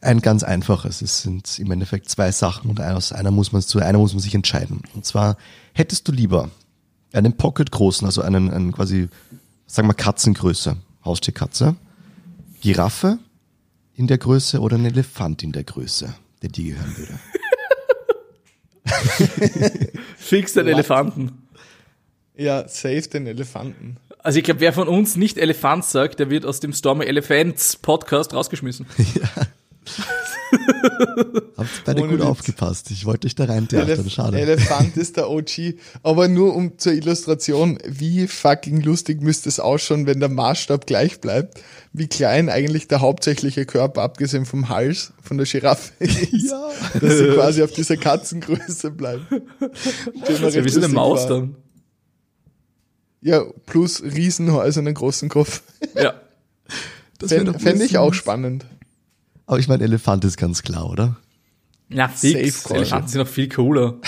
ein 0.00 0.20
ganz 0.20 0.42
einfaches. 0.42 1.00
Es 1.00 1.22
sind 1.22 1.58
im 1.60 1.70
Endeffekt 1.70 2.08
zwei 2.08 2.32
Sachen 2.32 2.70
und 2.70 2.80
aus 2.80 3.12
einer 3.12 3.30
muss 3.30 3.52
man 3.52 3.62
zu 3.62 3.78
einer 3.78 3.98
muss 3.98 4.12
man 4.12 4.20
sich 4.20 4.34
entscheiden. 4.34 4.82
Und 4.94 5.06
zwar 5.06 5.36
hättest 5.74 6.08
du 6.08 6.12
lieber 6.12 6.50
einen 7.12 7.36
Pocket 7.36 7.70
großen, 7.70 8.04
also 8.04 8.22
einen, 8.22 8.50
einen 8.50 8.72
quasi, 8.72 9.08
sagen 9.66 9.86
wir 9.86 9.94
Katzengröße, 9.94 10.76
Haustierkatze, 11.04 11.76
Giraffe 12.60 13.18
in 13.94 14.08
der 14.08 14.18
Größe 14.18 14.60
oder 14.60 14.76
ein 14.76 14.86
Elefant 14.86 15.44
in 15.44 15.52
der 15.52 15.64
Größe, 15.64 16.12
der 16.42 16.50
dir 16.50 16.74
gehören 16.74 16.96
würde. 16.96 17.18
Fix 20.16 20.54
den 20.54 20.66
Elefanten. 20.66 21.41
Ja, 22.36 22.66
save 22.68 23.02
den 23.02 23.26
Elefanten. 23.26 23.96
Also 24.18 24.38
ich 24.38 24.44
glaube, 24.44 24.60
wer 24.60 24.72
von 24.72 24.88
uns 24.88 25.16
nicht 25.16 25.36
Elefant 25.36 25.84
sagt, 25.84 26.20
der 26.20 26.30
wird 26.30 26.46
aus 26.46 26.60
dem 26.60 26.72
Stormy 26.72 27.04
Elephants 27.06 27.76
Podcast 27.76 28.32
rausgeschmissen. 28.34 28.86
Ja. 29.14 29.46
Habt 31.56 31.84
beide 31.84 32.02
Ohne 32.02 32.10
gut 32.12 32.20
Witz. 32.20 32.26
aufgepasst. 32.26 32.90
Ich 32.90 33.04
wollte 33.04 33.26
dich 33.26 33.34
da 33.34 33.44
rein 33.46 33.66
theatern, 33.68 34.08
schade. 34.08 34.38
Elefant 34.40 34.96
ist 34.96 35.16
der 35.16 35.28
OG. 35.28 35.74
Aber 36.02 36.28
nur 36.28 36.54
um 36.54 36.78
zur 36.78 36.92
Illustration, 36.92 37.78
wie 37.86 38.26
fucking 38.28 38.80
lustig 38.82 39.22
müsste 39.22 39.48
es 39.48 39.58
ausschauen, 39.60 40.06
wenn 40.06 40.20
der 40.20 40.28
Maßstab 40.28 40.86
gleich 40.86 41.20
bleibt, 41.20 41.60
wie 41.92 42.06
klein 42.06 42.48
eigentlich 42.48 42.86
der 42.86 43.00
hauptsächliche 43.00 43.66
Körper, 43.66 44.02
abgesehen 44.02 44.46
vom 44.46 44.68
Hals, 44.68 45.12
von 45.22 45.36
der 45.38 45.46
Giraffe 45.46 45.92
ist. 45.98 46.50
Ja. 46.50 46.68
Dass 47.00 47.18
sie 47.18 47.28
quasi 47.30 47.62
auf 47.62 47.72
dieser 47.72 47.96
Katzengröße 47.96 48.90
bleibt. 48.92 49.24
Das 49.60 50.40
ist 50.40 50.64
wie 50.64 50.68
so 50.68 50.80
eine 50.80 50.88
Maus 50.88 51.26
dann. 51.26 51.56
Ja, 53.22 53.44
plus 53.66 54.02
Riesenhäuser 54.02 54.80
und 54.80 54.88
einen 54.88 54.94
großen 54.94 55.28
Kopf. 55.28 55.62
Ja. 55.94 56.14
Das 57.18 57.30
fände 57.30 57.56
fänd 57.56 57.80
ich 57.80 57.98
auch 57.98 58.12
spannend. 58.14 58.66
Aber 59.46 59.60
ich 59.60 59.68
meine, 59.68 59.84
Elefant 59.84 60.24
ist 60.24 60.36
ganz 60.36 60.64
klar, 60.64 60.90
oder? 60.90 61.16
Ja, 61.88 62.08
fix. 62.08 62.68
Elefanten 62.68 63.06
sind 63.06 63.20
noch 63.20 63.28
viel 63.28 63.48
cooler. 63.48 64.00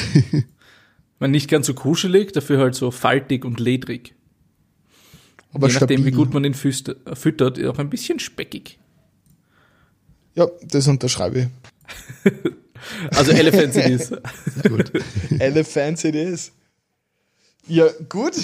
man 1.20 1.30
nicht 1.30 1.48
ganz 1.48 1.68
so 1.68 1.74
kuschelig, 1.74 2.32
dafür 2.32 2.58
halt 2.58 2.74
so 2.74 2.90
faltig 2.90 3.44
und 3.44 3.60
ledrig. 3.60 4.16
Aber 5.52 5.68
Je 5.68 5.74
nachdem, 5.74 5.98
stabil. 5.98 6.06
wie 6.06 6.16
gut 6.16 6.34
man 6.34 6.44
ihn 6.44 6.54
füttert, 6.54 7.64
auch 7.64 7.78
ein 7.78 7.88
bisschen 7.88 8.18
speckig. 8.18 8.80
Ja, 10.34 10.48
das 10.62 10.88
unterschreibe 10.88 11.38
ich. 12.24 12.32
also 13.16 13.30
Elephants 13.30 13.76
it 13.76 13.86
is. 13.86 14.12
Elephants 15.38 16.02
it 16.02 16.16
is. 16.16 16.52
Ja, 17.68 17.86
gut. 18.08 18.34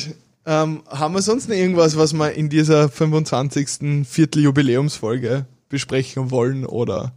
Ähm, 0.47 0.83
haben 0.89 1.15
wir 1.15 1.23
sonst 1.23 1.49
noch 1.49 1.57
irgendwas, 1.57 1.97
was 1.97 2.13
wir 2.13 2.33
in 2.33 2.49
dieser 2.49 2.89
25. 2.89 4.07
Vierteljubiläumsfolge 4.07 5.47
besprechen 5.69 6.31
wollen 6.31 6.65
oder? 6.65 7.13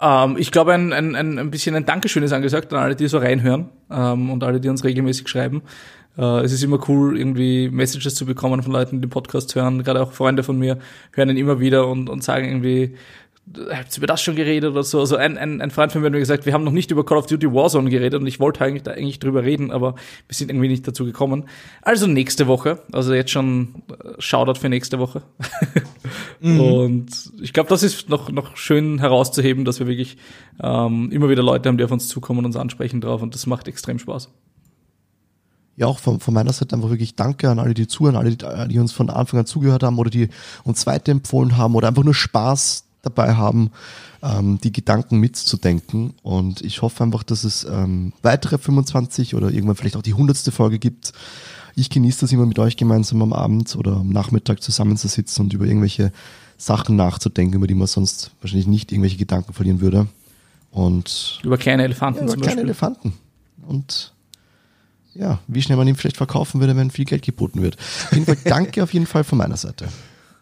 Ähm, 0.00 0.36
ich 0.38 0.50
glaube, 0.50 0.72
ein, 0.72 0.92
ein, 0.92 1.14
ein 1.16 1.50
bisschen 1.50 1.74
ein 1.74 1.86
Dankeschön 1.86 2.22
ist 2.22 2.32
angesagt 2.32 2.72
an 2.72 2.80
alle, 2.80 2.96
die 2.96 3.08
so 3.08 3.18
reinhören 3.18 3.70
ähm, 3.90 4.30
und 4.30 4.42
alle, 4.44 4.60
die 4.60 4.68
uns 4.68 4.84
regelmäßig 4.84 5.28
schreiben. 5.28 5.62
Äh, 6.16 6.40
es 6.40 6.52
ist 6.52 6.62
immer 6.62 6.78
cool, 6.88 7.18
irgendwie 7.18 7.68
Messages 7.70 8.14
zu 8.14 8.26
bekommen 8.26 8.62
von 8.62 8.72
Leuten, 8.72 8.96
die 8.96 9.06
den 9.06 9.10
Podcast 9.10 9.54
hören. 9.54 9.82
Gerade 9.82 10.02
auch 10.02 10.12
Freunde 10.12 10.42
von 10.42 10.58
mir 10.58 10.78
hören 11.12 11.30
ihn 11.30 11.36
immer 11.36 11.60
wieder 11.60 11.88
und, 11.88 12.08
und 12.08 12.22
sagen 12.22 12.46
irgendwie, 12.46 12.96
habt 13.46 13.92
ihr 13.92 13.98
über 13.98 14.06
das 14.06 14.22
schon 14.22 14.36
geredet 14.36 14.70
oder 14.70 14.82
so? 14.82 15.00
Also 15.00 15.16
ein, 15.16 15.36
ein, 15.36 15.60
ein 15.60 15.70
Freund 15.70 15.92
von 15.92 16.00
mir 16.00 16.06
hat 16.06 16.12
mir 16.12 16.18
gesagt, 16.18 16.46
wir 16.46 16.52
haben 16.52 16.64
noch 16.64 16.72
nicht 16.72 16.90
über 16.90 17.04
Call 17.04 17.18
of 17.18 17.26
Duty 17.26 17.52
Warzone 17.52 17.90
geredet 17.90 18.20
und 18.20 18.26
ich 18.26 18.40
wollte 18.40 18.64
eigentlich 18.64 18.82
da 18.82 18.92
eigentlich 18.92 19.18
drüber 19.18 19.44
reden, 19.44 19.70
aber 19.70 19.94
wir 20.26 20.34
sind 20.34 20.50
irgendwie 20.50 20.68
nicht 20.68 20.86
dazu 20.88 21.04
gekommen. 21.04 21.44
Also 21.82 22.06
nächste 22.06 22.46
Woche, 22.46 22.80
also 22.92 23.12
jetzt 23.12 23.30
schon 23.30 23.82
äh, 23.90 24.12
Shoutout 24.18 24.60
für 24.60 24.68
nächste 24.68 24.98
Woche. 24.98 25.22
mhm. 26.40 26.60
Und 26.60 27.32
ich 27.40 27.52
glaube, 27.52 27.68
das 27.68 27.82
ist 27.82 28.08
noch, 28.08 28.30
noch 28.30 28.56
schön 28.56 28.98
herauszuheben, 28.98 29.64
dass 29.64 29.78
wir 29.78 29.86
wirklich 29.86 30.16
ähm, 30.62 31.10
immer 31.12 31.28
wieder 31.28 31.42
Leute 31.42 31.68
haben, 31.68 31.76
die 31.76 31.84
auf 31.84 31.92
uns 31.92 32.08
zukommen 32.08 32.40
und 32.40 32.46
uns 32.46 32.56
ansprechen 32.56 33.00
drauf 33.00 33.22
und 33.22 33.34
das 33.34 33.46
macht 33.46 33.68
extrem 33.68 33.98
Spaß. 33.98 34.30
Ja, 35.76 35.88
auch 35.88 35.98
von, 35.98 36.20
von 36.20 36.32
meiner 36.32 36.52
Seite 36.52 36.76
einfach 36.76 36.90
wirklich 36.90 37.16
Danke 37.16 37.50
an 37.50 37.58
alle, 37.58 37.74
die 37.74 37.88
zuhören, 37.88 38.14
alle, 38.14 38.36
die, 38.36 38.46
die 38.68 38.78
uns 38.78 38.92
von 38.92 39.10
Anfang 39.10 39.40
an 39.40 39.46
zugehört 39.46 39.82
haben 39.82 39.98
oder 39.98 40.08
die 40.08 40.28
uns 40.62 40.86
weiterempfohlen 40.86 41.56
haben 41.56 41.74
oder 41.74 41.88
einfach 41.88 42.04
nur 42.04 42.14
Spaß 42.14 42.83
dabei 43.04 43.34
haben, 43.34 43.70
ähm, 44.22 44.58
die 44.62 44.72
Gedanken 44.72 45.18
mitzudenken. 45.18 46.14
Und 46.22 46.60
ich 46.62 46.82
hoffe 46.82 47.04
einfach, 47.04 47.22
dass 47.22 47.44
es 47.44 47.64
ähm, 47.64 48.12
weitere 48.22 48.58
25 48.58 49.34
oder 49.34 49.50
irgendwann 49.50 49.76
vielleicht 49.76 49.96
auch 49.96 50.02
die 50.02 50.14
hundertste 50.14 50.52
Folge 50.52 50.78
gibt. 50.78 51.12
Ich 51.76 51.90
genieße 51.90 52.20
das 52.20 52.32
immer 52.32 52.46
mit 52.46 52.58
euch 52.58 52.76
gemeinsam 52.76 53.22
am 53.22 53.32
Abend 53.32 53.74
oder 53.76 53.96
am 53.96 54.10
Nachmittag 54.10 54.62
zusammenzusitzen 54.62 55.44
und 55.44 55.52
über 55.52 55.66
irgendwelche 55.66 56.12
Sachen 56.56 56.96
nachzudenken, 56.96 57.56
über 57.56 57.66
die 57.66 57.74
man 57.74 57.86
sonst 57.86 58.30
wahrscheinlich 58.40 58.66
nicht 58.66 58.92
irgendwelche 58.92 59.16
Gedanken 59.16 59.52
verlieren 59.52 59.80
würde. 59.80 60.06
Und 60.70 61.40
über 61.42 61.58
kleine 61.58 61.84
Elefanten 61.84 62.20
ja, 62.20 62.24
über 62.24 62.34
kleine 62.34 62.46
Beispiel. 62.46 62.64
Elefanten. 62.64 63.12
Und 63.66 64.12
ja, 65.14 65.38
wie 65.46 65.62
schnell 65.62 65.76
man 65.76 65.86
ihn 65.86 65.96
vielleicht 65.96 66.16
verkaufen 66.16 66.60
würde, 66.60 66.76
wenn 66.76 66.90
viel 66.90 67.04
Geld 67.04 67.22
geboten 67.22 67.62
wird. 67.62 67.76
Auf 67.78 68.12
jeden 68.12 68.26
Fall 68.26 68.36
danke 68.44 68.82
auf 68.82 68.92
jeden 68.92 69.06
Fall 69.06 69.24
von 69.24 69.38
meiner 69.38 69.56
Seite. 69.56 69.88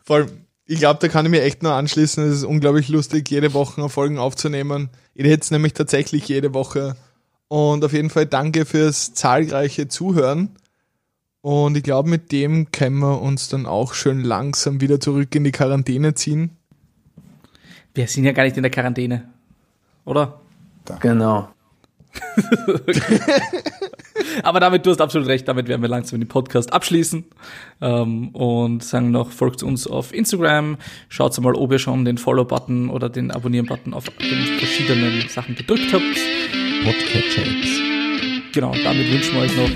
Voll 0.04 0.28
ich 0.66 0.78
glaube, 0.78 1.00
da 1.00 1.08
kann 1.08 1.26
ich 1.26 1.30
mir 1.30 1.42
echt 1.42 1.62
nur 1.62 1.72
anschließen. 1.72 2.24
Es 2.24 2.38
ist 2.38 2.44
unglaublich 2.44 2.88
lustig, 2.88 3.30
jede 3.30 3.52
Woche 3.52 3.88
Folgen 3.88 4.18
aufzunehmen. 4.18 4.90
Ich 5.14 5.24
hätte 5.24 5.42
es 5.42 5.50
nämlich 5.50 5.74
tatsächlich 5.74 6.28
jede 6.28 6.54
Woche. 6.54 6.96
Und 7.48 7.84
auf 7.84 7.92
jeden 7.92 8.10
Fall 8.10 8.26
danke 8.26 8.64
fürs 8.64 9.12
zahlreiche 9.14 9.88
Zuhören. 9.88 10.56
Und 11.42 11.76
ich 11.76 11.82
glaube, 11.82 12.08
mit 12.08 12.30
dem 12.30 12.70
können 12.70 13.00
wir 13.00 13.20
uns 13.20 13.48
dann 13.48 13.66
auch 13.66 13.94
schön 13.94 14.22
langsam 14.22 14.80
wieder 14.80 15.00
zurück 15.00 15.34
in 15.34 15.44
die 15.44 15.50
Quarantäne 15.50 16.14
ziehen. 16.14 16.56
Wir 17.94 18.06
sind 18.06 18.24
ja 18.24 18.32
gar 18.32 18.44
nicht 18.44 18.56
in 18.56 18.62
der 18.62 18.70
Quarantäne, 18.70 19.28
oder? 20.04 20.40
Genau. 21.00 21.48
Aber 24.42 24.60
damit, 24.60 24.86
du 24.86 24.90
hast 24.90 25.00
absolut 25.00 25.28
recht, 25.28 25.48
damit 25.48 25.68
werden 25.68 25.80
wir 25.82 25.88
langsam 25.88 26.20
den 26.20 26.28
Podcast 26.28 26.72
abschließen 26.72 27.24
ähm, 27.80 28.28
und 28.28 28.84
sagen 28.84 29.10
noch, 29.10 29.30
folgt 29.30 29.62
uns 29.62 29.86
auf 29.86 30.12
Instagram, 30.12 30.76
schaut 31.08 31.38
mal, 31.40 31.54
ob 31.54 31.72
ihr 31.72 31.78
schon 31.78 32.04
den 32.04 32.18
Follow-Button 32.18 32.90
oder 32.90 33.08
den 33.08 33.30
Abonnieren-Button 33.30 33.94
auf 33.94 34.08
den 34.08 34.58
verschiedenen 34.58 35.26
Sachen 35.28 35.54
gedrückt 35.54 35.92
habt. 35.92 36.02
Podcatcher-Apps. 36.84 37.80
Genau, 38.52 38.74
damit 38.84 39.10
wünschen 39.10 39.34
wir 39.34 39.42
euch 39.42 39.56
noch 39.56 39.70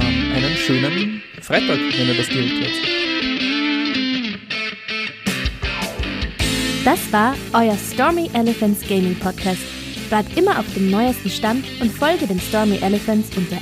ähm, 0.00 0.32
einen 0.34 0.56
schönen 0.56 1.22
Freitag, 1.40 1.78
wenn 1.78 2.08
ihr 2.08 2.16
das 2.16 2.28
direkt 2.28 2.60
hört. 2.60 3.00
Das 6.84 7.12
war 7.12 7.34
euer 7.52 7.76
Stormy 7.76 8.30
Elephants 8.32 8.80
Gaming 8.88 9.14
Podcast. 9.16 9.79
Bleibt 10.10 10.36
immer 10.36 10.58
auf 10.58 10.66
dem 10.74 10.90
neuesten 10.90 11.30
Stand 11.30 11.64
und 11.80 11.92
folge 11.92 12.26
den 12.26 12.40
Stormy 12.40 12.78
Elephants 12.82 13.28
unter 13.36 13.56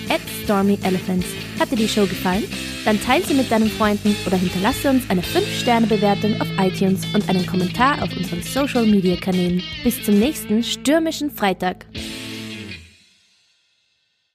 @stormyelephants. 0.44 1.26
Hat 1.60 1.70
dir 1.70 1.76
die 1.76 1.86
Show 1.86 2.06
gefallen? 2.06 2.44
Dann 2.86 2.98
teile 3.02 3.22
sie 3.22 3.34
mit 3.34 3.52
deinen 3.52 3.70
Freunden 3.70 4.16
oder 4.26 4.38
hinterlasse 4.38 4.88
uns 4.88 5.08
eine 5.10 5.20
5-Sterne-Bewertung 5.20 6.40
auf 6.40 6.48
iTunes 6.58 7.02
und 7.12 7.28
einen 7.28 7.44
Kommentar 7.44 8.02
auf 8.02 8.16
unseren 8.16 8.42
Social-Media-Kanälen. 8.42 9.62
Bis 9.84 10.02
zum 10.02 10.18
nächsten 10.18 10.62
stürmischen 10.62 11.30
Freitag. 11.30 11.84